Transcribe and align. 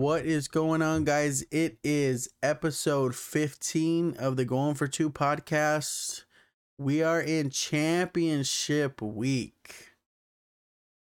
What 0.00 0.24
is 0.24 0.48
going 0.48 0.80
on, 0.80 1.04
guys? 1.04 1.44
It 1.50 1.76
is 1.84 2.30
episode 2.42 3.14
15 3.14 4.16
of 4.18 4.38
the 4.38 4.46
Going 4.46 4.74
for 4.74 4.88
Two 4.88 5.10
podcast. 5.10 6.24
We 6.78 7.02
are 7.02 7.20
in 7.20 7.50
championship 7.50 9.02
week. 9.02 9.90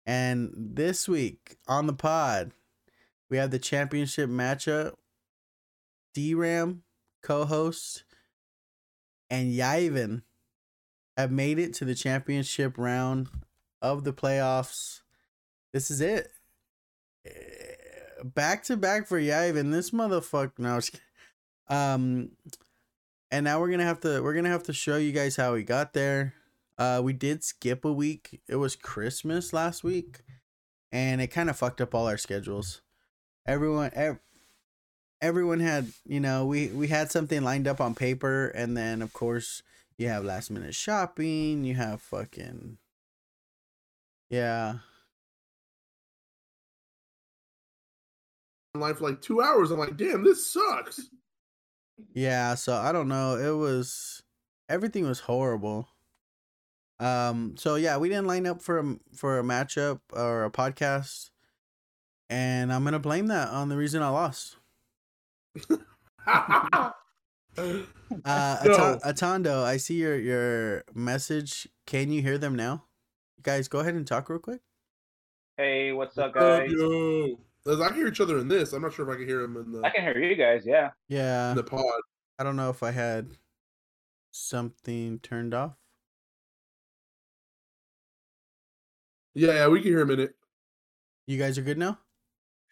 And 0.05 0.53
this 0.55 1.09
week 1.09 1.57
on 1.67 1.87
the 1.87 1.95
pod, 1.95 2.53
we 3.31 3.39
have 3.39 3.51
the 3.51 3.59
championship 3.59 4.29
matchup. 4.29 4.97
DRAM, 6.15 6.83
co 7.23 7.47
host, 7.47 8.05
and 9.31 9.51
Yavin 9.51 10.25
have 11.17 11.31
made 11.31 11.59
it 11.59 11.73
to 11.73 11.87
the 11.87 11.95
championship 11.95 12.77
round 12.77 13.29
of 13.81 14.05
the 14.05 14.13
playoffs. 14.13 15.01
This 15.73 15.91
is 15.91 16.03
it. 16.03 16.29
Back 18.25 18.65
to 18.65 18.77
back 18.79 19.07
for 19.07 19.21
Yavin. 19.21 19.71
This 19.71 19.91
motherfucker. 19.91 20.59
No, 20.59 20.81
um, 21.69 22.31
and 23.31 23.45
now 23.45 23.61
we're 23.61 23.71
gonna 23.71 23.85
have 23.85 24.01
to 24.01 24.23
we're 24.23 24.33
gonna 24.33 24.49
have 24.49 24.63
to 24.63 24.73
show 24.73 24.97
you 24.97 25.13
guys 25.13 25.37
how 25.37 25.53
we 25.53 25.63
got 25.63 25.93
there. 25.93 26.33
Uh, 26.79 27.03
we 27.05 27.13
did 27.13 27.45
skip 27.45 27.85
a 27.85 27.93
week. 27.93 28.41
It 28.49 28.57
was 28.57 28.77
Christmas 28.77 29.53
last 29.53 29.85
week, 29.85 30.23
and 30.91 31.21
it 31.21 31.27
kind 31.27 31.51
of 31.51 31.59
fucked 31.59 31.83
up 31.83 31.95
all 31.95 32.09
our 32.09 32.17
schedules. 32.17 32.81
Everyone, 33.47 33.91
ev- 33.93 34.21
everyone 35.21 35.61
had 35.61 35.93
you 36.07 36.19
know 36.19 36.47
we 36.47 36.69
we 36.69 36.89
had 36.89 37.11
something 37.11 37.43
lined 37.43 37.69
up 37.69 37.79
on 37.79 37.95
paper, 37.95 38.47
and 38.49 38.75
then 38.75 39.03
of 39.03 39.13
course 39.13 39.63
you 39.99 40.09
have 40.09 40.25
last 40.25 40.51
minute 40.51 40.75
shopping. 40.75 41.63
You 41.65 41.75
have 41.75 42.01
fucking 42.01 42.79
yeah. 44.31 44.77
Life 48.81 48.99
for 48.99 49.05
like 49.09 49.21
two 49.21 49.41
hours. 49.41 49.71
I'm 49.71 49.79
like, 49.79 49.97
damn, 49.97 50.25
this 50.25 50.47
sucks. 50.47 51.09
Yeah, 52.13 52.55
so 52.57 52.75
I 52.75 52.93
don't 52.93 53.09
know. 53.09 53.37
It 53.37 53.57
was 53.57 54.23
everything 54.69 55.07
was 55.07 55.21
horrible. 55.21 55.89
Um, 57.01 57.55
so 57.57 57.77
yeah, 57.77 57.97
we 57.97 58.09
didn't 58.09 58.27
line 58.27 58.47
up 58.47 58.63
for 58.63 58.79
a 58.79 58.97
for 59.15 59.39
a 59.39 59.43
matchup 59.43 60.01
or 60.13 60.45
a 60.45 60.51
podcast, 60.51 61.31
and 62.29 62.73
I'm 62.73 62.85
gonna 62.85 62.99
blame 62.99 63.29
that 63.29 63.49
on 63.49 63.69
the 63.69 63.77
reason 63.77 64.03
I 64.03 64.09
lost. 64.09 64.57
Uh, 67.57 68.59
No. 68.67 68.73
Ata- 68.75 69.01
Atando, 69.05 69.63
I 69.63 69.77
see 69.77 69.95
your 69.95 70.19
your 70.19 70.83
message. 70.93 71.69
Can 71.87 72.11
you 72.11 72.21
hear 72.21 72.37
them 72.37 72.57
now? 72.57 72.83
Guys, 73.45 73.69
go 73.69 73.79
ahead 73.79 73.95
and 73.95 74.05
talk 74.05 74.29
real 74.29 74.41
quick. 74.41 74.61
Hey, 75.57 75.93
what's 75.93 76.19
up, 76.19 76.35
guys? 76.35 76.69
yo. 76.73 77.39
As 77.67 77.81
I 77.81 77.93
hear 77.95 78.07
each 78.07 78.21
other 78.21 78.39
in 78.39 78.49
this. 78.49 78.73
I'm 78.73 78.83
not 78.83 78.93
sure 78.93 79.09
if 79.09 79.15
I 79.15 79.19
can 79.19 79.27
hear 79.27 79.41
them 79.41 79.57
in 79.57 79.73
the, 79.73 79.81
I 79.83 79.91
can 79.91 80.03
hear 80.03 80.19
you 80.19 80.37
guys. 80.37 80.65
Yeah. 80.67 80.91
Yeah, 81.09 81.51
in 81.51 81.57
the 81.57 81.65
pod. 81.65 81.83
I 82.39 82.45
don't 82.45 82.57
know 82.57 82.69
if 82.69 82.83
I 82.83 82.91
had 82.91 83.31
something 84.33 85.19
turned 85.21 85.55
off. 85.55 85.73
Yeah, 89.35 89.53
yeah, 89.53 89.69
we 89.69 89.81
can 89.81 89.91
hear 89.91 90.01
them 90.01 90.11
in 90.11 90.21
it. 90.21 90.35
You 91.27 91.39
guys 91.39 91.57
are 91.59 91.63
good 91.63 91.79
now. 91.79 91.99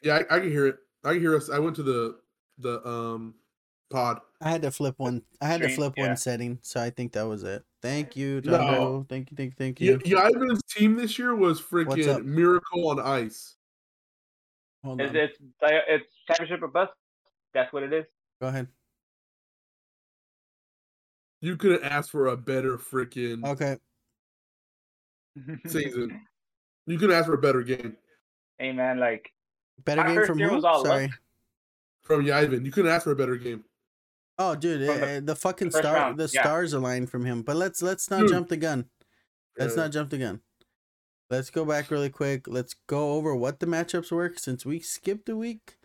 Yeah, 0.03 0.23
I, 0.31 0.37
I 0.37 0.41
can 0.41 0.51
hear 0.51 0.67
it. 0.67 0.77
I 1.05 1.13
can 1.13 1.21
hear 1.21 1.37
us. 1.37 1.49
I 1.49 1.59
went 1.59 1.77
to 1.77 1.83
the 1.83 2.19
the 2.59 2.87
um 2.87 3.35
pod. 3.91 4.21
I 4.41 4.51
had 4.51 4.63
to 4.63 4.71
flip 4.71 4.95
one. 4.99 5.23
I 5.41 5.47
had 5.47 5.63
to 5.63 5.69
flip 5.69 5.95
yeah. 5.97 6.09
one 6.09 6.17
setting, 6.17 6.59
so 6.63 6.81
I 6.81 6.91
think 6.91 7.13
that 7.13 7.27
was 7.27 7.45
it. 7.45 7.65
Thank 7.81 8.17
you, 8.17 8.41
No. 8.45 9.05
Thank 9.09 9.31
you, 9.31 9.37
thank 9.37 9.51
you, 9.51 9.57
thank 9.59 9.81
Yeah, 9.81 9.93
you. 9.93 10.01
yeah, 10.05 10.29
Ivan's 10.29 10.63
team 10.71 10.95
this 10.97 11.19
year 11.19 11.35
was 11.35 11.61
freaking 11.61 12.25
miracle 12.25 12.89
on 12.89 13.01
ice. 13.01 13.57
Hold 14.85 15.01
It's 15.01 15.11
on. 15.11 15.17
it's 15.17 15.39
it's 15.89 16.05
championship 16.27 16.63
or 16.63 16.69
bust. 16.69 16.93
That's 17.55 17.73
what 17.73 17.83
it 17.83 17.93
is. 17.93 18.05
Go 18.41 18.49
ahead. 18.49 18.67
You 21.41 21.57
couldn't 21.57 21.85
ask 21.85 22.11
for 22.11 22.29
a 22.29 22.37
better 22.37 22.79
freaking 22.79 23.45
Okay. 23.45 23.77
season. 25.67 26.21
You 26.87 26.99
couldn't 26.99 27.17
ask 27.17 27.27
for 27.27 27.35
a 27.35 27.39
better 27.39 27.63
game 27.63 27.97
hey 28.59 28.73
man, 28.73 28.99
like 28.99 29.33
Better 29.85 30.05
My 30.05 30.15
game 30.15 30.27
from 30.27 30.39
year 30.39 30.51
who? 30.51 30.57
was 30.57 30.65
all 30.65 30.79
luck. 30.83 30.87
Sorry. 30.87 31.13
from 32.03 32.25
Yavin. 32.25 32.65
You 32.65 32.71
couldn't 32.71 32.91
ask 32.93 33.05
for 33.05 33.11
a 33.13 33.17
better 33.17 33.37
game. 33.37 33.65
Oh, 34.39 34.55
dude, 34.55 34.87
From 34.87 35.01
the 35.01 35.09
eh, 35.09 35.21
the 35.21 35.35
fucking 35.37 35.71
star, 35.73 35.95
round, 35.95 36.19
the 36.19 36.31
yeah. 36.33 36.43
stars 36.43 36.73
aligned 36.73 37.11
from 37.11 37.25
him. 37.25 37.43
But 37.43 37.57
let's 37.57 37.83
let's 37.83 38.11
not 38.11 38.21
Dude. 38.21 38.31
jump 38.31 38.49
the 38.49 38.57
gun. 38.57 38.87
Let's 39.59 39.77
Yeah. 39.77 39.83
not 39.85 39.93
jump 39.93 40.11
the 40.11 40.19
gun. 40.19 40.41
Let's 41.33 41.49
go 41.49 41.65
back 41.65 41.91
really 41.91 42.11
quick. 42.11 42.47
Let's 42.47 42.75
go 42.87 43.13
over 43.13 43.35
what 43.35 43.59
the 43.59 43.65
matchups 43.65 44.13
were 44.13 44.35
since 44.37 44.67
we 44.67 44.81
skipped 44.81 45.31
a 45.31 45.37
week. 45.37 45.79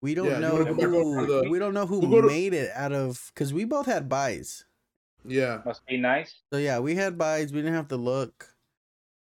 We 0.00 0.14
don't 0.14 0.28
Yeah, 0.28 0.38
know 0.38 0.52
wanna 0.54 0.64
go 0.64 0.74
back 0.76 0.84
over 0.86 1.20
who 1.20 1.26
the- 1.42 1.50
we 1.50 1.58
don't 1.58 1.74
know 1.74 1.84
who 1.84 1.98
we'll 2.00 2.10
go 2.10 2.20
to- 2.22 2.26
made 2.26 2.54
it 2.54 2.70
out 2.74 2.92
of 2.92 3.30
because 3.34 3.52
we 3.52 3.66
both 3.66 3.84
had 3.84 4.08
buys. 4.08 4.64
Yeah. 5.26 5.60
must 5.66 5.84
be 5.84 5.98
nice. 5.98 6.36
So 6.50 6.58
yeah, 6.58 6.78
we 6.78 6.94
had 6.94 7.18
buys. 7.18 7.52
We 7.52 7.58
didn't 7.58 7.74
have 7.74 7.88
to 7.88 7.98
look, 7.98 8.54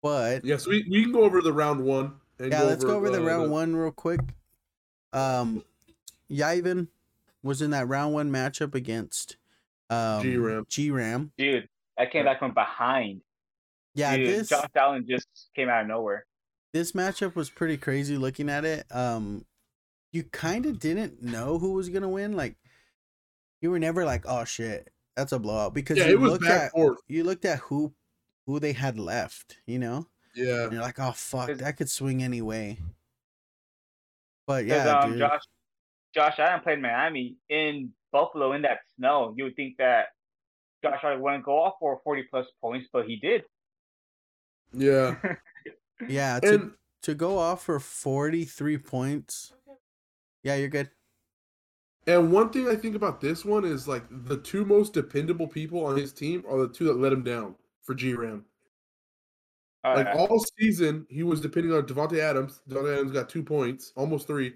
but 0.00 0.42
Yes, 0.42 0.66
we, 0.66 0.86
we 0.90 1.02
can 1.02 1.12
go 1.12 1.22
over 1.22 1.42
the 1.42 1.52
round 1.52 1.84
one. 1.84 2.14
And 2.38 2.50
yeah, 2.50 2.62
let's 2.62 2.82
go 2.82 2.96
over 2.96 3.10
the 3.10 3.20
uh, 3.20 3.26
round 3.26 3.50
one 3.50 3.76
real 3.76 3.92
quick. 3.92 4.20
Um, 5.12 5.62
Yavin 6.30 6.88
was 7.42 7.60
in 7.60 7.72
that 7.72 7.88
round 7.88 8.14
one 8.14 8.30
matchup 8.32 8.74
against 8.74 9.36
um, 9.90 10.22
G-Ram. 10.22 10.64
G 10.70 10.90
Ram. 10.90 11.32
Dude, 11.36 11.68
I 11.98 12.06
came 12.06 12.24
back 12.24 12.38
from 12.38 12.54
behind. 12.54 13.20
Yeah, 13.94 14.16
Dude, 14.16 14.26
this 14.28 14.48
Josh 14.48 14.68
Allen 14.74 15.06
just 15.08 15.28
came 15.54 15.68
out 15.68 15.82
of 15.82 15.86
nowhere. 15.88 16.24
this 16.72 16.92
matchup 16.92 17.34
was 17.34 17.50
pretty 17.50 17.76
crazy. 17.76 18.16
Looking 18.16 18.48
at 18.48 18.64
it, 18.64 18.86
um, 18.90 19.44
you 20.12 20.24
kind 20.24 20.64
of 20.66 20.78
didn't 20.78 21.22
know 21.22 21.58
who 21.58 21.72
was 21.72 21.88
gonna 21.90 22.08
win. 22.08 22.32
Like, 22.36 22.56
you 23.60 23.70
were 23.70 23.78
never 23.78 24.04
like, 24.04 24.24
"Oh 24.26 24.44
shit, 24.44 24.90
that's 25.16 25.32
a 25.32 25.38
blowout," 25.38 25.74
because 25.74 25.98
Yeah, 25.98 26.06
you 26.06 26.14
it 26.14 26.20
was 26.20 26.32
looked 26.32 26.46
at 26.46 26.70
forth. 26.72 26.98
you 27.08 27.24
looked 27.24 27.44
at 27.44 27.58
who 27.60 27.94
who 28.46 28.58
they 28.58 28.72
had 28.72 28.98
left. 28.98 29.58
You 29.66 29.78
know, 29.78 30.08
Yeah. 30.34 30.64
and 30.64 30.72
you're 30.72 30.82
like, 30.82 30.98
"Oh 30.98 31.12
fuck, 31.12 31.50
that 31.52 31.76
could 31.76 31.90
swing 31.90 32.22
any 32.22 32.40
way." 32.42 32.78
But 34.46 34.62
'Cause, 34.66 34.84
yeah, 34.84 34.98
um, 35.00 35.10
dude. 35.10 35.18
Josh, 35.20 35.42
Josh 36.14 36.38
Allen 36.38 36.60
played 36.60 36.80
Miami 36.80 37.36
in 37.48 37.92
Buffalo 38.10 38.52
in 38.52 38.62
that 38.62 38.80
snow. 38.96 39.34
You 39.36 39.44
would 39.44 39.56
think 39.56 39.76
that 39.78 40.08
Josh 40.82 41.00
Allen 41.04 41.20
wouldn't 41.20 41.44
go 41.44 41.58
off 41.62 41.74
for 41.78 42.00
40 42.02 42.24
plus 42.24 42.46
points, 42.60 42.88
but 42.92 43.06
he 43.06 43.16
did. 43.16 43.44
Yeah. 44.74 45.16
yeah, 46.08 46.40
to 46.40 46.54
And 46.54 46.72
to 47.02 47.14
go 47.14 47.38
off 47.38 47.64
for 47.64 47.78
43 47.80 48.78
points. 48.78 49.52
Yeah, 50.42 50.56
you're 50.56 50.68
good. 50.68 50.90
and 52.06 52.32
one 52.32 52.50
thing 52.50 52.68
I 52.68 52.74
think 52.74 52.96
about 52.96 53.20
this 53.20 53.44
one 53.44 53.64
is 53.64 53.86
like 53.86 54.04
the 54.10 54.38
two 54.38 54.64
most 54.64 54.92
dependable 54.92 55.46
people 55.46 55.84
on 55.84 55.96
his 55.96 56.12
team 56.12 56.44
are 56.48 56.58
the 56.58 56.68
two 56.68 56.84
that 56.84 56.98
let 56.98 57.12
him 57.12 57.22
down 57.22 57.54
for 57.82 57.94
G 57.94 58.14
Ram. 58.14 58.44
All 59.84 59.96
Like 59.96 60.14
all 60.14 60.44
season, 60.58 61.06
he 61.08 61.22
was 61.24 61.40
depending 61.40 61.72
on 61.72 61.82
Davante 61.82 62.18
Adams. 62.18 62.60
Davante 62.68 62.94
Adams 62.94 63.12
got 63.12 63.28
two 63.28 63.42
points, 63.42 63.92
almost 63.96 64.26
three, 64.28 64.54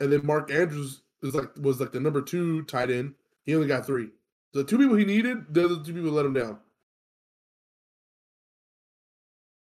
and 0.00 0.12
then 0.12 0.24
Mark 0.24 0.50
Andrews 0.50 1.02
is 1.22 1.34
like 1.34 1.50
was 1.58 1.80
like 1.80 1.92
the 1.92 2.00
number 2.00 2.20
two 2.20 2.62
tight 2.64 2.90
end. 2.90 3.14
He 3.44 3.54
only 3.54 3.66
got 3.66 3.86
three. 3.86 4.10
The 4.52 4.64
two 4.64 4.78
people 4.78 4.96
he 4.96 5.04
needed, 5.04 5.54
the 5.54 5.64
other 5.64 5.76
two 5.76 5.94
people 5.94 6.10
let 6.10 6.26
him 6.26 6.34
down. 6.34 6.58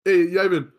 Hey, 0.04 0.26
Yavin, 0.28 0.72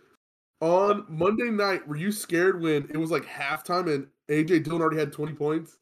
on 0.62 1.06
Monday 1.10 1.50
night, 1.52 1.88
were 1.88 1.96
you 1.96 2.12
scared 2.12 2.62
when 2.62 2.90
it 2.90 2.98
was 2.98 3.12
like 3.12 3.26
halftime 3.26 3.94
and 3.94 4.08
AJ 4.30 4.64
Dillon 4.64 4.82
already 4.82 4.98
had 5.00 5.14
twenty 5.14 5.34
points? 5.34 5.78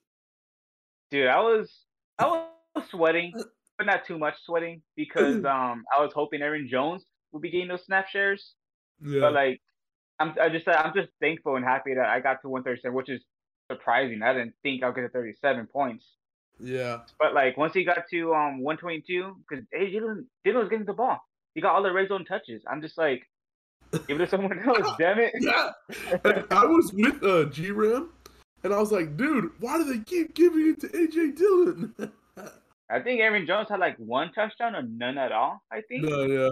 Dude, 1.11 1.27
I 1.27 1.39
was 1.39 1.71
I 2.17 2.27
was 2.75 2.85
sweating, 2.89 3.33
but 3.77 3.87
not 3.87 4.05
too 4.05 4.17
much 4.17 4.35
sweating 4.45 4.81
because 4.95 5.43
um 5.45 5.83
I 5.97 6.01
was 6.01 6.11
hoping 6.13 6.41
Aaron 6.41 6.67
Jones 6.69 7.05
would 7.31 7.41
be 7.41 7.51
getting 7.51 7.67
those 7.67 7.85
snap 7.85 8.07
shares. 8.09 8.53
Yeah, 9.01 9.21
But 9.21 9.33
like 9.33 9.61
I'm 10.19 10.35
I 10.41 10.49
just 10.49 10.67
I'm 10.67 10.93
just 10.95 11.09
thankful 11.21 11.55
and 11.55 11.65
happy 11.65 11.95
that 11.95 12.05
I 12.07 12.19
got 12.19 12.41
to 12.41 12.49
137, 12.49 12.95
which 12.95 13.09
is 13.09 13.23
surprising. 13.71 14.21
I 14.23 14.33
didn't 14.33 14.55
think 14.63 14.83
I'll 14.83 14.93
get 14.93 15.01
to 15.01 15.09
37 15.09 15.67
points. 15.67 16.05
yeah, 16.59 16.99
But 17.17 17.33
like 17.33 17.57
once 17.57 17.73
he 17.73 17.83
got 17.83 18.03
to 18.11 18.33
um 18.33 18.61
122, 18.61 19.37
because 19.49 19.65
hey 19.71 19.91
Dillon 19.91 20.27
Dillon 20.43 20.59
was 20.61 20.69
getting 20.69 20.85
the 20.85 20.93
ball. 20.93 21.19
He 21.55 21.61
got 21.61 21.75
all 21.75 21.83
the 21.83 21.91
red 21.91 22.09
zone 22.09 22.25
touches. 22.25 22.63
I'm 22.69 22.81
just 22.81 22.97
like, 22.97 23.23
give 24.07 24.19
it 24.21 24.25
to 24.25 24.27
someone 24.27 24.59
else, 24.67 24.91
damn 24.97 25.19
it. 25.19 25.33
yeah. 25.39 25.71
And 26.23 26.45
I 26.51 26.65
was 26.65 26.91
with 26.93 27.23
uh, 27.23 27.45
G 27.45 27.71
Ram, 27.71 28.09
and 28.63 28.73
I 28.73 28.79
was 28.79 28.91
like, 28.91 29.17
dude, 29.17 29.51
why 29.59 29.77
do 29.77 29.83
they 29.83 30.03
keep 30.03 30.33
giving 30.33 30.69
it 30.69 30.79
to 30.81 30.87
AJ 30.87 31.37
Dillon? 31.37 32.11
I 32.91 32.99
think 32.99 33.21
Aaron 33.21 33.45
Jones 33.45 33.69
had 33.69 33.79
like 33.79 33.97
one 33.97 34.31
touchdown 34.33 34.75
or 34.75 34.81
none 34.81 35.17
at 35.17 35.31
all. 35.31 35.61
I 35.71 35.81
think 35.81 36.03
no, 36.03 36.23
yeah. 36.25 36.49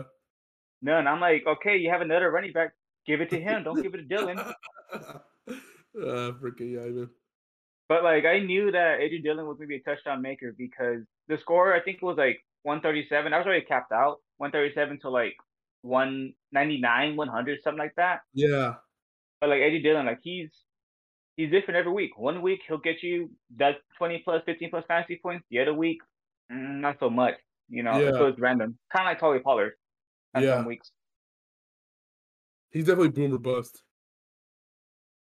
none. 0.81 1.07
I'm 1.07 1.19
like, 1.19 1.43
okay, 1.47 1.77
you 1.77 1.89
have 1.89 2.01
another 2.01 2.29
running 2.29 2.53
back. 2.53 2.73
Give 3.07 3.21
it 3.21 3.29
to 3.31 3.39
him. 3.39 3.63
Don't 3.63 3.81
give 3.81 3.95
it 3.95 3.97
to 3.97 4.03
Dillon. 4.03 4.37
uh, 4.93 5.11
freaking 5.95 6.73
Yavin. 6.73 7.09
But 7.89 8.03
like 8.03 8.25
I 8.25 8.39
knew 8.39 8.71
that 8.71 8.99
Adrian 8.99 9.23
Dillon 9.23 9.47
was 9.47 9.57
gonna 9.57 9.67
be 9.67 9.77
a 9.77 9.81
touchdown 9.81 10.21
maker 10.21 10.53
because 10.57 11.01
the 11.27 11.37
score 11.37 11.73
I 11.73 11.81
think 11.81 12.01
was 12.01 12.17
like 12.17 12.39
137. 12.63 13.33
I 13.33 13.37
was 13.37 13.47
already 13.47 13.65
capped 13.65 13.91
out 13.91 14.17
137 14.37 14.99
to 15.01 15.09
like 15.09 15.35
199, 15.81 17.15
100, 17.15 17.59
something 17.63 17.77
like 17.79 17.93
that. 17.97 18.19
Yeah, 18.33 18.75
But 19.41 19.49
like 19.49 19.61
Eddie 19.61 19.81
Dillon, 19.81 20.05
like 20.05 20.19
he's 20.23 20.49
he's 21.35 21.51
different 21.51 21.77
every 21.77 21.91
week. 21.91 22.17
One 22.17 22.41
week 22.41 22.61
he'll 22.67 22.79
get 22.79 23.03
you 23.03 23.29
that 23.57 23.75
20 23.97 24.21
plus, 24.25 24.41
15 24.45 24.69
plus 24.71 24.83
fantasy 24.87 25.19
points. 25.21 25.45
The 25.51 25.59
other 25.59 25.73
week, 25.73 25.99
mm, 26.51 26.79
not 26.81 26.97
so 26.99 27.09
much. 27.09 27.35
You 27.69 27.83
know, 27.83 27.99
Yeah. 27.99 28.11
so 28.11 28.27
it's 28.27 28.39
random. 28.39 28.77
Kind 28.95 29.07
of 29.07 29.11
like 29.11 29.19
Tony 29.19 29.39
Pollard. 29.39 29.73
At 30.33 30.43
Yeah. 30.43 30.55
some 30.57 30.65
weeks. 30.65 30.91
He's 32.71 32.85
definitely 32.85 33.09
boomer 33.09 33.37
bust. 33.37 33.83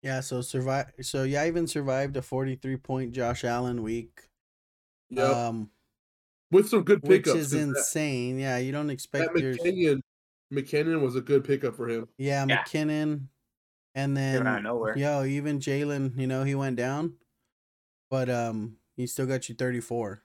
Yeah, 0.02 0.22
so 0.22 0.42
survive. 0.42 0.92
So 1.02 1.24
yeah, 1.24 1.42
I 1.44 1.48
even 1.48 1.68
survived 1.68 2.16
a 2.18 2.22
43 2.22 2.78
point 2.78 3.12
Josh 3.14 3.44
Allen 3.44 3.84
week. 3.84 4.28
Yep. 5.10 5.30
Um, 5.36 5.72
With 6.52 6.70
some 6.70 6.84
good 6.84 7.02
which 7.04 7.26
pickups. 7.26 7.36
is 7.38 7.44
'cause 7.48 7.52
that- 7.52 7.60
insane. 7.80 8.40
Yeah, 8.40 8.58
you 8.58 8.72
don't 8.72 8.90
expect 8.90 9.36
your 9.38 9.54
McKinnon, 9.56 10.02
McKinnon 10.54 11.02
was 11.02 11.16
a 11.16 11.22
good 11.22 11.44
pickup 11.44 11.76
for 11.76 11.88
him. 11.90 12.08
yeah 12.18 12.46
Yeah. 12.48 12.64
McKinnon, 12.64 13.28
and 13.96 14.16
then 14.16 14.46
out 14.48 14.58
of 14.58 14.64
nowhere. 14.64 14.98
yo 14.98 15.24
even 15.26 15.60
Jalen. 15.60 16.18
You 16.20 16.28
know 16.28 16.44
he 16.44 16.56
went 16.56 16.76
down, 16.78 17.14
but 18.10 18.30
um 18.30 18.78
he 18.96 19.06
still 19.08 19.26
got 19.28 19.48
you 19.50 19.56
34. 19.56 20.24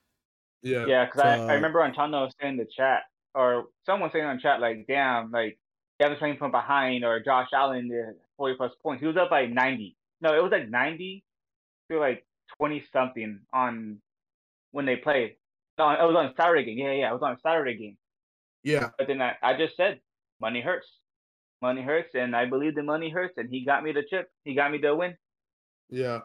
Yeah. 0.63 0.85
Yeah, 0.87 1.05
because 1.05 1.21
I, 1.21 1.37
So- 1.37 1.47
I 1.47 1.53
remember 1.53 1.83
Antonio 1.83 2.27
saying 2.41 2.53
in 2.53 2.57
the 2.57 2.65
chat, 2.75 3.03
or 3.35 3.65
someone 3.85 4.09
saying 4.11 4.25
on 4.25 4.39
chat, 4.39 4.59
like, 4.61 4.85
damn, 4.87 5.29
like, 5.31 5.59
Devin's 5.99 6.17
playing 6.19 6.37
from 6.37 6.51
behind, 6.51 7.03
or 7.03 7.19
Josh 7.19 7.49
Allen, 7.53 7.87
the 7.87 8.15
40 8.37 8.55
plus 8.55 8.71
points. 8.81 9.01
He 9.01 9.07
was 9.07 9.17
up 9.17 9.29
by 9.29 9.45
90. 9.45 9.95
No, 10.21 10.35
it 10.37 10.41
was 10.41 10.51
like 10.51 10.69
90 10.69 11.23
to 11.91 11.99
like 11.99 12.25
20 12.57 12.83
something 12.93 13.41
on 13.53 13.99
when 14.71 14.85
they 14.85 14.95
played. 14.95 15.35
No, 15.77 15.89
it 15.91 16.01
was 16.01 16.15
on 16.15 16.33
Saturday 16.39 16.63
game. 16.65 16.77
Yeah, 16.79 16.91
yeah, 16.93 17.09
it 17.09 17.13
was 17.13 17.21
on 17.23 17.37
Saturday 17.43 17.77
game. 17.77 17.97
Yeah. 18.63 18.89
But 18.97 19.07
then 19.07 19.21
I, 19.21 19.35
I 19.43 19.55
just 19.57 19.75
said, 19.75 19.99
money 20.43 20.61
hurts. 20.61 20.99
Money 21.61 21.81
hurts, 21.81 22.09
and 22.13 22.35
I 22.35 22.45
believe 22.45 22.75
the 22.75 22.83
money 22.83 23.09
hurts, 23.09 23.35
and 23.37 23.49
he 23.49 23.63
got 23.65 23.83
me 23.83 23.93
the 23.93 24.03
chip. 24.09 24.27
He 24.43 24.53
got 24.53 24.69
me 24.71 24.77
the 24.77 24.93
win. 24.93 25.15
Yeah. 25.89 26.19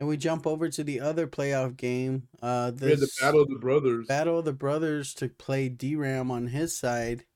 And 0.00 0.08
we 0.08 0.16
jump 0.16 0.46
over 0.46 0.70
to 0.70 0.82
the 0.82 1.00
other 1.00 1.26
playoff 1.26 1.76
game. 1.76 2.28
Uh, 2.40 2.72
We 2.80 2.88
had 2.90 3.00
the 3.00 3.10
battle 3.20 3.42
of 3.42 3.48
the 3.48 3.58
brothers. 3.58 4.06
Battle 4.06 4.38
of 4.38 4.46
the 4.46 4.54
Brothers 4.54 5.12
to 5.14 5.28
play 5.28 5.68
DRAM 5.68 6.30
on 6.30 6.46
his 6.46 6.76
side, 6.78 7.26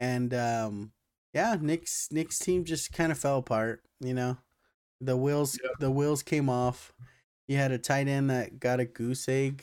and 0.00 0.34
um, 0.34 0.90
yeah, 1.32 1.56
Nick's 1.60 2.08
Nick's 2.10 2.40
team 2.40 2.64
just 2.64 2.92
kind 2.92 3.12
of 3.12 3.18
fell 3.18 3.38
apart. 3.38 3.84
You 4.00 4.14
know, 4.14 4.38
the 5.00 5.16
wheels 5.16 5.56
Yeah. 5.62 5.70
the 5.78 5.90
wheels 5.92 6.24
came 6.24 6.48
off. 6.48 6.92
He 7.46 7.54
had 7.54 7.70
a 7.70 7.78
tight 7.78 8.08
end 8.08 8.30
that 8.30 8.58
got 8.58 8.80
a 8.80 8.84
goose 8.86 9.28
egg, 9.28 9.62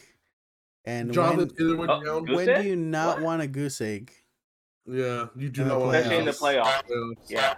and 0.86 1.12
Jonathan 1.12 1.48
when, 1.50 1.56
Taylor 1.58 1.76
went 1.76 1.92
Oh, 1.92 2.04
down. 2.24 2.34
When 2.34 2.48
do 2.62 2.70
you 2.70 2.78
not 2.78 3.18
What? 3.18 3.24
want 3.26 3.42
a 3.42 3.48
goose 3.48 3.82
egg? 3.82 4.14
Yeah. 4.88 5.28
You 5.36 5.50
do 5.50 5.62
In 5.64 5.68
not 5.68 5.80
want 5.82 5.92
to 5.94 5.98
Especially 6.00 6.18
in 6.20 6.26
the 6.26 6.32
playoffs. 6.32 7.16
Yeah. 7.30 7.56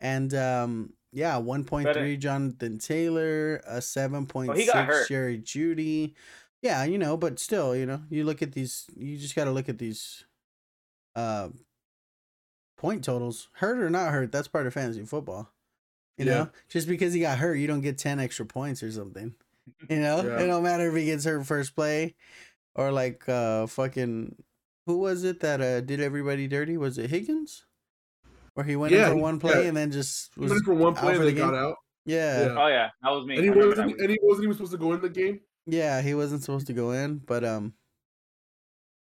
And 0.00 0.34
um, 0.34 0.92
yeah, 1.12 1.38
one 1.38 1.64
point 1.64 1.92
three 1.92 2.16
Jonathan 2.16 2.78
Taylor, 2.78 3.56
a 3.66 3.78
7.6 3.78 4.48
Oh, 4.48 4.52
he 4.52 4.66
got 4.66 4.72
six 4.74 4.86
hurt. 4.86 5.08
Jerry 5.08 5.38
Jeudy. 5.38 6.14
Yeah, 6.62 6.84
you 6.84 6.98
know, 6.98 7.16
but 7.16 7.38
still, 7.38 7.74
you 7.76 7.86
know, 7.86 8.02
you 8.10 8.24
look 8.24 8.42
at 8.42 8.52
these. 8.52 8.86
You 8.96 9.16
just 9.16 9.34
got 9.34 9.44
to 9.44 9.50
look 9.52 9.68
at 9.68 9.78
these. 9.78 10.24
Uh, 11.14 11.48
point 12.76 13.02
totals, 13.04 13.48
hurt 13.52 13.78
or 13.78 13.88
not 13.88 14.12
hurt, 14.12 14.30
that's 14.30 14.48
part 14.48 14.66
of 14.66 14.74
fantasy 14.74 15.02
football. 15.04 15.50
You 16.18 16.26
Yeah. 16.26 16.32
know, 16.34 16.50
just 16.68 16.86
because 16.88 17.14
he 17.14 17.20
got 17.20 17.38
hurt, 17.38 17.54
you 17.54 17.66
don't 17.66 17.80
get 17.80 17.96
ten 17.96 18.20
extra 18.20 18.44
points 18.44 18.82
or 18.82 18.90
something. 18.92 19.34
You 19.90 19.96
know, 19.98 20.22
Yeah. 20.22 20.38
it 20.40 20.46
don't 20.46 20.62
matter 20.62 20.88
if 20.88 20.94
he 20.94 21.06
gets 21.06 21.24
hurt 21.24 21.44
first 21.46 21.74
play, 21.74 22.14
or 22.76 22.92
like 22.92 23.28
uh 23.28 23.66
fucking 23.66 24.36
who 24.86 24.98
was 24.98 25.24
it 25.24 25.40
that 25.40 25.60
uh 25.60 25.80
did 25.80 26.00
everybody 26.00 26.48
dirty? 26.48 26.76
Was 26.76 26.98
it 26.98 27.10
Higgins? 27.10 27.66
Where 28.54 28.64
he 28.64 28.76
went 28.76 28.92
Yeah, 28.94 29.08
in 29.10 29.16
for 29.16 29.22
one 29.22 29.38
play 29.38 29.62
yeah. 29.62 29.68
and 29.68 29.76
then 29.76 29.90
just 29.92 30.32
He 30.34 30.40
was 30.40 30.50
went 30.52 30.64
for 30.64 30.74
one 30.74 30.94
play 30.94 31.14
for 31.14 31.20
and 31.20 31.28
the 31.28 31.32
they 31.32 31.38
got 31.38 31.50
game? 31.50 31.60
out. 31.60 31.76
yeah, 32.06 32.46
Yeah. 32.46 32.56
Oh, 32.58 32.66
yeah. 32.68 32.90
That 33.02 33.10
was 33.10 33.26
me. 33.26 33.34
And 33.36 33.44
he 33.44 33.50
I 33.50 33.52
remember 33.52 33.74
that 33.76 33.82
wasn't 33.82 33.86
week. 33.88 34.00
and 34.00 34.10
he 34.10 34.18
wasn't 34.22 34.44
even 34.44 34.54
supposed 34.54 34.72
to 34.72 34.78
go 34.78 34.92
in 34.94 35.00
the 35.02 35.10
game. 35.10 35.40
yeah, 35.66 36.00
he 36.00 36.14
wasn't 36.14 36.42
supposed 36.42 36.66
to 36.68 36.72
go 36.72 36.92
in, 36.92 37.18
but 37.18 37.44
um, 37.44 37.74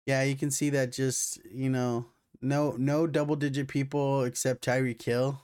yeah, 0.06 0.24
you 0.24 0.36
can 0.36 0.52
see 0.52 0.70
that 0.72 0.92
just 0.92 1.44
you 1.46 1.70
know 1.70 2.06
no 2.42 2.72
no 2.78 3.08
double 3.08 3.36
digit 3.36 3.68
people 3.68 4.24
except 4.24 4.66
Tyreek 4.66 5.02
Hill 5.02 5.42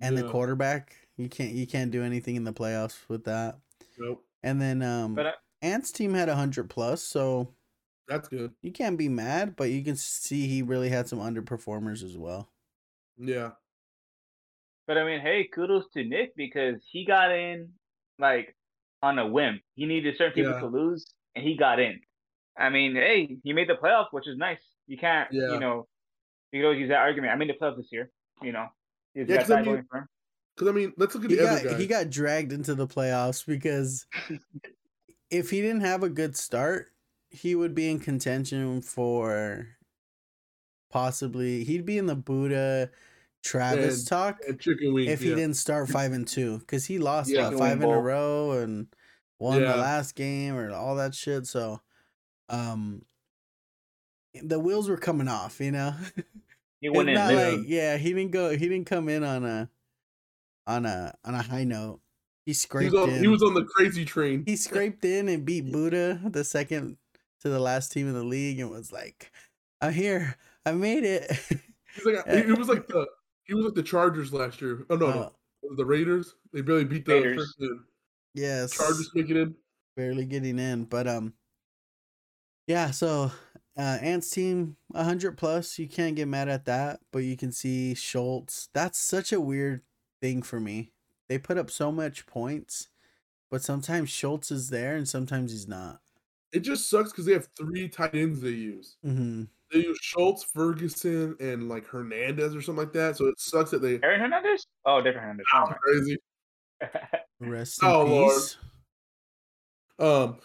and 0.00 0.16
the 0.16 0.28
quarterback. 0.28 0.96
You 1.16 1.28
can't 1.28 1.52
you 1.52 1.66
can't 1.66 1.90
do 1.90 2.02
anything 2.02 2.36
in 2.36 2.44
the 2.44 2.52
playoffs 2.52 3.08
with 3.08 3.24
that. 3.24 3.58
Nope. 3.98 4.24
And 4.42 4.60
then 4.60 4.82
um, 4.82 5.14
But 5.14 5.26
I, 5.26 5.32
Ant's 5.62 5.92
team 5.92 6.14
had 6.14 6.28
hundred 6.28 6.70
plus, 6.70 7.02
so 7.02 7.54
That's 8.10 8.28
good. 8.28 8.52
you 8.60 8.72
can't 8.72 8.98
be 8.98 9.08
mad, 9.08 9.54
but 9.56 9.70
you 9.70 9.82
can 9.84 9.96
see 9.96 10.46
he 10.48 10.62
really 10.62 10.88
had 10.90 11.08
some 11.08 11.20
underperformers 11.20 12.02
as 12.02 12.18
well. 12.18 12.50
Yeah. 13.16 13.52
But 14.86 14.98
I 14.98 15.04
mean, 15.04 15.20
hey, 15.20 15.44
kudos 15.54 15.84
to 15.94 16.02
Nick 16.04 16.34
because 16.36 16.82
he 16.90 17.04
got 17.06 17.30
in 17.30 17.68
like 18.18 18.56
on 19.02 19.18
a 19.18 19.26
whim. 19.26 19.60
He 19.76 19.86
needed 19.86 20.16
certain 20.18 20.32
people 20.34 20.52
Yeah. 20.52 20.60
to 20.60 20.66
lose, 20.66 21.06
and 21.36 21.44
he 21.46 21.56
got 21.56 21.78
in. 21.78 22.00
I 22.58 22.68
mean, 22.68 22.96
hey, 22.96 23.38
he 23.44 23.52
made 23.52 23.68
the 23.68 23.74
playoffs, 23.76 24.08
which 24.10 24.26
is 24.26 24.36
nice. 24.36 24.60
You 24.88 24.98
can't, 24.98 25.32
Yeah. 25.32 25.52
you 25.54 25.60
know, 25.60 25.86
you 26.52 26.58
can 26.58 26.64
always 26.64 26.80
use 26.80 26.88
that 26.88 26.98
argument. 26.98 27.32
I 27.32 27.36
made 27.36 27.48
the 27.48 27.54
playoffs 27.54 27.76
this 27.76 27.92
year. 27.92 28.10
You 28.42 28.50
know, 28.52 28.66
he's 29.14 29.28
Yeah, 29.28 29.36
got 29.36 29.42
'cause 29.42 29.50
I 29.52 29.56
mean- 29.56 29.64
going 29.66 29.84
for 29.88 29.98
him. 29.98 30.08
Because 30.56 30.68
I 30.68 30.72
mean, 30.72 30.92
let's 30.98 31.14
look 31.14 31.24
at 31.24 31.30
He 31.30 31.36
the 31.36 31.42
got 31.44 31.60
other 31.60 31.70
guy. 31.70 31.78
he 31.78 31.86
got 31.86 32.10
dragged 32.10 32.52
into 32.52 32.74
the 32.74 32.86
playoffs 32.88 33.46
because 33.46 34.04
if 35.30 35.48
he 35.50 35.62
didn't 35.62 35.82
have 35.82 36.02
a 36.02 36.08
good 36.10 36.36
start, 36.36 36.92
he 37.30 37.54
would 37.54 37.74
be 37.74 37.88
in 37.90 37.98
contention 38.00 38.80
for 38.82 39.68
possibly 40.90 41.64
he'd 41.64 41.86
be 41.86 41.98
in 41.98 42.06
the 42.06 42.16
Buddha 42.16 42.90
Travis 43.42 44.00
And- 44.00 44.08
talk 44.08 44.38
and 44.46 44.58
chicken 44.60 44.92
wings. 44.92 45.10
if 45.10 45.20
he 45.20 45.28
didn't 45.30 45.54
start 45.54 45.88
five 45.88 46.12
and 46.12 46.26
two 46.26 46.58
because 46.58 46.86
he 46.86 46.98
lost 46.98 47.30
Yeah. 47.30 47.48
what, 47.50 47.58
five 47.58 47.78
wing 47.80 47.88
in 47.90 47.94
a 47.94 48.00
row 48.00 48.50
and 48.52 48.88
won 49.38 49.60
Yeah. 49.60 49.72
the 49.72 49.78
last 49.78 50.14
game 50.14 50.54
or 50.56 50.70
all 50.72 50.96
that 50.96 51.14
shit. 51.14 51.46
So, 51.46 51.80
um, 52.48 53.04
the 54.34 54.58
wheels 54.60 54.88
were 54.88 54.96
coming 54.98 55.28
off, 55.28 55.60
you 55.60 55.70
know. 55.72 55.94
He 56.80 56.88
went 56.90 57.08
in. 57.08 57.14
not. 57.14 57.32
Yeah. 57.32 57.48
like 57.48 57.60
yeah, 57.66 57.96
he 57.96 58.12
didn't 58.12 58.32
go. 58.32 58.50
He 58.50 58.68
didn't 58.68 58.86
come 58.86 59.08
in 59.08 59.22
on 59.24 59.44
a 59.44 59.70
on 60.66 60.84
a 60.86 61.14
on 61.24 61.34
a 61.34 61.42
high 61.42 61.64
note. 61.64 62.00
He 62.44 62.50
He 62.50 62.54
scraped 62.54 62.92
was, 62.92 63.02
on, 63.08 63.10
in. 63.10 63.22
he 63.22 63.28
was 63.28 63.42
on 63.42 63.54
the 63.54 63.64
crazy 63.64 64.04
train. 64.04 64.44
He 64.46 64.56
scraped 64.56 65.04
in 65.04 65.28
and 65.28 65.44
beat 65.44 65.62
Buddha, 65.72 66.20
the 66.28 66.44
second 66.44 66.96
to 67.40 67.48
the 67.48 67.58
last 67.60 67.92
team 67.92 68.06
in 68.08 68.14
the 68.14 68.24
league, 68.24 68.58
and 68.60 68.70
was 68.70 68.92
like, 68.92 69.30
"I'm 69.80 69.92
here. 69.92 70.36
I 70.66 70.72
made 70.72 71.04
it." 71.04 71.30
He's 71.94 72.04
like, 72.06 72.26
he, 72.30 72.42
he 72.44 72.52
was 72.52 72.68
like 72.68 72.86
the 72.86 73.06
he 73.44 73.54
was 73.54 73.64
like 73.66 73.74
the 73.74 73.82
Chargers 73.82 74.32
last 74.32 74.60
year. 74.60 74.84
Oh 74.90 74.96
no, 74.96 75.06
Uh, 75.08 75.14
no. 75.14 75.76
The 75.76 75.84
Raiders. 75.84 76.34
They 76.52 76.62
barely 76.62 76.84
beat 76.84 77.04
the 77.04 77.14
Raiders. 77.14 77.54
freaking 77.60 77.78
yes, 78.34 78.72
Chargers 78.76 79.10
making 79.14 79.36
it. 79.36 79.48
barely 79.96 80.24
getting 80.24 80.58
in, 80.58 80.84
but 80.84 81.06
um, 81.06 81.34
yeah. 82.66 82.90
So, 82.90 83.30
uh, 83.76 83.98
Ant's 84.00 84.30
team, 84.30 84.76
hundred 84.94 85.36
plus. 85.36 85.78
You 85.78 85.88
can't 85.88 86.16
get 86.16 86.28
mad 86.28 86.48
at 86.48 86.64
that, 86.66 87.00
but 87.12 87.20
you 87.20 87.36
can 87.36 87.52
see 87.52 87.94
Schultz. 87.94 88.68
That's 88.72 88.98
such 88.98 89.32
a 89.32 89.40
weird 89.40 89.82
thing 90.20 90.42
for 90.42 90.60
me. 90.60 90.92
They 91.28 91.38
put 91.38 91.58
up 91.58 91.70
so 91.70 91.92
much 91.92 92.26
points, 92.26 92.88
but 93.50 93.62
sometimes 93.62 94.10
Schultz 94.10 94.50
is 94.50 94.70
there 94.70 94.96
and 94.96 95.08
sometimes 95.08 95.52
he's 95.52 95.68
not. 95.68 96.00
It 96.52 96.60
just 96.60 96.88
sucks 96.90 97.10
because 97.12 97.24
they 97.26 97.32
have 97.32 97.48
three 97.56 97.88
tight 97.88 98.14
ends 98.14 98.40
they 98.40 98.50
use. 98.50 98.96
Mm-hmm. 99.06 99.44
They 99.72 99.78
use 99.80 99.98
Schultz, 100.02 100.42
Ferguson, 100.42 101.36
and 101.38 101.68
like 101.68 101.86
Hernandez 101.86 102.56
or 102.56 102.62
something 102.62 102.84
like 102.84 102.92
that. 102.94 103.16
So 103.16 103.26
it 103.26 103.38
sucks 103.38 103.70
that 103.70 103.80
they 103.82 104.00
Aaron 104.02 104.20
Hernandez? 104.20 104.66
Oh, 104.84 105.00
different 105.00 105.20
Hernandez. 105.22 105.46
Never 105.54 105.78
crazy. 105.82 106.18
Rest 107.40 107.82
in 107.82 107.88
Oh, 107.88 108.04
Lord. 108.04 108.34
peace. 108.34 108.56
Um, 109.98 110.38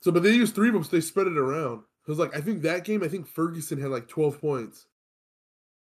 so 0.00 0.12
but 0.12 0.22
they 0.22 0.32
used 0.32 0.54
three 0.54 0.68
of 0.68 0.74
them, 0.74 0.84
so 0.84 0.90
they 0.90 1.00
spread 1.00 1.26
it 1.26 1.36
around. 1.36 1.82
Because 2.04 2.18
like 2.18 2.36
I 2.36 2.40
think 2.40 2.62
that 2.62 2.84
game, 2.84 3.02
I 3.02 3.08
think 3.08 3.26
Ferguson 3.26 3.80
had 3.80 3.90
like 3.90 4.06
twelve 4.08 4.40
points. 4.40 4.86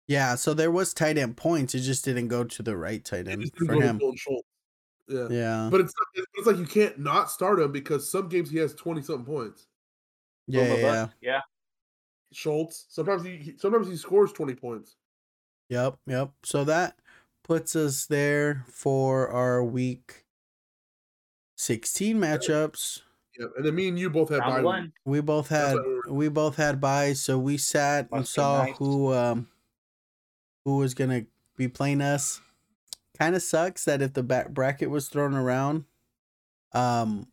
Yeah, 0.08 0.36
so 0.36 0.54
there 0.54 0.72
was 0.72 0.94
tight 0.94 1.18
end 1.18 1.38
points. 1.38 1.76
It 1.76 1.82
just 1.82 2.04
didn't 2.04 2.28
go 2.30 2.44
to 2.44 2.64
the 2.64 2.76
right 2.76 3.04
tight 3.04 3.28
end 3.28 3.52
for 3.56 3.66
go 3.66 3.80
to 3.80 3.86
him. 3.86 4.02
Dalton 5.12 5.30
Schultz. 5.30 5.34
Yeah. 5.34 5.64
Yeah, 5.64 5.70
But 5.70 5.82
it's 5.82 5.94
it's 6.36 6.48
like 6.48 6.58
you 6.58 6.66
can't 6.66 7.00
not 7.00 7.30
start 7.32 7.60
him 7.60 7.72
because 7.72 8.10
some 8.12 8.30
games 8.30 8.50
he 8.50 8.58
has 8.58 8.74
twenty 8.76 9.02
something 9.02 9.26
points. 9.26 9.68
yeah, 10.48 10.64
yeah, 10.64 10.76
yeah. 10.76 11.08
Yeah. 11.22 11.42
Schultz 12.34 12.86
sometimes 12.90 13.24
he 13.24 13.38
he- 13.38 13.58
sometimes 13.58 13.88
he 13.88 13.98
scores 13.98 14.32
twenty 14.32 14.56
points. 14.56 14.96
Yep, 15.70 15.98
yep. 16.08 16.32
So 16.44 16.64
that 16.66 16.98
puts 17.44 17.76
us 17.76 18.06
there 18.06 18.66
for 18.68 19.30
our 19.30 19.64
week 19.64 20.26
16 21.58 22.18
matchups. 22.18 23.02
Yeah, 23.40 23.48
and 23.56 23.66
then 23.66 23.76
me 23.76 23.88
and 23.88 23.98
you 23.98 24.10
both 24.10 24.30
had 24.30 24.40
Round 24.40 24.56
bye 24.56 24.62
one. 24.62 24.94
We 25.06 25.22
both 25.22 25.48
had 25.48 25.76
we 26.08 26.12
we 26.12 26.30
both 26.30 26.56
had 26.58 26.82
buys, 26.82 27.22
so 27.22 27.38
we 27.40 27.58
sat 27.58 28.10
and 28.12 28.28
saw 28.28 28.66
nice. 28.66 28.78
who 28.78 29.14
um 29.14 29.48
who 30.66 30.78
was 30.78 30.94
gonna 30.94 31.26
be 31.56 31.68
playing 31.68 32.02
us. 32.02 32.42
Kind 33.22 33.36
of 33.36 33.44
sucks 33.44 33.86
that 33.86 34.02
if 34.02 34.14
the 34.14 34.24
back 34.24 34.50
bracket 34.50 34.90
was 34.90 35.08
thrown 35.08 35.36
around, 35.36 35.86
um, 36.74 37.28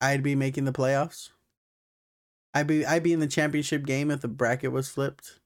I'd 0.00 0.22
be 0.22 0.34
making 0.34 0.64
the 0.64 0.72
playoffs. 0.72 1.28
I'd 2.54 2.66
be 2.66 2.86
I'd 2.86 3.02
be 3.02 3.12
in 3.12 3.20
the 3.20 3.26
championship 3.26 3.84
game 3.84 4.10
if 4.10 4.22
the 4.22 4.28
bracket 4.28 4.72
was 4.72 4.88
flipped. 4.88 5.38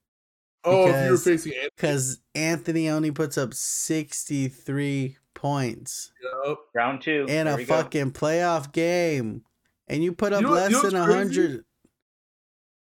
Oh, 0.63 0.83
if 0.83 0.87
you 0.87 0.91
were 0.93 1.01
Because- 1.01 1.23
facing 1.25 1.51
Anthony, 1.53 1.69
Because 1.75 2.19
Anthony 2.33 2.89
only 2.89 3.11
puts 3.11 3.37
up 3.37 3.53
63 3.53 5.17
points 5.33 6.13
Yep. 6.45 6.57
Round 6.73 7.01
two. 7.01 7.25
in 7.27 7.45
There 7.45 7.53
a 7.53 7.57
we 7.57 7.65
go. 7.65 7.75
fucking 7.75 8.11
playoff 8.13 8.71
game, 8.71 9.43
and 9.89 10.01
you 10.01 10.13
put 10.13 10.31
up 10.31 10.43
know 10.43 10.51
what- 10.51 10.71
you 10.71 10.77
less 10.77 10.83
know 10.83 10.89
than 10.89 10.95
a 11.01 11.13
hundred. 11.13 11.65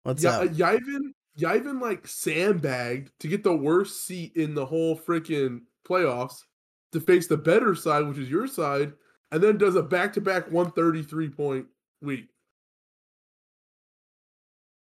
What's 0.04 0.24
Yeah, 0.24 0.42
up? 0.42 0.50
Yivin, 0.50 1.14
Yivin 1.40 1.82
like 1.82 2.08
sandbagged 2.08 3.12
to 3.20 3.28
get 3.28 3.44
the 3.44 3.56
worst 3.58 4.06
seat 4.06 4.34
in 4.36 4.54
the 4.54 4.68
whole 4.68 4.96
freaking 4.96 5.62
playoffs 5.84 6.44
to 6.92 7.00
face 7.00 7.28
the 7.28 7.38
better 7.38 7.76
side, 7.76 8.08
which 8.08 8.18
is 8.18 8.30
your 8.30 8.48
side, 8.48 8.94
and 9.32 9.42
then 9.42 9.58
does 9.58 9.76
a 9.76 9.84
back 9.84 10.14
to 10.14 10.22
back 10.22 10.50
133 10.52 11.30
point 11.30 11.68
week. 12.02 12.28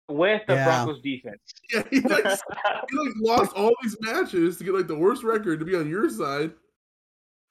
With 0.07 0.43
the 0.47 0.53
Yeah. 0.53 0.65
Broncos 0.65 1.01
defense. 1.01 1.39
Yeah, 1.73 1.83
he 1.89 1.99
like, 2.01 2.23
he 2.89 2.97
like 2.97 3.13
lost 3.21 3.53
all 3.55 3.73
these 3.81 3.97
matches 4.01 4.57
to 4.57 4.63
get 4.63 4.73
like 4.73 4.87
the 4.87 4.95
worst 4.97 5.23
record 5.23 5.59
to 5.59 5.65
be 5.65 5.75
on 5.75 5.89
your 5.89 6.09
side, 6.09 6.51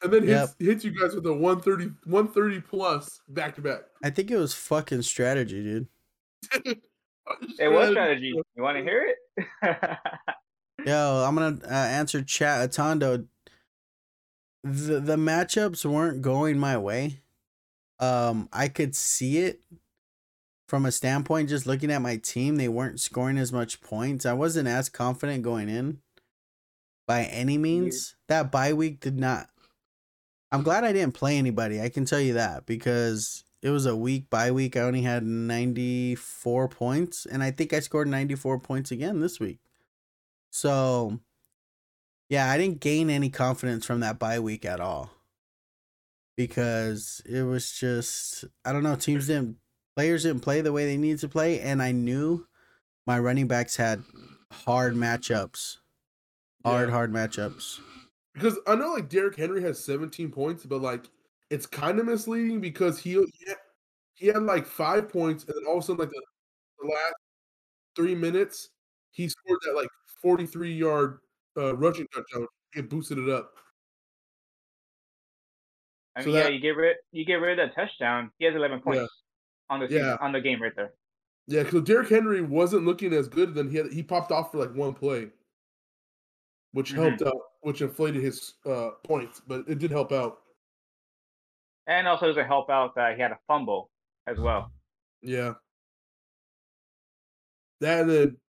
and 0.02 0.12
then 0.12 0.26
hits, 0.26 0.54
hits 0.60 0.84
you 0.84 0.92
guys 0.92 1.14
with 1.14 1.26
a 1.26 1.32
130, 1.32 1.92
130 2.04 2.60
plus 2.60 3.20
back 3.28 3.56
to 3.56 3.60
back. 3.60 3.80
I 4.04 4.10
think 4.10 4.30
it 4.30 4.36
was 4.36 4.54
fucking 4.54 5.02
strategy, 5.02 5.62
dude. 5.64 5.88
it 6.64 7.68
was 7.68 7.90
strategy. 7.90 8.34
You 8.54 8.62
want 8.62 8.76
to 8.76 8.84
hear 8.84 9.14
it? 9.32 9.98
Yo, 10.86 11.24
I'm 11.26 11.34
gonna 11.34 11.58
uh, 11.64 11.68
answer 11.68 12.22
chat 12.22 12.70
Atondo. 12.70 13.26
The 14.64 14.98
the 14.98 15.16
matchups 15.16 15.84
weren't 15.84 16.22
going 16.22 16.58
my 16.58 16.76
way. 16.78 17.20
Um, 18.00 18.48
I 18.52 18.68
could 18.68 18.96
see 18.96 19.38
it 19.38 19.60
from 20.66 20.86
a 20.86 20.92
standpoint 20.92 21.50
just 21.50 21.66
looking 21.66 21.92
at 21.92 22.02
my 22.02 22.16
team. 22.16 22.56
They 22.56 22.68
weren't 22.68 22.98
scoring 22.98 23.38
as 23.38 23.52
much 23.52 23.80
points. 23.80 24.26
I 24.26 24.32
wasn't 24.32 24.66
as 24.66 24.88
confident 24.88 25.42
going 25.44 25.68
in 25.68 26.00
by 27.06 27.24
any 27.24 27.58
means. 27.58 28.16
That 28.28 28.50
bye 28.50 28.72
week 28.72 29.00
did 29.00 29.18
not. 29.18 29.48
I'm 30.50 30.62
glad 30.62 30.84
I 30.84 30.92
didn't 30.92 31.14
play 31.14 31.36
anybody. 31.36 31.80
I 31.80 31.88
can 31.90 32.04
tell 32.04 32.20
you 32.20 32.32
that 32.34 32.64
because 32.64 33.44
it 33.62 33.70
was 33.70 33.86
a 33.86 33.96
week 33.96 34.30
bye 34.30 34.50
week. 34.50 34.76
I 34.76 34.80
only 34.80 35.02
had 35.02 35.24
94 35.24 36.68
points, 36.68 37.26
and 37.26 37.42
I 37.42 37.50
think 37.50 37.72
I 37.72 37.80
scored 37.80 38.08
94 38.08 38.60
points 38.60 38.90
again 38.90 39.20
this 39.20 39.38
week. 39.38 39.58
So, 40.50 41.18
yeah, 42.28 42.50
I 42.50 42.58
didn't 42.58 42.80
gain 42.80 43.10
any 43.10 43.30
confidence 43.30 43.86
from 43.86 44.00
that 44.00 44.18
bye 44.18 44.40
week 44.40 44.64
at 44.64 44.80
all 44.80 45.10
because 46.36 47.22
it 47.24 47.42
was 47.42 47.72
just 47.72 48.44
I 48.64 48.72
don't 48.72 48.82
know. 48.82 48.96
Teams 48.96 49.26
didn't, 49.26 49.58
players 49.96 50.22
didn't 50.24 50.40
play 50.42 50.60
the 50.60 50.72
way 50.72 50.86
they 50.86 50.96
needed 50.96 51.20
to 51.20 51.28
play, 51.28 51.60
and 51.60 51.82
I 51.82 51.92
knew 51.92 52.46
my 53.06 53.18
running 53.18 53.48
backs 53.48 53.76
had 53.76 54.04
hard 54.52 54.94
matchups, 54.94 55.78
hard 56.64 56.90
Yeah. 56.90 56.94
hard 56.94 57.12
matchups. 57.12 57.80
Because 58.34 58.58
I 58.66 58.74
know 58.74 58.92
like 58.92 59.08
Derrick 59.08 59.36
Henry 59.36 59.62
has 59.62 59.82
17 59.84 60.30
points, 60.30 60.66
but 60.66 60.80
like 60.82 61.10
it's 61.50 61.66
kind 61.66 61.98
of 62.00 62.06
misleading 62.06 62.60
because 62.60 62.98
he 62.98 63.12
he 63.12 63.46
had, 63.48 63.56
he 64.14 64.26
had 64.28 64.42
like 64.42 64.66
five 64.66 65.08
points, 65.08 65.44
and 65.44 65.54
then 65.56 65.64
all 65.68 65.78
of 65.78 65.84
a 65.84 65.86
sudden 65.86 66.00
like 66.00 66.10
the, 66.10 66.22
the 66.82 66.88
last 66.88 67.14
three 67.96 68.14
minutes 68.14 68.70
he 69.12 69.28
scored 69.28 69.58
that 69.66 69.74
like 69.76 69.88
43 70.22 70.74
yard 70.74 71.20
uh, 71.56 71.76
rushing 71.76 72.06
touchdown. 72.08 72.46
It 72.74 72.88
boosted 72.90 73.18
it 73.18 73.28
up. 73.28 73.54
I 76.16 76.22
So 76.22 76.26
mean, 76.26 76.36
yeah, 76.36 76.48
you 76.48 76.60
get 76.60 76.76
rid 76.76 76.96
you 77.12 77.24
get 77.24 77.34
rid 77.36 77.58
of 77.58 77.68
that 77.68 77.74
touchdown. 77.74 78.30
He 78.38 78.44
has 78.44 78.54
11 78.54 78.80
points 78.80 79.00
Yeah. 79.00 79.06
on 79.70 79.80
the 79.80 79.88
season, 79.88 80.06
Yeah. 80.08 80.16
on 80.20 80.32
the 80.32 80.40
game 80.40 80.62
right 80.62 80.74
there. 80.76 80.94
Yeah, 81.46 81.62
because 81.62 81.82
Derrick 81.82 82.08
Henry 82.08 82.40
wasn't 82.42 82.84
looking 82.86 83.12
as 83.12 83.28
good. 83.28 83.54
Then 83.54 83.68
he 83.70 83.76
had 83.76 83.92
he 83.92 84.02
popped 84.02 84.32
off 84.32 84.52
for 84.52 84.58
like 84.58 84.74
one 84.74 84.94
play, 84.94 85.30
which 86.72 86.92
Mhm. 86.92 86.94
helped 86.94 87.22
out, 87.22 87.40
which 87.62 87.80
inflated 87.82 88.22
his 88.22 88.54
uh, 88.66 88.92
points, 89.04 89.40
but 89.40 89.68
it 89.68 89.78
did 89.78 89.90
help 89.90 90.12
out. 90.12 90.42
And 91.86 92.08
also 92.08 92.26
doesn't 92.26 92.46
help 92.46 92.70
out 92.70 92.94
that 92.96 93.14
he 93.16 93.22
had 93.22 93.32
a 93.32 93.38
fumble 93.46 93.90
as 94.26 94.38
well. 94.38 94.72
Yeah. 95.22 95.54
That 97.80 98.00
and 98.02 98.10
then 98.10 98.40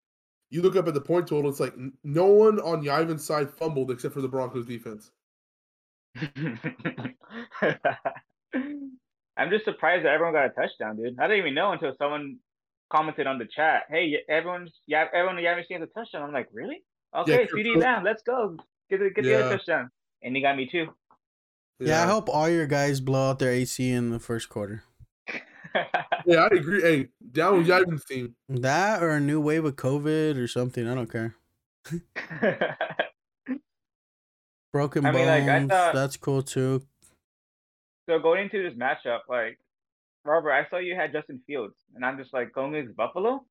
you 0.50 0.62
look 0.62 0.76
up 0.76 0.88
at 0.88 0.94
the 0.94 1.02
point 1.02 1.28
total, 1.28 1.50
it's 1.50 1.60
like 1.60 1.74
no 2.04 2.26
one 2.28 2.60
on 2.60 2.86
Yvan's 2.86 3.24
side 3.26 3.50
fumbled 3.50 3.92
except 3.92 4.14
for 4.14 4.22
the 4.22 4.28
Broncos 4.28 4.66
defense. 4.66 5.12
I'm 9.38 9.50
just 9.50 9.66
surprised 9.66 10.06
that 10.06 10.14
everyone 10.14 10.34
got 10.34 10.46
a 10.46 10.50
touchdown, 10.50 10.96
dude. 10.98 11.20
I 11.20 11.28
didn't 11.28 11.40
even 11.40 11.54
know 11.56 11.72
until 11.74 11.94
someone 11.98 12.38
commented 12.92 13.28
on 13.28 13.38
the 13.38 13.46
chat. 13.46 13.84
Hey, 13.90 14.16
everyone's 14.30 14.72
yeah, 14.88 15.06
everyone 15.14 15.38
you 15.40 15.48
haven't 15.48 15.68
seen 15.68 15.82
a 15.82 15.88
touchdown. 15.88 16.22
I'm 16.24 16.32
like, 16.34 16.48
really? 16.54 16.84
Okay, 17.16 17.48
Kirk 17.48 17.50
CeeDee 17.52 17.64
Cousins- 17.74 17.84
Lamb, 17.84 18.04
let's 18.04 18.24
go. 18.24 18.58
Get 18.90 19.00
the, 19.00 19.10
get 19.10 19.24
the 19.24 19.30
Yeah. 19.32 19.38
other 19.38 19.58
touchdown. 19.58 19.90
And 20.22 20.36
he 20.36 20.42
got 20.42 20.56
me 20.56 20.68
too. 20.72 20.88
Yeah. 21.80 22.04
I 22.04 22.08
hope 22.08 22.30
all 22.30 22.48
your 22.48 22.68
guys 22.68 23.02
blow 23.02 23.30
out 23.32 23.40
their 23.40 23.52
AC 23.52 23.90
in 23.90 24.10
the 24.12 24.20
first 24.20 24.48
quarter. 24.48 24.84
Yeah, 26.28 26.48
I 26.52 26.56
agree. 26.56 26.82
Hey, 26.82 27.08
down 27.32 27.58
with 27.60 27.70
Yvan's 27.70 28.04
team. 28.06 28.36
That 28.50 29.04
or 29.04 29.10
a 29.12 29.20
new 29.20 29.40
wave 29.40 29.64
of 29.66 29.76
COVID 29.76 30.38
or 30.42 30.48
something. 30.48 30.88
I 30.88 30.96
don't 30.96 31.12
care. 31.12 31.36
Broken 34.74 35.06
I 35.06 35.12
mean, 35.12 35.26
like, 35.28 35.44
I 35.44 35.60
bones. 35.60 35.70
thought- 35.70 35.94
that's 35.94 36.18
cool 36.18 36.42
too. 36.42 36.82
so 38.10 38.20
going 38.20 38.44
into 38.44 38.62
this 38.68 38.78
matchup, 38.78 39.20
like 39.30 39.58
Robert, 40.26 40.52
I 40.52 40.68
saw 40.70 40.78
you 40.78 40.96
had 40.96 41.12
Justin 41.14 41.40
Fields, 41.48 41.76
and 41.94 42.04
I'm 42.04 42.18
just 42.18 42.34
like 42.34 42.52
going 42.54 42.74
against 42.76 42.98
Buffalo. 42.98 43.46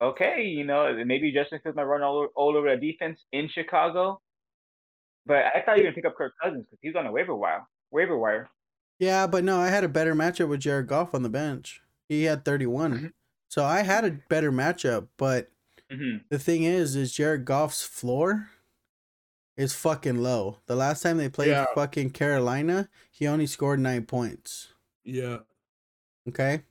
Okay, 0.00 0.42
you 0.44 0.64
know 0.64 0.94
maybe 1.04 1.32
Justin 1.32 1.60
Fields 1.62 1.76
might 1.76 1.84
run 1.84 2.02
all 2.02 2.16
over, 2.18 2.28
all 2.36 2.56
over 2.56 2.74
the 2.74 2.80
defense 2.92 3.20
in 3.32 3.48
Chicago, 3.48 4.20
but 5.26 5.44
I 5.54 5.62
thought 5.64 5.76
you 5.78 5.82
were 5.84 5.90
gonna 5.90 5.94
pick 5.96 6.04
up 6.06 6.16
Kirk 6.16 6.34
Cousins 6.42 6.64
because 6.70 6.78
he's 6.82 6.94
on 6.96 7.04
the 7.04 7.10
waiver 7.12 7.34
wire. 7.34 7.64
Waiver 7.90 8.16
wire. 8.16 8.48
Yeah, 8.98 9.26
but 9.26 9.44
no, 9.44 9.58
I 9.58 9.68
had 9.68 9.84
a 9.84 9.88
better 9.88 10.14
matchup 10.14 10.48
with 10.48 10.60
Jared 10.60 10.86
Goff 10.86 11.14
on 11.14 11.22
the 11.22 11.28
bench. 11.28 11.82
He 12.08 12.24
had 12.24 12.44
31. 12.44 12.92
Mhm. 12.98 13.12
So 13.48 13.64
I 13.64 13.82
had 13.82 14.04
a 14.04 14.10
better 14.28 14.52
matchup, 14.52 15.08
but 15.16 15.50
hmm 15.90 16.18
the 16.30 16.38
thing 16.38 16.62
is 16.64 16.96
is 16.96 17.12
Jared 17.12 17.44
Goff's 17.44 17.82
floor 17.82 18.50
is 19.56 19.74
fucking 19.74 20.18
low. 20.18 20.58
The 20.66 20.74
last 20.76 21.02
time 21.02 21.16
they 21.18 21.28
played 21.28 21.50
Yeah. 21.50 21.66
fucking 21.74 22.10
Carolina, 22.10 22.88
he 23.10 23.26
only 23.26 23.46
scored 23.46 23.80
9 23.80 24.04
points. 24.06 24.72
Yeah. 25.04 25.40
Okay? 26.28 26.64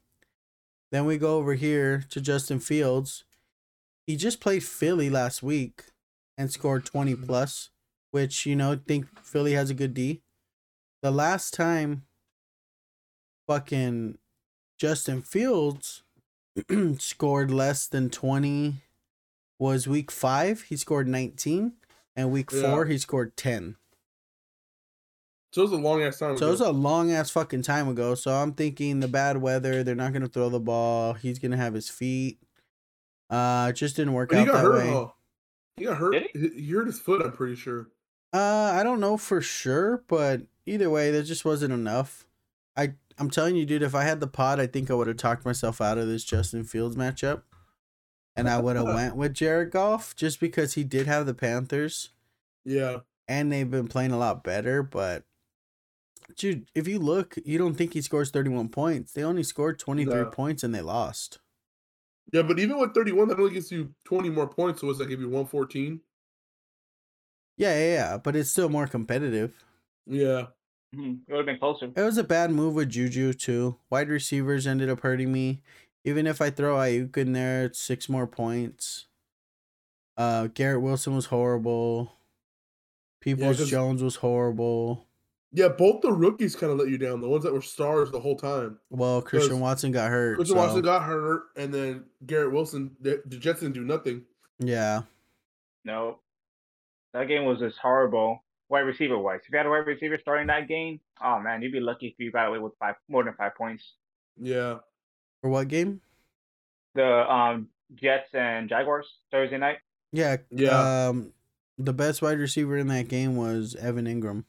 Then 0.91 1.05
we 1.05 1.17
go 1.17 1.37
over 1.37 1.53
here 1.55 2.03
to 2.09 2.21
Justin 2.21 2.59
Fields. 2.59 3.23
He 4.05 4.15
just 4.17 4.39
played 4.41 4.63
Philly 4.63 5.09
last 5.09 5.41
week 5.41 5.85
and 6.37 6.51
scored 6.51 6.85
20 6.85 7.15
plus, 7.15 7.69
which, 8.11 8.45
you 8.45 8.55
know, 8.55 8.75
think 8.75 9.07
Philly 9.23 9.53
has 9.53 9.69
a 9.69 9.73
good 9.73 9.93
D. 9.93 10.21
The 11.01 11.11
last 11.11 11.53
time 11.53 12.05
fucking 13.47 14.17
Justin 14.77 15.21
Fields 15.21 16.03
scored 16.99 17.51
less 17.51 17.87
than 17.87 18.09
20 18.09 18.75
was 19.59 19.87
week 19.87 20.11
5, 20.11 20.63
he 20.63 20.75
scored 20.75 21.07
19, 21.07 21.73
and 22.15 22.31
week 22.31 22.51
Yeah. 22.51 22.61
4 22.61 22.85
he 22.87 22.97
scored 22.97 23.35
10. 23.37 23.75
So 25.53 25.61
it 25.61 25.65
was 25.65 25.71
a 25.73 25.77
long 25.77 26.01
ass 26.01 26.17
time. 26.17 26.35
So 26.37 26.47
it 26.47 26.51
was 26.51 26.61
ago. 26.61 26.71
a 26.71 26.73
long 26.73 27.11
ass 27.11 27.29
fucking 27.29 27.61
time 27.61 27.87
ago. 27.87 28.15
So 28.15 28.31
I'm 28.33 28.53
thinking 28.53 28.99
the 28.99 29.07
bad 29.07 29.37
weather, 29.37 29.83
they're 29.83 29.93
not 29.93 30.11
gonna 30.11 30.27
throw 30.27 30.49
the 30.49 30.59
ball. 30.59 31.13
He's 31.13 31.37
gonna 31.37 31.57
have 31.57 31.75
his 31.75 31.89
feet. 31.89 32.39
Uh, 33.29 33.67
it 33.69 33.73
just 33.73 33.95
didn't 33.95 34.13
work 34.13 34.29
But 34.29 34.37
he 34.37 34.41
out 34.41 34.47
got 34.47 34.53
that 34.55 34.63
hurt. 34.63 34.75
way. 34.75 34.89
huh? 34.91 35.07
He 35.77 35.85
got 35.85 35.97
hurt. 35.97 36.15
He? 36.33 36.49
he 36.49 36.71
hurt 36.71 36.87
his 36.87 36.99
foot. 36.99 37.21
I'm 37.23 37.31
pretty 37.31 37.55
sure. 37.55 37.87
Uh, 38.33 38.73
I 38.75 38.81
don't 38.81 38.99
know 38.99 39.15
for 39.15 39.41
sure, 39.41 40.03
but 40.07 40.41
either 40.65 40.89
way, 40.89 41.11
there 41.11 41.21
just 41.21 41.45
wasn't 41.45 41.71
enough. 41.73 42.25
I 42.75 42.93
I'm 43.19 43.29
telling 43.29 43.55
you, 43.55 43.65
dude, 43.65 43.81
if 43.83 43.95
I 43.95 44.03
had 44.03 44.19
the 44.19 44.27
pod, 44.27 44.59
I 44.59 44.67
think 44.67 44.89
I 44.89 44.93
would 44.93 45.07
have 45.07 45.17
talked 45.17 45.45
myself 45.45 45.81
out 45.81 45.97
of 45.97 46.07
this 46.07 46.23
Justin 46.23 46.63
Fields 46.63 46.95
matchup, 46.95 47.43
and 48.35 48.49
I 48.49 48.59
would 48.59 48.75
have 48.75 48.85
went 48.93 49.15
with 49.15 49.33
Jared 49.33 49.71
Goff 49.71 50.15
just 50.15 50.39
because 50.39 50.73
he 50.73 50.83
did 50.83 51.07
have 51.07 51.25
the 51.25 51.33
Panthers 51.33 52.09
Yeah. 52.65 52.99
and 53.27 53.51
they've 53.51 53.69
been 53.69 53.87
playing 53.87 54.11
a 54.11 54.17
lot 54.17 54.43
better. 54.43 54.81
But 54.83 55.23
dude, 56.35 56.69
if 56.73 56.87
you 56.87 56.99
look, 56.99 57.35
you 57.45 57.57
don't 57.57 57.75
think 57.75 57.93
he 57.93 58.01
scores 58.01 58.31
31 58.31 58.69
points. 58.69 59.13
They 59.13 59.23
only 59.23 59.43
scored 59.43 59.79
23 59.79 60.13
No. 60.13 60.25
points 60.25 60.63
and 60.63 60.73
they 60.73 60.81
lost. 60.81 61.39
Yeah, 62.31 62.41
but 62.43 62.57
even 62.57 62.79
with 62.79 62.93
31, 62.95 63.27
that 63.27 63.39
only 63.39 63.53
gets 63.53 63.71
you 63.71 63.93
20 64.05 64.29
more 64.29 64.47
points. 64.47 64.81
So 64.81 64.89
it's 64.89 64.99
like 64.99 65.09
if 65.09 65.19
you 65.19 65.27
114. 65.29 65.99
Yeah, 67.57 67.77
yeah, 67.77 67.93
yeah, 67.93 68.17
but 68.17 68.35
it's 68.35 68.49
still 68.49 68.69
more 68.69 68.87
competitive. 68.87 69.53
Yeah. 70.07 70.47
Hmm 70.93 71.15
It 71.27 71.31
would 71.31 71.37
have 71.37 71.45
been 71.45 71.59
closer. 71.59 71.85
It 71.95 72.01
was 72.01 72.17
a 72.17 72.23
bad 72.23 72.51
move 72.51 72.75
with 72.75 72.89
Juju 72.89 73.33
too. 73.33 73.77
Wide 73.89 74.09
receivers 74.09 74.67
ended 74.67 74.89
up 74.89 75.01
hurting 75.01 75.31
me. 75.31 75.61
Even 76.05 76.27
if 76.27 76.41
I 76.41 76.49
throw 76.49 76.75
Aiyuk 76.75 77.15
in 77.17 77.33
there, 77.33 77.65
it's 77.65 77.79
six 77.79 78.09
more 78.09 78.27
points. 78.27 79.05
Uh, 80.17 80.47
Garrett 80.53 80.81
Wilson 80.81 81.15
was 81.15 81.27
horrible. 81.27 82.13
Peoples 83.21 83.57
'cause- 83.57 83.69
Jones 83.69 84.03
was 84.03 84.17
horrible. 84.17 85.07
Yeah, 85.55 85.67
both 85.67 86.01
the 86.01 86.11
rookies 86.11 86.55
kind 86.55 86.71
of 86.71 86.79
let 86.79 86.89
you 86.89 86.97
down. 86.97 87.21
The 87.21 87.29
ones 87.29 87.43
that 87.43 87.53
were 87.53 87.61
stars 87.61 88.09
the 88.11 88.19
whole 88.19 88.35
time. 88.35 88.79
Well, 88.89 89.21
Christian 89.21 89.59
Watson 89.59 89.91
got 89.91 90.09
hurt. 90.09 90.35
Christian 90.37 90.57
so- 90.57 90.61
Watson 90.63 90.81
got 90.81 91.03
hurt, 91.03 91.43
and 91.55 91.71
then 91.73 92.05
Garrett 92.25 92.51
Wilson. 92.51 92.95
The, 92.99 93.21
the 93.25 93.37
Jets 93.37 93.59
didn't 93.59 93.75
do 93.75 93.83
nothing. 93.83 94.25
yeah, 94.59 95.03
No, 95.85 96.19
that 97.13 97.27
game 97.27 97.45
was 97.45 97.59
just 97.59 97.77
horrible. 97.77 98.43
Wide 98.69 98.79
receiver 98.81 99.17
wise. 99.17 99.41
If 99.45 99.51
you 99.51 99.57
had 99.57 99.67
a 99.67 99.69
wide 99.69 99.85
receiver 99.85 100.17
starting 100.19 100.47
that 100.47 100.67
game, 100.67 100.99
oh 101.21 101.39
man, 101.39 101.61
you'd 101.61 101.71
be 101.73 101.79
lucky 101.79 102.07
if 102.07 102.13
you 102.17 102.31
got 102.31 102.47
away 102.47 102.59
with 102.59 102.73
five 102.79 102.95
more 103.07 103.23
than 103.23 103.33
five 103.35 103.55
points. 103.55 103.83
Yeah. 104.39 104.79
For 105.41 105.49
what 105.49 105.67
game? 105.67 106.01
The 106.95 107.31
um 107.31 107.67
Jets 107.95 108.29
and 108.33 108.69
Jaguars 108.69 109.07
Thursday 109.31 109.57
night. 109.57 109.77
Yeah. 110.11 110.37
Yeah. 110.49 111.07
Um, 111.09 111.33
the 111.77 111.93
best 111.93 112.21
wide 112.21 112.39
receiver 112.39 112.77
in 112.77 112.87
that 112.87 113.07
game 113.09 113.35
was 113.35 113.75
Evan 113.75 114.05
Engram, 114.05 114.45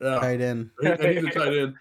Yeah. 0.00 0.18
tight 0.20 0.40
end. 0.40 0.70
And 0.82 1.00
he's 1.02 1.24
a 1.24 1.30
tight 1.30 1.54
end. 1.56 1.74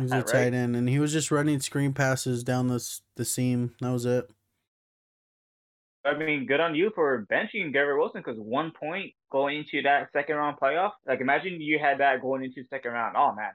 He's 0.00 0.12
a 0.12 0.16
Right? 0.18 0.26
tight 0.26 0.54
end, 0.54 0.74
and 0.76 0.88
he 0.88 0.98
was 0.98 1.12
just 1.12 1.30
running 1.30 1.60
screen 1.60 1.92
passes 1.94 2.42
down 2.44 2.68
the 2.68 2.84
the 3.16 3.24
seam. 3.24 3.74
That 3.80 3.90
was 3.90 4.04
it. 4.06 4.28
I 6.04 6.16
mean, 6.16 6.46
good 6.46 6.60
on 6.60 6.74
you 6.74 6.90
for 6.94 7.26
benching 7.30 7.72
Garrett 7.72 7.98
Wilson 7.98 8.22
because 8.24 8.38
one 8.40 8.72
point 8.72 9.12
going 9.30 9.58
into 9.58 9.82
that 9.82 10.08
second 10.12 10.36
round 10.36 10.58
playoff. 10.60 10.92
Like, 11.06 11.20
imagine 11.20 11.60
you 11.60 11.78
had 11.78 11.98
that 12.00 12.20
going 12.20 12.42
into 12.44 12.62
the 12.62 12.68
second 12.68 12.92
round. 12.92 13.16
Oh 13.16 13.32
man, 13.34 13.50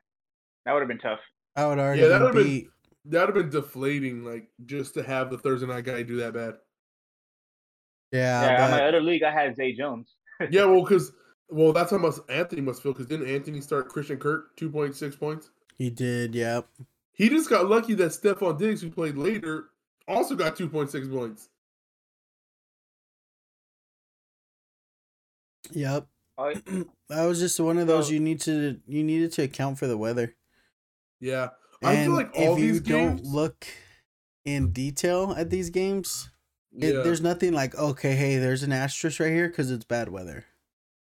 that 0.65 0.73
would 0.73 0.79
have 0.79 0.87
been 0.87 0.99
tough. 0.99 1.19
I 1.55 1.65
would 1.67 1.79
already 1.79 2.01
Yeah, 2.01 2.07
that 2.09 2.21
would've 2.21 2.35
been- 2.35 2.69
That'd 3.09 3.33
have 3.33 3.43
been 3.43 3.61
deflating, 3.61 4.25
like 4.25 4.49
just 4.65 4.93
to 4.95 5.03
have 5.03 5.29
the 5.29 5.37
Thursday 5.37 5.65
night 5.65 5.85
guy 5.85 6.03
do 6.03 6.17
that 6.17 6.33
bad. 6.33 6.55
Yeah, 8.11 8.41
yeah, 8.51 8.65
on 8.65 8.71
my 8.71 8.87
other 8.87 9.01
league, 9.01 9.23
I 9.23 9.31
had 9.31 9.55
Zay 9.55 9.73
Jones. 9.73 10.15
yeah, 10.49 10.65
well, 10.65 10.81
because 10.83 11.13
well, 11.49 11.71
that's 11.73 11.91
how 11.91 11.97
much 11.97 12.15
Anthony 12.29 12.61
must 12.61 12.83
feel. 12.83 12.91
Because 12.93 13.07
didn't 13.07 13.29
Anthony 13.29 13.61
start 13.61 13.89
Christian 13.89 14.17
Kirk 14.17 14.55
two 14.57 14.69
point 14.69 14.95
six 14.95 15.15
points? 15.15 15.51
he 15.77 15.89
did. 15.89 16.33
Yep. 16.35 16.67
He 17.13 17.29
just 17.29 17.49
got 17.49 17.67
lucky 17.69 17.93
that 17.95 18.11
Stefon 18.11 18.57
Diggs, 18.59 18.81
who 18.81 18.89
played 18.89 19.15
later, 19.17 19.69
also 20.07 20.35
got 20.35 20.55
two 20.55 20.67
point 20.69 20.89
six 20.91 21.07
points. 21.07 21.49
Yep. 25.71 26.07
I, 26.37 26.53
that 27.09 27.25
was 27.25 27.39
just 27.39 27.59
one 27.59 27.77
of 27.77 27.87
those 27.87 28.07
So- 28.07 28.13
you 28.13 28.19
need 28.19 28.39
to 28.41 28.79
you 28.87 29.03
needed 29.03 29.31
to 29.33 29.43
account 29.43 29.79
for 29.79 29.87
the 29.87 29.97
weather. 29.97 30.35
Yeah, 31.19 31.49
I 31.83 31.93
And 31.93 32.05
feel 32.05 32.13
like 32.15 32.31
all 32.37 32.53
if 32.53 32.59
you 32.59 32.71
these 32.73 32.81
don't 32.81 33.23
look 33.23 33.65
in 34.45 34.71
detail 34.71 35.33
at 35.35 35.49
these 35.49 35.69
games, 35.71 36.29
it, 36.71 36.93
yeah, 36.93 37.01
there's 37.01 37.21
nothing 37.21 37.53
like 37.53 37.75
okay, 37.75 38.15
hey, 38.15 38.37
there's 38.37 38.61
an 38.63 38.71
asterisk 38.71 39.19
right 39.19 39.31
here 39.31 39.47
because 39.47 39.71
it's 39.71 39.85
bad 39.85 40.09
weather. 40.09 40.45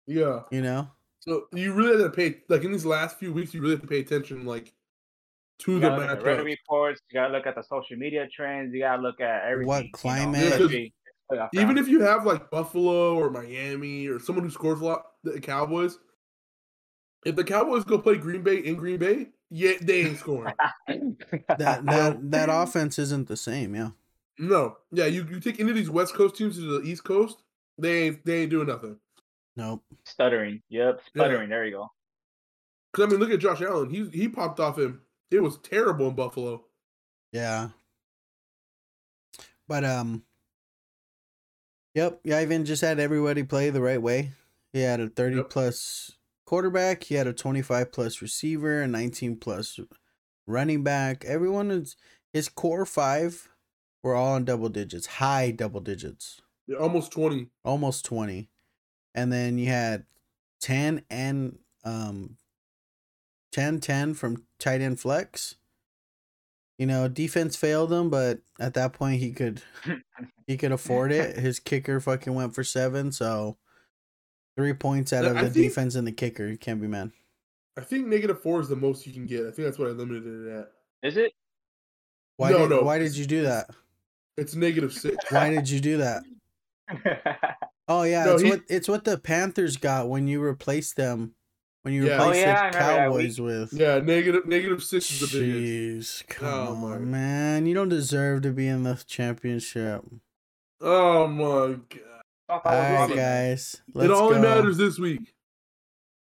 yeah. 0.07 0.41
You 0.51 0.61
know? 0.61 0.89
So 1.21 1.45
you 1.53 1.71
really 1.71 2.01
have 2.01 2.11
to 2.11 2.15
pay 2.15 2.41
like 2.49 2.65
in 2.65 2.73
these 2.73 2.85
last 2.85 3.17
few 3.17 3.31
weeks, 3.31 3.53
you 3.53 3.61
really 3.61 3.75
have 3.75 3.81
to 3.81 3.87
pay 3.87 4.01
attention 4.01 4.45
like 4.45 4.73
to 5.59 5.71
you 5.73 5.79
the 5.79 5.87
gotta 5.87 6.01
look 6.01 6.09
at 6.17 6.23
weather 6.25 6.43
reports. 6.43 6.99
You 7.09 7.13
gotta 7.21 7.31
look 7.31 7.47
at 7.47 7.55
the 7.55 7.63
social 7.63 7.95
media 7.95 8.27
trends. 8.35 8.73
You 8.73 8.81
gotta 8.81 9.01
look 9.01 9.21
at 9.21 9.45
everything. 9.45 9.67
What 9.69 9.85
climate- 9.93 10.41
Yeah, 10.43 10.49
'cause 10.49 10.59
especially 10.59 10.93
playoff 11.31 11.49
Even 11.53 11.67
round. 11.67 11.79
if 11.79 11.87
you 11.87 12.01
have 12.01 12.25
like 12.25 12.49
Buffalo 12.51 13.15
or 13.15 13.29
Miami 13.29 14.07
or 14.07 14.19
someone 14.19 14.45
who 14.45 14.51
scores 14.51 14.81
a 14.81 14.85
lot, 14.85 15.03
the 15.23 15.39
Cowboys. 15.39 15.97
If 17.25 17.35
the 17.35 17.43
Cowboys 17.43 17.83
go 17.85 17.97
play 17.97 18.17
Green 18.17 18.43
Bay 18.43 18.57
in 18.57 18.75
Green 18.75 18.97
Bay, 18.97 19.29
yeah, 19.49 19.73
they 19.81 20.01
ain't 20.07 20.19
scoring. 20.19 20.53
That 20.87 21.85
that 21.85 22.31
that 22.31 22.49
offense 22.51 22.99
isn't 22.99 23.27
the 23.27 23.37
same. 23.37 23.75
Yeah. 23.75 23.89
no, 24.39 24.77
yeah, 24.91 25.05
you, 25.05 25.25
you 25.29 25.39
take 25.39 25.59
any 25.59 25.69
of 25.69 25.75
these 25.75 25.89
West 25.89 26.13
Coast 26.15 26.35
teams 26.35 26.57
to 26.57 26.79
the 26.79 26.87
East 26.87 27.03
Coast, 27.03 27.43
they 27.77 28.03
ain't 28.07 28.25
they 28.25 28.41
ain't 28.41 28.49
doing 28.51 28.67
nothing. 28.67 28.97
Nope. 29.55 29.83
stuttering. 30.03 30.61
Yep, 30.69 31.01
stuttering. 31.09 31.49
There 31.49 31.65
you 31.65 31.71
go. 31.71 31.91
Because 32.91 33.07
I 33.07 33.09
mean, 33.11 33.19
look 33.19 33.31
at 33.31 33.39
Josh 33.39 33.61
Allen. 33.61 33.89
He 33.89 34.09
he 34.09 34.27
popped 34.27 34.59
off 34.59 34.77
him. 34.77 35.01
It 35.31 35.39
was 35.41 35.57
terrible 35.59 36.07
in 36.09 36.15
Buffalo. 36.15 36.65
Yeah. 37.31 37.69
But 39.67 39.83
um 39.85 40.23
Yep, 41.95 42.21
Ivan 42.31 42.65
just 42.65 42.81
had 42.81 42.99
everybody 42.99 43.43
play 43.43 43.69
the 43.69 43.81
right 43.81 44.01
way. 44.01 44.31
He 44.71 44.81
had 44.81 44.99
a 44.99 45.09
30 45.09 45.37
Yep. 45.37 45.49
plus 45.49 46.11
quarterback, 46.45 47.03
he 47.03 47.15
had 47.15 47.27
a 47.27 47.33
25 47.33 47.91
plus 47.91 48.21
receiver, 48.21 48.81
a 48.81 48.87
19 48.87 49.37
plus 49.37 49.79
running 50.47 50.83
back. 50.83 51.23
Everyone 51.25 51.69
is 51.71 51.95
his 52.31 52.49
core 52.49 52.85
5 52.85 53.49
were 54.01 54.15
all 54.15 54.35
in 54.35 54.45
double 54.45 54.69
digits, 54.69 55.05
high 55.05 55.51
double 55.51 55.79
digits, 55.81 56.41
Yeah, 56.67 56.77
almost 56.77 57.11
twenty. 57.11 57.49
almost 57.63 58.03
20. 58.05 58.49
And 59.15 59.31
then 59.31 59.57
you 59.59 59.67
had 59.67 60.05
10 60.59 61.05
and 61.09 61.59
um 61.85 62.37
10 63.51 63.79
10 63.79 64.13
from 64.15 64.45
tight 64.57 64.81
end 64.81 64.99
flex. 64.99 65.55
You 66.83 66.87
know, 66.87 67.07
defense 67.07 67.55
failed 67.55 67.93
him, 67.93 68.09
but 68.09 68.39
at 68.59 68.73
that 68.73 68.91
point 68.91 69.21
he 69.21 69.31
could 69.31 69.61
he 70.47 70.57
could 70.57 70.73
afford 70.73 71.13
it. 71.13 71.37
His 71.37 71.57
kicker 71.57 72.01
fucking 72.01 72.33
went 72.33 72.53
for 72.53 72.61
seven, 72.65 73.13
so 73.13 73.55
three 74.57 74.73
points 74.73 75.13
out 75.13 75.23
of 75.23 75.37
I 75.37 75.43
the 75.43 75.49
think- 75.49 75.67
defense 75.69 75.95
and 75.95 76.05
the 76.05 76.11
kicker. 76.11 76.45
You 76.45 76.57
can't 76.57 76.81
be 76.81 76.87
mad. 76.87 77.11
I 77.77 77.81
think 77.81 78.05
negative 78.07 78.41
four 78.41 78.59
is 78.59 78.67
the 78.67 78.75
most 78.75 79.07
you 79.07 79.13
can 79.13 79.25
get. 79.25 79.43
I 79.47 79.51
think 79.51 79.59
that's 79.65 79.79
what 79.79 79.87
I 79.87 79.91
limited 79.91 80.25
it 80.45 80.51
at. 80.51 80.71
Is 81.03 81.15
it? 81.15 81.31
Why 82.35 82.49
No, 82.51 82.57
did 82.57 82.69
no, 82.71 82.81
why 82.81 82.99
did 82.99 83.15
you 83.15 83.25
do 83.25 83.43
that? 83.43 83.69
It's 84.35 84.53
negative 84.53 84.91
six. 84.91 85.15
Why 85.31 85.51
did 85.51 85.69
you 85.69 85.79
do 85.79 85.97
that? 85.99 86.23
Oh 87.87 88.03
yeah, 88.03 88.25
No, 88.25 88.33
it's 88.33 88.41
he- 88.43 88.49
what 88.49 88.61
it's 88.67 88.87
what 88.89 89.05
the 89.05 89.17
Panthers 89.17 89.77
got 89.77 90.09
when 90.09 90.27
you 90.27 90.41
replaced 90.41 90.97
them 90.97 91.35
when 91.83 91.93
you 91.93 92.05
Yeah. 92.07 92.17
replaced 92.17 92.37
Oh, 92.45 92.49
yeah, 92.49 92.71
the 92.71 92.77
remember 92.77 92.77
that. 92.79 93.11
We- 93.11 93.17
Cowboys 93.23 93.41
with 93.41 93.73
Yeah, 93.73 93.99
negative 93.99 94.45
negative 94.47 94.83
six 94.83 95.11
is 95.11 95.19
the 95.31 95.39
biggest. 95.39 96.27
Jeez, 96.27 96.27
come 96.27 96.83
Oh, 96.83 96.87
on, 96.93 97.09
man. 97.11 97.65
You 97.65 97.73
don't 97.75 97.89
deserve 97.89 98.41
to 98.41 98.51
be 98.51 98.67
in 98.67 98.83
the 98.83 99.01
championship. 99.07 100.03
Oh 100.81 101.27
my 101.27 101.75
god! 101.75 101.99
Don't 102.49 102.63
follow 102.63 102.77
All 102.77 103.07
me. 103.07 103.13
right, 103.13 103.15
guys. 103.15 103.81
Let's 103.93 104.09
it 104.09 104.13
only 104.13 104.35
go. 104.35 104.41
matters 104.41 104.77
this 104.77 104.99
week. 104.99 105.33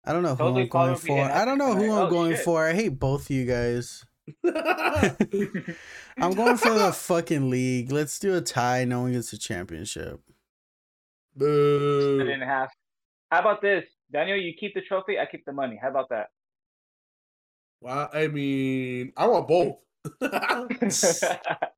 I 0.04 0.12
don't 0.12 0.22
know 0.22 0.30
who 0.34 0.36
Totally 0.36 0.62
I'm 0.62 0.68
going 0.68 0.96
for. 0.96 1.18
I 1.18 1.44
don't 1.44 1.58
know 1.58 1.74
who 1.74 1.82
tonight. 1.86 1.96
I'm 1.96 2.06
Oh, 2.06 2.10
going 2.10 2.34
shit. 2.36 2.44
for. 2.44 2.64
I 2.68 2.72
hate 2.74 2.98
both 3.00 3.22
of 3.24 3.30
you 3.30 3.46
guys. 3.46 4.04
I'm 4.44 6.32
going 6.34 6.56
for 6.56 6.72
the 6.74 6.92
fucking 6.94 7.50
league. 7.50 7.90
Let's 7.90 8.18
do 8.18 8.34
a 8.36 8.40
tie. 8.40 8.84
No 8.84 9.00
one 9.02 9.12
gets 9.12 9.32
a 9.32 9.38
championship. 9.38 10.20
Boo. 11.36 12.16
Split 12.18 12.28
it 12.28 12.32
in 12.34 12.40
half. 12.40 12.70
How 13.32 13.40
about 13.40 13.60
this, 13.62 13.84
Daniel? 14.14 14.36
You 14.38 14.54
keep 14.58 14.72
the 14.74 14.80
trophy. 14.80 15.18
I 15.18 15.26
keep 15.26 15.44
the 15.44 15.52
money. 15.52 15.78
How 15.80 15.90
about 15.90 16.08
that? 16.10 16.28
Wow, 17.82 18.08
I 18.14 18.28
mean, 18.28 19.12
I 19.16 19.26
want 19.26 19.48
both. 19.48 19.76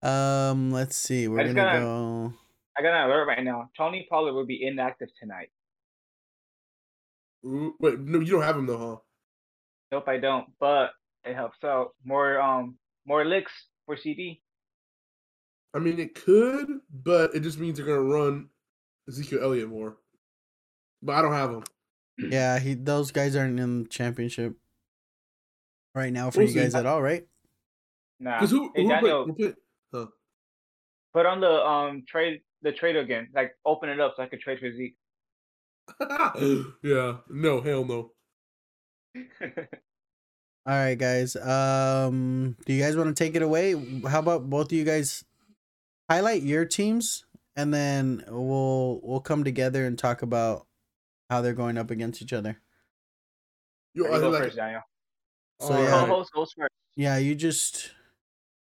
Um, 0.00 0.70
let's 0.70 0.96
see. 0.96 1.26
We're 1.26 1.38
gonna 1.38 1.54
gotta- 1.54 1.80
go. 1.80 2.32
I 2.76 2.82
got 2.82 2.94
an 2.94 3.10
alert 3.10 3.26
right 3.26 3.42
now. 3.42 3.68
Tony 3.76 4.06
Pollard 4.08 4.32
will 4.32 4.46
be 4.46 4.64
inactive 4.64 5.08
tonight. 5.18 5.48
Ooh, 7.44 7.74
Wait, 7.80 7.98
no, 7.98 8.20
you 8.20 8.30
don't 8.32 8.42
have 8.42 8.56
him 8.56 8.66
though, 8.66 8.78
huh? 8.78 8.96
Nope, 9.90 10.04
I 10.06 10.18
don't. 10.18 10.46
But 10.60 10.90
it 11.24 11.34
helps 11.34 11.64
out. 11.64 11.94
More 12.04 12.40
um 12.40 12.76
more 13.04 13.24
licks 13.24 13.50
for 13.86 13.96
CeeDee. 13.96 14.38
I 15.74 15.80
mean, 15.80 15.98
it 15.98 16.14
could, 16.14 16.68
but 17.02 17.34
it 17.34 17.40
just 17.40 17.58
means 17.58 17.78
they're 17.78 17.86
gonna 17.86 18.02
run 18.02 18.48
Ezekiel 19.08 19.42
Elliott 19.42 19.68
more. 19.68 19.96
But 21.02 21.14
I 21.16 21.22
don't 21.22 21.32
have 21.32 21.50
him. 21.50 21.62
Yeah, 22.18 22.58
he. 22.58 22.74
Those 22.74 23.10
guys 23.12 23.36
aren't 23.36 23.60
in 23.60 23.82
the 23.84 23.88
championship 23.88 24.54
right 25.94 26.12
now 26.12 26.30
for 26.30 26.38
We'll 26.40 26.48
you 26.48 26.54
see. 26.54 26.60
guys 26.60 26.74
at 26.74 26.86
all, 26.86 27.00
right? 27.00 27.24
Nah. 28.20 28.36
Because 28.40 28.50
who? 28.50 28.72
Hey, 28.74 28.82
who 28.82 28.88
Daniel, 28.88 29.24
play, 29.24 29.34
who 29.46 29.54
play- 29.92 30.06
put 31.14 31.26
on 31.26 31.40
the 31.40 31.50
um 31.64 32.02
trade 32.08 32.40
the 32.62 32.72
trade 32.72 32.96
again. 32.96 33.28
Like 33.34 33.52
open 33.64 33.88
it 33.88 34.00
up 34.00 34.14
so 34.16 34.22
I 34.24 34.26
can 34.26 34.40
trade 34.40 34.58
for 34.58 34.72
Zeke. 34.72 34.96
yeah. 36.82 37.18
No. 37.30 37.60
Hell 37.60 37.84
no. 37.84 38.10
All 40.66 40.74
right, 40.74 40.96
guys. 40.98 41.34
Um, 41.36 42.56
do 42.66 42.72
you 42.74 42.82
guys 42.82 42.96
want 42.96 43.16
to 43.16 43.24
take 43.24 43.34
it 43.34 43.42
away? 43.42 43.72
How 44.06 44.18
about 44.18 44.50
both 44.50 44.66
of 44.66 44.72
you 44.72 44.84
guys 44.84 45.24
highlight 46.10 46.42
your 46.42 46.64
teams, 46.66 47.24
and 47.56 47.72
then 47.72 48.22
we'll 48.28 49.00
we'll 49.02 49.20
come 49.20 49.44
together 49.44 49.86
and 49.86 49.98
talk 49.98 50.20
about 50.22 50.66
how 51.28 51.40
they're 51.40 51.52
going 51.54 51.78
up 51.78 51.90
against 51.90 52.22
each 52.22 52.32
other. 52.32 52.60
Yo, 53.94 54.04
You 54.06 54.14
I 54.14 54.18
go 54.18 54.30
like, 54.30 54.42
first, 54.44 54.56
Daniel. 54.56 54.82
So, 55.60 55.74
all 55.74 55.82
yeah. 55.82 55.90
right. 55.90 56.08
Co-host 56.08 56.32
goes 56.32 56.52
first. 56.52 56.70
Yeah, 56.96 57.16
you 57.18 57.34
just 57.34 57.92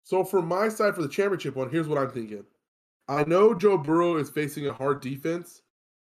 So 0.04 0.24
for 0.24 0.42
my 0.42 0.68
side 0.68 0.94
for 0.94 1.02
the 1.02 1.08
championship 1.08 1.56
one, 1.56 1.70
here's 1.70 1.88
what 1.88 1.98
I'm 1.98 2.10
thinking. 2.10 2.44
I 3.08 3.24
know 3.24 3.54
Joe 3.54 3.78
Burrow 3.78 4.16
is 4.16 4.30
facing 4.30 4.66
a 4.66 4.72
hard 4.72 5.00
defense, 5.00 5.62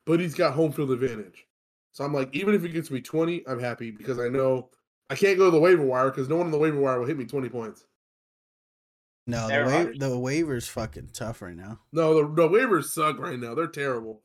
but 0.07 0.21
he's 0.21 0.35
got 0.35 0.55
home 0.55 0.73
field 0.73 0.91
advantage. 0.93 1.47
So 1.93 2.05
I'm 2.05 2.13
like, 2.15 2.35
even 2.35 2.55
if 2.55 2.65
it 2.65 2.71
gets 2.71 2.91
me 2.91 3.01
20, 3.01 3.47
I'm 3.49 3.59
happy 3.59 3.91
because 3.91 4.19
I 4.19 4.29
know 4.29 4.71
I 5.11 5.15
can't 5.15 5.39
go 5.39 5.47
to 5.47 5.51
the 5.51 5.59
waiver 5.61 5.83
wire 5.85 6.11
because 6.11 6.29
no 6.29 6.37
one 6.37 6.47
on 6.47 6.53
the 6.53 6.59
waiver 6.59 6.79
wire 6.81 6.99
will 7.01 7.07
hit 7.07 7.17
me 7.19 7.25
20 7.25 7.49
points. 7.49 7.87
no 9.27 9.47
the 9.49 9.55
Aaron 9.55 9.87
wa- 9.99 10.09
the 10.09 10.19
waiver's 10.19 10.69
fucking 10.69 11.11
tough 11.13 11.43
right 11.43 11.57
now. 11.57 11.81
No, 11.93 12.15
the, 12.15 12.35
the 12.35 12.49
waivers 12.49 12.85
suck 12.85 13.19
right 13.19 13.39
now. 13.39 13.55
They're 13.55 13.67
terrible. 13.67 14.23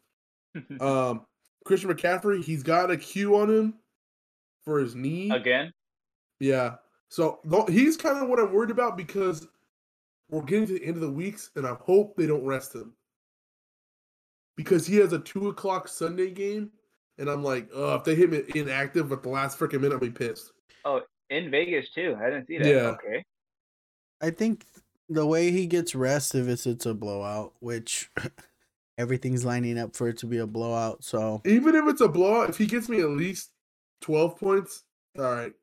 Um, 0.82 1.26
Christian 1.66 1.94
McCaffrey, 1.94 2.44
he's 2.44 2.64
got 2.64 2.92
a 2.92 2.98
Q 2.98 3.38
on 3.38 3.50
him 3.50 3.74
for 4.64 4.80
his 4.80 4.96
knee. 4.96 5.30
Again. 5.30 5.72
Yeah. 6.40 6.76
So 7.10 7.40
tho- 7.44 7.66
he's 7.66 7.98
kind 7.98 8.18
of 8.18 8.30
what 8.30 8.40
I'm 8.40 8.54
worried 8.54 8.72
about 8.72 8.98
because 8.98 9.48
we're 10.30 10.42
getting 10.44 10.68
to 10.68 10.74
the 10.74 10.86
end 10.86 10.96
of 10.96 11.02
the 11.02 11.12
weeks, 11.12 11.52
and 11.56 11.68
I 11.68 11.74
hope 11.74 12.16
they 12.16 12.26
don't 12.26 12.46
rest 12.46 12.74
him 12.74 12.94
because 14.56 14.88
he 14.88 14.98
has 14.98 15.14
a 15.14 15.20
two 15.20 15.50
o'clock 15.50 15.88
Sunday 15.88 16.32
game 16.32 16.72
and 17.18 17.30
I'm 17.30 17.44
like, 17.44 17.70
oh, 17.74 17.96
if 17.96 18.04
they 18.04 18.16
hit 18.16 18.32
me 18.32 18.44
inactive 18.60 19.12
at 19.12 19.24
the 19.24 19.30
last 19.30 19.60
freaking 19.60 19.82
minute, 19.82 19.94
I'll 19.94 20.00
be 20.00 20.10
pissed. 20.10 20.52
Oh, 20.86 21.02
in 21.30 21.52
Vegas 21.52 21.92
too. 21.92 22.18
I 22.20 22.32
didn't 22.32 22.48
see 22.48 22.58
that. 22.58 22.68
Yeah. 22.68 22.96
Okay. 23.06 23.24
I 24.22 24.32
think 24.32 24.66
the 25.08 25.26
way 25.26 25.52
he 25.52 25.68
gets 25.68 25.94
rest 25.94 26.36
if 26.36 26.48
it's 26.48 26.66
it's 26.66 26.86
a 26.86 26.94
blowout, 26.94 27.54
which 27.60 28.10
everything's 28.98 29.46
lining 29.46 29.78
up 29.78 29.96
for 29.96 30.08
it 30.10 30.18
to 30.20 30.26
be 30.26 30.38
a 30.38 30.48
blowout. 30.48 31.04
So 31.04 31.42
Even 31.46 31.76
if 31.76 31.88
it's 31.88 32.02
a 32.02 32.08
blowout, 32.08 32.50
if 32.50 32.58
he 32.58 32.66
gets 32.66 32.90
me 32.90 33.02
at 33.02 33.10
least 33.10 33.52
12 34.02 34.38
points, 34.40 34.84
all 35.18 35.26
right, 35.26 35.54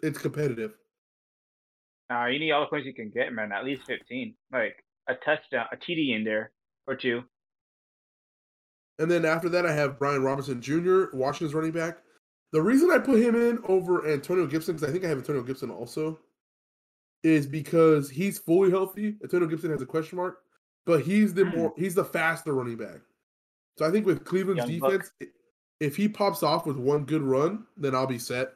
it's 0.00 0.18
competitive. 0.18 0.74
Uh, 2.12 2.26
you 2.26 2.38
need 2.38 2.52
all 2.52 2.60
the 2.60 2.66
points 2.66 2.86
you 2.86 2.94
can 2.94 3.10
get, 3.10 3.32
man. 3.32 3.52
At 3.52 3.64
least 3.64 3.82
fifteen. 3.86 4.34
Like 4.52 4.84
a 5.08 5.14
touchdown, 5.14 5.66
a 5.72 5.76
TD 5.76 6.14
in 6.14 6.24
there 6.24 6.52
or 6.86 6.94
two. 6.94 7.22
And 8.98 9.10
then 9.10 9.24
after 9.24 9.48
that, 9.48 9.64
I 9.64 9.72
have 9.72 9.98
Brian 9.98 10.22
Robinson 10.22 10.60
Jr., 10.60 11.04
Washington's 11.14 11.54
running 11.54 11.72
back. 11.72 11.98
The 12.52 12.60
reason 12.60 12.90
I 12.90 12.98
put 12.98 13.18
him 13.18 13.34
in 13.34 13.58
over 13.64 14.06
Antonio 14.06 14.46
Gibson, 14.46 14.74
because 14.74 14.88
I 14.88 14.92
think 14.92 15.04
I 15.04 15.08
have 15.08 15.18
Antonio 15.18 15.42
Gibson 15.42 15.70
also, 15.70 16.18
is 17.22 17.46
because 17.46 18.10
he's 18.10 18.38
fully 18.38 18.70
healthy. 18.70 19.16
Antonio 19.22 19.48
Gibson 19.48 19.70
has 19.70 19.80
a 19.80 19.86
question 19.86 20.18
mark, 20.18 20.40
but 20.86 21.02
he's 21.02 21.32
the 21.34 21.44
Hmm. 21.44 21.56
more 21.58 21.74
he's 21.76 21.94
the 21.94 22.04
faster 22.04 22.52
running 22.54 22.76
back. 22.76 23.00
So 23.78 23.86
I 23.86 23.90
think 23.90 24.06
with 24.06 24.24
Cleveland's 24.24 24.68
Young 24.68 24.80
defense, 24.90 25.12
i- 25.22 25.26
if 25.80 25.96
he 25.96 26.08
pops 26.08 26.42
off 26.42 26.66
with 26.66 26.76
one 26.76 27.04
good 27.04 27.22
run, 27.22 27.66
then 27.76 27.94
I'll 27.94 28.06
be 28.06 28.18
set. 28.18 28.54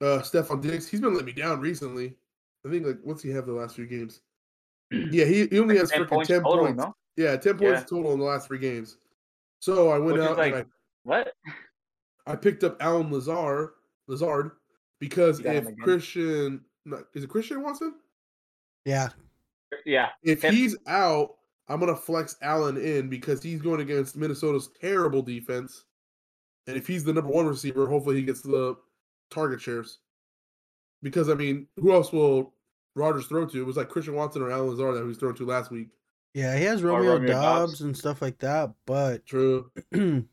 Uh 0.00 0.20
Stefon 0.20 0.62
Diggs, 0.62 0.88
he's 0.88 1.00
been 1.00 1.12
letting 1.12 1.26
me 1.26 1.32
down 1.32 1.60
recently. 1.60 2.16
I 2.66 2.70
think 2.70 2.86
like 2.86 2.98
what's 3.02 3.22
he 3.22 3.30
have 3.30 3.46
the 3.46 3.52
last 3.52 3.76
few 3.76 3.86
games? 3.86 4.20
Yeah, 4.90 5.24
he, 5.26 5.46
he 5.48 5.58
only 5.58 5.76
has 5.76 5.90
Ten 5.90 6.04
freaking 6.04 6.08
points 6.08 6.28
ten 6.28 6.42
total, 6.42 6.64
points. 6.66 6.78
no? 6.78 6.94
Yeah, 7.16 7.36
ten 7.36 7.58
points 7.58 7.80
Yeah. 7.80 7.84
total 7.84 8.12
in 8.14 8.18
the 8.20 8.24
last 8.24 8.46
three 8.46 8.58
games. 8.58 8.96
So 9.60 9.88
I 9.90 9.98
went 9.98 10.18
Which 10.18 10.22
out 10.28 10.38
like- 10.38 10.54
and 10.54 10.66
What? 11.02 11.34
I, 12.26 12.32
I 12.32 12.36
picked 12.36 12.64
up 12.64 12.76
Allen 12.80 13.10
Lazard, 13.12 13.70
Lazard, 14.06 14.52
because 15.00 15.40
if. 15.40 15.66
Christian 15.78 16.64
is 17.14 17.24
it 17.24 17.28
Christian 17.30 17.62
Watson? 17.62 17.96
yeah, 18.86 19.08
Yeah. 19.84 20.08
If 20.22 20.42
Yep. 20.42 20.52
he's 20.52 20.76
out, 20.86 21.34
I'm 21.68 21.80
gonna 21.80 21.96
flex 21.96 22.36
Allen 22.42 22.76
in 22.76 23.08
because 23.08 23.42
he's 23.42 23.60
going 23.60 23.80
against 23.80 24.16
Minnesota's 24.16 24.70
terrible 24.80 25.22
defense, 25.22 25.84
and 26.66 26.76
if 26.76 26.86
he's 26.86 27.04
the 27.04 27.12
number 27.12 27.30
one 27.30 27.46
receiver, 27.46 27.86
hopefully 27.86 28.16
he 28.16 28.22
gets 28.22 28.40
the 28.40 28.76
target 29.30 29.60
shares. 29.60 29.98
Because 31.02 31.28
I 31.28 31.34
mean, 31.34 31.66
who 31.76 31.92
else 31.92 32.12
will 32.12 32.54
Rodgers 32.94 33.26
throw 33.26 33.46
to? 33.46 33.60
It 33.60 33.66
was 33.66 33.76
like 33.76 33.88
Christian 33.88 34.14
Watson 34.14 34.42
or 34.42 34.50
Allen 34.50 34.70
Lazard 34.70 34.94
that 34.96 35.02
he 35.02 35.06
was 35.06 35.18
thrown 35.18 35.34
to 35.36 35.44
last 35.46 35.70
week. 35.70 35.88
yeah, 36.34 36.56
he 36.56 36.64
has 36.64 36.82
Romeo, 36.82 37.12
Romeo 37.14 37.28
Dobbs 37.32 37.72
Dobbs. 37.72 37.80
and 37.82 37.96
stuff 37.96 38.20
like 38.22 38.38
that. 38.38 38.72
But 38.86 39.24
True. 39.26 39.70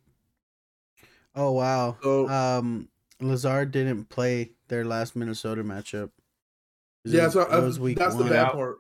oh 1.35 1.51
wow, 1.51 1.97
So 2.01 2.29
um, 2.29 2.87
Lazard 3.21 3.71
didn't 3.71 4.05
play 4.05 4.51
their 4.67 4.85
last 4.85 5.15
Minnesota 5.15 5.63
matchup. 5.63 6.11
yeah, 7.03 7.25
was- 7.25 7.33
so 7.33 7.41
it 7.41 7.51
uh, 7.51 7.61
was 7.61 7.79
week 7.79 7.97
that's 7.97 8.15
the 8.15 8.23
bad 8.23 8.51
part. 8.51 8.77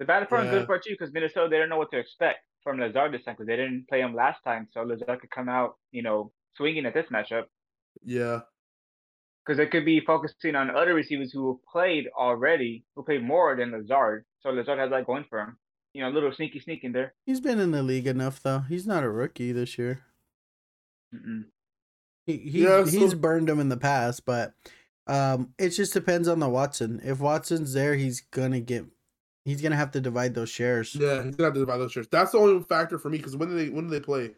The 0.00 0.04
bad 0.06 0.28
part 0.28 0.42
and 0.42 0.50
Yeah. 0.52 0.58
good 0.60 0.66
part 0.66 0.82
too, 0.82 0.90
because 0.98 1.12
Minnesota 1.12 1.48
they 1.48 1.58
don't 1.58 1.68
know 1.68 1.78
what 1.78 1.90
to 1.92 1.98
expect 1.98 2.38
from 2.64 2.80
Lazard 2.80 3.12
this 3.12 3.22
time 3.24 3.34
because 3.34 3.46
they 3.46 3.56
didn't 3.56 3.86
play 3.88 4.00
him 4.00 4.14
last 4.14 4.42
time, 4.42 4.66
so 4.72 4.82
Lazard 4.82 5.20
could 5.20 5.30
come 5.30 5.48
out, 5.48 5.76
you 5.92 6.02
know, 6.02 6.32
swinging 6.56 6.84
at 6.86 6.94
this 6.94 7.06
matchup 7.10 7.44
Yeah. 8.02 8.40
because 9.44 9.58
they 9.58 9.66
could 9.66 9.84
be 9.84 10.00
focusing 10.00 10.54
on 10.56 10.70
other 10.70 10.94
receivers 10.94 11.32
who 11.32 11.60
played 11.70 12.08
already, 12.18 12.84
who 12.96 13.02
played 13.04 13.22
more 13.22 13.54
than 13.56 13.70
Lazard. 13.72 14.24
So 14.40 14.50
Lazard 14.50 14.78
has 14.78 14.90
that 14.90 15.06
going 15.06 15.24
for 15.28 15.38
him. 15.40 15.58
You 15.92 16.02
know, 16.02 16.08
a 16.10 16.14
little 16.14 16.32
sneaky 16.32 16.60
sneak 16.60 16.82
in 16.84 16.92
there. 16.92 17.14
He's 17.26 17.40
been 17.40 17.58
in 17.60 17.70
the 17.72 17.82
league 17.82 18.06
enough 18.06 18.42
though. 18.42 18.60
He's 18.60 18.86
not 18.86 19.04
a 19.04 19.10
rookie 19.10 19.52
this 19.52 19.76
year. 19.78 20.00
Mm-mm. 21.14 21.44
He, 22.26 22.36
he 22.38 22.62
Yeah, 22.64 22.84
he's 22.86 23.14
burned 23.14 23.48
him 23.48 23.58
in 23.60 23.68
the 23.68 23.76
past, 23.76 24.24
but 24.24 24.54
um, 25.06 25.52
it 25.58 25.70
just 25.70 25.92
depends 25.92 26.28
on 26.28 26.38
the 26.38 26.48
Watson. 26.48 27.00
If 27.02 27.20
Watson's 27.20 27.72
there, 27.74 27.96
he's 27.96 28.20
gonna 28.20 28.60
get. 28.60 28.84
He's 29.44 29.62
gonna 29.62 29.76
have 29.76 29.90
to 29.92 30.00
divide 30.00 30.34
those 30.34 30.50
shares. 30.50 30.94
Yeah, 30.94 31.22
he's 31.22 31.34
gonna 31.36 31.46
have 31.48 31.54
to 31.54 31.60
divide 31.60 31.78
those 31.78 31.92
shares. 31.92 32.08
That's 32.08 32.32
the 32.32 32.38
only 32.38 32.62
factor 32.64 32.98
for 32.98 33.08
me 33.08 33.16
because 33.18 33.36
when 33.36 33.48
do 33.48 33.54
they 33.56 33.70
when 33.70 33.84
do 33.84 33.90
they 33.90 34.00
play? 34.00 34.34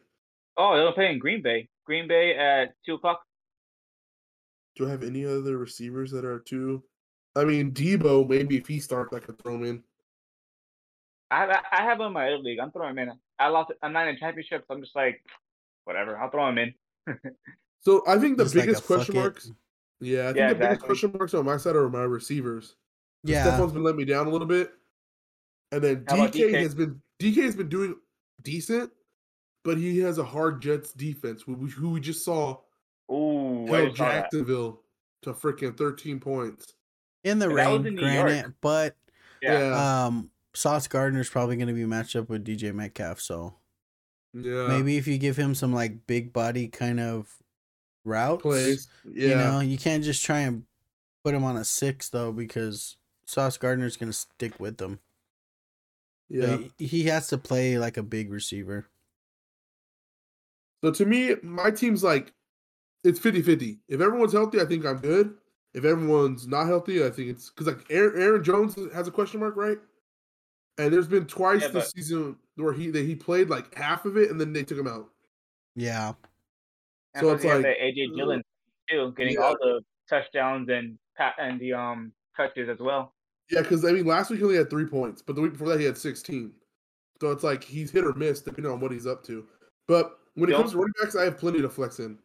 Oh, 0.57 0.77
they'll 0.77 0.93
play 0.93 1.11
in 1.13 1.19
Green 1.19 1.43
Bay. 1.43 1.69
Green 1.87 2.07
Bay 2.07 2.37
at 2.37 2.75
two 2.87 2.95
o'clock. 2.95 3.23
Do 4.77 4.87
I 4.87 4.91
have 4.91 5.03
any 5.03 5.25
other 5.25 5.59
receivers 5.59 6.11
that 6.13 6.25
are 6.25 6.39
two? 6.39 6.83
I 7.35 7.45
mean, 7.45 7.73
Deebo 7.73 8.29
maybe 8.29 8.57
if 8.57 8.67
he 8.67 8.79
starts, 8.79 9.13
I 9.15 9.19
could 9.19 9.39
throw 9.43 9.57
him 9.57 9.65
in. 9.65 9.83
I 11.31 11.41
have 11.41 11.51
I 11.51 11.83
have 11.83 11.99
him 12.01 12.07
in 12.07 12.13
my 12.13 12.27
other 12.29 12.39
league. 12.39 12.59
I'm 12.61 12.71
throwing 12.71 12.91
him 12.97 12.99
in. 13.09 13.13
I 13.39 13.49
lost. 13.49 13.73
I'm 13.83 13.93
not 13.93 14.07
in 14.07 14.17
championships. 14.19 14.67
I'm 14.71 14.81
just 14.81 14.95
like, 14.95 15.21
whatever. 15.85 16.17
I'll 16.19 16.31
throw 16.31 16.49
him 16.49 16.59
in. 16.59 16.75
So 17.85 18.05
I 18.07 18.17
think 18.17 18.37
the 18.39 18.45
Just 18.45 18.55
like 18.55 18.67
biggest 18.67 18.87
question 18.87 19.15
fuck 19.17 19.17
it. 19.17 19.21
marks. 19.25 19.51
Yeah, 20.01 20.21
I 20.21 20.27
think 20.27 20.37
Yeah, 20.37 20.49
the 20.53 20.55
biggest 20.55 20.83
question 20.83 21.13
marks 21.19 21.35
on 21.35 21.45
my 21.45 21.57
side 21.57 21.75
are 21.75 21.91
my 21.91 22.03
receivers. 22.05 22.77
Yeah, 23.25 23.45
Stefon's 23.45 23.73
been 23.73 23.83
letting 23.83 23.99
me 23.99 24.05
down 24.05 24.29
a 24.29 24.31
little 24.31 24.47
bit, 24.47 24.71
and 25.73 25.83
then 25.83 26.05
DK, 26.05 26.31
DK? 26.33 26.55
has 26.63 26.75
been 26.75 27.01
DK 27.21 27.43
has 27.43 27.57
been 27.57 27.69
doing 27.69 27.97
decent, 28.43 28.91
but 29.65 29.77
he 29.79 29.99
has 29.99 30.19
a 30.19 30.25
hard 30.25 30.63
Jets 30.63 30.93
defense 30.93 31.43
who 31.43 31.55
we, 31.55 31.71
who 31.71 31.91
we 31.91 32.01
just 32.01 32.25
saw 32.25 32.59
Ooh, 33.11 33.67
I 33.75 33.79
held 33.79 33.89
just 33.89 33.99
saw 33.99 34.05
that. 34.09 34.13
Jacksonville 34.23 34.83
to 35.23 35.33
freaking 35.33 35.77
thirteen 35.77 36.21
points. 36.21 36.75
in 37.25 37.39
the 37.39 37.47
And 37.47 37.55
rain, 37.57 37.87
in 37.87 37.97
granted, 37.97 38.37
York. 38.43 38.55
but 38.61 38.97
Yeah. 39.43 40.05
um, 40.07 40.31
Sauce 40.55 40.87
Gardner's 40.89 41.31
probably 41.31 41.57
gonna 41.57 41.73
be 41.73 41.87
matched 41.87 42.15
up 42.17 42.29
with 42.29 42.45
DJ 42.45 42.73
Metcalf. 42.75 43.21
So 43.21 43.55
yeah. 44.35 44.67
maybe 44.69 44.97
if 44.97 45.07
you 45.07 45.19
give 45.19 45.37
him 45.37 45.55
some 45.55 45.73
like 45.73 46.07
big 46.07 46.33
body 46.33 46.69
kind 46.69 47.01
of 47.01 47.33
routes, 48.05 48.43
plays. 48.43 48.89
Yeah, 49.05 49.29
you 49.29 49.35
know, 49.37 49.61
you 49.61 49.79
can't 49.79 50.03
just 50.05 50.25
try 50.25 50.41
and 50.41 50.65
put 51.25 51.35
him 51.35 51.45
on 51.45 51.57
a 51.57 51.65
six 51.65 52.09
though 52.09 52.33
because 52.33 52.97
Sauce 53.27 53.57
Gardner's 53.57 53.97
gonna 53.97 54.13
stick 54.13 54.59
with 54.59 54.79
them. 54.79 54.99
So 56.33 56.39
yeah. 56.39 56.69
he, 56.79 56.87
he 56.87 57.03
has 57.05 57.29
to 57.29 57.39
play 57.39 57.79
like 57.79 57.97
a 57.99 58.03
big 58.03 58.31
receiver. 58.33 58.89
So 60.83 60.91
to 60.93 61.05
me, 61.05 61.35
my 61.43 61.71
team's 61.71 62.03
like 62.03 62.33
it's 63.05 63.19
50-50. 63.21 63.79
If 63.89 64.01
everyone's 64.01 64.33
healthy, 64.33 64.61
I 64.61 64.65
think 64.65 64.87
I'm 64.87 64.99
good. 64.99 65.35
If 65.75 65.85
everyone's 65.85 66.47
not 66.47 66.67
healthy, 66.67 67.05
I 67.05 67.11
think 67.11 67.29
it's 67.31 67.51
because 67.51 67.67
like 67.67 67.85
Aaron, 67.91 68.21
Aaron 68.21 68.45
Jones 68.45 68.77
has 68.95 69.09
a 69.09 69.11
question 69.11 69.41
mark, 69.41 69.57
right? 69.57 69.79
And 70.79 70.93
there's 70.93 71.09
been 71.09 71.27
twice 71.27 71.63
Yeah, 71.63 71.69
this 71.69 71.85
but- 71.93 71.95
season 71.97 72.37
where 72.57 72.73
he 72.73 72.91
that 72.91 73.05
he 73.05 73.15
played 73.15 73.49
like 73.49 73.75
half 73.75 74.05
of 74.05 74.17
it 74.17 74.31
and 74.31 74.41
then 74.41 74.53
they 74.53 74.63
took 74.63 74.79
him 74.79 74.87
out. 74.89 75.09
Yeah, 75.75 76.13
And 77.15 77.23
So 77.23 77.29
plus 77.37 77.45
it's 77.45 77.45
like- 77.45 77.65
AJ 77.79 78.17
Dillon 78.17 78.43
too, 78.91 79.13
getting 79.17 79.35
Yeah. 79.35 79.41
all 79.41 79.57
the 79.59 79.81
touchdowns 80.09 80.69
and 80.69 80.99
pat 81.17 81.35
and 81.39 81.59
the 81.61 81.73
um 81.75 82.13
touches 82.37 82.69
as 82.69 82.79
well. 82.79 83.15
Yeah, 83.53 83.61
because 83.63 83.85
I 83.85 83.93
mean 83.93 84.07
last 84.07 84.31
week 84.31 84.39
he 84.41 84.45
only 84.45 84.57
had 84.57 84.71
three 84.71 84.87
points, 84.87 85.21
but 85.23 85.37
the 85.37 85.43
week 85.43 85.53
before 85.53 85.69
that 85.69 85.79
he 85.79 85.85
had 85.87 85.97
16. 85.99 86.53
So 87.21 87.31
it's 87.31 87.45
like 87.45 87.63
he's 87.63 87.91
hit 87.91 88.05
or 88.05 88.15
miss 88.15 88.41
depending 88.41 88.73
on 88.73 88.81
what 88.81 88.91
he's 88.91 89.07
up 89.07 89.23
to. 89.27 89.47
But 89.87 90.19
when 90.35 90.49
it 90.49 90.53
Yeah. 90.53 90.59
comes 90.59 90.73
to 90.73 90.79
running 90.79 90.95
backs, 91.01 91.15
I 91.15 91.25
have 91.25 91.39
plenty 91.39 91.61
to 91.61 91.69
flex 91.69 92.01
in. 92.01 92.19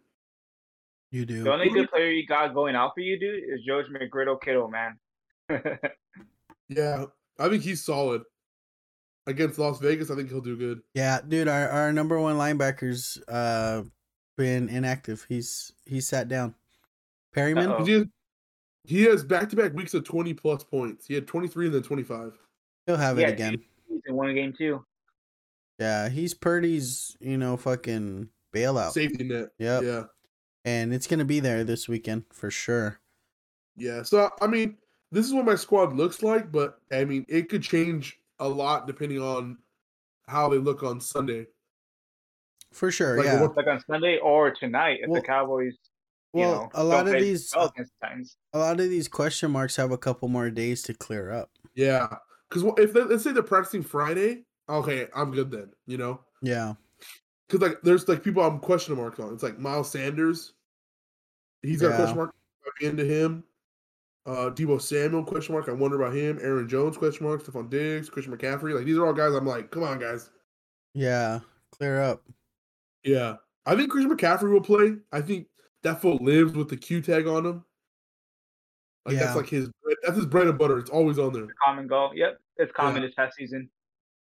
you 1.12 1.26
do. 1.26 1.44
The 1.44 1.54
only 1.54 1.68
Who 1.70 1.74
do 1.74 1.80
you- 1.80 1.86
good 1.86 1.92
player 1.92 2.10
you 2.12 2.26
got 2.26 2.54
going 2.54 2.76
out 2.76 2.92
for 2.94 3.00
you, 3.02 3.18
dude, 3.20 3.44
is 3.44 3.64
George 3.66 3.86
McGriddle 3.88 4.42
Kittle, 4.42 4.68
man. 4.70 4.98
Yeah, 6.70 7.06
I 7.40 7.48
think 7.50 7.64
he's 7.64 7.84
solid 7.86 8.24
against 9.26 9.58
Las 9.58 9.80
Vegas. 9.80 10.12
I 10.12 10.16
think 10.16 10.30
he'll 10.30 10.42
do 10.42 10.58
good. 10.58 10.82
Yeah, 10.94 11.22
dude, 11.26 11.48
our, 11.48 11.70
our 11.70 11.94
number 11.94 12.20
one 12.20 12.36
linebacker's 12.36 13.18
uh 13.30 13.84
been 14.38 14.68
inactive. 14.70 15.26
He's 15.30 15.72
he 15.86 16.02
sat 16.02 16.28
down. 16.28 16.56
Perryman, 17.34 17.70
Uh-oh. 17.72 17.86
He 18.88 19.04
has, 19.04 19.22
back-to-back 19.24 19.74
weeks 19.74 19.94
of 19.94 20.06
20 20.06 20.34
plus 20.34 20.64
points. 20.64 21.06
He 21.06 21.14
had 21.14 21.28
23 21.28 21.66
and 21.66 21.76
then 21.76 21.84
25. 21.84 22.40
he'll 22.86 22.96
have 22.96 23.20
Yeah, 23.20 23.28
it 23.28 23.34
again. 23.34 23.62
He's 23.90 24.02
in 24.08 24.16
one 24.16 24.34
game 24.34 24.54
too. 24.58 24.84
Yeah, 25.78 26.08
he's 26.08 26.34
Purdy's, 26.34 27.16
you 27.20 27.38
know, 27.38 27.58
fucking 27.58 28.30
bailout. 28.56 28.92
Safety 28.92 29.26
net. 29.26 29.50
Yep. 29.60 29.84
Yeah. 29.84 30.04
And 30.64 30.94
it's 30.94 31.06
gonna 31.06 31.26
be 31.26 31.40
there 31.42 31.64
this 31.66 31.88
weekend 31.90 32.24
for 32.32 32.50
sure. 32.50 33.00
Yeah. 33.76 34.04
So 34.04 34.30
I 34.42 34.48
mean, 34.48 34.78
this 35.12 35.26
is 35.26 35.34
what 35.34 35.46
my 35.46 35.56
squad 35.56 35.94
looks 35.94 36.24
like, 36.24 36.52
but 36.52 36.80
I 36.92 37.04
mean, 37.06 37.26
it 37.28 37.50
could 37.50 37.62
change 37.64 38.18
a 38.40 38.48
lot 38.48 38.88
depending 38.88 39.22
on 39.22 39.58
how 40.28 40.48
they 40.50 40.58
look 40.58 40.82
on 40.82 41.00
Sunday. 41.02 41.48
For 42.74 42.90
sure, 42.92 43.18
Like, 43.18 43.26
yeah. 43.26 43.42
what- 43.42 43.56
Like 43.56 43.68
on 43.68 43.82
Sunday 43.86 44.18
or 44.18 44.52
tonight 44.52 45.00
if 45.02 45.10
Well- 45.10 45.22
the 45.22 45.28
Cowboys, 45.28 45.74
you 45.74 45.78
Well, 46.34 46.52
know, 46.52 46.70
a 46.74 46.84
lot 46.84 47.08
of 47.08 47.14
these 47.14 47.50
Pelicans 47.52 47.90
times. 48.04 48.38
a 48.54 48.60
lot 48.60 48.80
of 48.80 48.90
these 48.90 49.08
question 49.08 49.50
marks 49.52 49.76
have 49.78 49.92
a 49.92 49.98
couple 49.98 50.28
more 50.28 50.50
days 50.50 50.84
to 50.84 50.94
clear 50.94 51.32
up. 51.32 51.50
Yeah. 51.76 52.08
Because 52.50 52.72
if 52.78 52.94
they, 52.94 53.02
let's 53.04 53.24
say 53.24 53.32
they're 53.32 53.44
practicing 53.44 53.84
Friday, 53.84 54.44
okay, 54.70 55.08
I'm 55.16 55.32
good 55.32 55.52
then. 55.52 55.70
You 55.86 55.98
know, 55.98 56.22
Yeah. 56.42 56.74
because 57.48 57.62
like 57.68 57.82
there's 57.82 58.08
like 58.08 58.24
people 58.24 58.44
I'm 58.44 58.60
question 58.60 58.96
marks 58.96 59.20
on. 59.20 59.34
It's 59.34 59.44
like 59.44 59.58
Miles 59.60 59.90
Sanders. 59.92 60.54
He's 61.62 61.82
got 61.82 61.88
a 61.88 61.90
Yeah. 61.92 61.98
question 61.98 62.18
mark 62.18 62.34
into 62.82 63.04
him. 63.06 63.44
Uh, 64.26 64.50
Deebo 64.52 64.82
Samuel 64.82 65.24
question 65.24 65.54
mark. 65.56 65.70
I 65.70 65.72
wonder 65.72 66.02
about 66.02 66.14
him. 66.16 66.38
Aaron 66.42 66.68
Jones 66.68 66.98
question 66.98 67.26
mark. 67.26 67.42
Stefon 67.44 67.70
Diggs, 67.70 68.10
Christian 68.10 68.36
McCaffrey. 68.38 68.74
Like 68.76 68.86
these 68.86 68.98
are 68.98 69.06
all 69.08 69.14
guys. 69.14 69.34
I'm 69.34 69.46
like, 69.46 69.72
come 69.72 69.84
on, 69.84 70.00
guys. 70.00 70.30
Yeah. 70.94 71.40
Clear 71.72 72.02
up. 72.02 72.24
Yeah, 73.04 73.36
I 73.66 73.76
think 73.76 73.90
Christian 73.92 74.16
McCaffrey 74.16 74.52
will 74.52 74.62
play. 74.62 74.96
I 75.14 75.22
think 75.22 75.48
that 75.84 76.02
fool 76.02 76.18
lives 76.22 76.54
with 76.54 76.70
the 76.70 76.78
Q 76.78 77.02
tag 77.02 77.28
on 77.28 77.46
him. 77.46 77.66
Like 79.06 79.16
Yeah. 79.16 79.26
that's 79.26 79.36
like 79.38 79.48
his 79.50 79.70
that's 80.04 80.16
his 80.18 80.26
bread 80.26 80.48
and 80.48 80.58
butter. 80.58 80.78
It's 80.80 80.90
always 80.90 81.18
on 81.20 81.34
there. 81.34 81.48
Common 81.64 81.88
goal. 81.88 82.12
Yep, 82.14 82.40
it's 82.58 82.72
common 82.74 83.02
Yeah. 83.02 83.08
this 83.08 83.16
past 83.16 83.38
season. 83.38 83.70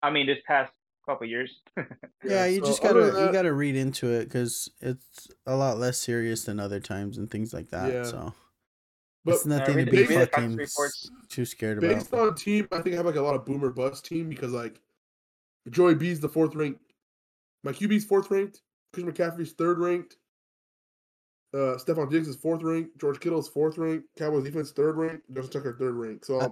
I 0.04 0.12
mean, 0.12 0.28
this 0.28 0.40
past 0.46 0.72
couple 1.08 1.28
years. 1.28 1.62
Yeah, 2.24 2.46
you 2.48 2.60
so 2.62 2.66
just 2.66 2.82
gotta 2.82 3.12
than 3.12 3.28
you 3.28 3.32
gotta 3.32 3.54
read 3.54 3.76
into 3.76 4.08
it 4.12 4.26
because 4.26 4.68
it's 4.82 5.28
a 5.46 5.56
lot 5.56 5.78
less 5.78 6.00
serious 6.00 6.44
than 6.46 6.60
other 6.60 6.80
times 6.80 7.20
and 7.20 7.30
things 7.30 7.54
like 7.54 7.70
that. 7.70 7.94
Yeah. 7.94 8.04
So 8.04 8.34
But 9.24 9.36
it's 9.36 9.46
nothing 9.46 9.78
to 9.78 9.86
be 9.86 9.92
the- 9.92 10.08
read 10.08 10.22
the 10.22 10.28
practice 10.28 10.74
fucking 10.74 11.18
too 11.30 11.46
scared 11.46 11.78
about. 11.78 11.90
based 11.94 12.12
on 12.16 12.34
team, 12.34 12.68
I 12.72 12.82
think 12.82 12.94
I 12.96 12.98
have 12.98 13.06
like 13.06 13.16
a 13.16 13.22
lot 13.22 13.36
of 13.36 13.46
boomer 13.46 13.70
bust 13.70 14.06
team 14.06 14.28
because 14.28 14.52
like 14.54 14.82
Joey 15.70 15.94
B's 15.94 16.20
the 16.20 16.28
fourth 16.30 16.56
ranked, 16.56 16.82
my 17.64 17.72
QB's 17.72 18.06
fourth 18.06 18.32
ranked, 18.32 18.62
Christian 18.94 19.14
McCaffrey's 19.14 19.52
third 19.54 19.78
ranked, 19.78 20.18
uh, 21.56 21.78
Stefon 21.78 22.10
Diggs 22.12 22.28
is 22.28 22.36
fourth 22.36 22.62
rank. 22.62 22.90
George 23.00 23.20
Kittle's 23.20 23.48
fourth 23.48 23.78
rank. 23.78 24.04
Cowboys 24.18 24.44
defense 24.44 24.72
third 24.72 24.98
ranked, 24.98 25.24
Justin 25.34 25.62
Tucker 25.62 25.76
third 25.80 25.96
rank. 25.96 26.26
So 26.26 26.40
Uh, 26.40 26.50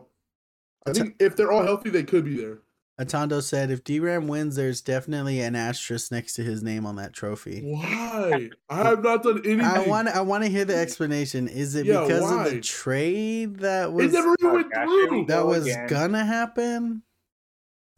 I 0.88 0.90
Ata- 0.92 1.00
think 1.02 1.16
if 1.20 1.36
they're 1.36 1.52
all 1.52 1.64
healthy, 1.64 1.90
they 1.90 2.04
could 2.04 2.26
be 2.26 2.36
there. 2.38 2.60
Atondo 3.02 3.42
said 3.42 3.72
if 3.72 3.84
DRAM 3.84 4.28
wins, 4.28 4.56
there's 4.56 4.80
definitely 4.80 5.40
an 5.40 5.56
asterisk 5.56 6.12
next 6.12 6.36
to 6.36 6.44
his 6.44 6.62
name 6.62 6.86
on 6.86 6.96
that 6.98 7.12
trophy. 7.12 7.62
Why? 7.64 8.52
I 8.70 8.76
have 8.84 9.04
not 9.04 9.24
done 9.24 9.40
anything. 9.44 9.62
I 9.62 9.88
want 9.88 10.10
I 10.10 10.22
want 10.22 10.44
to 10.44 10.50
hear 10.50 10.64
the 10.64 10.76
explanation. 10.76 11.48
Is 11.48 11.74
it 11.74 11.88
Yeah, 11.88 12.02
because 12.02 12.32
of 12.32 12.44
the 12.54 12.62
trade 12.62 13.58
that 13.58 13.86
It 13.90 13.94
was 13.94 14.14
never 14.14 14.36
even 14.40 14.54
went 14.54 14.72
gosh, 14.72 14.86
through. 14.88 15.26
that 15.26 15.46
was 15.46 15.66
again. 15.66 15.88
gonna 15.88 16.24
happen? 16.24 17.02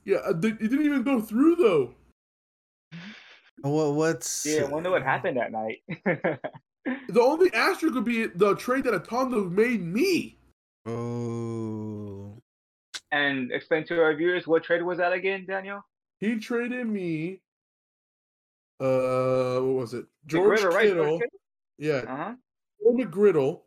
Yeah, 0.05 0.17
uh, 0.17 0.29
it 0.29 0.39
didn't 0.59 0.85
even 0.85 1.03
go 1.03 1.19
through 1.19 1.55
though. 1.57 1.93
What 3.61 3.95
what's 3.95 4.45
yeah, 4.45 4.61
I 4.63 4.69
wonder 4.69 4.91
what 4.91 5.03
happened 5.03 5.37
that 5.37 5.51
night. 5.51 5.81
The 6.85 7.21
only 7.21 7.51
asterisk 7.53 7.95
would 7.95 8.05
be 8.05 8.27
the 8.27 8.55
trade 8.55 8.83
that 8.83 8.93
Atondo 8.93 9.49
made 9.49 9.81
me. 9.81 10.37
Oh, 10.85 12.37
and 13.11 13.51
explain 13.51 13.85
to 13.87 14.01
our 14.01 14.13
viewers 14.15 14.45
what 14.45 14.63
trade 14.63 14.83
was 14.83 14.97
that 14.99 15.13
again, 15.13 15.45
Daniel? 15.47 15.81
He 16.19 16.37
traded 16.37 16.85
me. 16.87 17.41
Uh, 18.79 19.59
what 19.61 19.75
was 19.75 19.93
it? 19.93 20.05
George 20.27 20.59
McGriddle, 20.59 20.73
right? 20.73 20.87
Kittle. 20.89 21.17
George 21.19 21.29
Yeah, 21.77 22.03
Uh 22.07 22.15
huh. 22.17 22.33
Joe 22.83 22.93
McGriddle. 22.93 23.61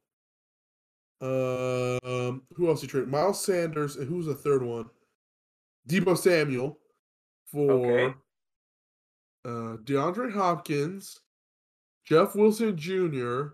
Um, 1.21 2.43
who 2.55 2.69
else 2.69 2.81
he 2.83 2.87
traded? 2.87 3.09
Miles 3.09 3.43
Sanders, 3.45 3.97
and 3.97 4.09
who's 4.09 4.27
the 4.27 4.35
third 4.35 4.63
one? 4.63 4.89
Deebo 5.89 6.17
Samuel 6.17 6.79
for 7.51 7.73
Okay. 7.73 8.15
uh 9.45 9.77
DeAndre 9.79 10.33
Hopkins, 10.33 11.19
Jeff 12.09 12.35
Wilson 12.35 12.77
Jr. 12.77 13.49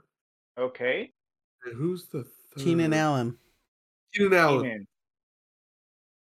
Okay. 0.59 1.11
And 1.65 1.75
who's 1.77 2.07
the 2.09 2.23
third? 2.23 2.65
Keenan 2.65 2.93
Allen. 2.93 3.37
Keenan 4.15 4.35
Allen. 4.35 4.63
Keenan. 4.63 4.87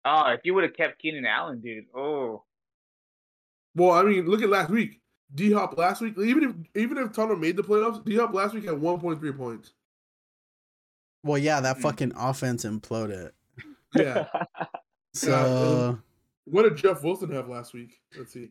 Oh, 0.06 0.32
if 0.32 0.42
you 0.44 0.54
would 0.54 0.64
have 0.64 0.74
kept 0.76 1.00
Keenan 1.02 1.26
Allen, 1.26 1.62
dude. 1.62 1.86
Oh, 1.96 2.44
Well, 3.76 3.92
I 3.92 4.04
mean, 4.04 4.26
look 4.28 4.42
at 4.42 4.50
last 4.50 4.70
week. 4.70 5.02
D 5.34 5.52
Hop 5.52 5.78
last 5.78 6.02
week, 6.02 6.18
even 6.20 6.44
if 6.44 6.82
even 6.82 6.98
if 7.00 7.12
Tondo 7.12 7.36
made 7.36 7.58
the 7.58 7.64
playoffs, 7.64 8.04
D 8.06 8.16
Hop 8.16 8.34
last 8.34 8.54
week 8.54 8.66
had 8.66 8.76
1.3 8.76 9.36
points. 9.38 9.74
Well, 11.24 11.38
yeah, 11.40 11.60
that 11.62 11.78
Hmm. 11.78 11.82
fucking 11.82 12.14
offense 12.16 12.64
imploded. 12.66 13.32
Yeah. 13.94 14.28
So 15.14 15.98
what 16.44 16.64
did 16.64 16.76
Jeff 16.76 17.02
Wilson 17.02 17.32
have 17.32 17.48
last 17.48 17.74
week? 17.74 18.02
Let's 18.18 18.34
see. 18.34 18.50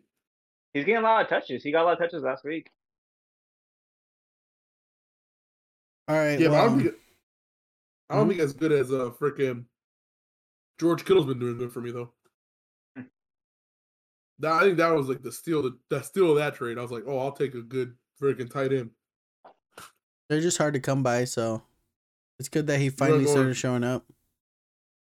He's 0.72 0.84
getting 0.86 0.96
a 0.96 1.02
lot 1.02 1.20
of 1.22 1.28
touches. 1.28 1.62
He 1.62 1.70
got 1.70 1.82
a 1.82 1.84
lot 1.84 1.92
of 1.92 1.98
touches 1.98 2.22
last 2.22 2.42
week. 2.42 2.70
All 6.08 6.16
right, 6.16 6.38
Yeah, 6.38 6.48
but 6.48 6.58
I 6.60 6.64
don't 6.66 6.80
think 6.80 6.94
I 8.10 8.16
don't 8.16 8.26
Mhm. 8.26 8.30
think 8.30 8.40
as 8.40 8.52
good 8.52 8.72
as 8.72 8.92
uh 8.92 9.10
freaking 9.18 9.64
George 10.78 11.04
Kittle's 11.04 11.26
been 11.26 11.38
doing 11.38 11.56
good 11.58 11.72
for 11.72 11.80
me 11.80 11.90
though. 11.92 12.12
Hmm. 12.96 13.02
That 14.40 14.52
I 14.52 14.60
think 14.62 14.78
that 14.78 14.88
was 14.92 15.08
like 15.08 15.22
the 15.22 15.32
steal 15.32 15.62
the, 15.62 15.78
the 15.90 16.02
steal 16.02 16.30
of 16.32 16.36
that 16.38 16.54
trade. 16.54 16.78
I 16.78 16.82
was 16.82 16.90
like, 16.90 17.04
oh, 17.06 17.18
I'll 17.18 17.32
take 17.32 17.54
a 17.54 17.62
good 17.62 17.96
freaking 18.20 18.50
tight 18.50 18.72
end. 18.72 18.90
they're 20.28 20.40
just 20.40 20.58
hard 20.58 20.74
to 20.74 20.80
come 20.80 21.02
by. 21.02 21.24
So 21.24 21.62
it's 22.38 22.48
good 22.48 22.66
that 22.66 22.80
he 22.80 22.90
finally 22.90 23.24
go 23.24 23.30
on- 23.30 23.34
started 23.36 23.54
showing 23.56 23.84
up. 23.84 24.04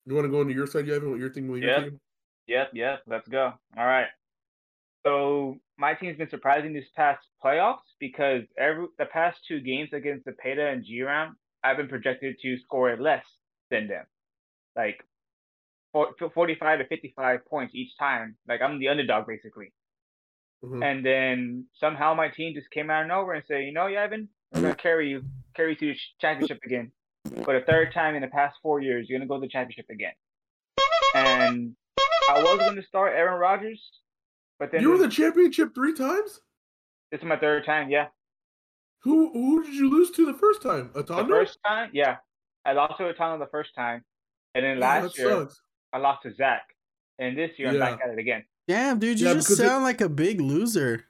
You 0.05 0.15
want 0.15 0.25
to 0.25 0.31
go 0.31 0.39
into 0.41 0.53
your 0.53 0.67
side, 0.67 0.87
Evan? 0.89 1.09
What 1.11 1.19
you're 1.19 1.29
thinking 1.33 1.51
with 1.51 1.61
your 1.63 1.71
Yep. 1.71 1.83
team? 1.83 1.99
Yep, 2.47 2.69
yep. 2.73 3.01
Let's 3.07 3.27
go. 3.27 3.53
All 3.75 3.85
right. 3.85 4.07
So 5.05 5.59
my 5.77 5.93
team's 5.93 6.17
been 6.17 6.29
surprising 6.29 6.73
this 6.73 6.85
past 6.95 7.19
playoffs 7.43 7.85
because 7.99 8.43
every 8.57 8.87
the 8.97 9.05
past 9.05 9.37
two 9.47 9.59
games 9.59 9.89
against 9.93 10.25
the 10.25 10.31
Peta 10.33 10.67
and 10.67 10.83
G 10.83 11.01
round, 11.01 11.35
I've 11.63 11.77
been 11.77 11.87
projected 11.87 12.35
to 12.41 12.57
score 12.59 12.95
less 12.97 13.25
than 13.69 13.87
them, 13.87 14.05
like 14.75 15.03
for- 15.91 16.13
45 16.33 16.79
to 16.79 16.85
55 16.87 17.45
points 17.45 17.75
each 17.75 17.97
time. 17.97 18.37
Like 18.47 18.61
I'm 18.61 18.79
the 18.79 18.87
underdog 18.89 19.27
basically. 19.27 19.71
Mhm. 20.63 20.83
And 20.83 21.05
then 21.05 21.65
somehow 21.75 22.13
my 22.15 22.29
team 22.29 22.53
just 22.55 22.71
came 22.71 22.89
out 22.89 23.03
of 23.03 23.07
nowhere 23.07 23.35
and 23.35 23.45
said, 23.45 23.63
you 23.63 23.71
know, 23.71 23.85
Yavin, 23.85 24.27
we're 24.51 24.61
gonna 24.61 24.75
carry 24.75 25.09
you, 25.09 25.23
carry 25.55 25.71
you 25.71 25.75
to 25.75 25.93
the 25.93 25.99
championship 26.19 26.59
again. 26.65 26.91
For 27.43 27.59
the 27.59 27.65
third 27.65 27.93
time 27.93 28.15
in 28.15 28.21
the 28.21 28.27
past 28.29 28.57
four 28.63 28.79
years, 28.79 29.07
you're 29.07 29.19
gonna 29.19 29.27
go 29.27 29.35
to 29.35 29.41
the 29.41 29.49
championship 29.49 29.85
again. 29.89 30.13
And 31.13 31.75
I 32.29 32.41
was 32.41 32.57
gonna 32.59 32.81
start 32.83 33.13
Aaron 33.13 33.39
Rodgers, 33.39 33.81
but 34.59 34.71
then 34.71 34.81
You 34.81 34.91
were 34.91 34.97
the 34.97 35.09
championship 35.09 35.73
three 35.75 35.93
times. 35.93 36.41
this 37.11 37.19
is 37.21 37.25
my 37.25 37.37
third 37.37 37.65
time. 37.65 37.89
Yeah, 37.89 38.07
Who 39.03 39.31
who 39.33 39.63
did 39.63 39.73
you 39.73 39.89
lose 39.89 40.11
to 40.11 40.25
the 40.25 40.33
first 40.33 40.61
time? 40.61 40.89
Atondo. 40.95 41.23
the 41.27 41.33
first 41.33 41.57
time, 41.65 41.89
yeah, 41.93 42.17
I 42.65 42.73
lost 42.73 42.97
to 42.97 43.03
Atana 43.13 43.39
the 43.39 43.47
first 43.51 43.73
time, 43.75 44.03
and 44.55 44.65
then 44.65 44.79
last 44.79 45.15
that 45.15 45.21
year 45.21 45.29
sucks. 45.31 45.61
I 45.93 45.97
lost 45.99 46.23
to 46.23 46.33
Zach, 46.33 46.63
and 47.19 47.37
this 47.37 47.51
year 47.57 47.69
I'm 47.69 47.79
back 47.79 47.99
at 48.03 48.09
it 48.11 48.19
again. 48.19 48.43
Damn, 48.67 48.99
dude, 48.99 49.19
you 49.19 49.27
Yeah, 49.27 49.33
just 49.35 49.47
because 49.47 49.59
it- 49.59 49.67
sound 49.67 49.83
like 49.83 50.01
a 50.01 50.09
big 50.09 50.41
loser. 50.41 51.05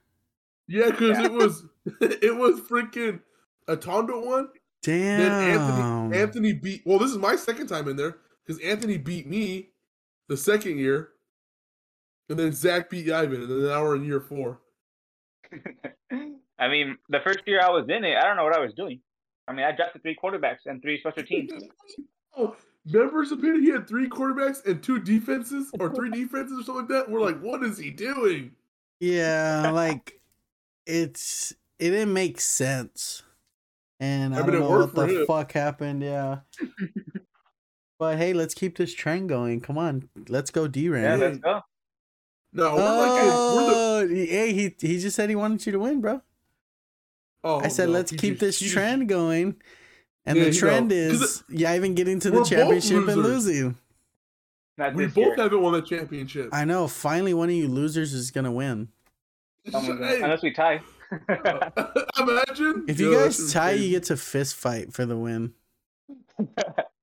Yeah, 0.68 0.92
because 0.92 1.18
Yeah. 1.18 1.26
it 1.26 1.32
was 1.32 1.64
it 2.02 2.36
was 2.36 2.60
freaking 2.62 3.22
Atondo 3.68 4.26
one. 4.26 4.50
Damn. 4.84 5.20
Then 5.20 5.60
Anthony 5.60 6.18
Anthony 6.20 6.54
beat. 6.54 6.84
Well, 6.86 7.00
this 7.00 7.12
is 7.12 7.18
my 7.18 7.36
second 7.36 7.68
time 7.68 7.88
in 7.88 7.96
there 7.96 8.18
because 8.46 8.62
Anthony 8.62 8.98
beat 8.98 9.28
me 9.28 9.72
the 10.30 10.38
second 10.38 10.78
year, 10.78 11.10
and 12.30 12.38
then 12.40 12.52
Zach 12.52 12.90
beat 12.90 13.12
Ivan, 13.12 13.42
and 13.42 13.50
then 13.50 13.68
now 13.68 13.84
we're 13.84 13.96
in 13.96 14.06
year 14.06 14.22
four. 14.22 14.60
I 16.60 16.68
mean, 16.68 16.98
the 17.10 17.20
first 17.24 17.40
year 17.46 17.62
I 17.62 17.70
was 17.70 17.86
in 17.90 18.04
it, 18.04 18.18
I 18.18 18.24
don't 18.24 18.36
know 18.36 18.44
what 18.44 18.56
I 18.56 18.60
was 18.60 18.74
doing. 18.74 19.00
I 19.48 19.54
mean, 19.54 19.66
I 19.66 19.72
drafted 19.72 20.02
three 20.02 20.18
quarterbacks 20.22 20.66
and 20.66 20.82
three 20.82 21.00
special 21.00 21.24
teams. 21.28 21.52
Oh, 22.36 22.56
members 22.86 23.32
opinion, 23.32 23.63
he 23.63 23.70
had 23.70 23.88
three 23.88 24.10
quarterbacks 24.10 24.66
and 24.66 24.82
two 24.84 25.00
defenses, 25.00 25.70
or 25.80 25.94
three 25.94 26.10
defenses, 26.10 26.60
or 26.60 26.63
something 26.63 26.88
like 26.88 27.06
that. 27.06 27.10
We're 27.10 27.22
like, 27.22 27.40
what 27.40 27.63
is 27.63 27.78
he 27.78 27.92
doing? 27.92 28.52
Yeah, 29.00 29.72
like 29.74 30.20
it's 30.86 31.54
it 31.80 31.92
didn't 31.92 32.13
make 32.13 32.42
sense. 32.42 33.24
And 34.00 34.36
I, 34.36 34.40
I 34.40 34.42
mean, 34.42 34.52
don't 34.54 34.62
know 34.62 34.80
what 34.80 34.96
the 34.96 35.08
him. 35.08 35.26
fuck 35.26 35.52
happened, 35.52 36.04
yeah. 36.04 36.40
but 38.00 38.18
hey, 38.18 38.34
let's 38.34 38.54
keep 38.54 38.78
this 38.78 38.94
trend 38.94 39.30
going. 39.30 39.60
Come 39.62 39.78
on. 39.78 40.08
Let's 40.30 40.52
go 40.52 40.68
D 40.68 40.88
Yeah, 40.88 41.16
let's 41.16 41.40
go. 41.40 41.62
No, 42.54 42.76
we're 42.76 42.82
like, 42.82 43.22
we're 43.24 43.70
the. 43.70 43.76
Oh, 43.76 44.08
hey, 44.08 44.54
he 44.54 44.76
he 44.80 45.00
just 45.00 45.16
said 45.16 45.30
he 45.30 45.36
wanted 45.36 45.66
you 45.66 45.72
to 45.74 45.80
win, 45.80 46.02
bro. 46.02 46.22
Oh, 47.44 47.60
I 47.60 47.68
said 47.68 47.88
no, 47.88 47.94
let's 47.94 48.12
keep 48.12 48.34
just- 48.34 48.40
this 48.40 48.60
he 48.60 48.66
just- 48.66 48.74
trend 48.76 49.08
going. 49.10 49.56
And 50.26 50.38
Yeah, 50.38 50.44
the 50.46 50.50
you 50.50 50.54
know, 50.56 50.60
trend 50.68 50.90
'cause 50.90 51.22
is 51.22 51.44
yeah, 51.50 51.76
even 51.76 51.96
getting 51.96 52.20
to 52.20 52.30
the 52.32 52.44
championship 52.44 53.08
and 53.08 53.22
losing. 53.24 53.78
Not 54.78 54.94
We 54.94 55.06
both 55.08 55.18
year. 55.18 55.36
haven't 55.38 55.62
won 55.62 55.74
the 55.74 55.82
championship. 55.82 56.50
I 56.52 56.66
know. 56.66 56.88
Finally, 56.88 57.34
one 57.34 57.50
of 57.50 57.56
you 57.56 57.68
losers 57.70 58.14
is 58.14 58.30
gonna 58.32 58.52
win. 58.52 58.90
Hey, 59.72 60.22
Unless 60.22 60.44
we 60.44 60.52
tie. 60.52 60.82
imagine 62.20 62.86
If 62.88 63.00
you 63.00 63.12
Yo, 63.14 63.24
guys 63.24 63.38
shit's 63.38 63.54
tie, 63.54 63.72
you 63.72 63.90
get 63.92 64.04
to 64.06 64.18
fist 64.18 64.56
fight 64.56 64.92
for 64.94 65.06
the 65.06 65.18
win. 65.18 65.54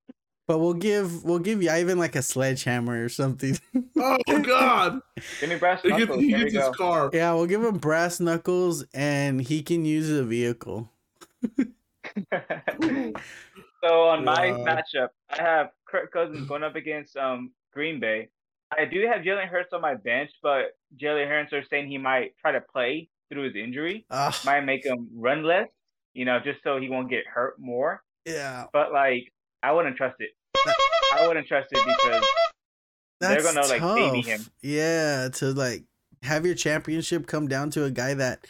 But 0.47 0.59
we'll 0.59 0.75
give 0.75 1.25
we'll 1.25 1.39
give 1.39 1.61
Ivan 1.67 1.99
like 1.99 2.17
a 2.17 2.23
sledgehammer 2.23 3.03
or 3.05 3.09
something. 3.09 3.59
Oh 3.97 4.43
God! 4.43 5.01
Give 5.41 5.49
me 5.49 5.57
brass 5.57 5.83
He 5.83 5.89
gets, 5.93 6.01
knuckles. 6.01 6.21
he 6.21 6.29
There 6.31 6.39
we 6.45 6.51
gets 6.51 6.55
his 6.55 6.65
go. 6.65 6.73
car. 6.77 7.11
yeah, 7.13 7.33
we'll 7.35 7.47
give 7.47 7.63
him 7.65 7.79
brass 7.79 8.21
knuckles 8.21 8.85
and 8.93 9.41
he 9.41 9.63
can 9.63 9.85
use 9.85 10.11
a 10.11 10.25
vehicle. 10.25 10.91
so 13.85 14.03
on 14.09 14.25
my 14.25 14.53
Wow. 14.53 14.65
matchup, 14.67 15.09
I 15.31 15.43
have 15.43 15.71
Kirk 15.89 16.13
Cousins 16.13 16.47
going 16.49 16.63
up 16.63 16.77
against 16.77 17.17
um 17.17 17.53
Green 17.73 18.01
Bay. 18.01 18.29
I 18.77 18.85
do 18.87 19.07
have 19.07 19.23
Jalen 19.23 19.49
Hurts 19.49 19.73
on 19.73 19.81
my 19.81 19.95
bench, 19.95 20.31
but 20.43 20.77
Jalen 21.01 21.29
Hurts 21.29 21.53
are 21.53 21.65
saying 21.71 21.89
he 21.89 21.99
might 21.99 22.37
try 22.39 22.53
to 22.53 22.61
play 22.61 23.09
through 23.31 23.45
his 23.45 23.57
injury. 23.57 24.07
Ah, 24.11 24.39
Might 24.45 24.63
make 24.63 24.85
him 24.85 25.09
run 25.15 25.45
less, 25.45 25.69
you 26.13 26.25
know, 26.25 26.39
just 26.45 26.63
so 26.65 26.79
he 26.81 26.89
won't 26.89 27.11
get 27.11 27.27
hurt 27.27 27.59
more. 27.59 28.03
yeah, 28.25 28.67
But 28.73 28.93
like, 28.93 29.33
I 29.65 29.73
wouldn't 29.73 29.97
trust 29.97 30.17
it. 30.21 30.31
I 31.15 31.27
wouldn't 31.27 31.47
trust 31.47 31.69
it 31.73 31.85
because 31.85 32.25
They're 33.21 33.43
gonna, 33.43 33.67
like, 33.67 33.81
baby 33.81 34.21
him. 34.21 34.41
Yeah, 34.61 35.29
to 35.35 35.53
like 35.53 35.85
have 36.23 36.45
your 36.45 36.55
championship 36.55 37.27
come 37.27 37.49
down 37.49 37.71
to 37.71 37.85
a 37.85 37.91
guy 37.91 38.15
that 38.15 38.47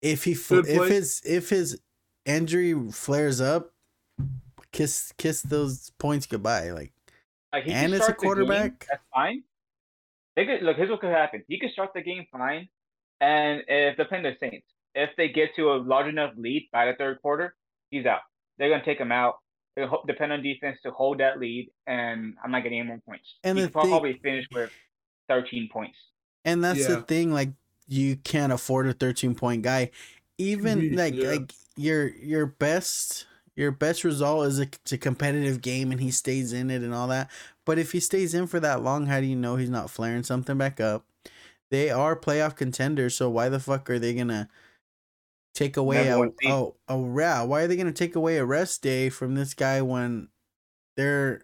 if 0.00 0.24
he 0.24 0.34
fl- 0.34 0.60
if 0.60 0.88
his 0.88 1.22
if 1.24 1.50
his 1.50 1.80
injury 2.24 2.74
flares 2.92 3.40
up, 3.40 3.72
kiss 4.72 5.12
kiss 5.18 5.42
those 5.42 5.90
points 5.98 6.26
goodbye. 6.26 6.70
Like 6.70 6.92
Like, 7.52 7.64
And 7.66 7.92
it's 7.92 8.00
a 8.00 8.04
start 8.04 8.18
the 8.18 8.22
game, 8.22 8.28
quarterback. 8.28 8.86
that's 8.88 9.02
fine. 9.14 9.42
They 10.36 10.46
could 10.46 10.62
look. 10.62 10.76
Here's 10.76 10.90
what 10.90 11.00
could 11.00 11.10
happen. 11.10 11.44
He 11.48 11.58
could 11.58 11.70
start 11.72 11.90
the 11.94 12.00
game 12.02 12.26
fine, 12.30 12.68
and 13.20 13.62
if 13.66 13.96
depend 13.96 14.24
the 14.24 14.36
Saints, 14.38 14.66
if 14.94 15.10
they 15.16 15.28
get 15.28 15.54
to 15.56 15.72
a 15.72 15.76
large 15.76 16.06
enough 16.06 16.32
lead 16.36 16.68
by 16.72 16.86
the 16.86 16.94
third 16.94 17.20
quarter, 17.20 17.56
he's 17.90 18.06
out. 18.06 18.20
They're 18.56 18.70
gonna 18.70 18.84
take 18.84 18.98
him 19.00 19.10
out. 19.12 19.38
They 19.78 19.86
ho- 19.86 20.02
depend 20.08 20.32
on 20.32 20.42
defense 20.42 20.78
to 20.82 20.90
hold 20.90 21.18
that 21.18 21.38
lead, 21.38 21.70
and 21.86 22.34
I'm 22.42 22.50
not 22.50 22.64
getting 22.64 22.80
any 22.80 22.88
more 22.88 23.00
points. 23.06 23.36
And 23.44 23.56
he 23.56 23.62
the 23.62 23.70
could 23.70 23.82
thing- 23.82 23.90
probably 23.90 24.20
finish 24.20 24.44
with 24.52 24.72
13 25.28 25.68
points. 25.72 25.96
And 26.44 26.64
that's 26.64 26.84
the 26.86 27.02
thing, 27.02 27.32
like 27.32 27.50
you 27.86 28.16
can't 28.16 28.52
afford 28.52 28.88
a 28.88 28.92
13 28.92 29.36
point 29.36 29.62
guy. 29.62 29.90
Even 30.36 30.96
like 30.96 31.14
yeah. 31.14 31.30
like 31.30 31.52
your 31.76 32.08
your 32.08 32.46
best 32.46 33.26
your 33.54 33.70
best 33.70 34.02
result 34.02 34.46
is 34.46 34.58
a, 34.58 34.62
it's 34.62 34.92
a 34.92 34.98
competitive 34.98 35.60
game 35.60 35.90
and 35.90 36.00
he 36.00 36.10
stays 36.10 36.52
in 36.52 36.70
it 36.70 36.82
and 36.82 36.94
all 36.94 37.08
that. 37.08 37.30
But 37.64 37.78
if 37.78 37.92
he 37.92 38.00
stays 38.00 38.34
in 38.34 38.46
for 38.46 38.60
that 38.60 38.82
long, 38.82 39.06
how 39.06 39.20
do 39.20 39.26
you 39.26 39.36
know 39.36 39.56
he's 39.56 39.70
not 39.70 39.90
flaring 39.90 40.22
something 40.22 40.56
back 40.56 40.80
up? 40.80 41.04
They 41.70 41.90
are 41.90 42.16
playoff 42.16 42.56
contenders, 42.56 43.16
so 43.16 43.28
why 43.28 43.48
the 43.48 43.60
fuck 43.60 43.88
are 43.90 43.98
they 43.98 44.14
gonna 44.14 44.48
take 45.58 45.76
away 45.76 46.08
a 46.08 46.30
oh 46.44 46.76
a 46.88 46.98
yeah? 47.18 47.42
Why 47.44 47.62
are 47.62 47.68
they 47.68 47.76
gonna 47.76 47.92
take 47.92 48.16
away 48.16 48.38
a 48.38 48.46
rest 48.46 48.82
day 48.82 49.10
from 49.10 49.34
this 49.36 49.54
guy 49.54 49.82
when 49.82 50.30
their 50.96 51.42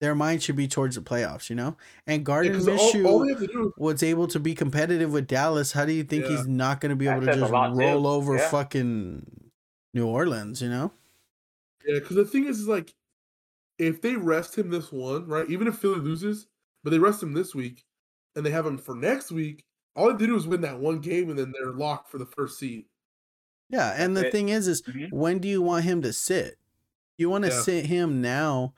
their 0.00 0.14
mind 0.16 0.42
should 0.42 0.56
be 0.56 0.68
towards 0.68 0.96
the 0.96 1.02
playoffs, 1.02 1.50
you 1.50 1.56
know? 1.56 1.76
And 2.06 2.26
Yeah, 2.40 2.50
Gardner 2.50 2.50
'cause 2.50 2.68
all, 2.68 3.00
all 3.04 3.20
they 3.20 3.28
have 3.30 3.38
to 3.40 3.46
do 3.46 3.72
was 3.76 4.02
able 4.02 4.28
to 4.28 4.40
be 4.40 4.54
competitive 4.54 5.12
with 5.12 5.26
Dallas, 5.28 5.72
how 5.72 5.86
do 5.86 5.92
you 5.92 6.04
think 6.04 6.26
Yeah. 6.26 6.28
he's 6.28 6.46
not 6.46 6.80
going 6.80 6.90
to 6.90 6.96
be 6.96 7.06
That 7.06 7.16
able 7.16 7.22
to 7.22 7.28
just 7.30 7.52
lot, 7.52 7.74
too. 7.78 7.82
roll 7.82 8.06
over 8.06 8.38
Yeah. 8.38 8.38
fucking 8.38 9.50
New 9.94 10.06
Orleans, 10.06 10.62
you 10.62 10.68
know? 10.70 10.92
Yeah, 11.84 11.98
because 11.98 12.16
the 12.16 12.24
thing 12.24 12.44
is, 12.46 12.60
is 12.60 12.68
like, 12.68 12.94
if 13.78 14.02
they 14.02 14.16
rest 14.16 14.58
him 14.58 14.70
this 14.70 14.92
one, 14.92 15.26
right? 15.26 15.50
Even 15.50 15.68
if 15.68 15.78
Philly 15.78 16.00
loses, 16.00 16.48
but 16.84 16.90
they 16.90 17.00
rest 17.00 17.22
him 17.22 17.34
this 17.34 17.54
week, 17.54 17.84
and 18.36 18.46
they 18.46 18.50
have 18.50 18.66
him 18.66 18.78
for 18.78 18.94
next 18.96 19.32
week, 19.32 19.64
all 19.96 20.12
they 20.12 20.18
to 20.18 20.26
do 20.28 20.36
is 20.36 20.46
win 20.48 20.62
that 20.62 20.80
one 20.80 21.00
game, 21.00 21.30
and 21.30 21.38
then 21.38 21.52
they're 21.52 21.72
locked 21.72 22.10
for 22.10 22.18
the 22.18 22.26
first 22.26 22.58
seed. 22.58 22.86
Yeah, 23.72 23.94
and 23.96 24.16
the 24.16 24.26
it. 24.26 24.32
thing 24.32 24.50
is 24.50 24.68
is 24.68 24.82
Mhm. 24.82 25.10
when 25.10 25.38
do 25.38 25.48
you 25.48 25.62
want 25.62 25.84
him 25.84 26.02
to 26.02 26.12
sit? 26.12 26.58
You 27.18 27.30
want 27.30 27.44
to 27.44 27.50
Yeah. 27.50 27.62
sit 27.62 27.86
him 27.86 28.20
now, 28.20 28.74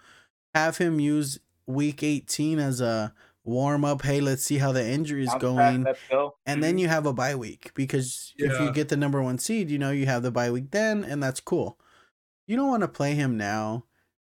have 0.54 0.78
him 0.78 1.00
use 1.00 1.40
week 1.66 2.02
18 2.02 2.58
as 2.58 2.80
a 2.80 3.12
warm 3.44 3.84
up, 3.84 4.02
hey, 4.02 4.20
let's 4.20 4.42
see 4.44 4.58
how 4.58 4.72
the 4.72 4.86
injury 4.86 5.24
is 5.24 5.34
going. 5.40 5.84
go. 6.10 6.36
And 6.46 6.58
Mhm. 6.58 6.62
then 6.62 6.78
you 6.78 6.88
have 6.88 7.06
a 7.06 7.12
bye 7.12 7.34
week 7.34 7.72
because 7.74 8.32
if 8.38 8.58
you 8.60 8.72
get 8.72 8.88
the 8.88 8.96
number 8.96 9.22
one 9.22 9.38
seed, 9.38 9.70
you 9.70 9.78
know 9.78 9.90
you 9.90 10.06
have 10.06 10.22
the 10.22 10.30
bye 10.30 10.50
week 10.50 10.70
then, 10.70 11.04
and 11.04 11.22
that's 11.22 11.40
cool. 11.40 11.78
You 12.46 12.56
don't 12.56 12.68
want 12.68 12.82
to 12.82 12.88
play 12.88 13.14
him 13.14 13.36
now 13.36 13.84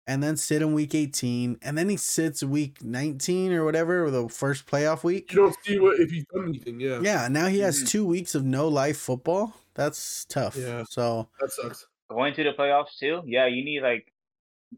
and 0.07 0.21
then 0.21 0.35
sit 0.37 0.61
him 0.61 0.73
week 0.73 0.93
18, 0.95 1.57
and 1.61 1.77
then 1.77 1.89
he 1.89 1.97
sits 1.97 2.43
week 2.43 2.83
19 2.83 3.51
or 3.53 3.63
whatever, 3.65 4.03
or 4.05 4.11
the 4.11 4.27
first 4.29 4.65
playoff 4.65 5.03
week. 5.03 5.31
You 5.31 5.43
don't 5.43 5.55
see 5.63 5.79
what 5.79 5.99
if 5.99 6.11
he's 6.11 6.25
done 6.33 6.49
anything. 6.49 6.79
Yeah, 6.79 6.99
Yeah, 7.01 7.27
now 7.29 7.47
he 7.47 7.59
has 7.59 7.83
Mhm. 7.83 7.87
two 7.87 8.05
weeks 8.05 8.35
of 8.35 8.43
no 8.43 8.67
life 8.67 8.97
football. 8.97 9.53
That's 9.75 10.25
tough. 10.25 10.55
Yeah. 10.55 10.83
So 10.89 11.29
that 11.39 11.51
sucks. 11.51 11.87
going 12.09 12.33
to 12.35 12.43
the 12.43 12.51
playoffs 12.53 12.97
too. 12.99 13.23
Yeah, 13.25 13.47
you 13.47 13.63
need 13.65 13.81
like 13.81 14.11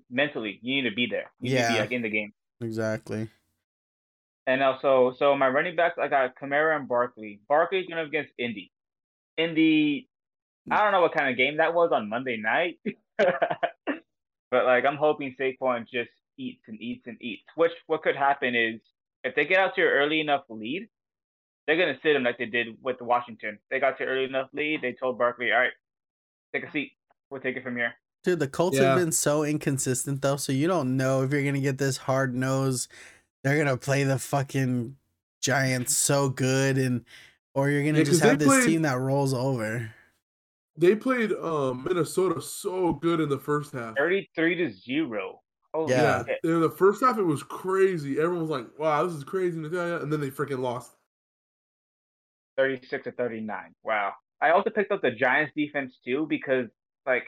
mentally, 0.09 0.59
you 0.61 0.81
need 0.81 0.89
to 0.89 0.95
be 0.95 1.05
there. 1.07 1.31
You 1.41 1.49
need 1.51 1.55
to 1.57 1.61
Yeah. 1.63 1.73
be 1.73 1.79
like 1.79 1.91
in 1.91 2.01
the 2.01 2.09
game. 2.09 2.33
exactly. 2.61 3.29
And 4.47 4.61
also, 4.61 5.11
so 5.17 5.35
my 5.35 5.49
running 5.49 5.75
backs, 5.75 5.97
I 5.97 6.07
got 6.07 6.35
Kamara 6.35 6.75
and 6.77 6.87
Barkley. 6.87 7.39
Barkley's 7.49 7.87
going 7.87 7.99
up 7.99 8.07
against 8.07 8.31
Indy. 8.37 8.71
Indy, 9.37 10.07
I 10.69 10.83
don't 10.83 10.91
know 10.91 11.01
what 11.01 11.13
kind 11.13 11.29
of 11.31 11.35
game 11.35 11.57
that 11.57 11.73
was 11.73 11.91
on 11.91 12.07
Monday 12.09 12.37
night, 12.37 12.79
but 14.51 14.65
like 14.65 14.85
I'm 14.85 14.97
hoping 14.97 15.35
Saquon 15.39 15.87
just 15.87 16.09
eats 16.37 16.61
and 16.67 16.79
eats 16.81 17.07
and 17.07 17.17
eats. 17.21 17.43
Which 17.55 17.71
what 17.87 18.03
could 18.03 18.15
happen 18.15 18.55
is 18.55 18.79
if 19.23 19.35
they 19.35 19.45
get 19.45 19.59
out 19.59 19.75
to 19.75 19.81
an 19.81 19.87
early 19.87 20.19
enough 20.21 20.43
lead, 20.49 20.87
they're 21.67 21.77
gonna 21.77 21.97
sit 22.03 22.15
him 22.15 22.23
like 22.23 22.37
they 22.37 22.45
did 22.45 22.77
with 22.81 23.01
Washington. 23.01 23.57
They 23.71 23.79
got 23.79 23.97
to 23.97 24.05
early 24.05 24.25
enough 24.25 24.49
lead. 24.53 24.81
They 24.81 24.93
told 24.93 25.17
Barkley, 25.17 25.51
"All 25.51 25.59
right, 25.59 25.71
take 26.53 26.63
a 26.63 26.71
seat. 26.71 26.91
We'll 27.29 27.41
take 27.41 27.57
it 27.57 27.63
from 27.63 27.75
here." 27.75 27.93
Dude, 28.23 28.39
the 28.39 28.47
Colts 28.47 28.77
Yeah. 28.77 28.89
have 28.89 28.99
been 28.99 29.11
so 29.11 29.43
inconsistent 29.43 30.21
though, 30.21 30.37
so 30.37 30.51
you 30.51 30.67
don't 30.67 30.97
know 30.97 31.23
if 31.23 31.31
you're 31.31 31.43
gonna 31.43 31.59
get 31.61 31.77
this 31.77 31.97
hard 31.97 32.35
nose. 32.35 32.87
They're 33.43 33.57
gonna 33.57 33.77
play 33.77 34.03
the 34.03 34.19
fucking 34.19 34.95
Giants 35.41 35.95
so 35.95 36.29
good, 36.29 36.77
and 36.77 37.05
or 37.53 37.69
you're 37.69 37.83
gonna 37.83 37.99
Yeah, 37.99 38.03
just 38.03 38.11
'cause 38.13 38.21
they 38.21 38.29
have 38.29 38.39
this 38.39 38.47
played- 38.47 38.65
team 38.65 38.81
that 38.83 38.97
rolls 38.97 39.33
over. 39.33 39.93
They 40.77 40.95
played 40.95 41.31
um, 41.31 41.83
Minnesota 41.87 42.41
so 42.41 42.93
good 42.93 43.19
in 43.19 43.29
the 43.29 43.39
first 43.39 43.71
half. 43.71 43.95
Thirty-three 43.95 44.55
to 44.55 44.69
zero. 44.69 45.41
Holy 45.73 45.93
Yeah. 45.93 46.23
shit. 46.25 46.39
In 46.43 46.61
the 46.61 46.69
first 46.69 47.01
half, 47.01 47.17
it 47.17 47.23
was 47.23 47.43
crazy. 47.43 48.19
Everyone 48.19 48.41
was 48.41 48.49
like, 48.49 48.67
"Wow, 48.77 49.05
this 49.05 49.15
is 49.15 49.23
crazy," 49.23 49.57
and 49.57 49.73
then 50.11 50.19
they 50.19 50.29
freaking 50.29 50.59
lost. 50.59 50.95
36 52.57 53.03
to 53.03 53.11
39. 53.11 53.75
Wow. 53.83 54.13
I 54.41 54.51
also 54.51 54.69
picked 54.69 54.91
up 54.91 55.01
the 55.01 55.11
Giants 55.11 55.51
defense 55.55 55.99
too 56.05 56.25
because 56.29 56.67
like 57.05 57.23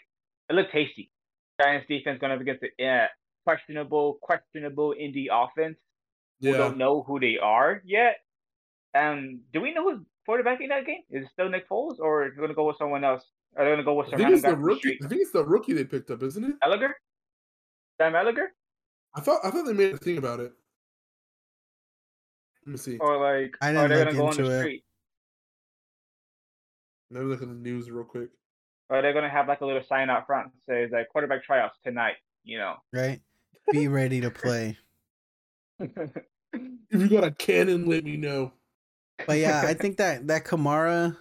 it 0.50 0.54
looked 0.54 0.72
tasty. 0.72 1.12
Giants 1.62 1.88
defense 1.88 2.20
going 2.20 2.32
up 2.32 2.40
against 2.42 2.62
the 2.62 2.86
uh, 2.86 3.08
questionable, 3.46 4.20
questionable 4.22 4.94
Indy 4.98 5.28
offense. 5.32 5.78
We 6.42 6.52
don't 6.52 6.78
know 6.78 7.02
who 7.02 7.20
they 7.20 7.38
are 7.42 7.82
yet. 7.84 8.18
Um, 8.94 9.42
do 9.52 9.60
we 9.62 9.74
know 9.74 9.90
who's 9.92 10.06
quarterbacking 10.30 10.70
that 10.70 10.86
game? 10.86 11.02
Is 11.10 11.24
it 11.24 11.30
still 11.34 11.50
Nick 11.50 11.68
Foles 11.68 12.00
or 12.00 12.26
are 12.26 12.30
they 12.30 12.36
going 12.36 12.50
to 12.50 12.56
go 12.56 12.68
with 12.68 12.78
someone 12.78 13.04
else? 13.04 13.24
Are 13.58 13.64
they 13.66 13.70
going 13.72 13.78
to 13.80 13.84
go 13.84 13.96
with 13.96 14.14
I 14.14 14.18
think 14.18 14.30
it's 14.30 14.42
the 14.44 14.50
from 14.52 14.62
the 14.62 14.66
rookie. 14.68 15.00
I 15.04 15.08
think 15.08 15.22
it's 15.22 15.32
the 15.32 15.44
rookie 15.44 15.74
they 15.74 15.84
picked 15.84 16.12
up, 16.12 16.22
isn't 16.22 16.44
it? 16.44 16.54
Ehlinger? 16.64 16.92
Sam 18.00 18.14
Ehlinger? 18.14 18.48
I 19.16 19.22
thought 19.22 19.40
I 19.44 19.50
thought 19.50 19.66
they 19.66 19.74
made 19.74 19.94
a 19.94 19.98
thing 19.98 20.18
about 20.18 20.40
it. 20.40 20.52
Let 22.66 22.72
me 22.72 22.78
see. 22.78 22.98
Or 23.00 23.18
like 23.18 23.56
I 23.62 23.74
are 23.76 23.88
didn't 23.88 23.90
they 23.90 23.96
look 23.96 24.06
going 24.06 24.16
to 24.16 24.18
go 24.18 24.26
on 24.26 24.32
into 24.32 24.44
the 24.44 24.58
it. 24.58 24.60
street? 24.62 24.84
Let 27.10 27.24
me 27.24 27.30
look 27.30 27.42
at 27.42 27.48
the 27.48 27.54
news 27.56 27.90
real 27.90 28.04
quick. 28.04 28.30
Or 28.90 29.02
they're 29.02 29.14
going 29.14 29.24
to 29.24 29.30
have 29.30 29.48
like 29.48 29.62
a 29.62 29.66
little 29.66 29.84
sign 29.88 30.10
out 30.10 30.28
front 30.28 30.52
that 30.68 30.74
says 30.74 30.92
like 30.92 31.10
quarterback 31.10 31.44
tryouts 31.44 31.76
tonight, 31.84 32.16
you 32.44 32.58
know? 32.58 32.76
Right? 32.94 33.22
Be 33.72 33.88
ready 33.88 34.22
to 34.22 34.32
play. 34.32 34.78
If 36.90 37.02
you 37.02 37.10
got 37.10 37.26
a 37.26 37.32
cannon, 37.32 37.86
let 37.86 38.06
me 38.06 38.18
know. 38.18 38.54
But 39.26 39.40
yeah, 39.40 39.64
I 39.66 39.74
think 39.76 39.98
that 39.98 40.28
that 40.28 40.46
Kamara, 40.46 41.18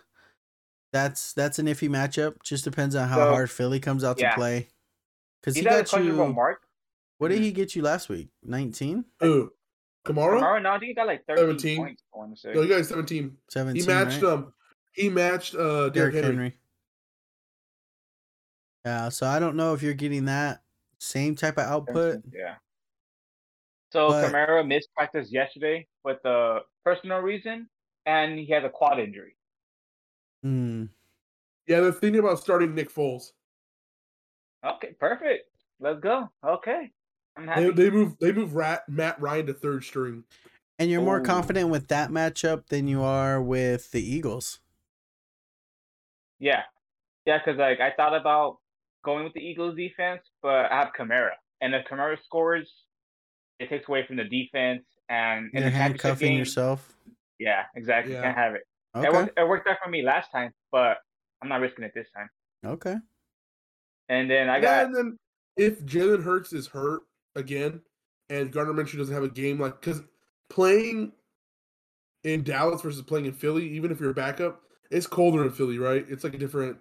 that's 0.96 1.32
that's 1.34 1.58
an 1.58 1.66
iffy 1.66 1.88
matchup. 1.88 2.42
Just 2.42 2.64
depends 2.64 2.94
on 2.94 3.08
how 3.08 3.16
So, 3.16 3.30
hard 3.30 3.50
Philly 3.50 3.80
comes 3.80 4.02
out 4.04 4.18
yeah. 4.20 4.30
to 4.30 4.36
play. 4.36 4.68
Because 5.40 5.54
he 5.54 5.60
He's 5.62 5.68
got 5.90 5.92
you. 6.04 6.12
mark. 6.32 6.62
What 7.18 7.28
did 7.28 7.40
he 7.40 7.52
get 7.52 7.74
you 7.76 7.82
last 7.82 8.08
week? 8.08 8.28
Nineteen? 8.42 9.04
Who? 9.20 9.52
Kamara? 10.06 10.40
Kamara, 10.40 10.62
no, 10.62 10.70
I 10.70 10.78
think 10.78 10.88
he 10.90 10.94
got 10.94 11.06
like 11.06 11.24
13 11.26 11.58
17. 11.58 11.76
points. 11.78 12.02
I 12.14 12.18
want 12.18 12.34
to 12.34 12.40
say. 12.40 12.52
No, 12.54 12.62
he 12.62 12.68
got 12.68 12.84
17. 12.84 13.36
Seventeen? 13.48 13.82
He 13.82 13.86
matched 13.88 14.22
right? 14.22 14.32
um 14.32 14.52
he 14.92 15.08
matched 15.08 15.54
uh 15.54 15.88
Derrick 15.90 16.12
Derrick 16.12 16.14
Henry. 16.14 16.28
Henry. 16.34 16.54
Yeah, 18.84 19.08
so 19.08 19.26
I 19.26 19.38
don't 19.38 19.56
know 19.56 19.74
if 19.74 19.82
you're 19.82 19.94
getting 19.94 20.26
that 20.26 20.62
same 20.98 21.34
type 21.34 21.58
of 21.58 21.64
output. 21.64 22.22
Yeah. 22.32 22.54
So 23.92 24.08
But- 24.08 24.32
Kamara 24.32 24.66
missed 24.66 24.88
practice 24.94 25.30
yesterday 25.32 25.86
with 26.04 26.24
a 26.24 26.60
personal 26.84 27.18
reason, 27.18 27.68
and 28.06 28.38
he 28.38 28.46
has 28.52 28.64
a 28.64 28.68
quad 28.70 28.98
injury. 29.00 29.35
Hmm. 30.46 30.84
Yeah, 31.66 31.80
they're 31.80 31.90
thinking 31.90 32.20
about 32.20 32.38
starting 32.38 32.72
Nick 32.72 32.88
Foles. 32.94 33.32
Okay, 34.64 34.92
perfect. 35.00 35.48
Let's 35.80 35.98
go. 35.98 36.30
Okay, 36.46 36.92
I'm 37.36 37.48
happy. 37.48 37.64
They, 37.64 37.70
they 37.70 37.90
move 37.90 38.16
they 38.20 38.30
move 38.30 38.54
Rat, 38.54 38.88
Matt 38.88 39.20
Ryan 39.20 39.46
to 39.46 39.54
third 39.54 39.82
string. 39.82 40.22
And 40.78 40.88
you're 40.88 41.02
more 41.02 41.20
confident 41.20 41.70
with 41.70 41.88
that 41.88 42.10
matchup 42.10 42.68
than 42.68 42.86
you 42.86 43.02
are 43.02 43.42
with 43.42 43.90
the 43.90 44.00
Eagles. 44.00 44.60
Yeah, 46.38 46.62
yeah, 47.24 47.38
because 47.44 47.58
like 47.58 47.80
I 47.80 47.90
thought 47.96 48.14
about 48.14 48.58
going 49.04 49.24
with 49.24 49.32
the 49.32 49.40
Eagles 49.40 49.74
defense, 49.74 50.22
but 50.42 50.70
I 50.70 50.78
have 50.78 50.90
Kamara, 50.96 51.30
and 51.60 51.74
if 51.74 51.86
Kamara 51.90 52.18
scores, 52.24 52.70
it 53.58 53.68
takes 53.68 53.88
away 53.88 54.06
from 54.06 54.16
the 54.16 54.24
defense, 54.24 54.84
and 55.08 55.50
You're 55.52 55.64
the 55.64 55.70
handcuffing 55.70 56.28
game, 56.28 56.38
yourself. 56.38 56.94
yeah, 57.40 57.62
exactly, 57.74 58.12
Yeah. 58.12 58.22
can't 58.22 58.36
have 58.36 58.54
it. 58.54 58.62
Okay. 58.96 59.06
It, 59.06 59.12
worked, 59.12 59.38
it 59.38 59.48
worked 59.48 59.68
out 59.68 59.76
for 59.82 59.90
me 59.90 60.02
last 60.02 60.32
time, 60.32 60.52
but 60.72 60.98
I'm 61.42 61.48
not 61.48 61.60
risking 61.60 61.84
it 61.84 61.92
this 61.94 62.08
time. 62.14 62.28
Okay. 62.64 62.96
And 64.08 64.30
then 64.30 64.48
I 64.48 64.56
Yeah, 64.56 64.62
got 64.62 64.84
and 64.86 64.96
then 64.96 65.18
if 65.56 65.84
Jalen 65.84 66.22
Hurts 66.22 66.52
is 66.52 66.66
hurt 66.66 67.02
again, 67.34 67.82
and 68.30 68.52
Gardner 68.52 68.74
Minshew 68.74 68.98
doesn't 68.98 69.14
have 69.14 69.24
a 69.24 69.28
game 69.28 69.60
like 69.60 69.80
because 69.80 70.02
playing 70.48 71.12
in 72.24 72.42
Dallas 72.42 72.82
versus 72.82 73.02
playing 73.02 73.26
in 73.26 73.32
Philly, 73.32 73.68
even 73.70 73.90
if 73.90 74.00
you're 74.00 74.10
a 74.10 74.14
backup, 74.14 74.62
it's 74.90 75.06
colder 75.06 75.44
in 75.44 75.50
Philly, 75.50 75.78
right? 75.78 76.04
It's 76.08 76.24
like 76.24 76.34
a 76.34 76.38
different 76.38 76.78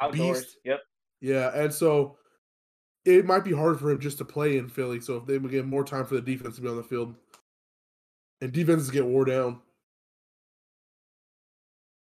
outdoors. 0.00 0.42
beast. 0.44 0.56
Yep. 0.64 0.80
yeah, 1.20 1.50
and 1.54 1.72
so 1.72 2.16
it 3.04 3.24
might 3.24 3.44
be 3.44 3.52
hard 3.52 3.80
for 3.80 3.90
him 3.90 3.98
just 3.98 4.18
to 4.18 4.24
play 4.24 4.58
in 4.58 4.68
Philly. 4.68 5.00
So 5.00 5.16
if 5.16 5.26
they 5.26 5.38
would 5.38 5.50
get 5.50 5.64
more 5.64 5.84
time 5.84 6.04
for 6.04 6.14
the 6.14 6.20
defense 6.20 6.56
to 6.56 6.62
be 6.62 6.68
on 6.68 6.76
the 6.76 6.82
field, 6.82 7.14
and 8.40 8.52
defenses 8.52 8.90
get 8.90 9.06
wore 9.06 9.24
down. 9.24 9.60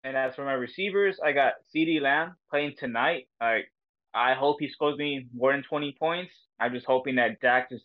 And 0.06 0.16
as 0.16 0.36
for 0.36 0.44
my 0.44 0.52
receivers, 0.52 1.18
I 1.22 1.32
got 1.32 1.54
CeeDee 1.74 2.00
Lamb 2.00 2.36
playing 2.48 2.74
tonight. 2.78 3.26
Like 3.40 3.72
I 4.14 4.34
hope 4.34 4.58
he 4.60 4.68
scores 4.68 4.96
me 4.96 5.26
more 5.34 5.50
than 5.50 5.64
20 5.64 5.96
points. 5.98 6.32
I'm 6.60 6.72
just 6.72 6.86
hoping 6.86 7.16
that 7.16 7.40
Dak 7.40 7.70
just 7.70 7.84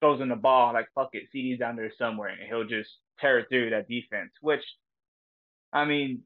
throws 0.00 0.22
in 0.22 0.30
the 0.30 0.36
ball 0.36 0.72
like 0.72 0.86
fuck 0.94 1.10
it, 1.12 1.24
CeeDee's 1.34 1.58
down 1.58 1.76
there 1.76 1.92
somewhere 1.98 2.30
and 2.30 2.48
he'll 2.48 2.64
just 2.64 2.88
tear 3.20 3.44
through 3.46 3.70
that 3.70 3.88
defense. 3.88 4.30
Which 4.40 4.62
I 5.70 5.84
mean, 5.84 6.22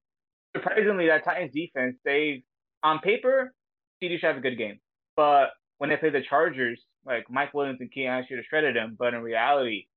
surprisingly, 0.57 1.09
that 1.09 1.25
Titans 1.25 1.53
defense, 1.53 1.97
they 2.05 2.45
on 2.85 3.01
paper, 3.01 3.53
CeeDee 4.01 4.21
should 4.21 4.29
have 4.29 4.37
a 4.37 4.41
good 4.41 4.57
game. 4.57 4.79
But 5.17 5.49
when 5.79 5.91
they 5.91 5.97
play 5.97 6.11
the 6.11 6.23
Chargers, 6.23 6.81
like 7.05 7.29
Mike 7.29 7.53
Williams 7.55 7.81
and 7.81 7.91
Keon 7.91 8.25
should 8.29 8.39
have 8.39 8.47
shredded 8.47 8.77
them. 8.77 8.95
But 8.97 9.15
in 9.15 9.21
reality, 9.21 9.89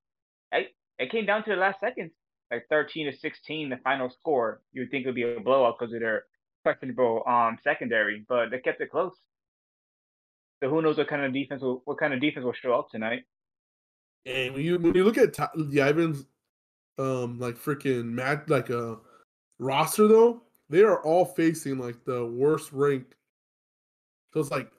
it, 0.51 0.69
it 0.97 1.11
came 1.11 1.27
down 1.27 1.43
to 1.43 1.51
the 1.51 1.57
last 1.57 1.79
seconds, 1.79 2.11
like 2.51 2.65
13 2.69 3.11
to 3.11 3.17
16, 3.17 3.69
the 3.69 3.77
final 3.77 4.09
score. 4.09 4.61
You 4.71 4.81
would 4.81 4.91
think 4.91 5.05
it 5.05 5.09
would 5.09 5.15
be 5.15 5.23
a 5.23 5.39
blowout 5.39 5.77
because 5.79 5.93
of 5.93 5.99
their 5.99 6.23
questionable 6.63 7.23
um 7.27 7.57
secondary, 7.63 8.25
but 8.27 8.49
they 8.51 8.59
kept 8.59 8.81
it 8.81 8.91
close. 8.91 9.13
So 10.61 10.69
who 10.69 10.81
knows 10.81 10.97
what 10.97 11.07
kind 11.07 11.23
of 11.23 11.33
defense 11.33 11.61
will, 11.61 11.81
what 11.85 11.99
kind 11.99 12.13
of 12.13 12.21
defense 12.21 12.43
will 12.43 12.53
show 12.53 12.73
up 12.73 12.89
tonight? 12.89 13.23
And 14.25 14.53
when 14.53 14.63
you 14.63 14.77
when 14.79 14.95
you 14.95 15.03
look 15.03 15.17
at 15.17 15.33
the 15.33 15.79
Yvans, 15.79 16.25
um, 16.97 17.39
like 17.39 17.55
freaking 17.55 18.05
Matt, 18.05 18.49
like 18.49 18.69
a 18.69 18.93
uh, 18.93 18.95
roster 19.59 20.07
though, 20.07 20.41
they 20.69 20.81
are 20.81 21.01
all 21.03 21.25
facing 21.25 21.77
like 21.77 22.03
the 22.05 22.25
worst 22.25 22.71
rank. 22.73 23.05
So 24.33 24.41
it's 24.41 24.51
like 24.51 24.71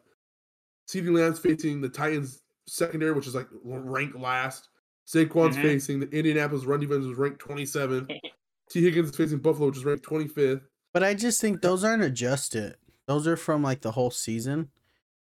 CeeDee 0.89 1.15
Lamb's 1.15 1.39
facing 1.39 1.81
the 1.81 1.89
Titans 1.89 2.43
secondary, 2.67 3.13
which 3.13 3.27
is 3.27 3.35
like 3.35 3.49
ranked 3.63 4.19
last. 4.19 4.69
Saquon's 5.09 5.57
mm-hmm. 5.57 5.63
facing 5.63 6.01
the 6.01 6.11
Indianapolis 6.11 6.65
run 6.65 6.81
defense 6.81 7.07
was 7.07 7.17
ranked 7.17 7.41
27th. 7.41 8.15
T. 8.71 8.83
Higgins 8.83 9.11
is 9.11 9.17
facing 9.17 9.39
Buffalo, 9.39 9.69
which 9.69 9.79
is 9.79 9.85
ranked 9.85 10.05
25th. 10.05 10.61
But 10.93 11.03
I 11.03 11.15
just 11.15 11.41
think 11.41 11.63
those 11.63 11.83
aren't 11.83 12.03
adjusted. 12.03 12.77
Those 13.07 13.27
are 13.27 13.37
from 13.37 13.63
like 13.63 13.81
the 13.81 13.93
whole 13.93 14.11
season. 14.11 14.69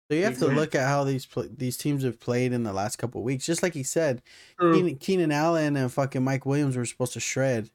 So 0.08 0.16
you 0.16 0.24
have 0.24 0.38
to 0.38 0.46
look 0.46 0.74
at 0.74 0.86
how 0.86 1.02
these 1.02 1.26
pl- 1.26 1.48
these 1.50 1.76
teams 1.76 2.04
have 2.04 2.20
played 2.20 2.52
in 2.52 2.62
the 2.62 2.72
last 2.72 2.96
couple 2.96 3.22
weeks. 3.24 3.44
Just 3.44 3.62
like 3.62 3.74
he 3.74 3.82
said, 3.82 4.22
Keenan, 4.60 4.96
Keenan, 4.98 5.32
Allen 5.32 5.76
and 5.76 5.92
fucking 5.92 6.22
Mike 6.22 6.46
Williams 6.46 6.76
were 6.76 6.84
supposed 6.84 7.14
to 7.14 7.20
shred, 7.20 7.70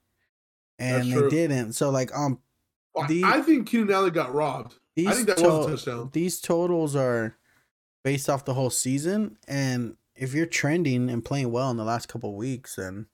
and 0.79 1.11
they 1.11 1.29
didn't. 1.29 1.73
So 1.73 1.89
like 1.89 2.15
um, 2.15 2.39
the, 3.09 3.25
I 3.25 3.41
think 3.41 3.67
Keenan 3.67 3.91
Allen 3.91 4.13
got 4.13 4.33
robbed. 4.33 4.75
I 4.97 5.13
think 5.13 5.27
that 5.27 5.37
to- 5.37 5.43
was 5.43 5.65
a 5.65 5.69
touchdown. 5.71 6.09
These 6.13 6.39
totals 6.39 6.95
are 6.95 7.35
based 8.03 8.29
off 8.29 8.45
the 8.45 8.53
whole 8.53 8.69
season, 8.69 9.37
and 9.45 9.97
if 10.21 10.35
you're 10.35 10.45
trending 10.45 11.09
and 11.09 11.25
playing 11.25 11.51
well 11.51 11.71
in 11.71 11.77
the 11.77 11.83
last 11.83 12.07
couple 12.07 12.33
weeks, 12.35 12.75
then 12.75 13.07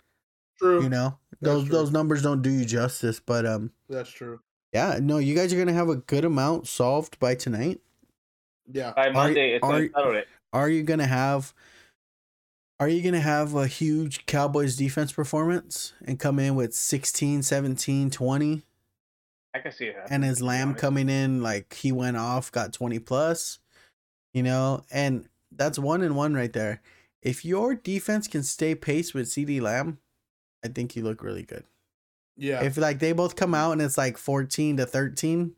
true. 0.60 0.84
You 0.84 0.90
know 0.90 1.18
those 1.42 1.64
true. 1.64 1.72
those 1.72 1.92
numbers 1.92 2.22
don't 2.22 2.42
do 2.42 2.52
you 2.52 2.66
justice. 2.66 3.20
But 3.20 3.46
um, 3.46 3.72
that's 3.90 4.12
true. 4.12 4.42
Yeah, 4.74 5.00
no, 5.02 5.18
you 5.18 5.34
guys 5.34 5.54
are 5.54 5.58
gonna 5.58 5.74
have 5.74 5.90
a 5.90 5.96
good 5.96 6.26
amount 6.26 6.68
solved 6.68 7.18
by 7.18 7.34
tonight. 7.34 7.80
Yeah. 8.72 8.92
By 8.94 9.10
Monday, 9.10 9.54
are, 9.54 9.56
it's 9.56 9.96
are, 9.96 10.04
settle. 10.04 10.22
Are 10.52 10.70
you 10.70 10.84
gonna 10.84 11.08
have? 11.08 11.54
Are 12.80 12.90
you 12.90 13.02
going 13.02 13.16
to 13.16 13.20
have 13.20 13.56
a 13.56 13.66
huge 13.66 14.28
Cowboys 14.28 14.76
defense 14.76 15.12
performance 15.12 15.94
and 16.06 16.20
come 16.20 16.38
in 16.38 16.54
with 16.54 16.76
16, 16.76 17.42
17, 17.42 18.12
20? 18.12 18.62
I 19.56 19.60
can 19.60 19.72
see 19.72 19.90
that. 19.90 20.12
And 20.12 20.24
is 20.24 20.44
Lamb 20.44 20.76
coming 20.76 21.10
in 21.10 21.42
like 21.42 21.74
he 21.74 21.92
went 21.92 22.18
off, 22.18 22.52
got 22.52 22.74
20 22.74 23.00
plus? 23.00 23.58
You 24.32 24.44
know, 24.44 24.84
and 24.92 25.28
that's 25.52 25.80
one 25.80 26.04
and 26.04 26.16
one 26.16 26.36
right 26.36 26.54
there. 26.54 26.84
If 27.22 27.44
your 27.44 27.76
defense 27.76 28.28
can 28.28 28.44
stay 28.44 28.76
pace 28.76 29.14
with 29.14 29.28
CeeDee 29.28 29.62
Lamb, 29.62 30.00
I 30.64 30.68
think 30.70 30.96
you 30.96 31.04
look 31.04 31.24
really 31.24 31.44
good. 31.44 31.64
Yeah. 32.36 32.64
If 32.64 32.78
like 32.78 33.00
they 33.00 33.14
both 33.14 33.36
come 33.36 33.54
out 33.54 33.72
and 33.72 33.82
it's 33.82 33.98
like 33.98 34.18
14 34.18 34.78
to 34.78 34.86
13, 34.86 35.56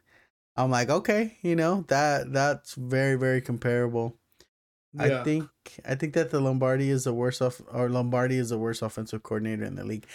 I'm 0.56 0.72
like, 0.72 0.90
okay, 0.90 1.38
you 1.42 1.56
know, 1.56 1.86
that 1.88 2.34
that's 2.34 2.74
very, 2.76 3.16
very 3.16 3.42
comparable. 3.42 4.16
Yeah. 4.94 5.22
I 5.22 5.24
think 5.24 5.50
I 5.86 5.96
think 5.96 6.14
that 6.14 6.32
the 6.32 6.40
Lombardi 6.40 6.90
is 6.90 7.04
the 7.04 7.14
worst 7.14 7.42
off 7.42 7.62
or 7.72 7.90
Lombardi 7.90 8.38
is 8.38 8.50
the 8.50 8.58
worst 8.58 8.82
offensive 8.82 9.24
coordinator 9.24 9.64
in 9.64 9.76
the 9.76 9.84
league. 9.84 10.06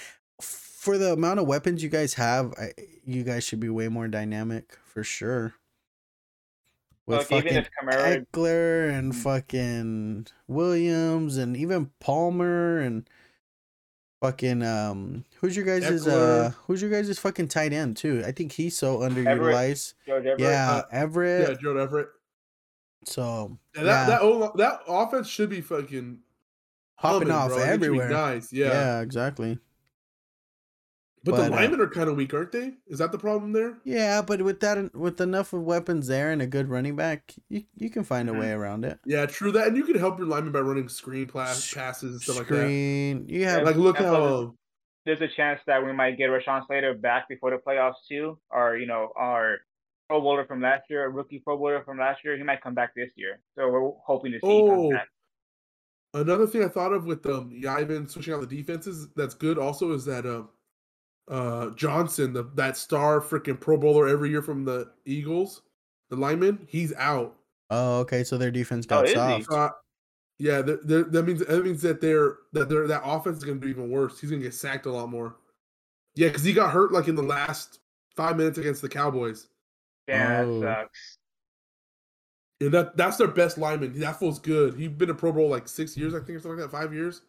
For 0.40 0.98
the 0.98 1.12
amount 1.12 1.40
of 1.40 1.46
weapons 1.46 1.82
you 1.82 1.88
guys 1.88 2.14
have, 2.14 2.52
I, 2.58 2.72
you 3.04 3.22
guys 3.22 3.44
should 3.44 3.60
be 3.60 3.70
way 3.70 3.88
more 3.88 4.08
dynamic 4.08 4.76
for 4.84 5.02
sure. 5.02 5.54
With 7.06 7.18
Look, 7.18 7.44
fucking 7.44 7.66
Kamara... 7.82 8.26
Ekeler 8.32 8.90
and 8.90 9.12
mm. 9.12 9.16
fucking 9.16 10.26
Williams 10.48 11.36
and 11.36 11.56
even 11.56 11.90
Palmer 12.00 12.78
and 12.78 13.08
fucking 14.22 14.62
um 14.62 15.22
who's 15.40 15.54
your 15.54 15.66
guys' 15.66 15.84
is 15.84 16.08
uh 16.08 16.50
who's 16.66 16.80
your 16.80 16.90
guys' 16.90 17.18
fucking 17.18 17.48
tight 17.48 17.74
end 17.74 17.98
too? 17.98 18.22
I 18.26 18.32
think 18.32 18.52
he's 18.52 18.76
so 18.76 19.00
underutilized. 19.00 19.94
Everett. 20.08 20.40
Yeah, 20.40 20.72
uh, 20.72 20.82
Everett. 20.90 21.48
Yeah, 21.50 21.56
Joe 21.60 21.76
Everett. 21.76 22.08
So 23.04 23.58
yeah, 23.76 23.82
that 23.82 24.22
yeah. 24.22 24.38
that 24.38 24.56
that 24.56 24.80
offense 24.88 25.28
should 25.28 25.50
be 25.50 25.60
fucking 25.60 26.20
hopping 26.96 27.30
off 27.30 27.50
bro. 27.50 27.58
everywhere. 27.58 28.08
Nice, 28.08 28.50
yeah, 28.50 28.68
yeah, 28.68 29.00
exactly. 29.00 29.58
But, 31.24 31.32
but 31.32 31.36
the 31.38 31.46
uh, 31.46 31.56
linemen 31.56 31.80
uh, 31.80 31.84
are 31.84 31.88
kind 31.88 32.10
of 32.10 32.16
weak, 32.16 32.34
aren't 32.34 32.52
they? 32.52 32.74
Is 32.86 32.98
that 32.98 33.10
the 33.10 33.18
problem 33.18 33.52
there? 33.52 33.78
Yeah, 33.84 34.20
but 34.20 34.42
with 34.42 34.60
that, 34.60 34.94
with 34.94 35.20
enough 35.22 35.54
of 35.54 35.62
weapons 35.62 36.06
there 36.06 36.30
and 36.30 36.42
a 36.42 36.46
good 36.46 36.68
running 36.68 36.96
back, 36.96 37.32
you, 37.48 37.64
you 37.76 37.88
can 37.88 38.04
find 38.04 38.28
a 38.28 38.32
mm-hmm. 38.32 38.42
way 38.42 38.50
around 38.50 38.84
it. 38.84 38.98
Yeah, 39.06 39.24
true 39.24 39.50
that, 39.52 39.68
and 39.68 39.76
you 39.76 39.84
can 39.84 39.98
help 39.98 40.18
your 40.18 40.28
linemen 40.28 40.52
by 40.52 40.60
running 40.60 40.88
screen 40.90 41.26
pass, 41.26 41.72
passes 41.72 42.12
and 42.12 42.20
stuff 42.20 42.44
screen, 42.44 43.20
like 43.20 43.26
that. 43.26 43.32
You 43.32 43.44
have 43.46 43.62
like 43.62 43.76
look 43.76 43.96
how 43.96 44.54
there's 45.06 45.20
a 45.20 45.28
chance 45.34 45.60
that 45.66 45.84
we 45.84 45.92
might 45.92 46.18
get 46.18 46.28
Rashawn 46.28 46.66
Slater 46.66 46.94
back 46.94 47.28
before 47.28 47.50
the 47.50 47.56
playoffs 47.56 47.94
too, 48.08 48.38
or 48.50 48.76
you 48.76 48.86
know, 48.86 49.10
our 49.16 49.58
Pro 50.08 50.20
Bowler 50.20 50.44
from 50.44 50.60
last 50.60 50.82
year, 50.90 51.04
a 51.06 51.08
rookie 51.08 51.38
Pro 51.38 51.56
Bowler 51.56 51.82
from 51.84 51.98
last 51.98 52.20
year. 52.24 52.36
He 52.36 52.42
might 52.42 52.62
come 52.62 52.74
back 52.74 52.94
this 52.94 53.10
year, 53.16 53.40
so 53.56 53.70
we're 53.70 53.92
hoping 54.04 54.32
to 54.32 54.38
see. 54.38 54.46
Oh, 54.46 54.92
another 56.12 56.46
thing 56.46 56.62
I 56.62 56.68
thought 56.68 56.92
of 56.92 57.06
with 57.06 57.24
um 57.26 57.50
Yvan 57.54 58.08
switching 58.08 58.34
out 58.34 58.40
the 58.40 58.56
defenses 58.56 59.08
that's 59.16 59.34
good 59.34 59.58
also 59.58 59.92
is 59.92 60.04
that 60.04 60.26
um 60.26 60.50
uh 61.28 61.70
Johnson, 61.70 62.32
the 62.32 62.44
that 62.54 62.76
star 62.76 63.20
freaking 63.20 63.58
Pro 63.58 63.76
Bowler 63.76 64.08
every 64.08 64.30
year 64.30 64.42
from 64.42 64.64
the 64.64 64.90
Eagles, 65.04 65.62
the 66.10 66.16
lineman, 66.16 66.66
he's 66.68 66.92
out. 66.94 67.36
Oh, 67.70 68.00
okay. 68.00 68.24
So 68.24 68.38
their 68.38 68.50
defense 68.50 68.86
got 68.86 69.08
oh, 69.08 69.14
soft. 69.14 69.50
Uh, 69.50 69.70
yeah, 70.38 70.62
they're, 70.62 70.80
they're, 70.84 71.04
that 71.04 71.22
means 71.24 71.44
that 71.46 71.64
means 71.64 71.82
that 71.82 72.00
they're 72.00 72.36
that 72.52 72.68
they're 72.68 72.86
that 72.88 73.02
offense 73.04 73.38
is 73.38 73.44
going 73.44 73.60
to 73.60 73.64
be 73.64 73.70
even 73.70 73.90
worse. 73.90 74.20
He's 74.20 74.30
going 74.30 74.42
to 74.42 74.46
get 74.46 74.54
sacked 74.54 74.86
a 74.86 74.90
lot 74.90 75.08
more. 75.08 75.36
Yeah, 76.16 76.28
because 76.28 76.44
he 76.44 76.52
got 76.52 76.72
hurt 76.72 76.92
like 76.92 77.08
in 77.08 77.14
the 77.14 77.22
last 77.22 77.80
five 78.16 78.36
minutes 78.36 78.58
against 78.58 78.82
the 78.82 78.88
Cowboys. 78.88 79.48
Yeah, 80.08 80.42
oh. 80.44 80.60
that 80.60 80.82
sucks. 80.82 81.18
And 82.60 82.72
that 82.72 82.96
that's 82.96 83.16
their 83.16 83.28
best 83.28 83.58
lineman. 83.58 83.98
That 84.00 84.18
feels 84.18 84.38
good. 84.38 84.74
He's 84.74 84.88
been 84.88 85.10
a 85.10 85.14
Pro 85.14 85.32
Bowl 85.32 85.48
like 85.48 85.68
six 85.68 85.96
years, 85.96 86.14
I 86.14 86.18
think, 86.18 86.30
or 86.30 86.40
something 86.40 86.60
like 86.60 86.70
that, 86.70 86.76
five 86.76 86.92
years. 86.92 87.22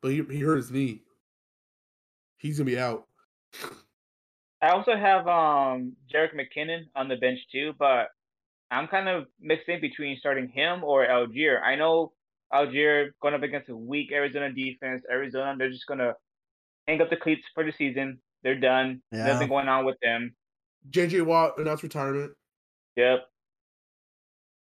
But 0.00 0.12
he, 0.12 0.22
he 0.30 0.40
hurt 0.40 0.56
his 0.56 0.70
knee. 0.70 1.02
He's 2.38 2.58
gonna 2.58 2.70
be 2.70 2.78
out. 2.78 3.06
I 4.62 4.68
also 4.68 4.96
have 4.96 5.26
um 5.26 5.96
Jerick 6.12 6.34
McKinnon 6.34 6.84
on 6.94 7.08
the 7.08 7.16
bench 7.16 7.40
too, 7.50 7.74
but 7.78 8.08
I'm 8.70 8.86
kind 8.86 9.08
of 9.08 9.26
mixed 9.40 9.68
in 9.68 9.80
between 9.80 10.16
starting 10.16 10.48
him 10.48 10.84
or 10.84 11.06
Allgeier. 11.06 11.60
I 11.60 11.74
know 11.74 12.12
Allgeier 12.52 13.10
going 13.20 13.34
up 13.34 13.42
against 13.42 13.68
a 13.68 13.76
weak 13.76 14.12
Arizona 14.12 14.52
defense. 14.52 15.02
Arizona, 15.10 15.56
they're 15.58 15.70
just 15.70 15.86
gonna 15.86 16.14
hang 16.86 17.00
up 17.00 17.10
the 17.10 17.16
cleats 17.16 17.42
for 17.54 17.64
the 17.64 17.72
season. 17.72 18.20
They're 18.44 18.58
done. 18.58 19.02
Yeah. 19.10 19.26
Nothing 19.26 19.48
going 19.48 19.68
on 19.68 19.84
with 19.84 19.98
them. 20.00 20.34
JJ 20.90 21.26
Watt 21.26 21.58
announced 21.58 21.82
retirement. 21.82 22.32
Yep. 22.96 23.20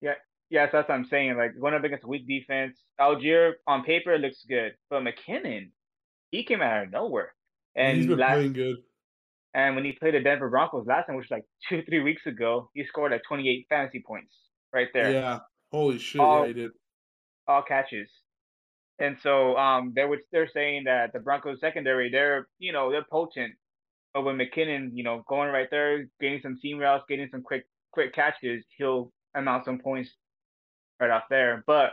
Yeah, 0.01 0.13
yes, 0.49 0.69
that's 0.71 0.89
what 0.89 0.95
I'm 0.95 1.05
saying. 1.05 1.37
Like 1.37 1.59
going 1.59 1.73
up 1.73 1.83
against 1.83 2.03
a 2.03 2.07
weak 2.07 2.27
defense. 2.27 2.77
Allgeier 2.99 3.53
on 3.67 3.83
paper 3.83 4.17
looks 4.17 4.45
good, 4.47 4.73
but 4.89 5.03
McKinnon, 5.03 5.71
he 6.31 6.43
came 6.43 6.61
out 6.61 6.83
of 6.83 6.91
nowhere. 6.91 7.33
And 7.77 7.97
he's 7.97 8.07
been 8.07 8.17
last, 8.17 8.33
playing 8.33 8.53
good. 8.53 8.77
And 9.53 9.75
when 9.75 9.85
he 9.85 9.93
played 9.93 10.15
the 10.15 10.19
Denver 10.19 10.49
Broncos 10.49 10.85
last 10.87 11.07
time, 11.07 11.15
which 11.15 11.29
was 11.29 11.37
like 11.37 11.45
two, 11.69 11.83
three 11.83 12.01
weeks 12.01 12.25
ago, 12.25 12.69
he 12.73 12.83
scored 12.85 13.11
like 13.11 13.21
28 13.27 13.67
fantasy 13.69 14.03
points 14.05 14.33
right 14.73 14.87
there. 14.93 15.11
Yeah. 15.11 15.39
Holy 15.71 15.99
shit! 15.99 16.21
All, 16.21 16.41
yeah, 16.41 16.47
he 16.47 16.53
did. 16.53 16.71
All 17.47 17.61
catches. 17.61 18.09
And 18.99 19.17
so 19.21 19.55
um, 19.57 19.93
they 19.95 20.05
were 20.05 20.19
they're 20.31 20.49
saying 20.53 20.85
that 20.85 21.13
the 21.13 21.19
Broncos 21.19 21.59
secondary, 21.59 22.09
they're 22.09 22.47
you 22.57 22.71
know 22.71 22.91
they're 22.91 23.05
potent, 23.09 23.53
but 24.13 24.23
when 24.23 24.37
McKinnon, 24.37 24.91
you 24.93 25.03
know, 25.03 25.23
going 25.27 25.49
right 25.51 25.67
there, 25.69 26.07
getting 26.19 26.39
some 26.41 26.57
seam 26.61 26.79
routes, 26.79 27.03
getting 27.07 27.27
some 27.31 27.43
quick 27.43 27.65
quick 27.91 28.13
catches, 28.13 28.63
he'll 28.77 29.11
amount 29.35 29.65
some 29.65 29.79
points 29.79 30.09
right 30.99 31.11
off 31.11 31.23
there. 31.29 31.63
But 31.67 31.91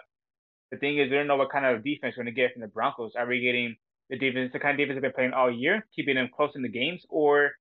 the 0.71 0.79
thing 0.79 0.99
is, 0.99 1.11
we 1.11 1.17
don't 1.17 1.27
know 1.27 1.37
what 1.37 1.51
kind 1.51 1.67
of 1.67 1.85
defense 1.85 2.15
we're 2.17 2.25
gonna 2.25 2.35
get 2.35 2.53
from 2.53 2.63
the 2.63 2.69
Broncos. 2.69 3.13
Are 3.17 3.27
we 3.27 3.41
getting 3.41 3.77
the 4.11 4.19
defense, 4.19 4.51
the 4.53 4.59
kind 4.59 4.73
of 4.73 4.79
defense 4.79 4.97
they've 4.97 5.03
been 5.03 5.13
playing 5.13 5.33
all 5.33 5.51
year, 5.51 5.87
keeping 5.95 6.17
them 6.17 6.29
close 6.35 6.53
in 6.57 6.63
the 6.63 6.69
games, 6.69 7.05
or 7.09 7.53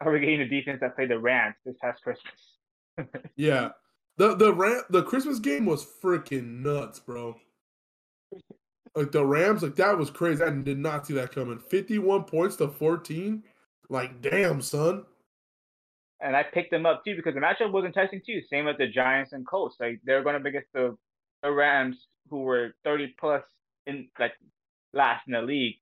are 0.00 0.12
we 0.12 0.20
getting 0.20 0.40
the 0.40 0.48
defense 0.48 0.80
that 0.80 0.96
played 0.96 1.10
the 1.10 1.18
Rams 1.18 1.56
this 1.64 1.76
past 1.82 2.02
Christmas? 2.02 2.34
yeah, 3.36 3.70
the 4.16 4.34
the 4.36 4.52
Ram 4.54 4.82
the 4.90 5.02
Christmas 5.02 5.38
game 5.38 5.66
was 5.66 5.86
freaking 6.02 6.62
nuts, 6.62 7.00
bro. 7.00 7.36
Like 8.94 9.12
the 9.12 9.24
Rams, 9.24 9.62
like 9.62 9.76
that 9.76 9.98
was 9.98 10.10
crazy. 10.10 10.42
I 10.42 10.50
did 10.50 10.78
not 10.78 11.06
see 11.06 11.14
that 11.14 11.32
coming. 11.32 11.58
Fifty-one 11.58 12.24
points 12.24 12.56
to 12.56 12.68
fourteen. 12.68 13.44
Like, 13.90 14.20
damn, 14.20 14.60
son. 14.62 15.04
and 16.20 16.36
I 16.36 16.42
picked 16.42 16.70
them 16.70 16.86
up 16.86 17.04
too 17.04 17.16
because 17.16 17.34
the 17.34 17.40
matchup 17.40 17.72
was 17.72 17.84
enticing 17.84 18.20
too. 18.24 18.40
Same 18.50 18.66
with 18.66 18.78
the 18.78 18.88
Giants 18.88 19.32
and 19.32 19.46
Colts. 19.46 19.76
Like 19.80 20.00
they're 20.04 20.22
going 20.22 20.34
to 20.34 20.40
be 20.40 20.50
against 20.50 20.72
the, 20.74 20.96
the 21.42 21.50
Rams, 21.52 22.08
who 22.30 22.42
were 22.42 22.74
30 22.84 23.14
plus 23.18 23.42
in 23.86 24.08
like 24.18 24.32
last 24.98 25.22
in 25.26 25.32
the 25.32 25.40
league. 25.42 25.76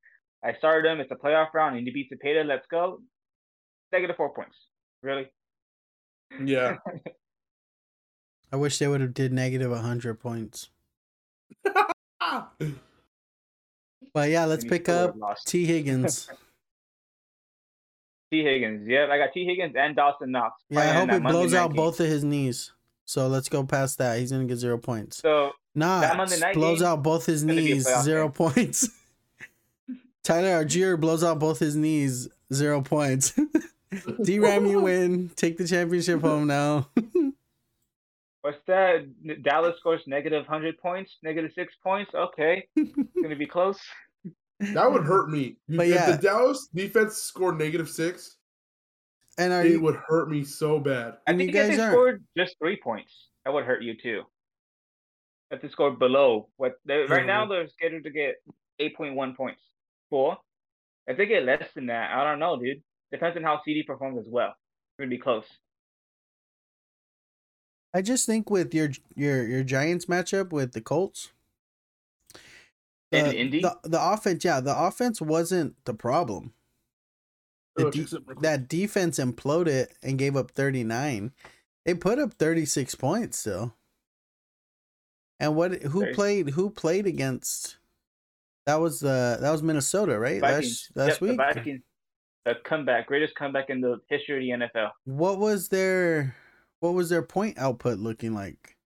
I 0.45 0.53
started 0.55 0.89
them. 0.89 1.01
It's 1.01 1.11
a 1.11 1.17
playoff 1.17 1.53
round. 1.55 1.77
Indy 1.77 1.91
beats 1.91 2.13
Cepeda. 2.13 2.47
Let's 2.47 2.67
go. 2.71 3.01
Negative 3.93 4.15
four 4.17 4.33
points. 4.33 4.55
Really? 5.03 5.27
Yeah. 6.45 6.77
I 8.53 8.57
wish 8.57 8.79
they 8.79 8.87
would 8.87 9.01
have 9.01 9.15
did 9.15 9.33
negative 9.33 9.71
100 9.73 10.21
points. 10.21 10.69
But 14.15 14.31
yeah, 14.31 14.47
let's 14.47 14.65
pick 14.65 14.89
up. 14.89 15.15
T. 15.45 15.67
Higgins. 15.67 16.31
T. 18.33 18.43
Higgins. 18.43 18.89
Yeah, 18.89 19.09
I 19.11 19.19
got 19.19 19.35
T. 19.35 19.45
Higgins 19.45 19.75
and 19.77 19.95
Dawson 19.95 20.31
Knox. 20.31 20.63
Yeah, 20.71 20.81
I 20.81 20.87
hope 20.87 21.09
that 21.09 21.21
he 21.23 21.29
blows 21.29 21.53
night 21.53 21.59
out 21.59 21.69
game. 21.69 21.77
both 21.77 22.01
of 22.01 22.07
his 22.07 22.25
knees. 22.25 22.73
So 23.05 23.29
let's 23.29 23.51
go 23.51 23.63
past 23.65 23.99
that. 23.99 24.19
He's 24.19 24.33
gonna 24.33 24.47
get 24.47 24.57
zero 24.57 24.79
points. 24.79 25.19
So 25.19 25.53
Nah, 25.75 26.01
that 26.01 26.17
Monday 26.17 26.39
night 26.41 26.55
blows 26.55 26.79
game 26.79 26.89
out 26.89 27.03
both 27.03 27.27
his 27.27 27.43
gonna 27.45 27.57
be 27.61 27.73
a 27.73 27.75
knees, 27.75 28.03
zero 28.03 28.29
game. 28.29 28.33
points. 28.33 28.89
Tyler 30.27 30.65
Allgeier 30.65 31.01
blows 31.01 31.23
out 31.23 31.39
both 31.39 31.61
his 31.61 31.77
knees, 31.77 32.27
zero 32.53 32.81
points. 32.83 33.33
D 34.25 34.41
Ram, 34.41 34.67
you 34.67 34.81
win. 34.81 35.31
Take 35.37 35.57
the 35.57 35.67
championship 35.69 36.21
home 36.21 36.49
now. 36.49 36.89
what's 38.43 38.59
that? 38.67 39.07
Dallas 39.45 39.77
scores 39.79 40.03
negative 40.09 40.45
hundred 40.45 40.79
points, 40.79 41.13
negative 41.23 41.53
six 41.55 41.75
points. 41.81 42.11
Okay, 42.13 42.67
gonna 43.23 43.37
be 43.37 43.47
close. 43.47 43.79
That 44.59 44.91
would 44.91 45.05
hurt 45.05 45.31
me. 45.31 45.59
But 45.69 45.87
if 45.87 45.95
yeah. 45.95 46.11
the 46.17 46.19
Dallas 46.21 46.69
defense 46.75 47.15
scored 47.19 47.57
negative 47.57 47.89
six, 47.89 48.37
and 49.39 49.53
are 49.53 49.65
it 49.65 49.71
you? 49.73 49.81
would 49.83 49.97
hurt 50.09 50.29
me 50.29 50.43
so 50.43 50.81
bad. 50.81 51.19
I 51.29 51.31
And 51.31 51.41
you 51.41 51.47
think 51.47 51.57
if 51.57 51.69
guys 51.69 51.77
they 51.77 51.83
aren't. 51.85 51.95
scored 51.95 52.25
just 52.37 52.57
three 52.59 52.81
points, 52.83 53.13
that 53.45 53.55
would 53.55 53.65
hurt 53.65 53.85
you 53.85 53.95
too. 53.97 54.23
If 55.53 55.63
they 55.63 55.69
scored 55.69 56.01
below 56.01 56.49
what 56.57 56.81
they, 56.85 57.03
right 57.09 57.27
now 57.27 57.45
Mhm. 57.47 57.51
they're 57.51 57.69
scheduled 57.69 58.03
to 58.03 58.11
get 58.11 58.35
eight 58.81 58.97
point 58.97 59.15
one 59.15 59.37
points. 59.37 59.61
Four. 60.11 60.39
If 61.07 61.17
they 61.17 61.27
get 61.27 61.45
less 61.45 61.69
than 61.75 61.87
that, 61.87 62.11
I 62.13 62.25
don't 62.25 62.39
know, 62.39 62.59
dude. 62.59 62.83
Depends 63.13 63.37
on 63.37 63.43
how 63.43 63.61
CeeDee 63.67 63.87
performs 63.87 64.19
as 64.19 64.27
well. 64.29 64.49
It's 64.49 64.99
gonna 64.99 65.11
be 65.11 65.19
close. 65.19 65.47
I 67.95 68.03
just 68.03 68.27
think 68.27 68.51
with 68.51 68.75
your 68.75 68.91
your 69.15 69.47
your 69.47 69.63
Giants 69.63 70.07
matchup 70.07 70.51
with 70.51 70.73
the 70.73 70.81
Colts. 70.81 71.31
In 73.13 73.27
the- 73.27 73.37
Indy? 73.39 73.61
the, 73.61 73.79
the 73.85 74.03
offense, 74.03 74.45
yeah, 74.45 74.61
the 74.61 74.77
offense 74.77 75.21
wasn't 75.21 75.77
the 75.85 75.95
problem. 75.95 76.53
The 77.77 77.91
de- 77.91 78.41
that 78.41 78.69
defense 78.69 79.19
imploded 79.19 79.89
and 80.03 80.19
gave 80.19 80.35
up 80.35 80.51
39. 80.51 81.33
They 81.85 81.95
put 81.95 82.19
up 82.19 82.35
36 82.35 82.95
points 82.97 83.39
still. 83.39 83.75
And 85.39 85.55
what 85.55 85.83
who 85.83 86.13
played 86.15 86.51
who 86.51 86.71
played 86.71 87.07
against 87.07 87.77
that 88.67 88.81
was 88.81 89.01
the 89.01 89.39
that 89.41 89.51
was 89.51 89.63
Minnesota, 89.63 90.19
right? 90.19 90.41
Vikings. 90.41 90.91
Last 90.95 91.09
last 91.09 91.09
yep, 91.09 91.21
week. 91.21 91.31
The 91.31 91.37
Vikings. 91.37 91.83
The 92.45 92.55
comeback, 92.65 93.07
greatest 93.07 93.35
comeback 93.35 93.71
in 93.71 93.81
the 93.81 94.01
history 94.09 94.51
of 94.51 94.61
the 94.61 94.67
NFL. 94.67 94.91
What 95.05 95.39
was 95.39 95.69
their 95.69 96.35
what 96.81 96.95
was 96.95 97.09
their 97.09 97.23
point 97.23 97.59
output 97.59 97.99
looking 97.99 98.35
like 98.35 98.77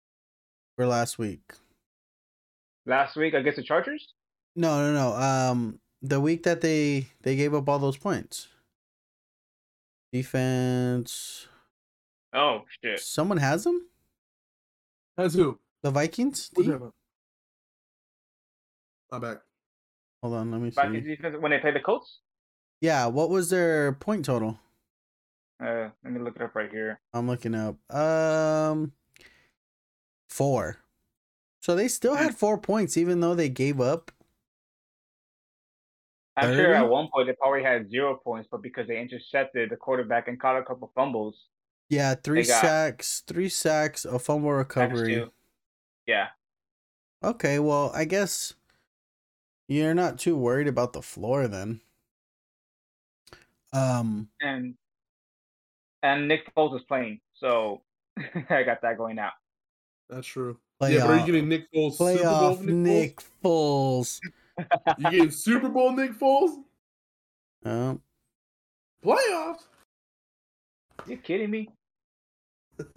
for 0.76 0.86
last 0.86 1.18
week? 1.18 1.40
Last 2.86 3.16
week 3.16 3.34
against 3.34 3.56
the 3.56 3.62
Chargers. 3.62 4.14
No, 4.54 4.92
no, 4.92 4.94
no. 4.94 5.16
Um 5.16 5.80
the 6.02 6.20
week 6.20 6.42
that 6.44 6.60
they 6.60 7.08
they 7.22 7.36
gave 7.36 7.54
up 7.54 7.68
all 7.68 7.78
those 7.78 7.96
points. 7.96 8.48
Defense. 10.12 11.48
Oh 12.32 12.62
shit. 12.82 13.00
Someone 13.00 13.38
has 13.38 13.64
them? 13.64 13.86
That's 15.16 15.34
who? 15.34 15.58
The 15.82 15.90
Vikings? 15.90 16.50
What's 16.54 16.68
D? 16.68 16.74
I'm 19.12 19.20
back. 19.20 19.38
Hold 20.22 20.34
on, 20.34 20.50
let 20.50 20.60
me 20.60 20.70
Vikings 20.70 21.04
see. 21.04 21.16
defense 21.16 21.36
when 21.40 21.50
they 21.50 21.58
play 21.58 21.72
the 21.72 21.80
Colts. 21.80 22.20
Yeah, 22.80 23.06
what 23.06 23.30
was 23.30 23.50
their 23.50 23.92
point 23.92 24.24
total? 24.24 24.58
Uh, 25.62 25.90
let 26.04 26.12
me 26.12 26.20
look 26.20 26.36
it 26.36 26.42
up 26.42 26.54
right 26.54 26.70
here. 26.70 27.00
I'm 27.12 27.26
looking 27.26 27.54
up. 27.54 27.76
Um, 27.94 28.92
four. 30.28 30.78
So 31.60 31.76
they 31.76 31.88
still 31.88 32.16
Hmm. 32.16 32.22
had 32.22 32.34
four 32.34 32.58
points, 32.58 32.96
even 32.96 33.20
though 33.20 33.34
they 33.34 33.48
gave 33.50 33.80
up. 33.80 34.10
I'm 36.36 36.54
sure 36.54 36.74
at 36.74 36.88
one 36.88 37.08
point 37.12 37.26
they 37.26 37.34
probably 37.34 37.62
had 37.62 37.90
zero 37.90 38.16
points, 38.16 38.48
but 38.50 38.62
because 38.62 38.88
they 38.88 38.98
intercepted 38.98 39.68
the 39.68 39.76
quarterback 39.76 40.28
and 40.28 40.40
caught 40.40 40.56
a 40.56 40.64
couple 40.64 40.90
fumbles, 40.94 41.48
Yeah, 41.90 42.14
three 42.14 42.44
sacks, 42.44 43.20
three 43.26 43.48
sacks, 43.48 44.04
a 44.06 44.18
fumble 44.18 44.52
recovery. 44.52 45.28
Yeah. 46.06 46.28
Okay, 47.22 47.58
well, 47.58 47.90
I 47.94 48.06
guess 48.06 48.54
you're 49.70 49.94
not 49.94 50.18
too 50.18 50.36
worried 50.36 50.68
about 50.68 50.92
the 50.92 51.02
floor 51.02 51.48
then. 51.48 51.80
Um, 53.72 54.28
and 54.40 54.74
and 56.02 56.26
Nick 56.26 56.52
Foles 56.54 56.76
is 56.76 56.82
playing, 56.82 57.20
so 57.34 57.82
I 58.50 58.62
got 58.62 58.82
that 58.82 58.98
going 58.98 59.18
out. 59.18 59.32
That's 60.08 60.26
true. 60.26 60.58
playoff, 60.80 60.92
yeah, 60.92 61.06
but 61.06 61.10
are 61.10 61.16
you 61.18 61.26
getting 61.26 61.48
Nick 61.48 61.72
Foles 61.72 61.92
Super 61.92 62.22
Bowl 62.24 62.56
playoff 62.56 62.60
Nick, 62.62 62.74
Nick 62.74 63.22
Foles. 63.44 64.20
Foles? 64.58 64.98
You 64.98 65.10
getting 65.10 65.30
Super 65.30 65.68
Bowl 65.68 65.92
Nick 65.92 66.18
Foles? 66.18 66.56
Um, 67.64 68.00
Playoffs? 69.04 69.62
You 71.06 71.16
kidding 71.16 71.50
me? 71.50 71.68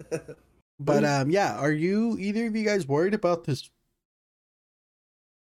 But 0.80 1.04
um, 1.04 1.30
yeah, 1.30 1.56
are 1.56 1.72
you 1.72 2.16
either 2.18 2.46
of 2.46 2.56
you 2.56 2.64
guys 2.64 2.88
worried 2.88 3.14
about 3.14 3.44
this 3.44 3.70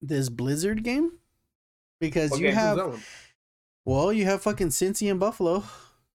this 0.01 0.29
Blizzard 0.29 0.83
game? 0.83 1.13
Because 1.99 2.31
What 2.31 2.39
you 2.39 2.47
game? 2.47 2.55
Have 2.55 3.05
well, 3.85 4.11
you 4.11 4.25
have 4.25 4.41
fucking 4.43 4.69
Cincy 4.69 5.09
and 5.09 5.19
Buffalo. 5.19 5.63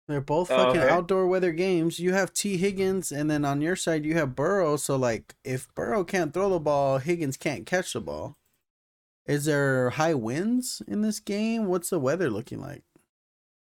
They're 0.08 0.20
both 0.22 0.52
Oh, 0.52 0.58
fucking 0.58 0.82
okay. 0.82 0.90
outdoor 0.90 1.28
weather 1.28 1.52
games. 1.54 2.00
You 2.00 2.12
have 2.14 2.34
T 2.34 2.58
Higgins, 2.58 3.12
and 3.12 3.32
then 3.32 3.46
on 3.46 3.62
your 3.62 3.76
side 3.78 4.04
you 4.06 4.16
have 4.16 4.36
Burrow. 4.36 4.76
So 4.76 4.96
like, 4.98 5.36
if 5.44 5.74
Burrow 5.74 6.04
can't 6.04 6.34
throw 6.34 6.50
the 6.50 6.60
ball, 6.60 6.98
Higgins 6.98 7.38
can't 7.38 7.66
catch 7.66 7.94
the 7.94 8.02
ball. 8.02 8.38
Is 9.26 9.46
there 9.46 9.92
high 9.92 10.16
winds 10.16 10.82
in 10.88 11.02
this 11.02 11.20
game? 11.20 11.68
What's 11.68 11.92
the 11.92 12.00
weather 12.00 12.30
looking 12.30 12.60
like? 12.60 12.84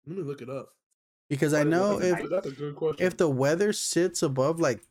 Let 0.06 0.16
me 0.18 0.22
look 0.22 0.40
it 0.40 0.48
up. 0.50 0.68
Because 1.28 1.52
I 1.52 1.64
What 1.64 1.66
is 1.66 1.72
it 1.72 1.76
know 1.76 2.00
if 2.22 2.30
that's 2.30 2.46
a 2.46 2.50
good 2.52 2.76
question. 2.76 3.04
if 3.04 3.16
the 3.16 3.28
weather 3.28 3.72
sits 3.72 4.22
above 4.22 4.60
like 4.60 4.82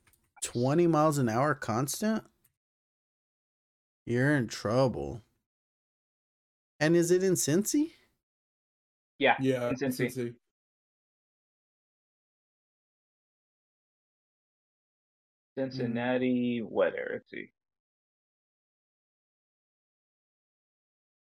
20 0.43 0.87
miles 0.87 1.17
an 1.17 1.29
hour 1.29 1.55
constant, 1.55 2.23
you're 4.05 4.35
in 4.35 4.47
trouble. 4.47 5.21
And 6.79 6.95
is 6.95 7.11
it 7.11 7.23
in 7.23 7.33
Cincy? 7.33 7.91
Yeah. 9.17 9.35
yeah, 9.39 9.69
in 9.69 9.75
Cincy. 9.75 10.11
Cincy. 10.11 10.33
Cincinnati 15.57 16.61
weather. 16.63 17.11
Let's 17.13 17.29
see. 17.31 17.49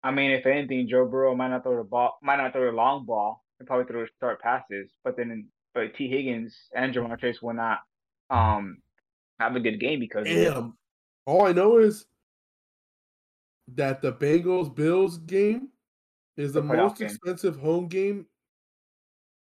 I 0.03 0.11
mean, 0.11 0.33
if 0.33 0.45
anything, 0.45 0.89
Joe 0.89 1.07
Burrow 1.07 1.35
might 1.35 1.49
not 1.49 1.63
throw 1.63 1.79
the 1.79 1.85
ball, 1.85 2.19
might 2.21 2.37
not 2.37 2.53
throw 2.53 2.67
the 2.67 2.77
long 2.77 3.07
ball. 3.07 3.43
He'll 3.59 3.67
probably 3.67 3.87
throw 3.87 4.03
the 4.03 4.09
short 4.21 4.41
passes. 4.41 4.91
But 5.03 5.17
then, 5.17 5.49
but 5.73 5.95
T 5.95 6.09
Higgins 6.09 6.55
and 6.75 6.93
Ja'Marr 6.93 7.19
Chase 7.21 7.41
will 7.41 7.55
not 7.55 7.79
um 8.29 8.79
have 9.39 9.57
a 9.57 9.61
good 9.61 9.81
game 9.81 10.01
because 10.01 10.27
of. 10.27 10.35
Damn. 10.35 10.77
All 11.27 11.47
I 11.47 11.53
know 11.53 11.79
is 11.79 12.05
that 13.69 14.03
the 14.03 14.13
Bengals 14.13 14.75
Bills 14.75 15.19
game 15.19 15.69
is 16.37 16.53
the, 16.53 16.61
The 16.61 16.67
most 16.67 16.99
game. 16.99 17.07
expensive 17.09 17.57
home 17.59 17.89
game 17.89 18.27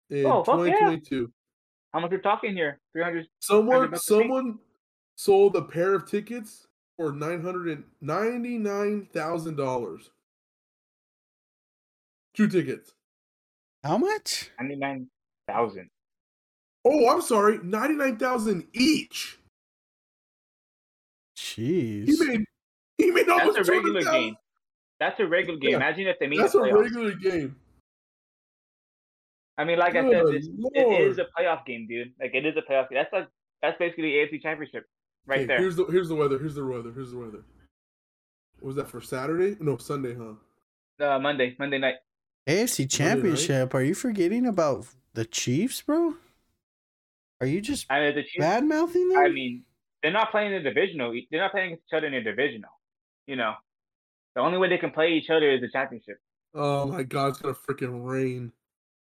in 0.10 0.26
Oh, 0.26 0.44
fuck 0.44 0.60
yeah. 0.68 0.74
2022. 0.74 1.32
How 1.94 2.00
much 2.00 2.12
we're 2.12 2.20
talking 2.20 2.54
here? 2.56 2.80
Three 2.94 3.04
hundred. 3.04 3.28
Someone 3.40 3.92
bucks 3.92 4.02
a 4.02 4.14
someone 4.14 4.60
sold 5.18 5.56
a 5.56 5.62
pair 5.62 5.94
of 5.94 6.06
tickets 6.10 6.68
for 6.98 7.12
nine 7.12 7.42
hundred 7.42 7.68
and 7.70 7.84
ninety 8.00 8.58
nine 8.58 9.08
thousand 9.14 9.56
dollars. 9.58 10.10
Two 12.34 12.48
tickets. 12.48 12.94
How 13.84 13.98
much? 13.98 14.52
Ninety 14.60 14.76
nine 14.78 15.08
thousand. 15.48 15.90
Oh, 16.86 17.10
I'm 17.10 17.22
sorry, 17.22 17.60
ninety 17.64 17.96
nine 17.96 18.18
thousand 18.18 18.68
each. 18.74 19.38
Jeez. 21.38 22.06
He 22.08 22.26
made 22.26 22.46
he 23.06 23.12
made 23.12 23.30
almost 23.30 23.58
That's 23.58 23.70
a 23.70 23.72
regular 23.72 24.02
200,000. 24.02 24.22
game. 24.22 24.36
That's 25.00 25.20
a 25.20 25.26
regular 25.28 25.60
game. 25.60 25.72
Yeah, 25.72 25.76
Imagine 25.78 26.08
if 26.08 26.20
they 26.20 26.28
meet 26.28 26.40
That's 26.40 26.54
the 26.54 26.60
a 26.60 26.68
playoffs. 26.70 26.82
regular 26.82 27.12
game. 27.16 27.56
I 29.58 29.64
mean, 29.64 29.78
like 29.80 29.96
I 29.96 30.02
said, 30.10 30.24
Good 30.24 30.34
this, 30.36 30.48
it 30.74 31.02
is 31.02 31.18
a 31.20 31.26
playoff 31.38 31.66
game, 31.66 31.88
dude. 31.88 32.14
Like 32.20 32.32
it 32.34 32.46
is 32.46 32.56
a 32.58 32.62
playoff 32.62 32.90
game. 32.90 32.98
That's 32.98 33.14
like 33.14 33.28
that's 33.62 33.78
basically 33.78 34.04
the 34.04 34.38
AFC 34.38 34.42
Championship 34.42 34.86
right 35.28 35.40
Okay, 35.40 35.46
there. 35.48 35.60
Here's 35.60 35.76
the 35.76 35.86
here's 35.86 36.10
the 36.10 36.16
weather. 36.16 36.40
Here's 36.40 36.56
the 36.56 36.66
weather. 36.66 36.92
Here's 36.94 37.12
the 37.12 37.18
weather. 37.20 37.44
What 38.60 38.68
was 38.68 38.76
that 38.78 38.90
for 38.90 39.02
Saturday? 39.02 39.58
No, 39.60 39.78
Sunday, 39.78 40.16
huh? 40.16 40.34
Uh, 41.06 41.20
Monday, 41.20 41.56
Monday 41.60 41.80
night. 41.80 41.96
AFC? 42.48 42.90
Championship. 42.90 43.74
Are 43.76 43.84
you 43.84 43.94
forgetting 43.94 44.46
about 44.46 44.88
the 45.14 45.26
Chiefs, 45.26 45.82
bro? 45.82 46.16
Are 47.40 47.48
you 47.48 47.60
just 47.62 47.86
I 47.90 48.00
mean, 48.00 48.16
the 48.16 48.22
Chiefs. 48.24 48.38
bad 48.40 48.64
mouthing 48.66 49.10
them? 49.10 49.18
I 49.18 49.30
mean, 49.30 49.64
they're 50.02 50.12
not 50.12 50.32
playing 50.32 50.52
the 50.52 50.60
divisional. 50.60 51.14
They're 51.32 51.42
not 51.42 51.52
playing 51.52 51.74
each 51.74 51.80
other 51.94 52.08
in 52.08 52.14
the 52.14 52.22
divisional. 52.22 52.70
You 53.28 53.36
know, 53.36 53.54
the 54.36 54.42
only 54.42 54.58
way 54.58 54.70
they 54.70 54.78
can 54.78 54.92
play 54.92 55.12
each 55.14 55.30
other 55.30 55.52
is 55.52 55.62
the 55.62 55.70
championship. 55.70 56.18
Oh 56.54 56.86
my 56.86 57.04
god, 57.04 57.30
it's 57.30 57.40
gonna 57.40 57.54
freaking 57.54 58.04
rain. 58.06 58.52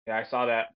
Yeah, 0.06 0.18
I 0.18 0.24
saw 0.24 0.46
that. 0.46 0.74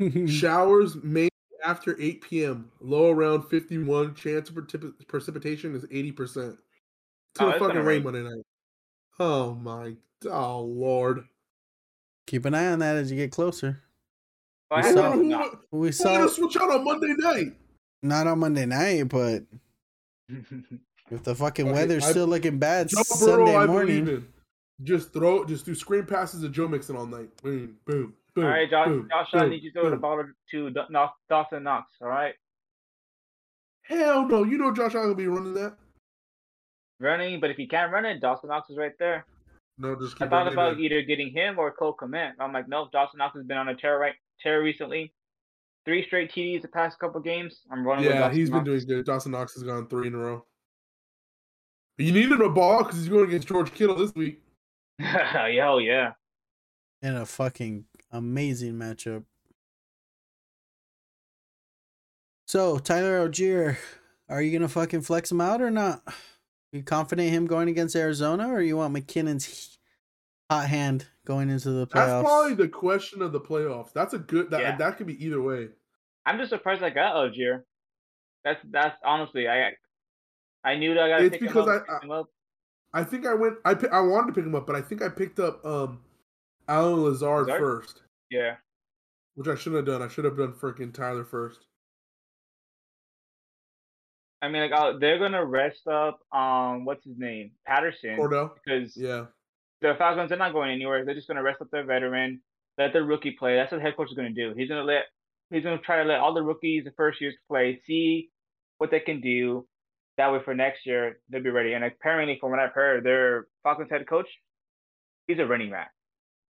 Showers 0.28 0.96
may 1.02 1.28
after 1.64 1.96
8 2.00 2.20
p.m. 2.22 2.70
Low 2.80 3.10
around 3.10 3.44
51. 3.48 4.14
Chance 4.14 4.50
of 4.50 4.56
precip- 4.56 5.06
precipitation 5.08 5.74
is 5.74 5.84
80%. 5.84 6.10
It's 6.16 6.28
Oh, 6.36 6.36
gonna 6.36 7.50
it's 7.50 7.58
fucking 7.58 7.58
gonna 7.68 7.80
rain 7.80 7.86
rain. 7.86 8.02
Monday 8.04 8.22
night. 8.22 8.44
Oh 9.18 9.54
my 9.54 9.94
oh 10.30 10.60
lord. 10.62 11.24
Keep 12.26 12.44
an 12.46 12.54
eye 12.54 12.68
on 12.72 12.78
that 12.80 12.96
as 12.96 13.10
you 13.10 13.16
get 13.16 13.30
closer. 13.32 13.82
Well, 14.70 14.82
We 14.82 14.92
saw- 14.92 15.02
hope 15.10 15.14
Who, 15.14 15.22
not. 15.24 15.50
who, 15.70 15.78
We 15.78 15.92
saw 15.92 16.26
switch 16.26 16.56
out 16.56 16.70
on 16.70 16.84
Monday 16.84 17.14
night? 17.18 17.52
not 18.02 18.26
on 18.26 18.38
Monday 18.40 18.66
night, 18.66 19.04
but 19.08 19.42
if 21.10 21.22
the 21.22 21.34
fucking 21.34 21.66
Okay, 21.68 21.74
weather's 21.74 22.04
I- 22.04 22.10
still 22.10 22.26
looking 22.26 22.58
bad 22.58 22.88
Joe 22.88 23.02
Burrow, 23.20 23.36
Sunday 23.46 23.56
I 23.56 23.66
morning. 23.66 24.04
believe 24.04 24.18
in. 24.18 24.28
Just 24.82 25.12
throw, 25.12 25.44
just 25.44 25.64
do 25.64 25.74
screen 25.74 26.04
passes 26.04 26.40
to 26.42 26.48
Joe 26.48 26.66
Mixon 26.66 26.96
all 26.96 27.06
night. 27.06 27.30
Boom, 27.42 27.76
boom, 27.86 28.14
boom. 28.34 28.44
all 28.44 28.50
right, 28.50 28.68
Josh. 28.68 28.88
boom, 28.88 29.08
Josh, 29.08 29.28
I 29.34 29.46
need 29.48 29.62
you 29.62 29.70
to 29.72 29.80
throw 29.80 29.90
the 29.90 29.96
ball 29.96 30.22
to 30.50 30.70
D- 30.70 30.80
Knox, 30.90 31.16
Dawson 31.28 31.62
Knox. 31.62 31.92
All 32.00 32.08
right, 32.08 32.34
Hell 33.82 34.26
no, 34.26 34.44
you 34.44 34.58
know 34.58 34.72
Josh 34.72 34.94
Allen 34.94 35.08
will 35.08 35.14
be 35.14 35.26
running 35.28 35.54
that. 35.54 35.76
running. 37.00 37.38
But 37.40 37.50
if 37.50 37.58
you 37.58 37.68
can't 37.68 37.92
run 37.92 38.04
it, 38.04 38.20
Dawson 38.20 38.48
Knox 38.48 38.68
is 38.70 38.76
right 38.78 38.92
there. 38.98 39.26
No, 39.78 39.94
just 39.96 40.16
I 40.16 40.24
keep 40.24 40.30
thought 40.30 40.52
about 40.52 40.74
it. 40.74 40.80
either 40.80 41.02
getting 41.02 41.30
him 41.32 41.58
or 41.58 41.70
Cole 41.72 41.96
Kmet. 42.00 42.32
I'm 42.40 42.52
like, 42.52 42.68
no, 42.68 42.88
Dawson 42.92 43.18
Knox 43.18 43.36
has 43.36 43.44
been 43.46 43.58
on 43.58 43.68
a 43.68 43.76
tear 43.76 43.98
right 43.98 44.14
tear 44.40 44.62
recently. 44.62 45.12
Three 45.84 46.04
straight 46.06 46.32
TDs 46.32 46.62
the 46.62 46.68
past 46.68 46.98
couple 46.98 47.20
games. 47.20 47.60
I'm 47.70 47.86
running 47.86 48.06
Yeah, 48.06 48.20
Dawson 48.20 48.36
he's 48.36 48.50
been 48.50 48.64
doing 48.64 48.80
good. 48.86 49.04
Dawson 49.04 49.32
Knox 49.32 49.54
has 49.54 49.62
gone 49.64 49.86
three 49.88 50.06
in 50.08 50.14
a 50.14 50.18
row. 50.18 50.46
But 51.96 52.06
you 52.06 52.12
need 52.12 52.30
him 52.30 52.38
to 52.38 52.48
ball 52.48 52.82
because 52.82 52.98
he's 52.98 53.08
going 53.08 53.28
against 53.28 53.48
George 53.48 53.72
Kittle 53.72 53.96
this 53.96 54.14
week. 54.14 54.40
Hell 54.98 55.80
yeah. 55.80 56.12
in 57.02 57.14
a 57.16 57.26
fucking 57.26 57.84
amazing 58.12 58.74
matchup. 58.74 59.24
So 62.46 62.78
Tyler 62.78 63.28
Allgeier, 63.28 63.76
are 64.28 64.42
you 64.42 64.52
gonna 64.56 64.68
fucking 64.68 65.02
flex 65.02 65.30
him 65.30 65.40
out 65.40 65.60
or 65.60 65.70
not? 65.70 66.02
You 66.72 66.82
confident 66.82 67.30
him 67.30 67.46
going 67.46 67.68
against 67.68 67.94
Arizona, 67.96 68.48
or 68.52 68.60
you 68.60 68.76
want 68.76 68.94
McKinnon's 68.94 69.78
hot 70.50 70.68
hand 70.68 71.06
going 71.24 71.48
into 71.48 71.70
the 71.70 71.86
playoffs? 71.86 71.92
That's 71.94 72.24
probably 72.24 72.54
the 72.54 72.68
question 72.68 73.22
of 73.22 73.32
the 73.32 73.40
playoffs. 73.40 73.92
That's 73.92 74.12
a 74.14 74.18
good. 74.18 74.50
That 74.50 74.60
Yeah. 74.60 74.76
that 74.76 74.96
could 74.96 75.06
be 75.06 75.24
either 75.24 75.40
way. 75.40 75.68
I'm 76.26 76.38
just 76.38 76.50
surprised 76.50 76.82
I 76.82 76.90
got 76.90 77.14
Allgeier. 77.14 77.62
That's 78.44 78.60
that's 78.70 78.96
honestly 79.04 79.48
I 79.48 79.72
I 80.64 80.76
knew 80.76 80.94
that 80.94 81.02
I 81.02 81.08
gotta 81.08 81.30
pick 81.30 81.40
because 81.40 81.66
him 81.66 81.72
up. 81.74 81.84
I- 81.88 81.92
pick 81.94 82.02
him 82.04 82.10
up. 82.10 82.26
I 82.92 83.02
think 83.04 83.26
I 83.26 83.34
went. 83.34 83.56
I 83.64 83.72
I 83.92 84.00
wanted 84.00 84.28
to 84.28 84.32
pick 84.34 84.44
him 84.46 84.54
up, 84.54 84.66
but 84.66 84.76
I 84.76 84.80
think 84.80 85.02
I 85.02 85.08
picked 85.08 85.40
up 85.40 85.64
um 85.66 86.00
Allen 86.68 87.02
Lazard 87.02 87.46
Lazard? 87.48 87.60
first, 87.60 88.02
Yeah. 88.30 88.56
which 89.34 89.48
I 89.48 89.54
shouldn't 89.56 89.86
have 89.86 89.86
done. 89.86 90.00
I 90.02 90.08
should 90.10 90.24
have 90.24 90.36
done 90.36 90.52
freaking 90.52 90.94
Tyler 90.94 91.24
first. 91.24 91.66
I 94.42 94.48
mean, 94.48 94.62
like 94.62 94.72
uh, 94.72 94.98
they're 94.98 95.18
gonna 95.18 95.44
rest 95.44 95.86
up. 95.88 96.20
Um, 96.32 96.84
what's 96.84 97.04
his 97.04 97.16
name, 97.18 97.52
Patterson, 97.66 98.16
Cordell. 98.18 98.52
because 98.54 98.96
Yeah. 98.96 99.26
the 99.80 99.94
Falcons 99.96 100.30
are 100.32 100.36
not 100.36 100.52
going 100.52 100.70
anywhere. 100.70 101.04
They're 101.04 101.14
just 101.14 101.28
gonna 101.28 101.42
rest 101.42 101.62
up 101.62 101.70
their 101.70 101.84
veteran, 101.84 102.42
let 102.78 102.92
the 102.92 103.02
rookie 103.02 103.32
play. 103.32 103.56
That's 103.56 103.72
what 103.72 103.78
the 103.78 103.82
head 103.84 103.96
coach 103.96 104.10
is 104.10 104.14
gonna 104.16 104.30
do. 104.30 104.52
He's 104.56 104.68
gonna 104.68 104.84
let 104.84 105.04
he's 105.50 105.64
gonna 105.64 105.78
try 105.78 106.02
to 106.02 106.08
let 106.08 106.20
all 106.20 106.34
the 106.34 106.42
rookies, 106.42 106.84
the 106.84 106.92
first 106.92 107.20
years 107.20 107.34
play, 107.48 107.80
see 107.86 108.30
what 108.78 108.90
they 108.90 109.00
can 109.00 109.20
do. 109.20 109.66
That 110.16 110.32
way, 110.32 110.38
for 110.44 110.54
next 110.54 110.86
year, 110.86 111.18
they'll 111.28 111.42
be 111.42 111.50
ready. 111.50 111.72
And 111.72 111.84
apparently, 111.84 112.38
from 112.40 112.50
what 112.50 112.60
I've 112.60 112.72
heard, 112.72 113.04
their 113.04 113.46
Falcons 113.62 113.90
head 113.90 114.06
coach, 114.06 114.28
he's 115.26 115.38
a 115.38 115.46
running 115.46 115.70
back. 115.70 115.90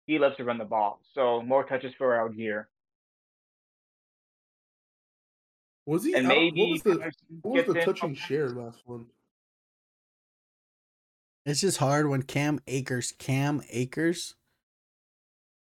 He 0.06 0.18
loves 0.18 0.36
to 0.36 0.44
run 0.44 0.58
the 0.58 0.64
ball. 0.64 1.00
So 1.14 1.42
more 1.42 1.64
touches 1.64 1.94
for 1.96 2.12
Allgeier. 2.12 2.66
Was 5.86 6.04
he? 6.04 6.14
And 6.14 6.28
maybe 6.28 6.60
what 6.60 6.70
was 6.70 6.82
the 6.82 7.12
what 7.42 7.66
was 7.66 7.74
the 7.74 7.80
in. 7.80 7.86
touching 7.86 8.14
share 8.14 8.48
last 8.50 8.80
one? 8.84 9.06
It's 11.46 11.60
just 11.60 11.78
hard 11.78 12.08
when 12.08 12.22
Cam 12.22 12.60
Akers, 12.66 13.12
Cam 13.18 13.62
Akers 13.70 14.34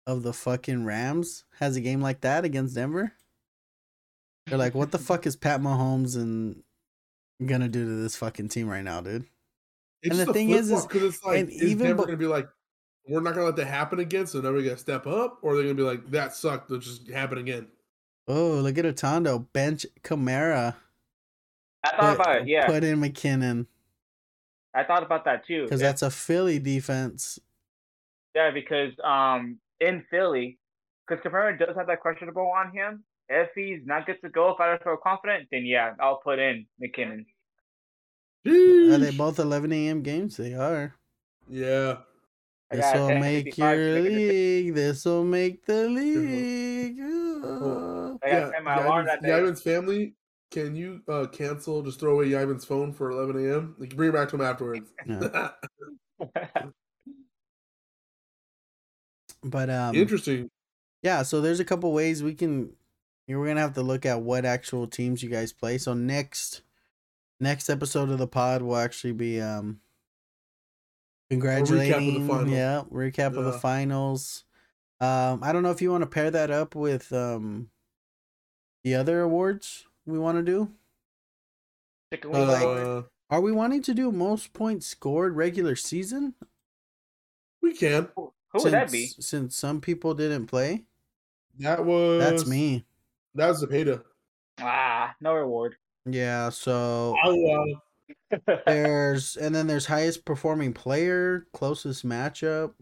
of 0.07 0.23
the 0.23 0.33
fucking 0.33 0.85
Rams 0.85 1.45
has 1.59 1.77
a 1.77 1.81
game 1.81 2.03
like 2.03 2.21
that 2.21 2.45
against 2.45 2.75
Denver. 2.75 3.13
They're 4.47 4.59
like, 4.59 4.75
what 4.75 4.91
the 4.91 4.99
fuck 4.99 5.27
is 5.27 5.37
Pat 5.37 5.61
Mahomes 5.61 6.17
and 6.17 6.63
gonna 7.47 7.69
do 7.69 7.85
to 7.85 8.03
this 8.03 8.17
fucking 8.17 8.49
team 8.49 8.69
right 8.69 8.85
now, 8.85 9.01
dude? 9.01 9.25
It's 10.03 10.19
And 10.19 10.29
the 10.29 10.33
thing 10.33 10.51
is- 10.51 10.71
is- 10.71 10.87
because 10.87 11.03
it's 11.15 11.25
like 11.25 11.41
and 11.41 11.49
is 11.51 11.63
even 11.63 11.87
Denver 11.89 12.03
bu- 12.03 12.07
gonna 12.07 12.17
be 12.19 12.27
like, 12.27 12.49
we're 13.09 13.21
not 13.21 13.35
gonna 13.35 13.47
let 13.47 13.57
that 13.57 13.67
happen 13.67 13.99
again, 13.99 14.27
so 14.27 14.41
now 14.41 14.53
we 14.53 14.65
gotta 14.65 14.77
step 14.77 15.07
up, 15.07 15.39
or 15.43 15.55
they're 15.55 15.65
gonna 15.65 15.75
be 15.75 15.83
like, 15.83 16.11
that 16.11 16.35
sucked, 16.35 16.71
it'll 16.71 16.81
just 16.81 17.09
happen 17.11 17.39
again. 17.39 17.67
Oh, 18.29 18.61
look 18.61 18.79
at 18.79 18.85
Otondo 18.85 19.39
bench 19.53 19.85
Kamara. 20.03 20.77
I 21.85 21.91
thought 21.97 22.15
about 22.17 22.37
it. 22.43 22.47
Yeah, 22.49 22.67
Put 22.67 22.85
in 22.85 23.01
McKinnon 23.01 23.67
I 24.73 24.85
thought 24.85 25.03
about 25.03 25.25
that 25.25 25.45
too. 25.47 25.65
because 25.65 25.81
Yeah. 25.81 25.89
that's 25.89 26.03
a 26.03 26.11
Philly 26.11 26.59
defense. 26.59 27.41
Yeah, 28.35 28.51
because 28.53 28.93
um 29.03 29.59
in 29.81 30.05
Philly, 30.11 30.59
because 31.09 31.25
Kamara 31.25 31.59
does 31.59 31.75
have 31.77 31.87
that 31.89 32.01
questionable 32.01 32.47
on 32.49 32.71
him. 32.73 33.03
If 33.29 33.51
he's 33.55 33.85
not 33.87 34.07
good 34.07 34.21
to 34.23 34.29
go, 34.29 34.51
if 34.51 34.61
I 34.61 34.69
don't 34.69 34.83
feel 34.85 34.97
confident, 34.97 35.49
then 35.51 35.65
yeah, 35.65 35.95
I'll 36.01 36.19
put 36.19 36.39
in 36.39 36.67
McKinnon. 36.81 37.25
Are 38.47 38.99
they 38.99 39.11
both 39.17 39.39
11 39.39 39.73
a.m. 39.73 40.03
games? 40.03 40.37
They 40.37 40.55
are. 40.55 40.95
Yeah. 41.49 41.99
This 42.71 42.95
will 42.95 43.19
make 43.19 43.59
your 43.59 44.01
league. 44.01 44.75
This 44.75 45.05
will 45.05 45.25
make 45.25 45.67
the 45.67 45.89
league. 45.89 47.01
I 48.23 48.31
gotta 48.31 48.51
set 48.53 48.63
my 48.65 48.77
alarm 48.77 49.07
that 49.07 49.23
day. 49.23 49.37
Yvan's 49.37 49.61
family, 49.61 50.15
can 50.51 50.77
you 50.77 51.01
uh, 51.09 51.27
cancel, 51.27 51.83
just 51.83 51.99
throw 51.99 52.13
away 52.13 52.33
Yvan's 52.33 52.65
phone 52.65 52.93
for 52.93 53.11
11 53.11 53.37
a.m.? 53.37 53.77
You 53.81 53.89
can 53.89 53.97
bring 53.97 54.11
it 54.11 54.13
back 54.13 54.29
to 54.31 54.37
him 54.37 54.43
afterwards. 54.43 54.91
Yeah. 55.07 55.51
But 59.43 59.71
um, 59.71 59.95
Interesting. 59.95 60.51
yeah. 61.03 61.23
So 61.23 61.41
there's 61.41 61.61
a 61.61 61.65
couple 61.65 61.93
ways 61.93 62.23
we 62.23 62.35
can. 62.35 62.75
We're 63.27 63.47
gonna 63.47 63.61
have 63.61 63.75
to 63.75 63.83
look 63.83 64.05
at 64.05 64.21
what 64.21 64.45
actual 64.45 64.87
teams 64.87 65.23
you 65.23 65.31
guys 65.31 65.53
play. 65.53 65.79
So 65.79 65.95
next, 65.95 66.61
next 67.41 67.69
episode 67.71 68.11
of 68.11 68.19
the 68.19 68.27
pod 68.27 68.63
will 68.63 68.77
actually 68.77 69.13
be 69.13 69.41
um. 69.41 69.81
Congratulating, 71.31 72.27
final. 72.27 72.49
yeah, 72.49 72.83
recap 72.93 73.37
of 73.37 73.45
the 73.45 73.53
finals. 73.53 74.45
Um, 75.01 75.43
I 75.45 75.53
don't 75.53 75.63
know 75.63 75.71
if 75.71 75.81
you 75.81 75.91
want 75.93 76.03
to 76.03 76.09
pair 76.09 76.29
that 76.31 76.51
up 76.51 76.75
with 76.75 77.13
um, 77.13 77.71
the 78.83 78.97
other 78.97 79.23
awards 79.23 79.87
we 80.07 80.19
want 80.19 80.39
to 80.39 80.43
do. 80.43 80.71
Chicken 82.13 82.35
Or 82.35 82.45
like- 82.47 82.63
Uh, 82.65 83.03
Are 83.31 83.41
we 83.41 83.53
wanting 83.53 83.81
to 83.83 83.95
do 83.95 84.11
most 84.11 84.53
points 84.53 84.87
scored 84.89 85.37
regular 85.37 85.77
season? 85.77 86.35
we 87.63 87.75
can. 87.77 88.09
Who 88.17 88.33
would 88.55 88.73
that 88.73 88.91
be? 88.91 89.07
Since- 89.07 89.27
Since 89.29 89.57
some 89.57 89.81
people 89.81 90.15
didn't 90.15 90.47
play, 90.49 90.85
That 91.61 91.85
was 91.85 92.21
that's 92.21 92.47
me. 92.49 92.85
That 93.37 93.47
was 93.51 93.61
the 93.61 93.69
Zepeda. 93.69 94.03
Ah, 94.59 95.15
no 95.21 95.33
reward. 95.35 95.77
Yeah. 96.07 96.49
So 96.51 97.17
Oh, 97.25 97.67
there's 98.67 99.37
and 99.37 99.55
then 99.55 99.67
there's 99.67 99.87
highest 99.87 100.25
performing 100.25 100.73
player, 100.73 101.47
closest 101.53 102.07
matchup, 102.07 102.73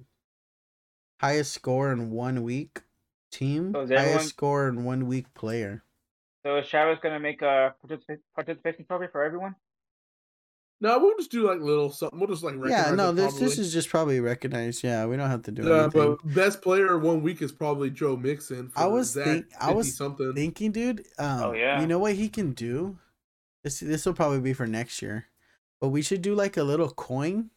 highest 1.21 1.53
score 1.53 1.93
in 1.93 2.11
one 2.11 2.43
week 2.43 2.83
team, 3.31 3.73
So 3.75 3.81
is 3.83 3.91
highest 3.91 4.03
everyone- 4.05 4.25
score 4.27 4.69
in 4.69 4.85
one 4.85 5.07
week 5.07 5.33
player. 5.35 5.83
so 6.45 6.57
is 6.57 6.69
Travis 6.69 6.99
gonna 7.03 7.21
make 7.21 7.43
a 7.43 7.75
participa- 7.85 8.21
participation 8.35 8.85
trophy 8.87 9.07
for 9.11 9.23
everyone? 9.25 9.55
no, 10.81 10.97
we'll 11.01 11.17
just 11.17 11.33
do 11.33 11.45
like 11.45 11.59
little 11.61 11.91
something. 11.91 12.21
We'll 12.21 12.29
just 12.29 12.45
like 12.45 12.55
Yeah. 12.69 12.93
No. 12.95 13.11
it 13.11 13.15
This 13.17 13.37
this 13.39 13.59
is 13.59 13.73
just 13.73 13.89
probably 13.91 14.21
recognized. 14.21 14.85
Yeah. 14.85 15.07
We 15.07 15.17
don't 15.17 15.29
have 15.29 15.43
to 15.43 15.51
do 15.51 15.65
Yeah, 15.65 15.83
anything. 15.85 16.17
but 16.23 16.35
best 16.35 16.63
player 16.63 16.97
one 16.99 17.23
week 17.23 17.43
is 17.43 17.51
probably 17.51 17.91
Joe 17.91 18.17
Mixon. 18.17 18.69
For 18.69 18.79
I 18.79 18.87
was 18.87 19.13
that 19.15 19.25
think- 19.25 19.47
I 19.61 19.73
was 19.73 19.97
something. 19.97 20.33
thinking, 20.35 20.71
dude. 20.71 21.01
Um, 21.19 21.43
Oh, 21.43 21.53
yeah. 21.53 21.81
You 21.81 21.89
know 21.89 21.99
what 21.99 22.15
he 22.15 22.29
can 22.29 22.53
do? 22.53 22.97
This 23.65 23.81
this 23.81 24.07
will 24.07 24.15
probably 24.15 24.41
be 24.41 24.53
for 24.53 24.67
next 24.67 25.03
year, 25.03 25.27
but 25.81 25.89
we 25.89 26.03
should 26.03 26.23
do 26.23 26.35
like 26.35 26.57
a 26.57 26.63
little 26.63 26.91
coin, 26.91 27.51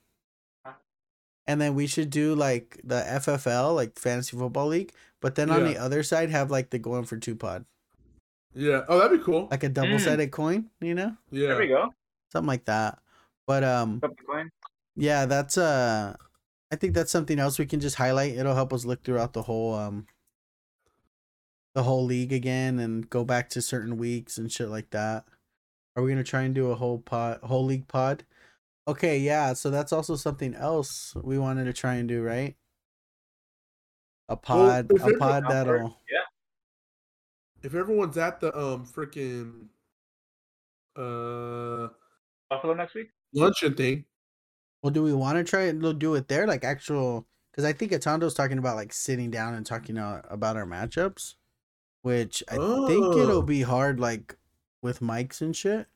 and 1.48 1.62
then 1.62 1.76
we 1.76 1.88
should 1.88 2.10
do 2.10 2.34
like 2.36 2.80
the 2.84 2.96
FFL, 3.08 3.76
like 3.76 3.98
Fantasy 4.00 4.36
Football 4.38 4.68
League. 4.68 4.94
But 5.22 5.36
then 5.36 5.50
on 5.52 5.60
Yeah. 5.66 5.74
the 5.74 5.78
other 5.82 6.04
side, 6.04 6.30
have 6.32 6.50
like 6.50 6.72
the 6.72 6.80
going 6.80 7.06
for 7.06 7.18
two 7.18 7.36
pod, 7.36 7.66
yeah. 8.56 8.82
Oh, 8.88 8.98
that'd 9.00 9.18
be 9.20 9.24
cool. 9.24 9.48
like 9.52 9.64
a 9.64 9.70
double 9.70 10.00
sided 10.00 10.32
coin. 10.32 10.70
You 10.80 10.96
know, 10.96 11.18
yeah. 11.30 11.50
There 11.50 11.58
we 11.60 11.68
go. 11.68 11.94
something 12.32 12.48
like 12.48 12.66
that. 12.66 13.00
But 13.46 13.64
um, 13.64 14.00
Flip 14.00 14.18
coin. 14.26 14.50
yeah, 14.96 15.26
that's 15.26 15.58
uh, 15.58 16.16
I 16.72 16.76
think 16.78 16.94
that's 16.96 17.12
something 17.12 17.38
else 17.40 17.60
we 17.60 17.66
can 17.68 17.80
just 17.80 17.98
highlight. 17.98 18.34
It'll 18.36 18.56
help 18.56 18.74
us 18.74 18.86
look 18.86 19.04
throughout 19.04 19.34
the 19.34 19.44
whole 19.44 19.76
um 19.76 20.08
the 21.76 21.84
whole 21.84 22.04
league 22.04 22.34
again 22.34 22.80
and 22.80 23.10
go 23.10 23.24
back 23.24 23.50
to 23.50 23.62
certain 23.62 23.98
weeks 23.98 24.38
and 24.38 24.52
shit 24.52 24.68
like 24.70 24.90
that? 24.90 25.24
Are 25.96 26.04
we 26.04 26.10
gonna 26.12 26.24
try 26.24 26.44
and 26.44 26.56
do 26.56 26.72
a 26.72 26.76
whole 26.76 27.00
pod, 27.00 27.40
whole 27.44 27.66
league 27.66 27.88
pod? 27.88 28.24
Okay, 28.88 29.20
yeah. 29.20 29.54
So 29.54 29.70
that's 29.70 29.92
also 29.94 30.16
something 30.16 30.56
else 30.56 31.14
we 31.16 31.38
wanted 31.38 31.66
to 31.66 31.74
try 31.74 31.96
and 31.96 32.08
do, 32.08 32.22
right? 32.24 32.56
A 34.30 34.38
pod, 34.38 34.88
if 34.92 35.04
a 35.06 35.18
pod 35.18 35.44
that'll. 35.50 35.98
Yeah. 36.10 36.20
If 37.64 37.76
everyone's 37.76 38.18
at 38.18 38.40
the 38.40 38.58
um 38.58 38.86
freaking 38.86 39.68
uh 40.96 41.90
Buffalo 42.50 42.74
next 42.74 42.96
week. 42.96 43.10
luncheon 43.34 43.76
thing, 43.76 44.06
Well, 44.84 44.92
do 44.92 45.04
we 45.04 45.14
want 45.14 45.38
to 45.38 45.44
try 45.44 45.64
and 45.64 46.00
do 46.00 46.16
it 46.16 46.28
there, 46.28 46.48
like 46.48 46.64
actual? 46.64 47.28
Because 47.52 47.66
I 47.66 47.74
think 47.74 47.92
Atondo's 47.92 48.34
talking 48.34 48.58
about 48.58 48.78
like 48.78 48.94
sitting 48.94 49.30
down 49.30 49.54
and 49.54 49.66
talking 49.66 49.98
uh, 49.98 50.22
about 50.30 50.56
our 50.58 50.66
matchups, 50.66 51.36
which 52.02 52.42
I 52.50 52.56
think 52.56 53.16
it'll 53.18 53.38
Oh. 53.40 53.42
be 53.42 53.62
hard, 53.62 54.00
like 54.00 54.38
with 54.82 55.00
mics 55.00 55.42
and 55.42 55.56
shit, 55.56 55.88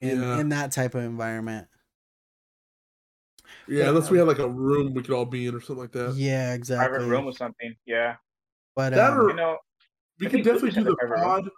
in 0.00 0.20
Yeah. 0.20 0.38
in 0.40 0.48
that 0.50 0.72
type 0.72 0.94
of 0.94 1.02
environment. 1.04 1.68
yeah, 3.68 3.84
Yeah. 3.84 3.88
unless 3.90 4.10
we 4.10 4.18
had 4.18 4.26
like 4.26 4.38
a 4.38 4.48
room 4.48 4.94
we 4.94 5.02
could 5.02 5.14
all 5.14 5.24
be 5.26 5.46
in 5.46 5.54
or 5.54 5.60
something 5.60 5.82
like 5.82 5.92
that. 5.92 6.14
Yeah, 6.14 6.54
exactly. 6.54 6.96
Private 6.98 7.08
room 7.10 7.26
or 7.26 7.32
something. 7.32 7.76
Yeah. 7.86 8.16
But 8.74 8.90
That 8.94 9.12
um, 9.12 9.20
or- 9.20 9.30
You 9.30 9.36
know, 9.36 9.58
We 10.20 10.26
I 10.26 10.30
could 10.30 10.44
definitely 10.44 10.70
Lucas 10.70 10.84
do 10.84 10.90
the 10.90 10.96
private 10.96 11.14
room. 11.14 11.22
pod. 11.44 11.50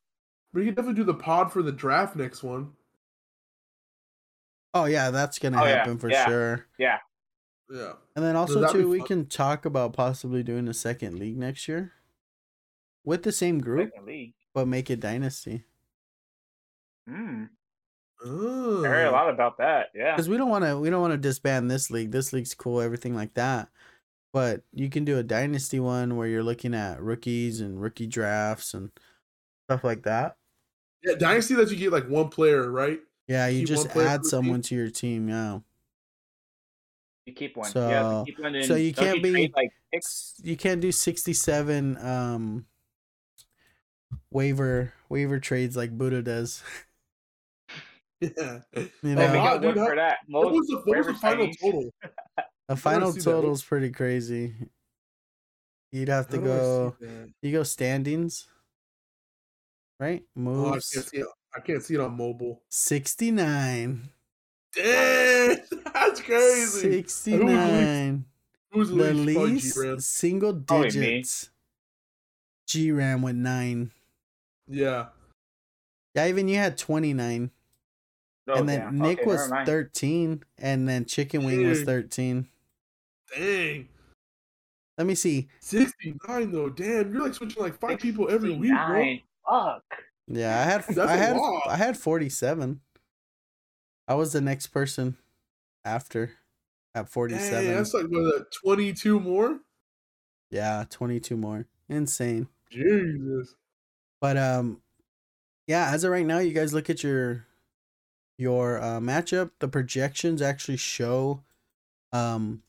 We 0.53 0.65
could 0.65 0.75
definitely 0.75 0.95
do 1.01 1.05
the 1.05 1.15
pod 1.15 1.53
for 1.53 1.63
the 1.63 1.73
draft 1.73 2.17
next 2.17 2.43
one. 2.43 2.73
oh 4.75 4.85
yeah, 4.85 5.11
that's 5.11 5.39
gonna 5.39 5.61
Oh, 5.61 5.65
yeah, 5.65 5.79
happen 5.79 5.99
for 5.99 6.11
yeah. 6.11 6.27
sure. 6.27 6.67
yeah. 6.79 6.99
Yeah. 7.71 7.95
And 8.15 8.25
then 8.25 8.37
also 8.37 8.61
that'd 8.61 8.77
too, 8.77 8.89
we 8.89 8.99
fun. 8.99 9.07
can 9.09 9.27
talk 9.27 9.65
about 9.65 9.93
possibly 9.93 10.43
doing 10.43 10.69
a 10.69 10.75
second 10.75 11.19
league 11.19 11.37
next 11.39 11.67
year 11.67 11.95
with 13.05 13.23
the 13.25 13.33
same 13.33 13.59
group, 13.61 13.91
Second 13.93 14.07
league. 14.07 14.35
but 14.55 14.69
make 14.69 14.91
it 14.91 15.01
dynasty. 15.01 15.65
Hmm. 17.09 17.45
Oh. 18.25 18.85
I 18.85 18.89
heard 18.89 19.07
a 19.07 19.11
lot 19.11 19.29
about 19.29 19.59
that. 19.59 19.91
Yeah. 19.95 20.15
because 20.15 20.29
we 20.29 20.37
don't 20.39 20.49
want 20.49 20.65
to 20.65 20.79
we 20.79 20.89
don't 20.91 21.01
want 21.03 21.13
to 21.13 21.19
disband 21.19 21.71
this 21.71 21.91
league 21.91 22.11
this 22.11 22.33
league's 22.33 22.55
cool 22.55 22.81
everything 22.81 23.15
like 23.15 23.35
that 23.35 23.69
but 24.33 24.63
you 24.73 24.89
can 24.91 25.05
do 25.05 25.19
a 25.19 25.23
dynasty 25.23 25.81
one 25.81 26.17
where 26.17 26.27
you're 26.27 26.43
looking 26.43 26.75
at 26.75 27.01
rookies 27.01 27.61
and 27.61 27.81
rookie 27.81 28.07
drafts 28.07 28.73
and 28.75 28.91
stuff 29.69 29.85
like 29.85 30.03
that 30.05 30.37
Yeah, 31.05 31.15
dynasty 31.15 31.55
that 31.55 31.71
you 31.71 31.77
get 31.77 31.93
like 31.93 32.09
one 32.09 32.29
player, 32.31 32.71
right? 32.71 33.01
yeah 33.29 33.47
you 33.49 33.67
Keep 33.67 33.77
one 33.77 33.85
just 33.85 33.97
add 33.97 34.17
per 34.19 34.23
team? 34.23 34.25
someone 34.25 34.63
to 34.63 34.75
your 34.75 34.91
team 34.91 35.29
yeah 35.29 35.59
You 37.27 37.35
keep 37.35 37.57
one. 37.57 37.71
So- 37.71 37.89
yeah. 37.89 38.23
Keep 38.27 38.39
one 38.41 38.63
so 38.63 38.77
you 38.77 38.93
don't 38.93 39.05
can't 39.05 39.23
be- 39.23 39.31
trade, 39.33 39.53
like 39.57 39.71
picks. 39.93 40.35
You 40.43 40.57
can't 40.57 40.81
do 40.81 40.91
67 40.91 41.99
um 41.99 42.65
waiver 44.31 44.93
waiver 45.09 45.39
trades 45.39 45.77
like 45.77 45.97
buddha 45.97 46.23
does 46.23 46.63
Yeah. 48.21 48.61
you 48.75 48.89
know 49.03 49.31
we 49.33 49.39
Wow, 49.39 49.59
got 49.59 49.61
dude, 49.63 49.77
one 49.77 49.79
how- 49.79 49.87
for 49.91 49.97
that. 49.97 50.19
What 50.29 50.53
was 50.53 50.67
the, 50.69 50.77
what 50.85 50.97
was 50.99 51.07
the 51.07 51.15
final 51.15 51.47
signings. 51.49 51.59
total? 51.61 51.91
the 52.69 52.77
final 52.77 53.13
see 53.13 53.19
that. 53.21 53.25
total's 53.25 53.63
pretty 53.63 53.91
crazy 53.91 54.55
you'd 55.93 56.09
have 56.09 56.29
to 56.29 56.39
How 56.39 56.43
do 56.43 56.51
I 56.53 56.57
see 56.57 57.07
go 57.07 57.27
you 57.43 57.53
go 57.53 57.63
standings 57.63 58.49
right 60.01 60.23
Oh, 60.37 60.41
I 60.41 60.43
moves 60.43 60.91
can't 60.91 61.07
see 61.07 61.17
it. 61.19 61.27
I 61.55 61.61
can't 61.61 61.83
see 61.83 61.95
it 61.95 62.01
on 62.01 62.17
mobile. 62.17 62.63
69 62.71 64.09
Dang, 64.75 65.59
that's 65.95 66.21
crazy. 66.21 67.03
69 67.03 68.25
Who's 68.73 68.89
the 68.91 68.95
the 68.97 69.15
least 69.15 69.77
least 69.77 70.11
single 70.11 70.53
digits 70.53 71.51
G 72.67 72.91
Ram 72.93 73.23
with 73.23 73.37
nine. 73.37 73.93
Yeah. 74.67 75.07
Yeah, 76.15 76.27
even 76.27 76.49
you 76.49 76.57
had 76.57 76.77
29. 76.77 77.51
Oh, 78.49 78.55
and 78.55 78.69
then 78.69 78.81
damn. 78.81 78.99
Nick 78.99 79.19
Okay, 79.21 79.27
was 79.27 79.51
13. 79.65 80.43
And 80.59 80.89
then 80.89 81.05
Chicken 81.05 81.45
Wing 81.45 81.67
was 81.67 81.83
13. 81.83 82.47
Dang. 83.37 83.89
Let 84.99 85.07
me 85.07 85.15
see. 85.15 85.49
69 85.61 86.53
though. 86.53 86.69
Damn, 86.71 87.13
you're 87.13 87.23
like 87.23 87.35
switching 87.35 87.63
like 87.63 87.79
five 87.79 87.99
people 87.99 88.31
every 88.31 88.53
week, 88.55 88.71
bro. 88.71 89.17
Fuck. 89.49 89.83
Yeah, 90.29 90.59
I 90.61 90.63
had 90.65 90.85
That's 90.89 90.99
I 90.99 91.15
a 91.15 91.19
had 91.19 91.37
lot. 91.37 91.63
I 91.69 91.77
had 91.77 91.97
47. 91.99 92.81
I 94.09 94.15
was 94.15 94.33
the 94.33 94.41
next 94.41 94.69
person 94.69 95.17
after 95.85 96.33
at 96.95 97.09
47. 97.09 97.65
Dang, 97.65 97.77
that's 97.77 97.93
like 97.93 98.07
what, 98.07 98.41
uh, 98.41 98.45
22 98.65 99.21
more? 99.21 99.61
yeah, 100.51 100.85
22 100.89 101.37
more. 101.37 101.67
Insane. 101.89 102.49
Jesus. 102.71 103.55
But 104.21 104.37
um 104.37 104.81
yeah, 105.67 105.91
as 105.93 106.05
of 106.05 106.13
right 106.13 106.25
now, 106.25 106.39
you 106.39 106.53
guys 106.53 106.73
look 106.73 106.89
at 106.89 107.03
your 107.03 107.46
your 108.39 108.79
uh 108.83 109.01
matchup, 109.01 109.51
the 109.61 109.69
projections 109.69 110.43
actually 110.43 110.77
show 110.77 111.43
um 112.13 112.63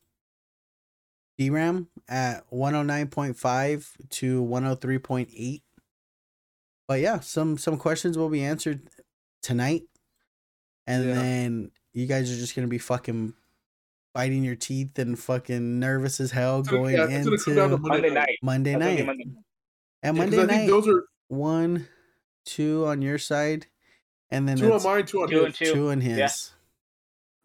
DRAM 1.40 1.88
at 2.10 2.50
109.5 2.52 4.10
to 4.10 4.44
103.8. 4.44 5.62
But 6.88 7.00
yeah, 7.02 7.20
some 7.20 7.58
some 7.58 7.78
questions 7.78 8.18
will 8.18 8.30
be 8.30 8.44
answered 8.44 8.82
tonight. 9.44 9.84
And 10.88 11.06
Yeah. 11.06 11.14
then 11.16 11.72
you 11.94 12.06
guys 12.08 12.32
are 12.32 12.36
just 12.38 12.56
going 12.56 12.66
to 12.66 12.70
be 12.70 12.78
fucking 12.78 13.34
biting 14.14 14.44
your 14.44 14.56
teeth 14.56 14.98
and 14.98 15.20
fucking 15.20 15.80
nervous 15.80 16.20
as 16.20 16.32
hell 16.32 16.62
It's 16.62 16.70
gonna- 16.70 16.92
yeah, 16.92 17.08
it's 17.10 17.26
gonna 17.26 17.38
come 17.38 17.56
down 17.56 17.70
to 17.70 17.76
into 17.76 17.88
Monday 17.88 18.10
night. 18.10 18.38
Monday 18.42 18.72
That's 18.74 18.84
gonna 18.84 18.96
be 18.96 19.02
night. 19.04 19.06
Monday. 19.06 19.24
And 20.04 20.18
Yeah, 20.18 20.24
Monday 20.24 20.46
night 20.46 20.68
those 20.68 20.88
are 20.88 21.04
one, 21.28 21.88
two 22.46 22.86
on 22.88 23.02
your 23.02 23.18
side, 23.20 23.68
and 24.32 24.48
then 24.48 24.58
two 24.58 24.68
on 24.70 24.76
it's 24.76 24.86
mine, 24.86 25.06
two 25.06 25.22
on 25.22 25.30
Two 25.30 25.38
his. 25.38 25.46
and 25.46 25.56
two. 25.56 25.74
two 25.74 25.90
on 25.90 26.02
his. 26.02 26.18
Yeah. 26.18 26.30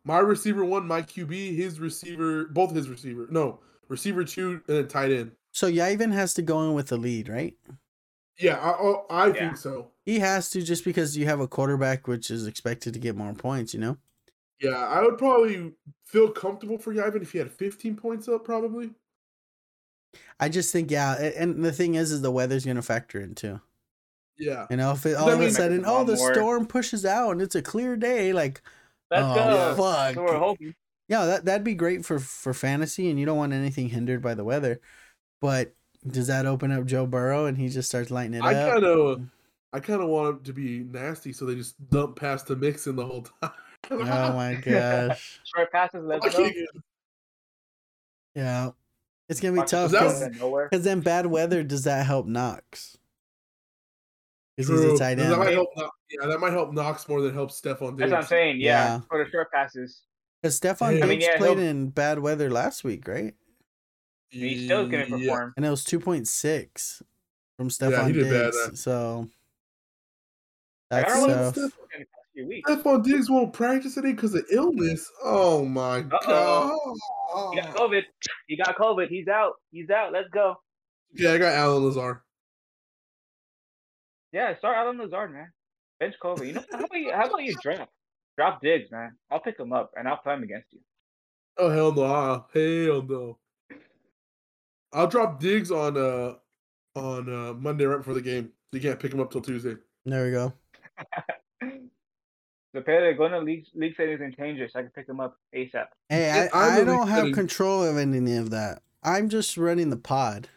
My 0.05 0.19
receiver 0.19 0.65
one, 0.65 0.87
my 0.87 1.03
QB, 1.03 1.57
his 1.57 1.79
receiver, 1.79 2.47
both 2.47 2.75
his 2.75 2.89
receiver. 2.89 3.29
No, 3.31 3.61
receiver 3.89 4.25
two, 4.25 4.61
and 4.67 4.77
then 4.79 4.89
tight 4.89 5.13
end. 5.13 5.33
So 5.53 5.71
Yavin 5.71 6.13
has 6.13 6.35
to 6.35 6.43
go 6.43 6.63
in 6.69 6.75
with 6.75 6.89
the 6.89 6.97
lead, 6.97 7.29
right? 7.29 7.55
Yeah, 8.39 8.57
I, 8.57 8.71
oh, 8.81 9.07
I 9.11 9.27
Yeah. 9.29 9.33
think 9.35 9.57
so. 9.59 9.89
He 10.05 10.19
has 10.19 10.51
to 10.51 10.63
just 10.63 10.85
because 10.85 11.17
you 11.17 11.27
have 11.27 11.39
a 11.41 11.47
quarterback 11.47 12.09
which 12.09 12.31
is 12.31 12.47
expected 12.47 12.95
to 12.95 12.99
get 12.99 13.15
more 13.15 13.33
points, 13.35 13.73
you 13.75 13.79
know? 13.81 13.97
Yeah, 14.61 14.71
I 14.77 15.03
would 15.03 15.19
probably 15.19 15.73
feel 16.05 16.31
comfortable 16.31 16.79
for 16.79 16.93
Yavin 16.95 17.23
if 17.23 17.31
he 17.33 17.39
had 17.39 17.51
15 17.53 17.95
points 17.97 18.29
up, 18.29 18.45
probably. 18.45 18.91
I 20.41 20.49
just 20.49 20.73
think, 20.73 20.91
yeah, 20.91 21.15
and 21.37 21.65
the 21.65 21.73
thing 21.73 21.95
is, 21.95 22.11
is 22.11 22.23
the 22.23 22.31
weather's 22.33 22.65
gonna 22.65 22.83
factor 22.83 23.21
in 23.21 23.35
too. 23.35 23.61
Yeah. 24.39 24.67
You 24.71 24.77
know, 24.77 24.93
if 24.93 25.05
it, 25.07 25.15
all 25.17 25.29
of 25.31 25.41
a 25.41 25.51
sudden, 25.51 25.79
Make 25.79 25.87
it 25.87 25.91
oh, 25.91 25.95
one 25.99 26.07
the 26.07 26.17
more- 26.17 26.35
storm 26.35 26.67
pushes 26.67 27.05
out 27.05 27.31
and 27.33 27.43
it's 27.43 27.55
a 27.55 27.63
clear 27.63 27.97
day, 27.97 28.33
like, 28.33 28.61
Let's 29.11 29.25
oh, 29.27 29.35
go. 29.35 29.75
fuck. 29.77 30.15
So 30.15 30.23
we're 30.25 30.39
hoping. 30.39 30.75
Yeah, 31.09 31.27
that 31.27 31.45
that'd 31.45 31.65
be 31.65 31.75
great 31.75 32.05
for 32.07 32.19
for 32.19 32.55
fantasy, 32.55 33.11
and 33.11 33.21
you 33.21 33.27
don't 33.27 33.37
want 33.37 33.53
anything 33.53 33.91
hindered 33.91 34.23
by 34.23 34.33
the 34.35 34.45
weather. 34.45 34.81
But 35.43 35.75
does 36.07 36.29
that 36.29 36.47
open 36.47 36.73
up 36.73 36.87
Joe 36.87 37.07
Burrow 37.07 37.45
and 37.47 37.59
he 37.59 37.69
just 37.69 37.89
starts 37.91 38.11
lighting 38.11 38.35
it 38.35 38.43
I 38.43 38.55
up? 38.55 38.73
kind 38.73 38.85
of, 38.85 39.21
I 39.73 39.81
kind 39.81 40.01
of 40.03 40.09
want 40.09 40.39
him 40.39 40.45
to 40.45 40.53
be 40.55 40.79
nasty, 40.81 41.33
so 41.35 41.45
they 41.45 41.55
just 41.57 41.75
dump 41.91 42.17
past 42.19 42.47
the 42.47 42.57
Mixon 42.57 42.97
the 42.97 43.05
whole 43.05 43.23
time. 43.43 43.51
Oh 43.91 44.33
my 44.33 44.55
gosh. 44.65 45.41
Short 45.55 45.71
passes. 45.71 46.05
Let's 46.05 46.35
go. 46.35 46.49
Yeah. 48.35 48.71
It's 49.29 49.41
gonna 49.41 49.53
be 49.53 49.59
Watch 49.59 49.69
it 49.73 49.77
tough 49.77 49.91
that 49.93 50.01
go 50.01 50.05
was- 50.07 50.15
because 50.15 50.23
out 50.23 50.31
of 50.31 50.41
nowhere. 50.41 50.69
then 50.73 51.01
bad 51.01 51.27
weather 51.27 51.63
does 51.63 51.85
that 51.85 52.07
help 52.07 52.27
Knox? 52.27 52.97
Because 54.67 54.83
he's 54.85 54.93
a 54.93 54.99
tight 54.99 55.15
That 55.17 55.39
might 55.39 55.53
help. 55.53 55.69
Knox- 55.77 55.97
Yeah, 56.11 56.27
that 56.27 56.41
might 56.41 56.53
help 56.53 56.73
Knox 56.73 57.09
more 57.09 57.21
than 57.21 57.31
it 57.31 57.35
helps 57.35 57.61
Stefon 57.61 57.97
Diggs. 57.97 57.99
That's 57.99 58.11
what 58.13 58.19
I'm 58.19 58.27
saying. 58.27 58.61
Yeah, 58.61 58.67
Yeah. 58.97 59.01
for 59.09 59.25
the 59.25 59.31
short 59.31 59.51
passes. 59.53 60.03
Because 60.41 60.59
Stefon 60.61 60.83
I 60.89 60.93
Diggs 60.95 61.07
mean, 61.07 61.21
yeah, 61.21 61.37
played 61.39 61.59
in 61.59 61.89
bad 61.91 62.19
weather 62.19 62.51
last 62.51 62.83
week, 62.85 63.07
right? 63.09 63.35
He's 64.31 64.65
still 64.65 64.85
gonna 64.89 65.05
Yeah. 65.05 65.17
perform. 65.19 65.55
And 65.57 65.67
it 65.67 65.71
was 65.71 65.85
two 65.85 66.01
point 66.01 66.27
six 66.29 67.03
from 67.57 67.67
Yeah, 67.67 67.71
Stefon 67.71 68.07
he 68.15 68.23
bad, 68.23 68.31
Diggs. 68.31 68.57
man. 68.67 68.77
So 68.77 69.29
Like, 70.91 71.05
I 71.07 71.09
that's 71.09 71.21
don't 71.21 71.29
know 71.29 71.35
tough. 71.37 71.45
what's 71.45 71.57
in 71.59 71.63
the 71.63 72.07
past 72.07 72.29
few 72.35 72.47
weeks. 72.49 72.71
Stefon 72.71 73.05
Diggs 73.05 73.31
won't 73.31 73.53
practice 73.53 73.95
today 73.95 74.13
because 74.13 74.35
of 74.35 74.45
illness. 74.51 75.11
Oh 75.23 75.65
my 75.65 76.01
Uh-oh. 76.01 76.97
god! 77.35 77.55
He 77.55 77.61
got 77.61 77.75
COVID. 77.77 78.03
He 78.49 78.57
got 78.57 78.77
COVID. 78.77 79.09
He's 79.09 79.29
out. 79.29 79.53
He's 79.71 79.89
out. 79.91 80.13
Let's 80.13 80.29
go. 80.31 80.57
Yeah, 81.15 81.33
I 81.33 81.39
got 81.39 81.53
Allen 81.55 81.85
Lazard. 81.85 82.19
Yeah, 84.33 84.57
start 84.59 84.77
Allen 84.77 84.99
Lazard, 84.99 85.33
man. 85.33 85.53
Bench 86.01 86.15
COVID. 86.23 86.47
You 86.47 86.55
know, 86.55 86.65
how 86.73 86.79
about 86.79 86.99
you, 86.99 87.13
how 87.13 87.27
about 87.27 87.43
you 87.43 87.55
drop? 87.63 87.91
Drop 88.37 88.63
Diggs, 88.63 88.91
man. 88.91 89.17
I'll 89.31 89.41
pick 89.41 89.59
him 89.61 89.73
up 89.73 89.93
and 89.97 90.09
I'll 90.09 90.17
play 90.17 90.35
him 90.35 90.43
against 90.43 90.73
you. 90.73 90.81
Oh 91.59 91.69
hell 91.69 91.93
no! 91.93 92.47
Hell 92.55 93.03
no! 93.03 93.39
I'll 94.93 95.07
drop 95.07 95.39
Diggs 95.39 95.71
on 95.71 95.97
uh 95.99 96.35
on 96.99 97.29
uh 97.29 97.53
Monday 97.53 97.85
right 97.85 97.99
before 97.99 98.15
the 98.15 98.23
game. 98.23 98.53
You 98.73 98.81
can't 98.81 98.99
pick 98.99 99.13
him 99.13 99.21
up 99.21 99.31
till 99.31 99.43
Tuesday. 99.43 99.75
There 100.07 100.25
we 100.25 100.31
go. 100.31 100.53
The 102.75 102.81
player 102.81 103.13
going 103.13 103.33
to 103.33 103.39
league 103.41 103.67
league 103.75 103.95
settings 103.97 104.23
and 104.23 104.35
change 104.35 104.59
it 104.59 104.71
so 104.73 104.79
I 104.79 104.83
can 104.83 104.93
pick 104.93 105.07
him 105.07 105.21
up 105.21 105.37
ASAP. 105.55 105.89
Hey, 106.09 106.31
I, 106.31 106.45
I'm 106.55 106.81
I 106.81 106.85
don't 106.85 107.07
have 107.07 107.19
setting. 107.19 107.35
control 107.35 107.85
of 107.85 107.99
any 107.99 108.37
of 108.37 108.49
that. 108.51 108.81
I'm 109.03 109.29
just 109.29 109.59
running 109.59 109.91
the 109.91 109.99
pod. 109.99 110.49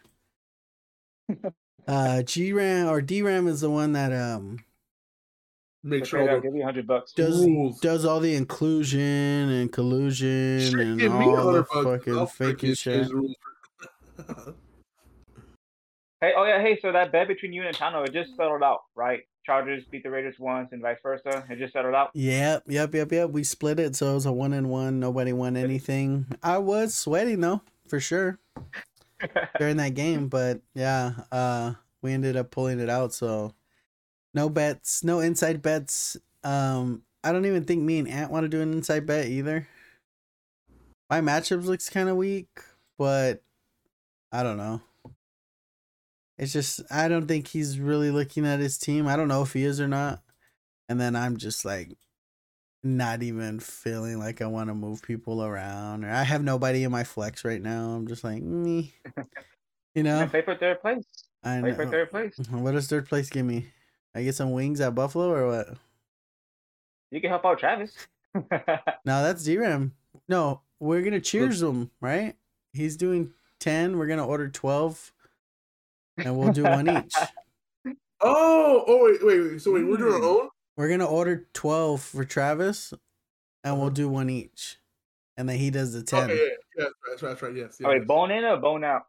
Uh, 1.86 2.22
G 2.22 2.52
Ram 2.52 2.88
or 2.88 3.00
D 3.00 3.22
Ram 3.22 3.46
is 3.46 3.60
the 3.60 3.70
one 3.70 3.92
that 3.92 4.12
um 4.12 4.58
Make 5.82 6.02
Okay, 6.02 6.08
sure 6.10 6.20
all 6.22 6.30
I'll 6.30 6.40
give 6.40 6.54
you 6.54 6.62
a 6.62 6.64
hundred 6.64 6.86
bucks. 6.86 7.12
does 7.12 7.46
rules. 7.46 7.78
does 7.80 8.04
all 8.04 8.18
the 8.18 8.34
inclusion 8.34 9.00
and 9.00 9.70
collusion 9.70 10.58
Shit, 10.60 10.74
and 10.80 10.98
give 10.98 11.12
all 11.14 11.52
the 11.52 11.62
bucks. 11.62 11.84
fucking 11.84 12.18
I'll 12.18 12.26
faking 12.26 12.74
shit. 12.74 12.94
change 12.94 13.08
the 13.08 13.14
rules 13.14 13.34
for- 14.16 14.54
Hey, 16.22 16.32
oh 16.36 16.44
yeah, 16.44 16.60
hey, 16.62 16.78
so 16.80 16.90
that 16.92 17.12
bet 17.12 17.28
between 17.28 17.52
you 17.52 17.62
and 17.62 17.76
Tano, 17.76 18.02
it 18.06 18.12
just 18.12 18.34
settled 18.36 18.62
out, 18.62 18.80
right? 18.94 19.20
Chargers 19.44 19.84
beat 19.90 20.02
the 20.02 20.10
Raiders 20.10 20.34
once 20.38 20.70
and 20.72 20.80
vice 20.80 20.96
versa. 21.02 21.44
It 21.50 21.58
just 21.58 21.74
settled 21.74 21.94
out. 21.94 22.10
Yep, 22.14 22.64
yep, 22.68 22.94
yep, 22.94 23.12
yep. 23.12 23.30
We 23.30 23.44
split 23.44 23.78
it, 23.78 23.94
so 23.94 24.10
it 24.12 24.14
was 24.14 24.26
a 24.26 24.32
one 24.32 24.54
and 24.54 24.70
one. 24.70 24.98
Nobody 24.98 25.32
won 25.34 25.56
anything. 25.58 26.26
I 26.42 26.56
was 26.58 26.94
sweating 26.94 27.40
though, 27.42 27.60
for 27.86 28.00
sure, 28.00 28.38
during 29.58 29.76
that 29.78 29.94
game. 29.94 30.28
But 30.28 30.60
yeah, 30.74 31.12
uh, 31.32 31.74
we 32.02 32.12
ended 32.12 32.36
up 32.36 32.50
pulling 32.50 32.80
it 32.80 32.90
out. 32.90 33.12
So 33.12 33.54
no 34.34 34.48
bets, 34.48 35.02
no 35.02 35.20
inside 35.20 35.62
bets. 35.62 36.16
Um, 36.44 37.02
I 37.24 37.32
don't 37.32 37.46
even 37.46 37.64
think 37.64 37.82
me 37.82 37.98
and 37.98 38.08
Ant 38.08 38.30
want 38.30 38.44
to 38.44 38.48
do 38.48 38.60
an 38.60 38.72
inside 38.72 39.06
bet 39.06 39.26
either. 39.26 39.66
My 41.10 41.20
matchups 41.20 41.64
looks 41.64 41.88
kind 41.88 42.08
of 42.08 42.16
weak, 42.16 42.48
but 42.98 43.42
I 44.32 44.42
don't 44.42 44.56
know. 44.56 44.80
It's 46.38 46.52
just 46.52 46.82
I 46.90 47.08
don't 47.08 47.26
think 47.26 47.48
he's 47.48 47.78
really 47.78 48.10
looking 48.10 48.46
at 48.46 48.60
his 48.60 48.76
team. 48.76 49.06
I 49.06 49.16
don't 49.16 49.28
know 49.28 49.42
if 49.42 49.52
he 49.52 49.64
is 49.64 49.80
or 49.80 49.88
not. 49.88 50.22
And 50.88 51.00
then 51.00 51.16
I'm 51.16 51.36
just 51.36 51.64
like 51.64 51.96
not 52.82 53.22
even 53.22 53.58
feeling 53.60 54.18
like 54.18 54.40
I 54.42 54.46
want 54.46 54.68
to 54.68 54.74
move 54.74 55.02
people 55.02 55.42
around 55.42 56.04
or 56.04 56.10
I 56.10 56.22
have 56.22 56.42
nobody 56.44 56.84
in 56.84 56.92
my 56.92 57.04
flex 57.04 57.44
right 57.44 57.60
now. 57.60 57.90
I'm 57.90 58.06
just 58.06 58.22
like 58.24 58.42
me. 58.42 58.94
You 59.94 60.02
know? 60.04 60.20
And 60.20 60.30
play 60.30 60.42
for 60.42 60.54
third 60.56 60.80
place. 60.80 61.04
I 61.42 61.60
Play 61.60 61.72
for 61.74 61.84
know. 61.84 61.90
third 61.90 62.10
place. 62.10 62.34
What 62.50 62.72
does 62.72 62.86
third 62.88 63.08
place 63.08 63.28
give 63.30 63.46
me? 63.46 63.66
I 64.14 64.22
get 64.22 64.34
some 64.34 64.52
wings 64.52 64.80
at 64.80 64.94
Buffalo 64.94 65.30
or 65.30 65.46
what? 65.48 65.68
You 67.10 67.20
can 67.20 67.30
help 67.30 67.44
out 67.44 67.58
Travis. 67.58 67.94
No, 68.34 69.22
that's 69.22 69.44
DRAM. 69.44 69.92
No, 70.28 70.60
we're 70.78 71.00
gonna 71.02 71.20
cheers 71.20 71.62
him, 71.62 71.90
right? 72.02 72.34
He's 72.74 72.96
doing 72.98 73.32
ten. 73.60 73.96
We're 73.96 74.08
gonna 74.08 74.26
order 74.26 74.48
twelve, 74.48 75.12
and 76.18 76.36
we'll 76.38 76.52
do 76.52 76.64
one 76.64 76.86
each. 76.86 77.14
oh, 78.20 78.84
oh 78.86 79.04
wait, 79.04 79.24
wait, 79.24 79.52
wait. 79.52 79.62
So 79.62 79.72
wait, 79.72 79.86
we're 79.86 79.96
doing 79.96 80.12
our 80.14 80.20
Mm. 80.20 80.40
own. 80.42 80.48
We're 80.76 80.88
gonna 80.88 81.06
order 81.06 81.46
twelve 81.52 82.02
for 82.02 82.24
Travis, 82.24 82.92
and 83.64 83.76
we'll 83.76 83.86
uh-huh. 83.86 83.94
do 83.94 84.08
one 84.08 84.30
each, 84.30 84.76
and 85.36 85.48
then 85.48 85.58
he 85.58 85.70
does 85.70 85.92
the 85.92 86.02
ten. 86.02 86.30
Okay, 86.30 86.34
yeah, 86.34 86.42
yeah, 86.76 86.84
that's 86.84 86.86
right, 86.86 87.10
that's 87.10 87.22
right, 87.22 87.28
that's 87.30 87.42
right. 87.42 87.56
Yes, 87.56 87.80
oh, 87.84 87.88
wait, 87.88 88.06
bone 88.06 88.30
in 88.30 88.44
or 88.44 88.56
bone 88.58 88.84
out? 88.84 89.06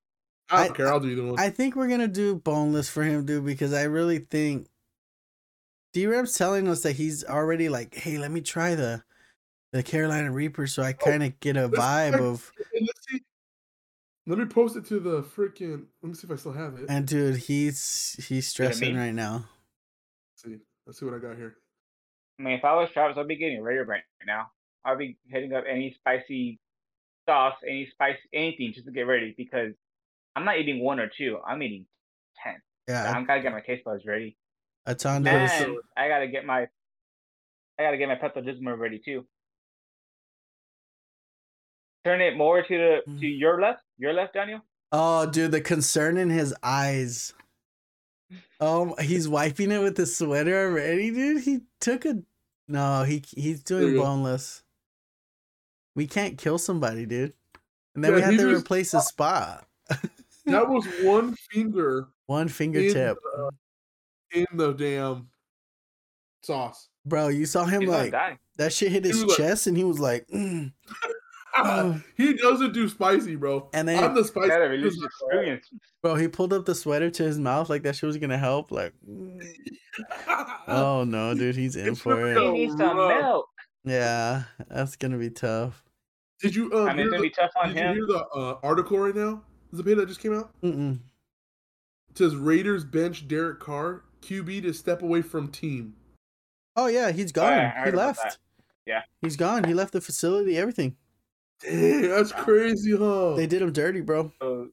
I 0.49 0.63
I- 0.63 0.67
don't 0.67 0.77
care. 0.77 0.87
I'll 0.87 0.99
do 0.99 1.09
either 1.09 1.25
one. 1.25 1.39
I 1.39 1.49
think 1.49 1.75
we're 1.75 1.89
gonna 1.89 2.07
do 2.07 2.35
boneless 2.35 2.89
for 2.89 3.03
him, 3.03 3.25
dude, 3.25 3.45
because 3.45 3.73
I 3.73 3.83
really 3.83 4.19
think 4.19 4.67
D-Ram's 5.93 6.37
telling 6.37 6.67
us 6.67 6.83
that 6.83 6.93
he's 6.93 7.23
already 7.23 7.69
like, 7.69 7.95
hey, 7.95 8.17
let 8.17 8.31
me 8.31 8.41
try 8.41 8.75
the 8.75 9.03
the 9.73 9.83
Carolina 9.83 10.31
Reaper, 10.31 10.67
so 10.67 10.81
I 10.83 10.91
oh, 10.91 10.93
kind 10.93 11.23
of 11.23 11.39
get 11.39 11.57
a 11.57 11.67
let's 11.67 11.77
vibe 11.77 12.19
of. 12.19 12.51
Let's 12.73 12.91
see. 13.09 13.21
Let 14.25 14.39
me 14.39 14.45
post 14.45 14.75
it 14.75 14.85
to 14.87 14.99
the 14.99 15.23
freaking. 15.23 15.85
Let 16.01 16.09
me 16.09 16.13
see 16.13 16.27
if 16.27 16.31
I 16.31 16.35
still 16.35 16.53
have 16.53 16.77
it. 16.79 16.85
And 16.89 17.07
dude, 17.07 17.37
he's 17.37 18.25
he's 18.27 18.47
stressing 18.47 18.89
mean? 18.89 18.97
right 18.97 19.13
now. 19.13 19.45
Let's 20.87 20.99
see. 20.99 21.05
What 21.05 21.13
I 21.13 21.19
got 21.19 21.35
here. 21.35 21.55
I 22.39 22.43
mean, 22.43 22.53
if 22.53 22.63
I 22.65 22.73
was 22.75 22.89
Travis, 22.93 23.17
I'd 23.17 23.27
be 23.27 23.35
getting 23.35 23.61
Raider 23.61 23.83
right 23.83 24.03
now. 24.25 24.47
I'd 24.85 24.97
be 24.97 25.17
hitting 25.27 25.53
up 25.53 25.65
any 25.69 25.93
spicy 25.99 26.59
sauce, 27.27 27.55
any 27.67 27.87
spicy 27.91 28.19
anything 28.33 28.71
just 28.73 28.85
to 28.85 28.91
get 28.91 29.01
ready 29.01 29.35
because 29.37 29.73
I'm 30.35 30.45
not 30.45 30.57
eating 30.59 30.79
one 30.81 30.99
or 30.99 31.09
two. 31.15 31.39
I'm 31.45 31.61
eating 31.61 31.85
ten. 32.43 32.55
Yeah, 32.87 33.11
I'm 33.11 33.25
gotta 33.25 33.41
get 33.41 33.51
my 33.51 33.59
taste 33.61 33.83
buds 33.83 34.05
ready. 34.05 34.37
a 34.85 34.95
ton 34.95 35.25
Yeah, 35.25 35.45
of 35.45 35.67
And 35.67 35.77
I 35.97 36.07
gotta 36.07 36.27
get 36.27 36.45
my 36.45 36.61
I 37.77 37.83
gotta 37.83 37.97
get 37.97 38.07
my 38.07 38.15
Pepto 38.15 38.37
Bismol 38.37 38.77
ready 38.79 39.01
too. 39.03 39.27
Turn 42.05 42.21
it 42.21 42.37
more 42.37 42.61
to 42.63 42.67
the 42.77 43.11
Mm. 43.11 43.19
to 43.19 43.27
your 43.27 43.59
left. 43.61 43.81
Your 43.97 44.13
left, 44.13 44.33
Daniel. 44.35 44.61
Oh, 44.93 45.29
dude, 45.29 45.51
the 45.51 45.59
concern 45.59 46.17
in 46.17 46.29
his 46.29 46.55
eyes. 46.63 47.33
Oh, 48.59 48.95
he's 48.99 49.27
wiping 49.29 49.71
it 49.71 49.81
with 49.81 49.95
the 49.95 50.05
sweater 50.05 50.67
already, 50.69 51.11
dude. 51.11 51.43
He 51.43 51.61
took 51.79 52.05
a 52.05 52.15
no. 52.67 53.03
He 53.03 53.23
he's 53.35 53.61
doing 53.63 53.95
boneless. 53.95 54.63
We 55.95 56.07
can't 56.07 56.37
kill 56.37 56.57
somebody, 56.57 57.05
dude. 57.05 57.33
And 57.95 58.03
then 58.03 58.11
Yeah, 58.11 58.15
we 58.17 58.21
have 58.23 58.37
to 58.37 58.45
was- 58.47 58.61
replace 58.61 58.91
the 58.91 59.01
spot. 59.01 59.67
That 60.45 60.69
was 60.69 60.85
one 61.01 61.35
finger 61.51 62.07
One 62.27 62.43
in 62.43 62.47
fingertip, 62.47 63.17
the, 63.21 63.51
in 64.31 64.45
the 64.53 64.71
damn 64.71 65.27
sauce. 66.41 66.87
bro. 67.05 67.27
You 67.27 67.45
saw 67.45 67.65
him 67.65 67.81
He's 67.81 67.89
like 67.89 68.13
that 68.57 68.71
shit 68.71 68.93
hit 68.93 69.03
his 69.03 69.23
was 69.25 69.25
like- 69.25 69.37
chest, 69.37 69.67
and 69.67 69.75
he 69.75 69.83
was 69.83 69.99
like, 69.99 70.25
mm. 70.27 70.71
He 72.17 72.33
doesn't 72.33 72.73
do 72.73 72.87
spicy, 72.89 73.35
bro. 73.35 73.69
and 73.73 73.89
I'm 73.89 74.13
the 74.15 74.23
spicy. 74.23 74.49
Gotta 74.49 74.71
experience. 74.73 75.69
bro, 76.01 76.15
he 76.15 76.27
pulled 76.27 76.53
up 76.53 76.65
the 76.65 76.75
sweater 76.75 77.09
to 77.11 77.23
his 77.23 77.39
mouth 77.39 77.69
like 77.69 77.83
that 77.83 77.95
shit 77.95 78.07
was 78.07 78.17
gonna 78.17 78.37
help. 78.37 78.71
Like, 78.71 78.93
oh 80.67 81.03
no, 81.07 81.33
dude, 81.33 81.55
he's 81.55 81.75
in 81.75 81.89
It's 81.89 82.01
for 82.01 82.31
it. 82.31 82.37
He 82.39 82.49
needs 82.51 82.77
some 82.77 82.97
milk. 82.97 83.47
Yeah, 83.83 84.43
that's 84.69 84.95
gonna 84.95 85.17
be 85.17 85.29
tough. 85.29 85.83
Did 86.41 86.55
you 86.55 86.71
um, 86.73 86.89
I 86.89 86.93
mean, 86.93 86.97
hear 86.97 87.05
it's 87.05 87.11
gonna 87.11 87.17
the, 87.17 87.21
be 87.23 87.29
tough 87.29 87.51
on 87.61 87.67
did 87.69 87.77
you 87.77 87.83
him. 87.83 87.93
hear 87.95 88.05
the 88.05 88.25
uh, 88.35 88.59
article 88.63 88.99
right 88.99 89.15
now? 89.15 89.41
There's 89.71 89.79
a 89.79 89.83
page 89.83 89.97
that 89.97 90.07
just 90.07 90.19
came 90.19 90.33
out. 90.37 90.51
Mm-mm. 90.61 90.99
It 92.11 92.17
says 92.17 92.35
Raiders 92.35 92.83
bench 92.83 93.27
Derek 93.27 93.59
Carr, 93.59 94.03
QB 94.21 94.63
to 94.63 94.73
step 94.73 95.01
away 95.01 95.21
from 95.21 95.47
team. 95.49 95.95
Oh 96.75 96.87
yeah, 96.87 97.11
he's 97.11 97.31
Oh, 97.35 97.41
yeah, 97.49 97.73
gone. 97.83 97.85
He 97.87 97.91
left. 97.97 98.37
Yeah. 98.85 99.01
He's 99.21 99.35
gone. 99.35 99.63
He 99.63 99.73
left 99.73 99.93
the 99.93 100.01
facility, 100.01 100.57
everything. 100.57 100.95
Dang, 101.63 102.01
that's 102.09 102.31
crazy, 102.31 102.95
huh? 102.97 103.33
They 103.35 103.47
did 103.47 103.61
him 103.61 103.71
dirty, 103.73 104.01
bro. 104.01 104.31
So, 104.41 104.69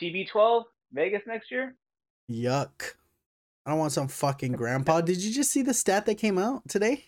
TB12 0.00 0.64
Vegas 0.92 1.22
next 1.26 1.50
year. 1.50 1.74
Yuck. 2.30 2.94
I 3.64 3.70
don't 3.70 3.78
want 3.78 3.92
some 3.92 4.08
fucking 4.08 4.52
grandpa. 4.52 5.00
Did 5.00 5.22
you 5.22 5.32
just 5.32 5.50
see 5.52 5.62
the 5.62 5.74
stat 5.74 6.06
that 6.06 6.16
came 6.16 6.38
out 6.38 6.68
today? 6.68 7.04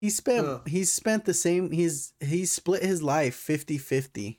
He 0.00 0.10
spent 0.10 0.46
Yeah. 0.46 0.58
he's 0.66 0.92
spent 0.92 1.24
the 1.24 1.34
same 1.34 1.70
he's 1.70 2.12
he 2.20 2.44
split 2.44 2.82
his 2.82 3.02
life 3.02 3.36
50-50. 3.46 4.38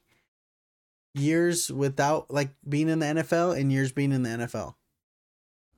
Years 1.13 1.71
without 1.71 2.29
like 2.29 2.49
being 2.67 2.89
in 2.89 2.99
the 2.99 3.05
NFL 3.07 3.57
and 3.59 3.71
years 3.71 3.91
being 3.91 4.11
in 4.11 4.21
the 4.21 4.29
NFL. 4.29 4.75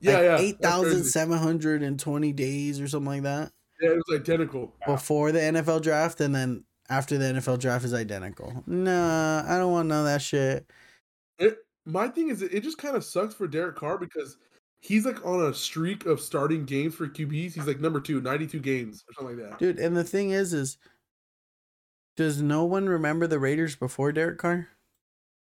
yeah, 0.00 0.12
like 0.14 0.22
yeah. 0.22 0.28
that's 0.32 0.42
Eight 0.42 0.58
crazy. 0.60 0.70
thousand 0.70 1.04
seven 1.04 1.38
hundred 1.38 1.82
and 1.82 1.98
twenty 1.98 2.32
days 2.34 2.78
or 2.80 2.88
something 2.88 3.06
like 3.06 3.22
that. 3.22 3.52
Yeah, 3.80 3.90
it 3.92 4.02
was 4.06 4.20
identical. 4.20 4.74
Before 4.86 5.32
the 5.32 5.38
NFL 5.38 5.80
draft 5.82 6.20
and 6.20 6.34
then 6.34 6.64
after 6.90 7.16
the 7.16 7.26
NFL 7.26 7.60
draft 7.60 7.84
is 7.84 7.94
identical. 7.94 8.62
Nah, 8.66 9.44
I 9.46 9.56
don't 9.56 9.72
want 9.72 9.88
none 9.88 10.00
of 10.00 10.04
that 10.06 10.20
shit. 10.20 10.68
It, 11.38 11.58
my 11.86 12.08
thing 12.08 12.28
is, 12.28 12.42
it 12.42 12.62
just 12.62 12.78
kind 12.78 12.96
of 12.96 13.04
sucks 13.04 13.34
for 13.34 13.46
Derek 13.46 13.76
Carr 13.76 13.96
because 13.96 14.36
he's 14.80 15.06
like 15.06 15.24
on 15.24 15.44
a 15.44 15.54
streak 15.54 16.04
of 16.04 16.20
starting 16.20 16.64
games 16.64 16.94
for 16.94 17.06
QBs. 17.06 17.54
He's 17.54 17.66
like 17.66 17.80
number 17.80 18.00
two, 18.00 18.20
92 18.20 18.58
games 18.58 19.04
or 19.08 19.14
something 19.14 19.38
like 19.38 19.50
that. 19.50 19.58
Dude, 19.58 19.78
and 19.78 19.96
the 19.96 20.04
thing 20.04 20.30
is, 20.30 20.52
is 20.52 20.76
does 22.16 22.42
no 22.42 22.64
one 22.64 22.88
remember 22.88 23.26
the 23.26 23.38
Raiders 23.38 23.76
before 23.76 24.12
Derek 24.12 24.38
Carr? 24.38 24.68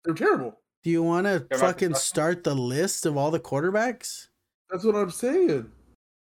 They're 0.04 0.14
terrible. 0.14 0.60
Do 0.84 0.90
you 0.90 1.02
want 1.02 1.26
to 1.26 1.44
fucking 1.58 1.94
start 1.94 2.44
the 2.44 2.54
list 2.54 3.04
of 3.04 3.16
all 3.16 3.30
the 3.30 3.40
quarterbacks? 3.40 4.28
That's 4.70 4.84
what 4.84 4.94
I'm 4.94 5.10
saying. 5.10 5.72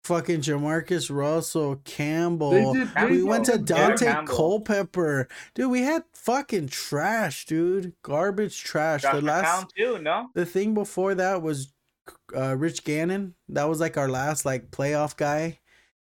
Fucking 0.06 0.42
JaMarcus 0.42 1.10
Russell, 1.14 1.78
Campbell. 1.84 2.52
They 2.74 2.80
did. 2.80 2.90
They 2.94 3.06
we 3.08 3.24
went 3.24 3.46
to 3.46 3.58
Dante 3.58 4.06
Campbell. 4.06 4.36
Culpepper. 4.36 5.28
Dude, 5.56 5.72
we 5.72 5.82
had 5.82 6.04
fucking 6.14 6.68
trash, 6.68 7.46
dude. 7.48 7.94
Garbage 8.04 8.64
trash. 8.64 9.02
Josh 9.02 9.16
the 9.16 9.22
last 9.22 9.66
McCown 9.66 9.70
too. 9.76 9.98
No. 10.04 10.30
the 10.36 10.46
thing 10.46 10.76
before 10.76 11.16
that 11.16 11.42
was 11.42 11.74
uh, 12.38 12.56
Rich 12.56 12.84
Gannon. 12.84 13.34
That 13.50 13.64
was 13.68 13.80
like 13.80 13.98
our 13.98 14.08
last 14.08 14.46
like 14.46 14.70
playoff 14.70 15.18
guy. 15.18 15.60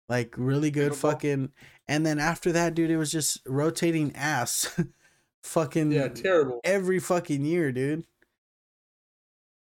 Like 0.08 0.34
really 0.38 0.72
good 0.72 0.94
Super 0.94 1.02
Bowl. 1.02 1.12
fucking 1.12 1.52
and 1.90 2.06
then 2.06 2.20
after 2.20 2.54
that, 2.54 2.76
dude, 2.76 2.92
it 2.92 2.98
was 2.98 3.12
just 3.12 3.42
rotating 3.46 4.16
ass. 4.16 4.80
fucking 5.44 5.92
Yeah, 5.92 6.08
terrible. 6.08 6.62
every 6.64 7.00
fucking 7.00 7.44
year, 7.44 7.74
dude. 7.74 8.06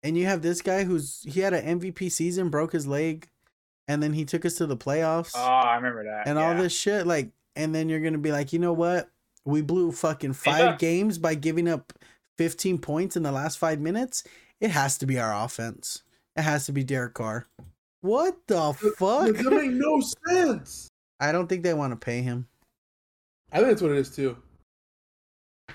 And 0.01 0.17
you 0.17 0.25
have 0.25 0.41
this 0.41 0.63
guy 0.63 0.86
who's 0.86 1.21
he 1.23 1.41
had 1.41 1.53
an 1.53 1.79
MVP 1.79 2.11
season, 2.11 2.49
broke 2.49 2.71
his 2.73 2.88
leg, 2.88 3.29
and 3.88 4.01
then 4.01 4.13
he 4.13 4.25
took 4.25 4.45
us 4.45 4.55
to 4.55 4.65
the 4.65 4.77
playoffs 4.77 5.31
Oh, 5.36 5.39
I 5.41 5.75
remember 5.75 6.03
that. 6.05 6.27
and 6.27 6.38
all 6.39 6.55
this 6.55 6.77
shit. 6.77 7.05
Like, 7.07 7.29
and 7.55 7.73
then 7.73 7.89
you're 7.89 7.99
gonna 7.99 8.17
be 8.17 8.31
like, 8.31 8.53
you 8.53 8.59
know 8.59 8.73
what? 8.73 9.09
We 9.45 9.61
blew 9.61 9.91
fucking 9.91 10.34
five 10.34 10.79
games 10.79 11.17
by 11.17 11.36
giving 11.36 11.67
up 11.67 11.91
15 12.38 12.77
points 12.79 13.15
in 13.15 13.23
the 13.23 13.31
last 13.31 13.57
five 13.57 13.79
minutes. 13.79 14.23
It 14.61 14.71
has 14.71 14.97
to 14.99 15.05
be 15.05 15.19
our 15.19 15.43
offense. 15.45 16.03
It 16.36 16.41
has 16.43 16.65
to 16.67 16.71
be 16.71 16.84
Derek 16.84 17.13
Carr. 17.13 17.47
What 18.01 18.38
the 18.47 18.73
fuck? 18.97 19.27
That 19.36 19.51
make 19.51 19.71
no 19.71 20.01
sense. 20.29 20.88
I 21.19 21.31
don't 21.31 21.47
think 21.47 21.63
they 21.63 21.73
want 21.73 21.91
to 21.91 21.97
pay 21.97 22.21
him, 22.21 22.47
I 23.51 23.57
think 23.57 23.69
that's 23.69 23.81
what 23.81 23.91
it 23.91 23.97
is 23.97 24.13
too. 24.15 24.36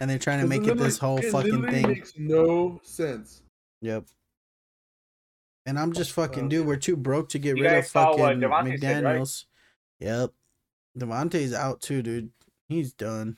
and 0.00 0.10
they're 0.10 0.18
trying 0.18 0.40
to 0.40 0.46
make 0.46 0.66
it 0.66 0.76
this 0.76 0.98
whole 0.98 1.18
it 1.18 1.30
fucking 1.30 1.66
thing. 1.70 1.86
Makes 1.88 2.14
no 2.18 2.80
sense. 2.82 3.42
Yep. 3.82 4.04
And 5.68 5.78
I'm 5.78 5.92
just 5.92 6.12
fucking, 6.12 6.46
Uh, 6.46 6.48
dude. 6.48 6.66
We're 6.66 6.76
too 6.76 6.96
broke 6.96 7.28
to 7.30 7.38
get 7.38 7.58
You 7.58 7.64
rid 7.64 7.72
of 7.72 7.82
guys 7.82 7.90
saw 7.90 8.16
what 8.16 8.40
fucking 8.40 8.40
said, 8.80 9.04
right? 9.04 9.20
McDaniels. 9.20 9.44
Yep, 10.00 10.32
Davante's 10.98 11.52
out 11.52 11.82
too, 11.82 12.00
dude. 12.02 12.30
He's 12.68 12.94
done. 12.94 13.36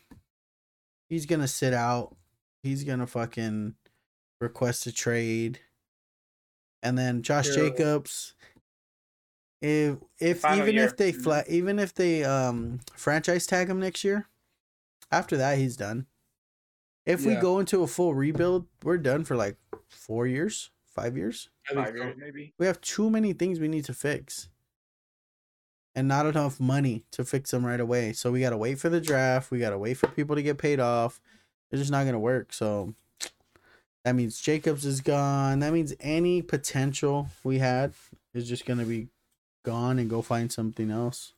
He's 1.08 1.26
gonna 1.26 1.48
sit 1.48 1.74
out. 1.74 2.16
He's 2.62 2.84
gonna 2.84 3.08
fucking 3.08 3.74
request 4.40 4.86
a 4.86 4.92
trade. 4.92 5.58
And 6.84 6.96
then 6.96 7.22
Josh. 7.22 7.48
Jacobs. 7.52 8.34
If 9.60 9.98
if 10.18 10.40
Final 10.42 10.60
even 10.62 10.74
year. 10.76 10.84
if 10.84 10.96
they 10.96 11.12
Mhm. 11.12 11.22
flat 11.22 11.48
even 11.48 11.78
if 11.80 11.92
they 11.94 12.22
um 12.24 12.80
franchise 12.94 13.44
tag 13.46 13.68
him 13.68 13.80
next 13.80 14.04
year, 14.04 14.28
after 15.10 15.36
that 15.36 15.58
he's 15.58 15.76
done. 15.76 16.06
If 17.04 17.24
we 17.26 17.34
go 17.34 17.58
into 17.58 17.82
a 17.82 17.88
full 17.88 18.14
rebuild, 18.14 18.68
we're 18.84 18.98
done 18.98 19.24
for 19.24 19.34
like 19.34 19.56
four 19.88 20.26
years, 20.28 20.70
five 20.90 21.16
years. 21.16 21.48
Five 21.72 21.94
years 21.94 22.16
maybe. 22.18 22.52
We 22.58 22.66
have 22.66 22.80
too 22.80 23.10
many 23.10 23.32
things 23.32 23.60
we 23.60 23.68
need 23.68 23.84
to 23.86 23.94
fix. 23.94 24.48
And 25.94 26.06
not 26.06 26.26
enough 26.26 26.60
money 26.60 27.04
to 27.12 27.24
fix 27.24 27.50
them 27.50 27.66
right 27.66 27.80
away. 27.80 28.12
So 28.12 28.30
we 28.30 28.40
gotta 28.40 28.56
wait 28.56 28.78
for 28.78 28.88
the 28.88 29.00
draft. 29.00 29.50
We 29.50 29.58
gotta 29.58 29.78
wait 29.78 29.94
for 29.94 30.06
people 30.08 30.36
to 30.36 30.42
get 30.42 30.58
paid 30.58 30.78
off. 30.78 31.20
It's 31.70 31.80
just 31.80 31.90
not 31.90 32.04
gonna 32.04 32.18
work. 32.18 32.52
So 32.52 32.94
that 34.04 34.14
means 34.14 34.40
Jacobs 34.40 34.86
is 34.86 35.00
gone. 35.00 35.60
That 35.60 35.72
means 35.72 35.94
any 36.00 36.42
potential 36.42 37.28
we 37.44 37.58
had 37.58 37.92
is 38.34 38.48
just 38.48 38.66
gonna 38.66 38.84
be 38.84 39.08
gone 39.64 39.98
and 39.98 40.08
go 40.08 40.22
find 40.22 40.50
something 40.50 40.90
else. 40.90 41.34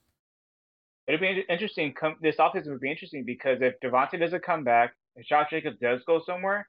It'll 1.07 1.21
be 1.21 1.45
interesting. 1.49 1.93
Come 1.95 2.17
this 2.21 2.37
offseason 2.37 2.69
would 2.69 2.81
be 2.81 2.91
interesting 2.91 3.25
because 3.25 3.59
if 3.61 3.81
Davante 3.81 4.19
doesn't 4.21 4.45
come 4.45 4.65
back, 4.65 4.95
if 5.17 5.27
Josh 5.27 5.51
Jacobs 5.51 5.79
does 5.81 6.01
go 6.07 6.21
somewhere, 6.25 6.69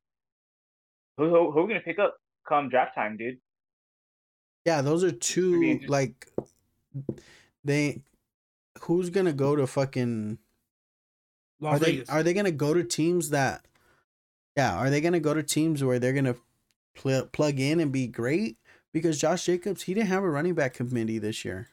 who 1.18 1.30
who, 1.30 1.52
who 1.52 1.60
are 1.60 1.64
we 1.64 1.74
gonna 1.74 1.82
pick 1.82 2.00
up 2.00 2.18
come 2.48 2.70
draft 2.70 2.96
time, 2.96 3.18
dude? 3.18 3.38
Yeah, 4.66 4.82
those 4.82 5.04
are 5.04 5.12
two 5.12 5.80
like 5.88 6.28
they 7.64 8.02
who's 8.82 9.10
gonna 9.10 9.34
go 9.34 9.56
to 9.56 9.68
fucking 9.68 10.38
Las 11.60 11.76
are 11.76 11.80
they 11.80 12.04
are 12.08 12.24
they 12.24 12.34
gonna 12.34 12.52
go 12.52 12.74
to 12.74 12.84
teams 12.84 13.30
that 13.32 13.66
yeah 14.56 14.76
are 14.76 14.90
they 14.90 15.02
gonna 15.02 15.20
go 15.20 15.34
to 15.34 15.44
teams 15.44 15.84
where 15.84 16.00
they're 16.00 16.14
gonna 16.14 16.36
pl- 16.96 17.28
plug 17.28 17.60
in 17.60 17.80
and 17.80 17.92
be 17.92 18.08
great? 18.08 18.58
Because 18.94 19.20
josh 19.20 19.46
jacobs 19.46 19.84
he 19.84 19.94
didn't 19.94 20.08
have 20.10 20.24
a 20.24 20.30
running 20.30 20.54
back 20.54 20.74
committee 20.74 21.18
this 21.20 21.44
year. 21.44 21.70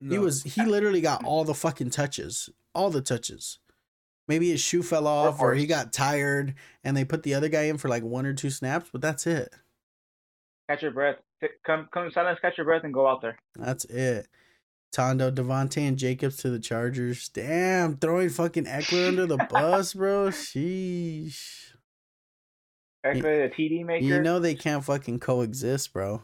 He 0.00 0.18
was 0.18 0.44
he 0.44 0.64
literally 0.64 1.00
got 1.00 1.24
all 1.24 1.44
the 1.44 1.54
fucking 1.54 1.90
touches 1.90 2.48
all 2.74 2.90
the 2.90 3.00
touches. 3.00 3.58
Maybe 4.28 4.50
his 4.50 4.60
shoe 4.60 4.82
fell 4.82 5.06
off 5.06 5.40
or 5.40 5.54
he 5.54 5.66
got 5.66 5.92
tired 5.92 6.54
and 6.84 6.96
they 6.96 7.04
put 7.04 7.22
the 7.22 7.34
other 7.34 7.48
guy 7.48 7.62
in 7.62 7.78
for 7.78 7.88
like 7.88 8.04
one 8.04 8.26
or 8.26 8.34
two 8.34 8.50
snaps 8.50 8.90
but 8.92 9.00
that's 9.00 9.26
it 9.26 9.52
Catch 10.68 10.82
your 10.82 10.90
breath. 10.92 11.16
T- 11.40 11.48
Come 11.64 11.88
come 11.92 12.10
silence, 12.10 12.38
catch 12.40 12.58
your 12.58 12.64
breath, 12.66 12.84
and 12.84 12.92
go 12.92 13.06
out 13.06 13.22
there. 13.22 13.38
that's 13.56 13.84
it 13.86 14.28
Tondo, 14.92 15.30
Davante, 15.30 15.86
and 15.86 15.96
Jacobs 15.98 16.36
to 16.38 16.50
the 16.50 16.58
Chargers. 16.58 17.28
Damn, 17.28 17.96
throwing 17.98 18.30
fucking 18.30 18.64
Ekeler 18.64 19.08
under 19.08 19.26
the 19.26 19.36
bus, 19.50 19.94
bro. 19.94 20.28
Sheesh. 20.28 21.72
Ekeler, 23.04 23.48
the 23.50 23.54
TD 23.54 23.84
maker. 23.84 24.04
You 24.04 24.20
know 24.20 24.38
they 24.40 24.54
can't 24.54 24.82
fucking 24.84 25.20
coexist, 25.20 25.92
bro. 25.92 26.22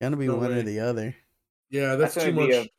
Gonna 0.00 0.16
be 0.16 0.26
No 0.26 0.36
one 0.36 0.52
or 0.52 0.62
the 0.62 0.80
other. 0.80 1.14
yeah, 1.70 1.96
that's, 1.96 2.14
That's 2.14 2.26
too 2.26 2.32
much. 2.32 2.50
a- 2.50 2.70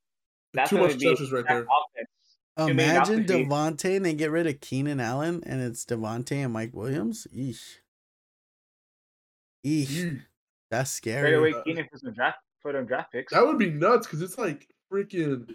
that's 0.54 0.70
too 0.72 0.80
much 0.80 0.98
be 0.98 1.06
touches 1.06 1.32
right 1.32 1.46
there. 1.48 1.60
offense. 1.60 2.72
Imagine 2.72 3.22
options. 3.22 3.30
Davante 3.32 3.96
and 3.96 4.04
they 4.06 4.14
get 4.16 4.32
rid 4.32 4.48
of 4.48 4.60
Keenan 4.62 5.00
Allen 5.00 5.44
and 5.46 5.62
it's 5.62 5.86
Davante 5.86 6.44
and 6.44 6.52
Mike 6.52 6.74
Williams. 6.74 7.28
Eesh. 7.34 7.78
Eesh. 9.66 9.88
Yeesh. 9.90 10.22
That's 10.72 10.92
Straight 10.92 11.14
scary. 11.14 11.34
away, 11.36 11.54
Uh, 11.54 11.64
Keenan 11.64 11.88
for 11.92 11.98
some 11.98 12.14
draft 12.14 12.40
for 12.62 12.72
them 12.74 12.86
draft 12.86 13.12
picks. 13.12 13.34
That 13.34 13.46
would 13.46 13.58
be 13.58 13.70
nuts 13.72 14.06
because 14.08 14.22
it's 14.22 14.38
like 14.38 14.68
freaking. 14.92 15.54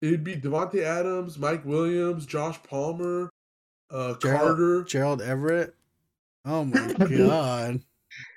It'd 0.00 0.24
be 0.24 0.36
Davante 0.36 0.82
Adams, 0.82 1.38
Mike 1.38 1.64
Williams, 1.64 2.24
Josh 2.26 2.62
Palmer, 2.62 3.30
uh, 3.90 4.14
Gerald- 4.18 4.40
Carter. 4.56 4.82
Gerald 4.84 5.20
Everett. 5.22 5.74
Oh 6.44 6.64
my 6.66 6.94
god. 6.98 7.80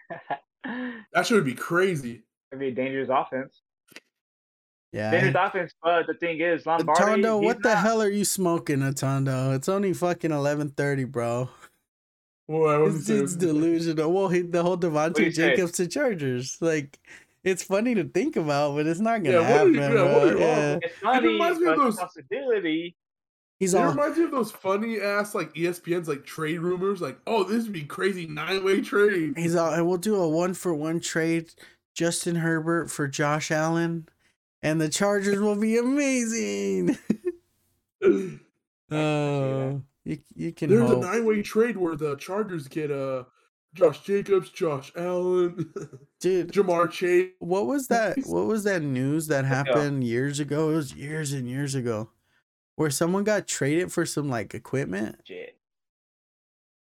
That 1.14 1.26
shit 1.28 1.36
would 1.36 1.46
be 1.46 1.54
crazy. 1.54 2.24
It'd 2.52 2.60
be 2.60 2.68
a 2.70 2.72
dangerous 2.72 3.10
offense. 3.12 3.62
Yeah. 4.94 5.12
Dangerous 5.12 5.36
offense, 5.38 5.74
but 5.84 6.08
the 6.08 6.14
thing 6.14 6.40
is, 6.40 6.66
Lombardi. 6.66 7.22
Atondo, 7.22 7.40
he's 7.40 7.46
what 7.46 7.62
the 7.64 7.70
not- 7.74 7.78
hell 7.80 8.02
are 8.02 8.10
you 8.10 8.24
smoking, 8.24 8.80
Atondo? 8.80 9.54
It's 9.56 9.68
only 9.68 9.92
fucking 9.94 10.32
eleven 10.32 10.70
thirty, 10.70 11.04
bro. 11.04 11.50
Well, 12.48 12.70
I 12.84 12.88
It's, 12.88 13.10
it's 13.10 13.36
delusional. 13.36 14.12
Well, 14.12 14.28
he, 14.28 14.42
the 14.42 14.62
whole 14.64 14.76
do 14.78 14.90
Davante 14.90 15.20
you 15.20 15.32
say? 15.32 15.56
Jacobs 15.56 15.72
to 15.74 15.88
Chargers. 15.88 16.58
Like, 16.60 17.00
it's 17.44 17.64
funny 17.64 17.96
to 17.96 18.04
think 18.04 18.36
about, 18.36 18.76
but 18.76 18.86
it's 18.86 19.00
not 19.00 19.24
gonna 19.24 19.38
what 19.38 19.46
are 19.46 19.54
happen. 19.54 19.74
you- 19.74 19.80
yeah, 19.80 19.90
bro. 19.90 20.20
what 20.28 20.40
Yeah. 20.40 20.80
It's 20.82 20.98
funny, 21.00 21.28
reminds 21.30 21.60
me 21.60 21.68
of 21.68 21.76
but 21.78 21.84
those- 21.84 21.98
a 21.98 22.02
possibility. 22.02 22.96
He's 23.60 23.74
It 23.74 23.78
all 23.78 23.90
reminds 23.92 24.18
me 24.18 24.26
of 24.26 24.32
those 24.32 24.52
funny 24.52 25.00
ass 25.00 25.34
like 25.34 25.54
ESPN's 25.54 26.10
like 26.10 26.26
trade 26.26 26.60
rumors, 26.60 27.00
like, 27.00 27.18
oh, 27.28 27.44
this 27.46 27.64
would 27.64 27.72
be 27.72 27.84
crazy 27.86 28.28
nine 28.28 28.62
way 28.64 28.82
trade. 28.82 29.36
he's 29.38 29.56
all. 29.56 29.72
And 29.74 29.88
we'll 29.88 29.98
do 29.98 30.16
a 30.16 30.28
one 30.28 30.54
for 30.54 30.74
one 30.74 31.00
trade. 31.00 31.54
Justin 31.96 32.36
Herbert 32.38 32.90
for 32.92 33.08
Josh 33.08 33.52
Allen, 33.52 34.10
and 34.64 34.82
the 34.82 34.90
Chargers 34.90 35.40
will 35.40 35.56
be 35.56 35.78
amazing. 35.78 36.98
Oh, 38.92 39.82
you 40.06 40.20
you 40.36 40.52
can 40.52 40.70
There's 40.70 40.90
a 40.90 40.98
nine 40.98 41.26
way 41.26 41.42
trade 41.42 41.78
where 41.78 41.96
the 41.96 42.16
Chargers 42.16 42.68
get 42.68 42.92
uh 42.92 43.24
Josh 43.74 44.02
Jacobs, 44.02 44.50
Josh 44.50 44.92
Allen, 44.96 45.74
dude. 46.20 46.52
Ja'Marr 46.54 46.92
Chase. 46.92 47.32
What 47.40 47.66
was 47.66 47.88
that? 47.88 48.18
What 48.26 48.46
was 48.46 48.64
that 48.66 48.84
news 48.84 49.28
that 49.28 49.42
go. 49.42 49.48
happened 49.48 50.04
years 50.04 50.40
ago? 50.40 50.70
It 50.70 50.76
was 50.76 50.94
years 50.94 51.34
and 51.34 51.50
years 51.50 51.74
ago, 51.74 52.10
where 52.76 52.92
someone 52.92 53.24
got 53.24 53.48
traded 53.48 53.92
for 53.92 54.06
some 54.06 54.30
like 54.30 54.54
equipment. 54.54 55.22
Shit. 55.24 55.58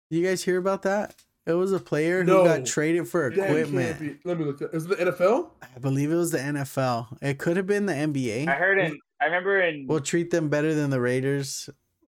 Did 0.10 0.18
you 0.18 0.28
guys 0.28 0.44
hear 0.44 0.58
about 0.58 0.82
that? 0.82 1.16
It 1.46 1.54
was 1.54 1.72
a 1.72 1.80
player 1.80 2.24
who 2.24 2.44
got 2.44 2.66
traded 2.66 3.08
for 3.08 3.28
equipment. 3.28 4.20
Let 4.26 4.38
me 4.38 4.46
look. 4.46 4.60
That. 4.60 4.74
Is 4.74 4.86
it 4.86 4.98
the 4.98 5.12
NFL? 5.12 5.50
I 5.62 5.80
believe 5.80 6.12
it 6.12 6.16
was 6.16 6.32
the 6.32 6.38
NFL. 6.38 7.18
It 7.22 7.40
could 7.40 7.58
have 7.58 7.66
been 7.66 7.86
the 7.86 7.94
NBA. 7.94 8.48
I 8.48 8.54
heard 8.54 8.80
in. 8.80 9.00
I 9.22 9.26
remember 9.26 9.62
in. 9.62 9.88
We'll 9.88 10.02
treat 10.02 10.30
them 10.30 10.50
better 10.50 10.74
than 10.74 10.90
the 10.90 11.00
Raiders. 11.00 11.70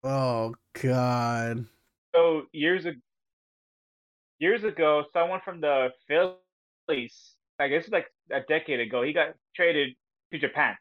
Oh 0.04 0.54
God. 0.82 1.66
so 2.14 2.44
years 2.52 2.86
ago, 2.86 3.00
years 4.40 4.64
ago, 4.64 5.04
someone 5.14 5.40
from 5.46 5.62
the 5.62 5.90
Phillies, 6.08 7.36
I 7.60 7.68
guess 7.70 7.88
like 7.90 8.08
a 8.32 8.42
decade 8.42 8.82
ago, 8.82 9.04
he 9.04 9.14
got 9.14 9.36
traded 9.56 9.96
to 10.32 10.40
Japan. 10.40 10.76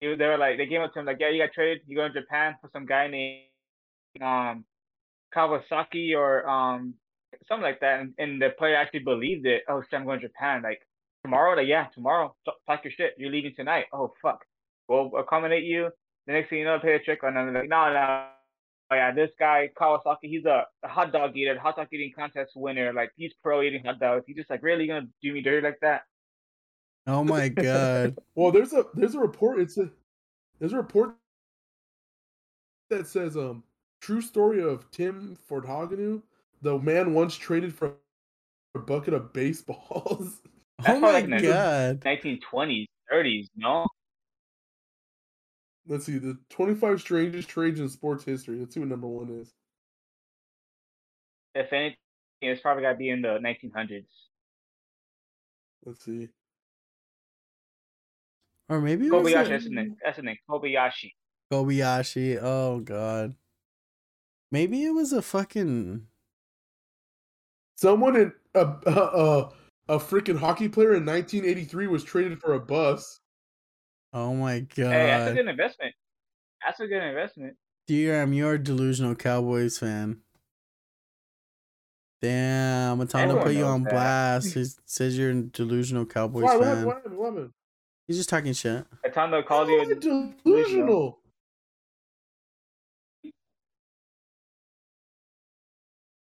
They 0.00 0.08
were 0.08 0.36
like, 0.36 0.58
they 0.58 0.66
came 0.66 0.82
up 0.82 0.92
to 0.94 1.00
him 1.00 1.06
like, 1.06 1.18
yeah, 1.20 1.30
you 1.30 1.42
got 1.42 1.52
traded. 1.54 1.82
You 1.86 1.96
go 1.96 2.08
to 2.08 2.20
Japan 2.20 2.56
for 2.60 2.68
some 2.72 2.84
guy 2.84 3.06
named 3.06 3.42
um 4.20 4.64
Kawasaki 5.34 6.16
or 6.16 6.48
um 6.48 6.94
something 7.48 7.62
like 7.62 7.80
that, 7.80 8.00
and, 8.00 8.14
and 8.18 8.42
the 8.42 8.50
player 8.58 8.76
actually 8.76 9.00
believed 9.00 9.46
it. 9.46 9.62
Oh, 9.68 9.82
shit, 9.82 9.98
I'm 9.98 10.04
going 10.04 10.20
to 10.20 10.28
Japan. 10.28 10.62
Like 10.62 10.80
tomorrow, 11.24 11.56
like 11.56 11.68
yeah, 11.68 11.86
tomorrow. 11.94 12.34
Pack 12.66 12.84
your 12.84 12.92
shit. 12.92 13.14
You're 13.18 13.30
leaving 13.30 13.54
tonight. 13.56 13.86
Oh 13.92 14.12
fuck. 14.20 14.44
We'll 14.88 15.12
accommodate 15.16 15.64
you. 15.64 15.90
The 16.26 16.32
next 16.34 16.50
thing 16.50 16.58
you 16.58 16.64
know, 16.64 16.78
pay 16.80 16.94
a 16.94 16.98
check 16.98 17.22
on 17.24 17.34
them. 17.34 17.54
Like 17.54 17.68
no, 17.68 17.92
no, 17.92 18.26
oh 18.90 18.94
yeah, 18.94 19.12
this 19.12 19.30
guy 19.38 19.70
Kawasaki, 19.78 20.16
he's 20.22 20.44
a, 20.44 20.66
a 20.82 20.88
hot 20.88 21.12
dog 21.12 21.36
eater, 21.36 21.58
hot 21.58 21.76
dog 21.76 21.88
eating 21.92 22.12
contest 22.16 22.52
winner. 22.54 22.92
Like 22.92 23.10
he's 23.16 23.32
pro 23.42 23.62
eating 23.62 23.84
hot 23.84 24.00
dogs. 24.00 24.24
He's 24.26 24.36
just 24.36 24.50
like 24.50 24.62
really 24.62 24.86
gonna 24.86 25.06
do 25.22 25.32
me 25.32 25.40
dirty 25.40 25.66
like 25.66 25.80
that. 25.80 26.02
Oh 27.06 27.24
my 27.24 27.48
God. 27.50 28.18
Well, 28.34 28.52
there's 28.52 28.72
a 28.72 28.84
there's 28.94 29.14
a 29.14 29.20
report. 29.20 29.60
It's 29.60 29.78
a 29.78 29.90
there's 30.58 30.72
a 30.72 30.78
report 30.78 31.16
that 32.90 33.06
says 33.06 33.36
um 33.36 33.64
true 34.00 34.20
story 34.20 34.62
of 34.62 34.90
Tim 34.90 35.36
Fortugno. 35.48 36.22
The 36.62 36.78
man 36.78 37.14
once 37.14 37.36
traded 37.36 37.74
for 37.74 37.94
a 38.74 38.78
bucket 38.78 39.14
of 39.14 39.32
baseballs. 39.32 40.40
Oh 40.86 41.00
my 41.00 41.20
like. 41.20 41.42
God. 41.42 42.00
1920s, 42.00 42.86
30s, 43.12 43.48
no? 43.56 43.86
Let's 45.86 46.06
see 46.06 46.18
the 46.18 46.38
25 46.50 47.00
strangest 47.00 47.48
trades 47.48 47.78
in 47.78 47.88
sports 47.88 48.24
history. 48.24 48.58
Let's 48.58 48.74
see 48.74 48.80
what 48.80 48.88
number 48.88 49.06
one 49.06 49.28
is. 49.30 49.52
If 51.54 51.72
anything, 51.72 51.96
it's 52.40 52.60
probably 52.60 52.82
gotta 52.82 52.96
be 52.96 53.10
in 53.10 53.22
the 53.22 53.38
1900s. 53.38 54.06
Let's 55.84 56.04
see. 56.04 56.28
Or 58.68 58.80
maybe 58.80 59.06
it 59.06 59.12
was 59.12 59.30
Kobayashi, 59.32 59.46
a- 59.46 59.48
that's 59.48 59.64
his 59.64 59.72
name. 59.72 59.96
That's 60.02 60.16
his 60.16 60.24
name. 60.24 60.36
Kobayashi. 60.48 61.12
Kobayashi. 61.52 62.38
Oh 62.42 62.80
God. 62.80 63.34
Maybe 64.50 64.84
it 64.84 64.94
was 64.94 65.12
a 65.12 65.20
fucking. 65.20 66.06
Someone 67.76 68.16
in 68.16 68.32
a 68.54 68.60
a, 68.60 68.90
a, 68.90 69.52
a 69.88 69.98
freaking 69.98 70.38
hockey 70.38 70.68
player 70.68 70.94
in 70.94 71.04
1983 71.04 71.88
was 71.88 72.04
traded 72.04 72.40
for 72.40 72.54
a 72.54 72.60
bus. 72.60 73.20
Oh 74.14 74.32
my 74.32 74.60
God. 74.60 74.92
Hey, 74.92 75.06
that's 75.08 75.30
a 75.32 75.34
good 75.34 75.48
investment. 75.48 75.94
That's 76.64 76.80
a 76.80 76.86
good 76.86 77.02
investment. 77.02 77.56
DRM, 77.90 78.34
you're 78.34 78.54
a 78.54 78.58
delusional 78.62 79.14
Cowboys 79.16 79.76
fan. 79.76 80.20
Damn, 82.22 83.00
Matondo 83.00 83.34
to 83.36 83.42
put 83.42 83.54
you 83.54 83.64
on 83.64 83.82
that. 83.82 83.90
blast. 83.90 84.54
He 84.54 84.64
says 84.86 85.18
you're 85.18 85.30
a 85.32 85.42
delusional 85.42 86.06
Cowboys 86.06 86.44
Why? 86.44 86.56
What 86.56 86.62
fan. 86.64 86.68
happened? 86.68 86.86
What 86.86 86.94
happened? 86.96 87.18
What? 87.18 87.50
He's 88.06 88.16
just 88.16 88.28
talking 88.30 88.52
shit. 88.54 88.86
Atondo 89.04 89.44
called 89.44 89.68
How 89.68 89.74
you. 89.74 89.80
am 89.82 89.88
I 89.88 89.92
a- 89.92 90.34
delusional. 90.44 91.18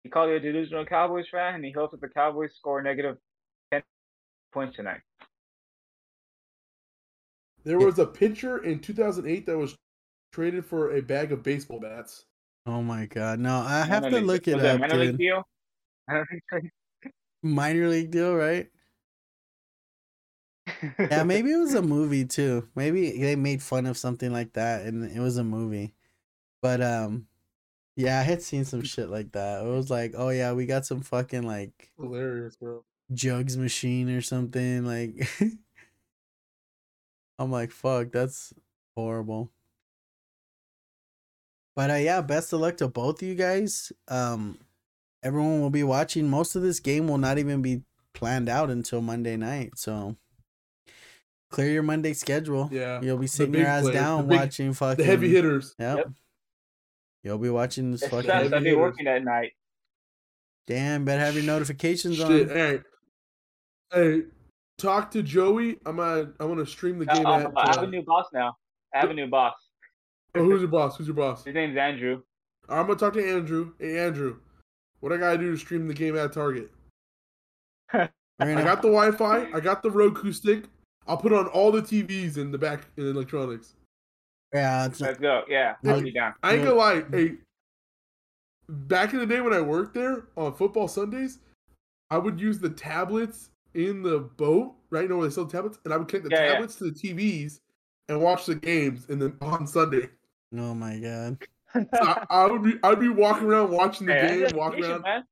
He 0.04 0.10
called 0.10 0.30
you 0.30 0.36
a 0.36 0.40
delusional 0.40 0.86
Cowboys 0.86 1.26
fan, 1.32 1.56
and 1.56 1.66
he 1.66 1.72
hopes 1.72 1.92
that 1.92 2.02
the 2.02 2.10
Cowboys 2.10 2.52
score 2.58 2.82
negative 2.82 3.18
ten 3.72 3.82
points 4.54 4.76
tonight. 4.76 5.02
There 7.66 7.80
was 7.80 8.00
a 8.00 8.06
pitcher 8.06 8.60
in 8.64 8.80
2008 8.80 9.46
that 9.48 9.58
was 9.58 9.76
traded 10.32 10.66
for 10.66 10.96
a 10.96 11.02
bag 11.02 11.32
of 11.32 11.44
baseball 11.44 11.80
bats. 11.80 12.26
Oh 12.68 12.82
my 12.82 13.06
god. 13.08 13.40
No, 13.40 13.58
I 13.60 13.84
have 13.86 14.04
Minor 14.04 14.10
to 14.12 14.16
league- 14.18 14.26
look 14.26 14.48
it 14.48 14.56
was 14.56 14.64
up, 14.66 14.80
minor 14.82 14.96
league 14.98 15.18
deal? 15.18 15.44
Minor 17.44 17.88
league 17.90 18.12
deal, 18.12 18.36
right? 18.36 18.68
Yeah, 21.00 21.24
maybe 21.26 21.52
it 21.52 21.58
was 21.58 21.76
a 21.76 21.82
movie 21.82 22.26
too. 22.26 22.68
Maybe 22.76 23.20
they 23.20 23.36
made 23.36 23.62
fun 23.62 23.86
of 23.86 23.98
something 23.98 24.32
like 24.32 24.54
that 24.54 24.86
and 24.86 25.04
it 25.10 25.20
was 25.20 25.38
a 25.38 25.44
movie. 25.44 25.94
But 26.62 26.82
um 26.82 27.28
yeah, 27.96 28.20
I 28.20 28.24
had 28.24 28.42
seen 28.42 28.66
some 28.66 28.82
shit 28.84 29.10
like 29.10 29.32
that. 29.34 29.64
It 29.64 29.70
was 29.70 29.90
like, 29.90 30.14
oh 30.18 30.30
yeah, 30.30 30.52
we 30.54 30.66
got 30.66 30.86
some 30.86 31.02
fucking 31.02 31.44
like 31.44 31.92
Hilarious, 32.00 32.58
bro. 32.58 32.84
jugs 33.14 33.58
machine 33.58 34.10
or 34.10 34.22
something 34.22 34.86
like 34.86 35.30
I'm 37.38 37.52
like, 37.52 37.72
fuck, 37.72 38.12
that's 38.12 38.54
horrible. 38.96 39.52
But 41.76 41.92
uh, 41.92 41.96
yeah, 41.96 42.22
best 42.22 42.54
of 42.54 42.62
luck 42.62 42.78
to 42.78 42.88
both 42.88 43.22
of 43.22 43.28
you 43.28 43.36
guys. 43.36 43.92
Um 44.08 44.58
everyone 45.24 45.60
will 45.62 45.70
be 45.72 45.84
watching. 45.84 46.30
Most 46.30 46.56
of 46.56 46.62
this 46.62 46.80
game 46.80 47.08
will 47.08 47.18
not 47.18 47.38
even 47.38 47.62
be 47.62 47.82
planned 48.14 48.48
out 48.48 48.70
until 48.70 49.02
Monday 49.02 49.36
night. 49.36 49.74
So 49.76 50.16
clear 51.52 51.72
your 51.72 51.84
Monday 51.84 52.14
schedule. 52.14 52.70
Yeah. 52.72 53.02
You'll 53.02 53.18
be 53.18 53.28
sitting 53.28 53.56
your 53.56 53.68
ass 53.68 53.82
players, 53.84 53.96
down 53.96 54.24
the 54.24 54.28
big- 54.30 54.40
watching 54.40 54.74
fucking 54.74 54.98
The 55.04 55.10
heavy 55.10 55.30
hitters. 55.30 55.76
Yep. 55.80 55.98
Yep. 55.98 56.08
You'll 57.24 57.38
be 57.40 57.50
watching 57.50 57.92
this 57.92 58.04
It's 58.04 58.12
fucking 58.12 58.30
stressed. 58.30 58.44
I'll 58.46 58.60
heavy 58.60 58.70
be 58.72 58.76
working 58.76 59.08
at 59.08 59.24
night. 59.24 59.54
damn 60.68 61.04
better 61.06 61.22
have 61.26 61.36
your 61.36 61.44
notifications 61.44 62.18
Shit. 62.18 62.50
on. 62.52 62.56
Hey. 62.56 62.80
Hey. 63.92 64.22
Talk 64.78 65.10
to 65.12 65.24
Joey. 65.24 65.80
I'm 65.86 65.98
gonna 65.98 66.32
I'm 66.40 66.50
gonna 66.50 66.66
stream 66.66 67.00
the 67.00 67.10
Uh, 67.10 67.16
game 67.16 67.26
at. 67.26 67.52
I 67.56 67.68
have 67.68 67.78
a 67.78 67.82
uh, 67.82 67.86
new 67.86 68.04
boss 68.04 68.28
now. 68.34 68.58
I 68.94 69.00
have 69.00 69.10
a 69.10 69.14
new 69.14 69.28
boss. 69.28 69.54
oh, 70.36 70.44
who's 70.44 70.62
your 70.62 70.70
boss? 70.70 70.98
Who's 70.98 71.08
your 71.08 71.16
boss? 71.16 71.46
His 71.46 71.54
name's 71.54 71.78
Andrew. 71.78 72.22
I'm 72.68 72.88
gonna 72.88 73.00
talk 73.00 73.14
to 73.14 73.26
Andrew. 73.26 73.74
Hey 73.80 74.00
Andrew, 74.00 74.38
what 75.00 75.14
I 75.14 75.18
gotta 75.18 75.38
do 75.38 75.52
to 75.52 75.58
stream 75.58 75.88
the 75.88 75.94
game 75.94 76.18
at 76.18 76.34
Target? 76.34 76.72
We're 77.94 78.10
I 78.40 78.64
got 78.64 78.82
the 78.82 78.90
Wi-Fi. 78.90 79.50
I 79.54 79.60
got 79.60 79.82
the 79.82 79.92
Roku 79.92 80.32
stick. 80.34 80.66
I'll 81.08 81.18
put 81.18 81.32
on 81.32 81.48
all 81.48 81.72
the 81.72 81.82
TVs 81.82 82.38
in 82.38 82.52
the 82.52 82.58
back 82.58 82.82
in 82.98 83.08
electronics. 83.08 83.76
yeah, 84.54 84.86
it's 84.88 85.00
Let's 85.00 85.20
go. 85.20 85.44
Yeah, 85.48 85.76
Yeah. 85.84 85.94
I'll 85.94 86.02
be 86.02 86.12
down. 86.12 86.34
I 86.44 86.56
ain't 86.56 86.64
gonna 86.64 86.76
lie. 86.76 87.04
Hey, 87.12 87.36
back 88.68 89.14
in 89.14 89.20
the 89.20 89.26
day 89.26 89.40
when 89.40 89.54
I 89.54 89.62
worked 89.62 89.94
there 89.94 90.26
on 90.36 90.54
football 90.54 90.88
Sundays, 90.88 91.40
I 92.10 92.18
would 92.18 92.42
use 92.42 92.60
the 92.60 92.70
tablets 92.72 93.52
in 93.76 94.02
the 94.02 94.20
boat. 94.20 94.74
Right, 94.90 95.04
you 95.04 95.10
know 95.10 95.18
where 95.18 95.28
they 95.28 95.34
sell 95.34 95.46
tablets, 95.46 95.78
and 95.84 95.94
I 95.94 95.98
would 95.98 96.08
connect 96.08 96.30
the 96.30 96.36
Yeah, 96.36 96.44
yeah. 96.46 96.52
tablets 96.54 96.76
to 96.78 96.86
the 96.86 96.92
TVs 96.92 97.60
and 98.08 98.22
watch 98.22 98.46
the 98.46 98.56
games. 98.56 99.08
And 99.10 99.22
then 99.22 99.38
on 99.42 99.68
Sunday, 99.68 100.10
oh 100.58 100.74
my 100.74 100.98
god. 100.98 101.38
so 101.74 101.86
I, 102.02 102.26
I 102.30 102.46
would 102.48 102.64
be 102.64 102.76
I'd 102.84 103.00
be 103.00 103.10
walking 103.10 103.48
around 103.48 103.72
watching 103.72 104.08
the 104.08 104.14
Hey, 104.14 104.40
game, 104.48 104.56
walking 104.58 104.84
around. 104.86 105.02
man. 105.02 105.24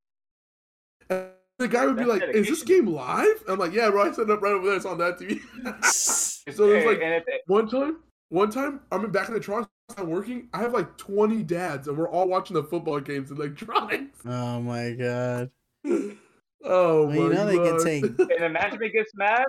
And 1.09 1.27
the 1.59 1.67
guy 1.67 1.85
would 1.85 1.95
be 1.97 2.03
That's 2.05 2.21
like, 2.21 2.35
"Is 2.35 2.47
this 2.47 2.63
game 2.63 2.87
live?" 2.87 3.43
I'm 3.47 3.59
like, 3.59 3.73
"Yeah, 3.73 3.89
bro. 3.91 4.03
I 4.03 4.11
set 4.11 4.23
it 4.23 4.31
up 4.31 4.41
right 4.41 4.53
over 4.53 4.65
there. 4.67 4.75
It's 4.75 4.85
on 4.85 4.97
that 4.97 5.17
TV." 5.19 5.39
So 6.53 6.67
there's 6.67 6.83
Hey, 6.83 6.89
like- 6.89 7.01
and 7.01 7.23
one 7.47 7.69
time, 7.69 7.99
one 8.27 8.49
time, 8.51 8.81
I'm 8.91 9.09
back 9.11 9.29
in 9.29 9.33
the 9.33 9.39
Toronto. 9.39 9.69
I'm 9.97 10.09
working. 10.09 10.49
I 10.53 10.57
have 10.59 10.73
like 10.73 10.97
20 10.97 11.41
dads, 11.43 11.87
and 11.87 11.97
we're 11.97 12.09
all 12.09 12.27
watching 12.27 12.55
the 12.55 12.63
football 12.63 12.99
games 12.99 13.31
in 13.31 13.37
electronics. 13.37 14.19
oh 14.25 14.59
my 14.61 14.91
god. 14.91 15.51
Oh 16.63 17.07
Well, 17.07 17.15
you 17.15 17.29
know 17.33 17.45
they 17.45 17.57
can 17.57 17.77
God. 17.77 17.83
take- 17.83 18.03
and 18.19 18.43
if 18.45 18.51
management 18.51 18.93
gets 18.93 19.11
mad, 19.15 19.43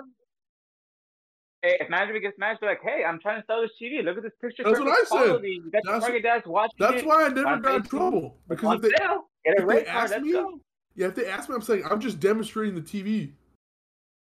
hey, 1.61 1.77
if 1.79 1.89
management 1.89 2.23
gets 2.23 2.37
mad, 2.37 2.57
be 2.59 2.65
like, 2.67 2.81
"Hey, 2.83 3.03
I'm 3.07 3.19
trying 3.19 3.41
to 3.41 3.45
sell 3.47 3.61
this 3.61 3.71
TV. 3.81 4.03
Look 4.03 4.17
at 4.17 4.23
this 4.23 4.33
picture. 4.41 4.63
That's 4.63 4.79
what 4.79 4.89
I 4.89 4.95
said. 4.97 5.07
quality. 5.07 5.61
You 5.63 5.71
got 5.71 5.83
your 5.83 5.93
That's- 5.93 6.03
target 6.03 6.23
dads 6.23 6.45
watching 6.45 6.75
That's 6.79 7.01
it. 7.01 7.05
why 7.05 7.25
I 7.25 7.29
never 7.29 7.57
got 7.59 7.75
in 7.75 7.83
trouble 7.83 8.37
because 8.47 8.75
if 8.75 8.81
they, 8.81 8.89
sale. 8.97 9.29
If 9.45 9.67
they 9.67 9.85
ask 9.85 10.11
Let's 10.11 10.23
me- 10.25 10.31
go. 10.33 10.59
yeah, 10.95 11.07
if 11.07 11.15
they 11.15 11.25
ask 11.27 11.47
me, 11.49 11.55
I'm 11.55 11.61
saying 11.61 11.83
I'm 11.89 11.99
just 12.01 12.19
demonstrating 12.19 12.75
the 12.75 12.81
TV. 12.81 13.33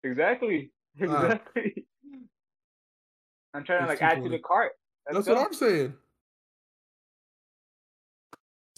Exactly. 0.04 0.72
Uh, 1.02 1.06
Exactly. 1.06 1.86
I'm 3.54 3.64
trying 3.64 3.82
to 3.82 3.88
like 3.88 4.00
too 4.00 4.06
add 4.06 4.24
to 4.24 4.30
the 4.30 4.40
cart. 4.40 4.72
Let's 5.12 5.26
That's 5.26 5.38
what. 5.38 5.48
I'm 5.48 5.54
saying. 5.54 5.94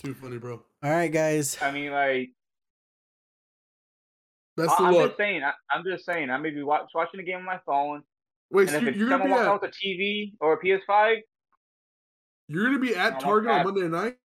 Too 0.04 0.14
funny, 0.16 0.38
bro. 0.38 0.64
All 0.84 0.89
right, 0.89 1.12
guys. 1.12 1.58
I 1.62 1.72
mean, 1.72 1.91
like, 1.91 2.30
Best 4.58 4.70
I- 4.72 4.74
of 4.74 4.80
I'm 4.89 4.93
luck. 4.93 5.06
just 5.10 5.18
saying. 5.18 5.43
I, 5.43 5.52
I'm 5.70 5.84
just 5.84 6.06
saying. 6.06 6.30
I 6.30 6.38
may 6.38 6.49
be 6.52 6.64
watch, 6.64 6.89
watching 6.93 7.20
the 7.20 7.24
game 7.24 7.38
on 7.39 7.45
my 7.45 7.60
phone, 7.66 8.04
Wait, 8.52 8.64
and 8.64 8.70
so 8.72 8.76
if 8.78 8.82
you're, 8.84 8.89
it's 8.89 8.97
you're 8.99 9.10
gonna 9.10 9.24
someone 9.24 9.30
be 9.30 9.45
walks 9.47 9.47
at 9.47 9.47
out 9.47 9.62
with 9.62 9.72
a 9.72 9.88
TV 9.88 10.34
or 10.41 10.54
a 10.54 10.60
PS5, 10.64 11.16
you're 12.49 12.66
gonna 12.66 12.80
be 12.80 12.95
at 12.95 13.20
Target 13.20 13.52
on 13.52 13.64
Monday 13.66 13.88
night. 13.88 14.18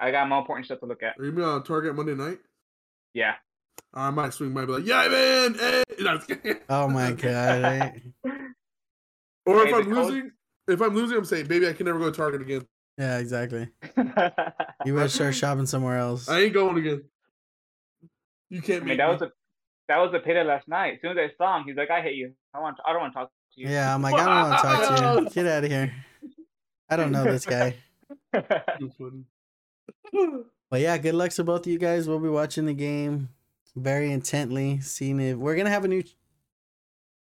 I 0.00 0.10
got 0.10 0.28
more 0.28 0.38
important 0.40 0.66
stuff 0.66 0.80
to 0.80 0.86
look 0.86 1.02
at. 1.02 1.18
Are 1.18 1.24
you 1.24 1.32
gonna 1.32 1.44
be 1.44 1.50
on 1.50 1.62
Target 1.64 1.94
Monday 1.94 2.14
night? 2.14 2.38
Yeah. 3.14 3.34
I 3.92 4.10
might 4.10 4.32
swing. 4.34 4.52
Might 4.52 4.66
be 4.66 4.72
like, 4.72 4.86
yeah, 4.86 5.08
man. 5.08 5.54
Hey. 5.54 5.82
No, 6.00 6.18
I'm. 6.18 6.56
Oh 6.68 6.88
my 6.88 7.12
god. 7.12 7.62
right? 7.62 8.02
Or 9.46 9.62
if 9.62 9.68
Hey, 9.68 9.74
I'm 9.74 9.88
the 9.88 9.94
code- 9.94 10.06
losing, 10.06 10.30
if 10.68 10.80
I'm 10.80 10.94
losing, 10.94 11.16
I'm 11.18 11.24
saying, 11.24 11.46
baby, 11.46 11.68
I 11.68 11.72
can 11.72 11.86
never 11.86 11.98
go 12.00 12.06
to 12.10 12.16
Target 12.16 12.42
again. 12.42 12.66
Yeah, 12.98 13.18
exactly. 13.18 13.68
You 14.84 14.94
better 14.94 15.08
start 15.08 15.34
shopping 15.34 15.66
somewhere 15.66 15.96
else. 15.98 16.28
I 16.28 16.40
ain't 16.40 16.52
going 16.54 16.76
again. 16.76 17.04
You 18.50 18.60
can't 18.62 18.82
I 18.82 18.86
mean, 18.86 18.96
that 18.98 19.06
me. 19.08 19.12
was 19.14 19.22
a 19.22 19.32
that 19.88 19.98
was 19.98 20.14
a 20.14 20.18
pit 20.20 20.44
last 20.46 20.66
night. 20.68 20.94
As 20.94 21.00
soon 21.02 21.18
as 21.18 21.30
I 21.30 21.34
saw 21.36 21.58
him, 21.58 21.64
he's 21.66 21.76
like, 21.76 21.90
"I 21.90 22.00
hate 22.00 22.14
you. 22.16 22.32
I 22.54 22.60
want. 22.60 22.78
I 22.86 22.92
don't 22.92 23.02
want 23.02 23.12
to 23.14 23.18
talk 23.20 23.28
to 23.28 23.60
you." 23.60 23.68
Yeah, 23.68 23.94
I'm 23.94 24.02
like, 24.02 24.14
I 24.18 24.24
don't 24.24 24.50
want 24.50 24.60
to 24.60 24.62
talk 24.66 25.16
to 25.16 25.22
you. 25.24 25.30
Get 25.34 25.46
out 25.46 25.64
of 25.64 25.70
here. 25.70 25.94
I 26.88 26.96
don't 26.96 27.10
know 27.12 27.24
this 27.24 27.46
guy. 27.46 27.76
But 30.70 30.80
yeah, 30.80 30.96
good 30.98 31.14
luck 31.14 31.30
to 31.32 31.44
both 31.44 31.66
of 31.66 31.72
you 31.72 31.78
guys. 31.78 32.08
We'll 32.08 32.18
be 32.18 32.28
watching 32.28 32.66
the 32.66 32.72
game 32.74 33.28
very 33.76 34.10
intently, 34.10 34.80
seeing 34.80 35.20
if 35.20 35.36
we're 35.36 35.56
gonna 35.56 35.70
have 35.70 35.84
a 35.84 35.88
new 35.88 36.02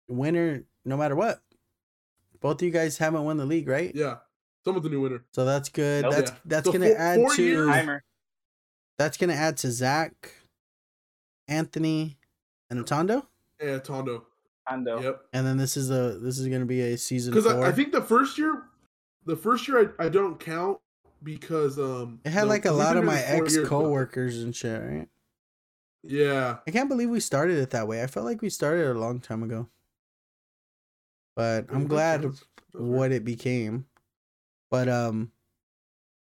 winner 0.08 0.64
no 0.86 0.96
matter 0.96 1.16
what. 1.16 1.42
Both 2.40 2.58
of 2.58 2.62
you 2.64 2.72
guys 2.72 2.98
haven't 2.98 3.24
won 3.26 3.38
the 3.38 3.46
league, 3.46 3.68
right? 3.68 3.92
yeah, 3.96 4.18
someone's 4.64 4.84
the 4.84 4.90
new 4.90 5.02
winner. 5.02 5.26
So 5.32 5.44
that's 5.46 5.70
good. 5.70 6.04
Nope. 6.04 6.14
That's 6.14 6.32
Yeah. 6.32 6.38
that's 6.46 6.66
So 6.66 6.72
gonna 6.74 6.88
four- 6.90 6.98
add 6.98 7.16
four 7.18 7.36
to 7.36 7.66
Timer. 7.68 8.04
that's 8.98 9.18
gonna 9.18 9.34
add 9.34 9.58
to 9.58 9.72
Zach, 9.72 10.34
Anthony, 11.48 12.18
and 12.70 12.84
Atondo. 12.84 13.26
Yeah, 13.62 13.80
Tondo. 13.80 14.26
Ando. 14.70 15.02
Yep. 15.02 15.22
And 15.34 15.46
then 15.46 15.58
this 15.58 15.78
is 15.78 15.92
a 15.92 16.18
this 16.20 16.40
is 16.40 16.48
gonna 16.48 16.66
be 16.66 16.82
a 16.82 16.98
season 16.98 17.34
Because. 17.34 17.46
I, 17.48 17.68
I 17.68 17.72
think 17.72 17.92
the 17.92 18.02
first 18.02 18.38
year, 18.38 18.64
the 19.26 19.36
first 19.36 19.68
year 19.68 19.94
I, 20.00 20.06
I 20.06 20.10
don't 20.10 20.40
count 20.40 20.80
because 21.24 21.78
um 21.80 22.20
it 22.26 22.32
had 22.32 22.44
no, 22.44 22.50
like 22.50 22.66
a 22.66 22.72
lot 22.72 22.98
of 22.98 23.04
my 23.04 23.14
doing 23.16 23.24
it 23.24 23.28
four 23.38 23.44
ex 23.46 23.54
years 23.54 23.64
now. 23.64 23.70
coworkers 23.70 24.42
and 24.44 24.56
shit, 24.56 24.82
right? 24.82 25.08
Yeah, 26.04 26.58
I 26.68 26.72
can't 26.72 26.90
believe 26.90 27.10
we 27.10 27.20
started 27.20 27.58
it 27.60 27.70
that 27.72 27.88
way. 27.88 28.02
I 28.04 28.08
felt 28.08 28.26
like 28.26 28.42
we 28.42 28.50
started 28.50 28.88
it 28.90 28.96
a 28.96 29.00
long 29.00 29.20
time 29.20 29.44
ago. 29.44 29.68
But 31.36 31.66
I'm 31.70 31.88
glad 31.88 32.22
that's- 32.24 32.44
that's 32.74 32.82
what 32.84 33.12
it 33.12 33.24
became. 33.24 33.86
But 34.72 34.90
um 34.90 35.32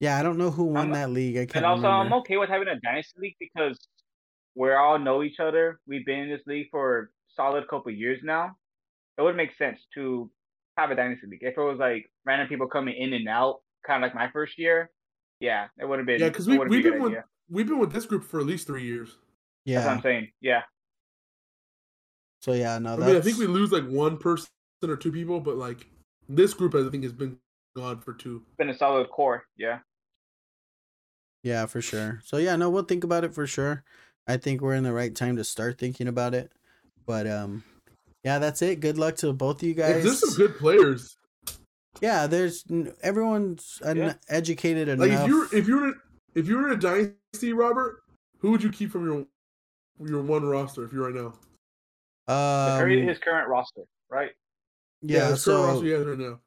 yeah, 0.01 0.19
I 0.19 0.23
don't 0.25 0.37
know 0.37 0.51
who 0.51 0.65
won 0.65 0.87
I'm- 0.87 0.93
that 0.95 1.11
league. 1.11 1.37
I 1.37 1.47
can't 1.47 1.57
And 1.57 1.67
also, 1.67 1.83
remember. 1.83 2.07
I'm 2.07 2.21
okay 2.23 2.37
with 2.37 2.49
having 2.49 2.67
a 2.69 2.79
dynasty 2.81 3.21
league 3.21 3.37
because 3.39 3.79
we 4.55 4.73
all 4.73 4.99
know 4.99 5.23
each 5.23 5.41
other. 5.41 5.81
We've 5.87 6.05
been 6.07 6.21
in 6.21 6.31
this 6.31 6.43
league 6.47 6.69
for 6.71 6.99
a 6.99 7.07
solid 7.37 7.69
couple 7.69 7.93
years 7.93 8.21
now. 8.23 8.57
It 9.19 9.23
would 9.23 9.37
make 9.37 9.51
sense 9.57 9.79
to 9.95 10.31
have 10.77 10.91
a 10.91 10.95
dynasty 10.95 11.27
league. 11.27 11.41
If 11.43 11.57
it 11.57 11.61
was 11.61 11.79
like 11.79 12.11
random 12.25 12.49
people 12.49 12.67
coming 12.67 12.97
in 12.97 13.13
and 13.13 13.29
out, 13.29 13.61
kind 13.87 14.03
of 14.03 14.09
like 14.09 14.15
my 14.15 14.31
first 14.33 14.59
year, 14.59 14.91
yeah, 15.41 15.67
it 15.79 15.87
would 15.87 15.99
have 15.99 16.07
been. 16.07 16.21
Yeah, 16.21 16.29
because 16.29 16.47
we 16.47 16.59
would've 16.59 16.71
we've 16.71 16.87
a 16.87 16.91
been 16.91 17.03
with 17.03 17.15
we've 17.51 17.67
been 17.67 17.79
with 17.79 17.93
this 17.93 18.07
group 18.07 18.25
for 18.25 18.41
at 18.41 18.47
least 18.47 18.67
three 18.67 18.85
years. 18.85 19.17
That's 19.67 19.85
what 19.85 19.91
yeah. 19.91 19.97
I'm 19.97 20.03
saying. 20.03 20.29
Yeah, 20.41 20.63
So 22.41 22.53
yeah, 22.53 22.79
no, 22.79 22.95
I 22.95 22.97
that's 22.97 23.07
mean, 23.09 23.17
I 23.17 23.21
think 23.21 23.39
we 23.39 23.47
lose 23.47 23.71
like 23.71 23.87
one 23.87 24.19
person 24.19 24.49
or 24.83 24.97
two 24.97 25.13
people, 25.13 25.41
but 25.41 25.57
like 25.57 25.87
this 26.29 26.55
group, 26.55 26.75
I 26.75 26.89
think 26.91 27.05
has 27.05 27.13
been 27.13 27.39
gone 27.77 28.01
for 28.01 28.13
two. 28.13 28.43
it's 28.49 28.57
been 28.57 28.71
a 28.71 28.77
solid 28.77 29.09
core. 29.11 29.45
Yeah. 29.57 29.79
Yeah, 31.43 31.67
for 31.67 31.81
sure. 31.83 32.21
So 32.25 32.37
yeah, 32.37 32.57
no, 32.57 32.71
we'll 32.71 32.85
think 32.85 33.05
about 33.05 33.25
it 33.25 33.35
for 33.35 33.47
sure. 33.47 33.85
I 34.27 34.37
think 34.37 34.61
we're 34.61 34.75
in 34.75 34.85
the 34.85 34.93
right 34.93 35.15
time 35.15 35.37
to 35.37 35.45
start 35.45 35.79
thinking 35.79 36.09
about 36.09 36.35
it. 36.35 36.53
But 37.07 37.27
um 37.27 37.65
yeah, 38.25 38.39
that's 38.39 38.63
it. 38.63 38.81
Good 38.81 38.99
luck 38.99 39.17
to 39.17 39.33
both 39.33 39.63
of 39.63 39.69
you 39.69 39.75
Like, 39.75 39.95
guys. 39.95 40.05
there's 40.05 40.21
some 40.21 40.35
good 40.37 40.57
players. 40.59 41.17
Yeah, 42.01 42.27
there's 42.27 42.65
everyone's 43.03 43.81
un- 43.85 43.97
Yeah. 43.97 44.15
educated 44.29 44.89
enough. 44.89 45.09
Like 45.09 45.19
if 45.21 45.27
you're 45.27 45.55
if 45.55 45.69
you're 45.69 45.95
if 46.35 46.47
you're 46.47 46.67
in 46.69 46.73
a 46.73 46.81
dynasty, 46.81 47.53
Robert, 47.53 48.03
Who 48.39 48.51
would 48.51 48.63
you 48.63 48.71
keep 48.71 48.91
from 48.91 49.05
your 49.07 49.27
your 50.09 50.23
one 50.23 50.45
roster 50.45 50.85
if 50.85 50.93
you're 50.93 51.05
right 51.07 51.15
now? 51.15 51.35
The 52.27 52.79
current- 52.79 53.01
Um, 53.03 53.09
his 53.09 53.19
current 53.19 53.49
roster, 53.49 53.83
right? 54.11 54.31
yeah, 55.01 55.29
his 55.29 55.29
current 55.29 55.41
so 55.41 55.65
roster 55.65 55.85
he 55.85 55.91
has 55.93 56.07
right 56.07 56.19
now. 56.19 56.41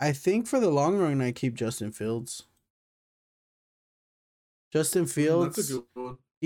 I 0.00 0.12
think 0.12 0.46
for 0.46 0.60
the 0.60 0.68
long 0.70 0.98
run, 0.98 1.20
I 1.22 1.32
keep 1.32 1.54
Justin 1.54 1.92
Fields. 1.92 2.42
Justin 4.72 5.04
Mm, 5.04 5.10
Fields, 5.12 5.72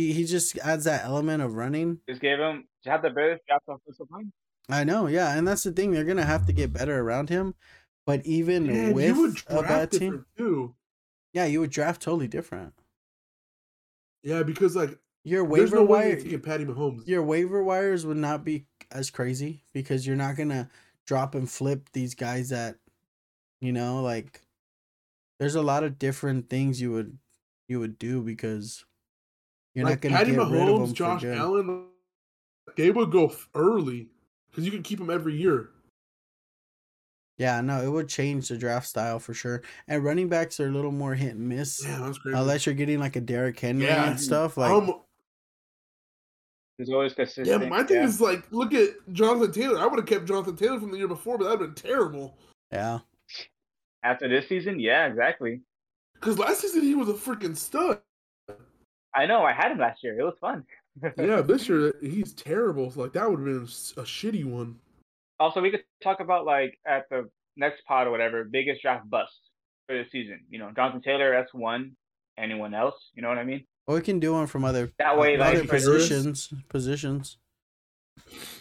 That's 0.06 0.08
a 0.08 0.08
good 0.08 0.08
one. 0.08 0.08
he, 0.08 0.12
he 0.12 0.24
just 0.24 0.58
adds 0.58 0.84
that 0.84 1.04
element 1.04 1.42
of 1.42 1.54
running. 1.54 2.00
Just 2.08 2.20
gave 2.20 2.38
him 2.38 2.66
to 2.84 2.90
have 2.90 3.02
the 3.02 3.10
best 3.10 3.42
draft 3.46 3.64
offensive 3.68 4.06
line. 4.10 4.32
I 4.68 4.84
know, 4.84 5.06
yeah, 5.06 5.36
and 5.36 5.46
that's 5.46 5.62
the 5.64 5.72
thing. 5.72 5.92
They're 5.92 6.04
gonna 6.04 6.24
have 6.24 6.46
to 6.46 6.52
get 6.52 6.72
better 6.72 6.98
around 7.00 7.28
him. 7.28 7.54
But 8.06 8.24
even 8.26 8.66
Man, 8.66 8.94
with 8.94 9.06
you 9.16 9.22
would 9.22 9.42
a 9.48 9.62
bad 9.62 9.90
team, 9.92 10.26
too. 10.36 10.74
yeah, 11.32 11.44
you 11.46 11.60
would 11.60 11.70
draft 11.70 12.02
totally 12.02 12.28
different. 12.28 12.74
Yeah, 14.22 14.42
because 14.42 14.76
like 14.76 14.98
Your 15.24 15.44
waiver 15.44 15.76
no 15.76 15.84
way 15.84 16.14
wire, 16.14 16.18
you're 16.18 16.38
Patty 16.40 16.64
Mahomes. 16.64 17.06
your 17.06 17.22
waiver 17.22 17.62
wires 17.62 18.06
would 18.06 18.16
not 18.16 18.44
be 18.44 18.66
as 18.90 19.10
crazy 19.10 19.62
because 19.72 20.06
you're 20.06 20.16
not 20.16 20.36
gonna 20.36 20.70
drop 21.06 21.34
and 21.34 21.50
flip 21.50 21.88
these 21.92 22.14
guys 22.14 22.50
that, 22.50 22.76
you 23.60 23.72
know, 23.72 24.02
like. 24.02 24.42
There's 25.38 25.54
a 25.54 25.62
lot 25.62 25.84
of 25.84 25.98
different 25.98 26.50
things 26.50 26.82
you 26.82 26.92
would 26.92 27.18
you 27.68 27.80
would 27.80 27.98
do 27.98 28.22
because 28.22 28.84
you're 29.74 29.84
like 29.84 29.94
not 29.96 30.00
gonna 30.02 30.16
Patty 30.16 30.30
get 30.32 30.38
rid 30.38 30.46
of 30.46 30.52
Mahomes, 30.68 30.86
them 30.86 30.94
Josh 30.94 31.20
for 31.20 31.26
good. 31.26 31.38
Allen, 31.38 31.84
they 32.76 32.90
would 32.90 33.10
go 33.10 33.32
early 33.54 34.08
because 34.50 34.64
you 34.64 34.70
can 34.70 34.82
keep 34.82 34.98
them 34.98 35.10
every 35.10 35.34
year. 35.34 35.70
Yeah, 37.38 37.60
no, 37.62 37.80
it 37.82 37.88
would 37.88 38.08
change 38.08 38.48
the 38.48 38.58
draft 38.58 38.86
style 38.86 39.18
for 39.18 39.32
sure. 39.32 39.62
And 39.88 40.04
running 40.04 40.28
backs 40.28 40.60
are 40.60 40.68
a 40.68 40.70
little 40.70 40.92
more 40.92 41.14
hit 41.14 41.36
and 41.36 41.48
miss. 41.48 41.82
Yeah, 41.82 41.98
that's 42.02 42.18
crazy. 42.18 42.36
Unless 42.36 42.66
you're 42.66 42.74
getting 42.74 42.98
like 43.00 43.16
a 43.16 43.20
Derrick 43.20 43.58
Henry 43.58 43.86
Yeah. 43.86 44.10
and 44.10 44.20
stuff. 44.20 44.58
Like 44.58 44.70
um, 44.70 45.00
He's 46.76 46.90
always 46.90 47.14
yeah, 47.44 47.58
my 47.58 47.82
thing 47.82 48.02
is 48.02 48.22
like, 48.22 48.42
look 48.52 48.72
at 48.72 48.88
Jonathan 49.12 49.52
Taylor. 49.52 49.78
I 49.78 49.86
would 49.86 49.98
have 49.98 50.06
kept 50.08 50.26
Jonathan 50.26 50.56
Taylor 50.56 50.80
from 50.80 50.90
the 50.90 50.96
year 50.96 51.08
before, 51.08 51.36
but 51.36 51.44
that'd 51.44 51.60
been 51.60 51.74
terrible. 51.74 52.38
yeah. 52.72 53.00
after 54.02 54.28
this 54.28 54.48
season, 54.48 54.80
yeah, 54.80 55.06
exactly. 55.06 55.60
Because 56.14 56.38
last 56.38 56.60
season 56.62 56.82
he 56.82 56.94
was 56.94 57.10
a 57.10 57.14
freaking 57.14 57.54
stud. 57.56 58.00
I 59.14 59.26
know. 59.26 59.42
I 59.42 59.52
had 59.52 59.72
him 59.72 59.78
last 59.78 60.02
year. 60.02 60.18
It 60.18 60.22
was 60.24 60.34
fun. 60.40 60.64
Yeah, 61.18 61.40
this 61.42 61.68
year 61.68 61.94
he's 62.00 62.32
terrible. 62.32 62.90
So, 62.90 63.00
like 63.02 63.12
that 63.14 63.28
would 63.28 63.38
have 63.40 63.46
been 63.46 63.62
a 63.62 64.06
shitty 64.06 64.44
one. 64.44 64.76
Also, 65.38 65.60
we 65.60 65.70
could 65.70 65.84
talk 66.02 66.20
about 66.20 66.44
like 66.46 66.78
at 66.86 67.08
the 67.10 67.28
next 67.56 67.84
pod 67.86 68.06
or 68.06 68.10
whatever, 68.10 68.44
biggest 68.44 68.82
draft 68.82 69.08
bust 69.10 69.32
for 69.88 69.96
the 69.96 70.04
season. 70.12 70.40
You 70.50 70.58
know, 70.58 70.70
Jonathan 70.74 71.02
Taylor, 71.02 71.32
that's 71.32 71.52
one. 71.54 71.92
Anyone 72.38 72.74
else? 72.74 72.94
You 73.14 73.22
know 73.22 73.28
what 73.28 73.38
I 73.38 73.44
mean? 73.44 73.64
Or 73.86 73.96
we 73.96 74.00
can 74.02 74.20
do 74.20 74.32
one 74.34 74.46
from 74.46 74.64
other 74.64 74.90
That 74.98 75.18
way, 75.18 75.36
like, 75.36 75.56
other 75.56 75.64
for- 75.64 75.72
positions. 75.74 76.52
Positions. 76.68 77.38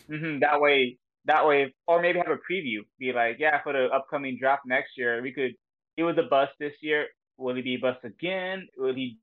hmm 0.08 0.40
That 0.40 0.60
way, 0.60 0.98
that 1.26 1.46
way, 1.48 1.74
or 1.88 2.02
maybe 2.02 2.18
have 2.20 2.28
a 2.28 2.38
preview. 2.52 2.80
Be 2.98 3.14
like, 3.14 3.38
yeah, 3.40 3.62
for 3.62 3.74
the 3.74 3.86
upcoming 3.94 4.38
draft 4.40 4.64
next 4.66 4.92
year, 4.98 5.22
we 5.22 5.32
could. 5.32 5.52
It 5.98 6.04
was 6.04 6.18
a 6.18 6.24
bust 6.30 6.54
this 6.60 6.74
year. 6.82 7.08
Will 7.38 7.56
he 7.56 7.62
be 7.62 7.76
a 7.76 7.80
bust 7.80 8.00
again? 8.04 8.68
Will 8.78 8.96
he 8.96 9.18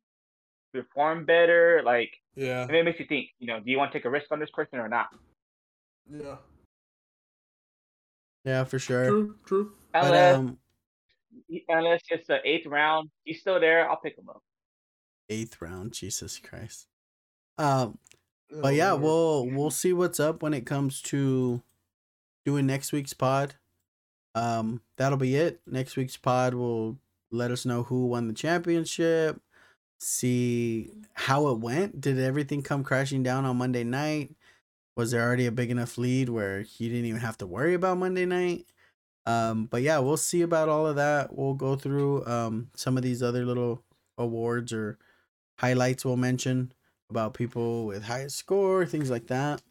perform 0.82 1.24
better? 1.24 1.82
Like, 1.85 2.11
Yeah, 2.35 2.62
and 2.62 2.77
it 2.77 2.85
makes 2.85 2.98
you 3.01 3.07
think. 3.07 3.28
You 3.39 3.47
know, 3.48 3.61
do 3.61 3.70
you 3.70 3.78
want 3.78 3.93
to 3.93 3.98
take 3.98 4.05
a 4.05 4.11
risk 4.11 4.27
on 4.31 4.39
this 4.40 4.51
person 4.51 4.78
or 4.78 4.89
not? 4.89 5.07
yeah, 6.11 6.36
Yeah, 8.44 8.65
for 8.65 8.78
sure. 8.78 9.07
true, 9.09 9.35
true. 9.44 9.73
But 9.93 10.05
Unless, 10.05 10.36
um 10.36 10.59
unless 11.69 12.03
it's 12.11 12.27
the 12.27 12.39
eighth 12.44 12.66
round, 12.66 13.11
he's 13.24 13.40
still 13.40 13.59
there. 13.61 13.89
I'll 13.89 13.97
pick 14.01 14.16
him 14.16 14.28
up. 14.28 14.43
eighth 15.28 15.61
round, 15.61 15.93
Jesus 15.93 16.39
Christ. 16.39 16.86
Um 17.59 17.98
but 18.62 18.74
yeah, 18.74 18.93
we'll 18.93 19.47
we'll 19.51 19.70
see 19.70 19.93
what's 19.93 20.20
up 20.20 20.43
when 20.43 20.55
it 20.55 20.66
comes 20.66 21.03
to 21.03 21.62
doing 22.44 22.66
next 22.66 22.93
week's 22.93 23.12
pod. 23.12 23.57
Um, 24.36 24.82
that'll 24.97 25.19
be 25.19 25.35
it. 25.35 25.61
Next 25.66 25.97
week's 25.97 26.16
pod 26.16 26.55
will 26.55 26.98
let 27.32 27.51
us 27.51 27.65
know 27.66 27.82
who 27.82 28.07
won 28.07 28.28
the 28.28 28.35
championship, 28.35 29.40
see 29.98 30.90
how 31.14 31.48
it 31.48 31.59
went. 31.60 32.01
Did 32.01 32.18
everything 32.18 32.62
come 32.62 32.85
crashing 32.85 33.23
down 33.23 33.44
on 33.44 33.56
Monday 33.56 33.85
night? 33.85 34.35
Was 34.97 35.10
there 35.12 35.23
already 35.23 35.47
a 35.47 35.52
big 35.52 35.70
enough 35.70 35.98
lead 35.98 36.28
where 36.31 36.60
you 36.60 36.89
didn't 36.89 37.06
even 37.06 37.20
have 37.20 37.39
to 37.39 37.47
worry 37.47 37.74
about 37.74 37.98
Monday 37.98 38.27
night? 38.27 38.66
Um, 39.27 39.66
but 39.66 39.82
yeah, 39.82 39.98
we'll 39.98 40.16
see 40.16 40.43
about 40.43 40.68
all 40.68 40.86
of 40.86 40.97
that. 40.97 41.35
We'll 41.36 41.55
go 41.55 41.77
through 41.77 42.27
um 42.27 42.70
some 42.77 42.97
of 42.97 43.02
these 43.02 43.23
other 43.23 43.44
little 43.47 43.85
awards 44.18 44.73
or 44.73 44.98
highlights 45.60 46.05
we'll 46.05 46.16
mention 46.16 46.73
about 47.10 47.35
people 47.35 47.86
with 47.86 48.05
highest 48.05 48.36
score, 48.36 48.86
things 48.86 49.10
like 49.10 49.28
that. 49.28 49.62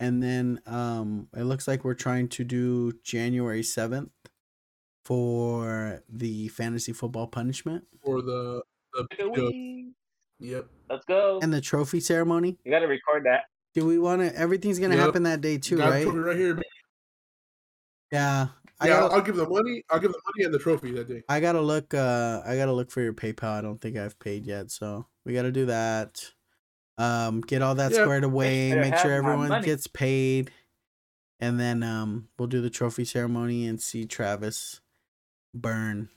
And 0.00 0.22
then 0.22 0.60
um 0.66 1.28
it 1.36 1.44
looks 1.44 1.68
like 1.68 1.84
we're 1.84 1.94
trying 1.94 2.28
to 2.30 2.44
do 2.44 2.92
January 3.04 3.62
7th 3.62 4.10
for 5.04 6.02
the 6.08 6.48
fantasy 6.48 6.92
football 6.92 7.26
punishment 7.26 7.86
for 8.04 8.22
the! 8.22 8.62
Yep. 10.40 10.66
Let's 10.90 11.04
go. 11.06 11.38
and 11.42 11.52
the 11.52 11.60
trophy 11.60 12.00
ceremony. 12.00 12.56
You 12.64 12.70
got 12.70 12.80
to 12.80 12.86
record 12.86 13.24
that. 13.26 13.44
Do 13.74 13.86
we 13.86 13.98
want 13.98 14.22
to 14.22 14.34
everything's 14.36 14.78
going 14.78 14.90
to 14.92 14.96
Yep. 14.96 15.06
happen 15.06 15.22
that 15.24 15.40
day 15.40 15.58
too, 15.58 15.76
Got 15.76 15.88
a 15.88 15.90
right? 15.92 16.02
trophy 16.04 16.18
right 16.18 16.36
here. 16.36 16.58
Yeah. 18.10 18.48
I 18.80 18.86
yeah, 18.86 19.00
gotta, 19.00 19.14
I'll 19.14 19.20
give 19.20 19.34
the 19.36 19.48
money. 19.48 19.82
I'll 19.90 19.98
give 19.98 20.12
the 20.12 20.20
money 20.24 20.44
and 20.44 20.54
the 20.54 20.58
trophy 20.58 20.92
that 20.92 21.08
day. 21.08 21.24
I 21.28 21.40
gotta 21.40 21.60
look. 21.60 21.92
Uh, 21.94 22.42
I 22.46 22.54
gotta 22.54 22.72
look 22.72 22.92
for 22.92 23.00
your 23.00 23.12
PayPal. 23.12 23.50
I 23.50 23.60
don't 23.60 23.80
think 23.80 23.96
I've 23.96 24.16
paid 24.20 24.46
yet, 24.46 24.70
so 24.70 25.04
we 25.26 25.34
gotta 25.34 25.50
do 25.50 25.66
that. 25.66 26.24
Um, 26.96 27.40
get 27.40 27.60
all 27.60 27.74
that 27.74 27.90
Yeah. 27.90 28.02
squared 28.02 28.22
away. 28.22 28.72
Make 28.74 28.96
sure 28.98 29.10
everyone 29.10 29.62
gets 29.62 29.88
paid, 29.88 30.52
and 31.40 31.58
then 31.58 31.82
um, 31.82 32.28
we'll 32.38 32.46
do 32.46 32.60
the 32.60 32.70
trophy 32.70 33.04
ceremony 33.04 33.66
and 33.66 33.82
see 33.82 34.04
Travis 34.06 34.80
burn, 35.52 36.08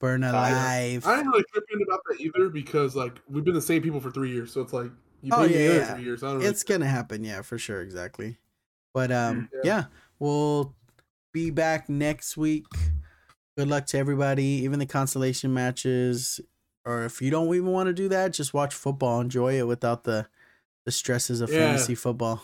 burn 0.00 0.24
alive. 0.24 1.06
I 1.06 1.18
ain't 1.18 1.26
really 1.26 1.44
tripping 1.52 1.80
about 1.86 2.00
that 2.08 2.20
either 2.20 2.48
because 2.48 2.94
like 2.96 3.20
we've 3.28 3.44
been 3.44 3.54
the 3.54 3.62
same 3.62 3.82
people 3.82 4.00
for 4.00 4.10
three 4.10 4.30
years, 4.32 4.52
so 4.52 4.60
it's 4.60 4.72
like 4.72 4.90
you 5.22 5.32
Oh, 5.34 5.44
yeah, 5.44 5.58
yeah. 5.58 5.94
three 5.94 6.04
years. 6.04 6.22
I 6.22 6.32
really 6.34 6.46
it's 6.46 6.62
gonna 6.62 6.86
happen, 6.86 7.24
yeah, 7.24 7.42
for 7.42 7.58
sure, 7.58 7.80
exactly. 7.80 8.38
But 8.94 9.10
um, 9.12 9.48
Yeah. 9.52 9.60
yeah, 9.64 9.84
we'll 10.18 10.74
be 11.32 11.50
back 11.50 11.88
next 11.88 12.36
week. 12.36 12.66
Good 13.56 13.68
luck 13.68 13.86
to 13.86 13.98
everybody, 13.98 14.44
even 14.44 14.78
the 14.78 14.86
consolation 14.86 15.52
matches. 15.54 16.40
Or 16.84 17.04
if 17.04 17.20
you 17.20 17.30
don't 17.30 17.52
even 17.54 17.72
want 17.72 17.88
to 17.88 17.92
do 17.92 18.08
that, 18.10 18.32
just 18.32 18.54
watch 18.54 18.74
football, 18.74 19.20
enjoy 19.20 19.58
it 19.58 19.66
without 19.66 20.04
the 20.04 20.28
the 20.84 20.92
stresses 20.92 21.40
of 21.40 21.50
Yeah. 21.50 21.56
fantasy 21.58 21.94
football. 21.94 22.42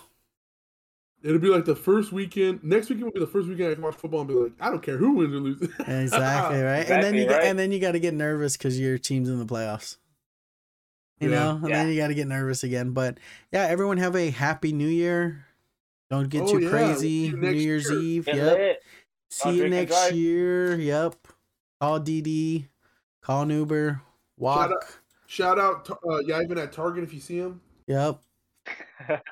It'll 1.23 1.39
be 1.39 1.49
like 1.49 1.65
the 1.65 1.77
first 1.77 2.13
weekend. 2.13 2.65
Next 2.65 2.89
weekend 2.89 3.05
will 3.05 3.13
be 3.13 3.21
the 3.21 3.27
first 3.27 3.49
weekend 3.49 3.71
I 3.71 3.75
can 3.75 3.83
watch 3.83 3.95
football 3.95 4.21
and 4.21 4.29
be 4.29 4.35
like, 4.35 4.53
I 4.61 4.71
don't 4.71 4.83
care 4.83 4.97
who 4.97 5.13
wins 5.13 5.33
or 5.35 5.39
loses. 5.39 5.69
Exactly 5.87 6.61
right, 6.63 6.89
and 6.91 7.03
then 7.03 7.15
you 7.15 7.27
got, 7.29 7.39
right. 7.39 7.47
and 7.47 7.59
then 7.59 7.71
you 7.73 7.79
got 7.79 7.93
to 7.93 8.01
get 8.01 8.13
nervous 8.15 8.57
because 8.57 8.79
your 8.81 8.99
team's 8.99 9.29
in 9.29 9.39
the 9.39 9.47
playoffs. 9.47 9.99
You 11.21 11.31
Yeah. 11.31 11.37
know, 11.39 11.51
and 11.63 11.69
Yeah. 11.69 11.77
then 11.85 11.89
you 11.93 11.97
got 12.01 12.09
to 12.09 12.15
get 12.15 12.27
nervous 12.27 12.65
again. 12.65 12.91
But 12.93 13.19
yeah, 13.53 13.67
everyone 13.67 13.99
have 13.99 14.17
a 14.17 14.31
happy 14.31 14.73
New 14.73 14.89
Year. 14.89 15.47
Don't 16.11 16.29
get 16.29 16.43
Oh, 16.43 16.47
too 16.47 16.59
yeah, 16.59 16.71
we'll 16.71 16.71
crazy. 16.89 17.33
New 17.33 17.51
Year's 17.51 17.89
year. 17.89 17.99
Eve. 18.01 18.25
Get 18.27 18.35
Yep. 18.37 18.59
lit. 18.59 18.83
See 19.31 19.51
you 19.51 19.57
drink 19.69 19.75
and 19.75 19.89
next 19.91 20.13
year. 20.13 20.75
Yep. 20.75 21.15
Call 21.81 22.01
DD. 22.01 22.69
Call 23.23 23.43
an 23.43 23.51
Uber. 23.51 24.03
Walk. 24.37 24.71
out. 24.73 24.85
Shout 25.27 25.59
out 25.59 25.85
to 25.87 25.95
uh, 25.95 26.21
Yavin 26.29 26.61
at 26.61 26.73
Target 26.73 27.05
if 27.05 27.15
you 27.15 27.21
see 27.21 27.39
him. 27.39 27.61
Yep. 27.87 28.21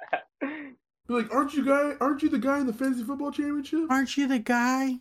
Be 1.10 1.16
like, 1.16 1.34
aren't 1.34 1.54
you 1.54 1.64
guy? 1.64 1.94
Aren't 2.00 2.22
you 2.22 2.28
the 2.28 2.38
guy 2.38 2.60
in 2.60 2.68
the 2.68 2.72
fantasy 2.72 3.02
football 3.02 3.32
championship? 3.32 3.90
Aren't 3.90 4.16
you 4.16 4.28
the 4.28 4.38
guy? 4.38 5.00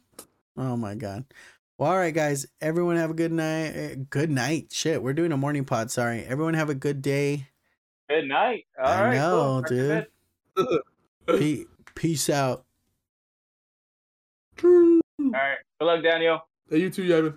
Oh 0.58 0.76
my 0.76 0.96
god. 0.96 1.24
Well, 1.78 1.92
all 1.92 1.98
right, 1.98 2.12
guys. 2.14 2.48
Everyone 2.62 2.96
have 2.96 3.12
a 3.12 3.14
good 3.14 3.32
night. 3.32 3.68
eh, 3.76 3.96
Good 4.10 4.32
night. 4.32 4.70
Shit, 4.72 5.04
we're 5.04 5.14
doing 5.14 5.32
a 5.32 5.38
morning 5.38 5.66
pod. 5.66 5.92
Sorry. 5.92 6.24
Everyone 6.24 6.56
have 6.56 6.72
a 6.72 6.74
good 6.74 7.04
day. 7.04 7.48
Good 8.10 8.28
night. 8.28 8.66
All 8.84 8.88
I 8.92 9.04
right, 9.04 9.14
know, 9.18 9.62
cool. 9.68 9.78
Dude. 9.78 10.08
Pe- 11.28 11.66
peace 11.94 12.28
out. 12.32 12.66
All 14.64 15.00
right. 15.20 15.58
Good 15.80 15.86
luck, 15.86 16.02
Daniel. 16.02 16.40
Hey, 16.72 16.80
you 16.80 16.90
too, 16.90 17.04
Yavin. 17.04 17.36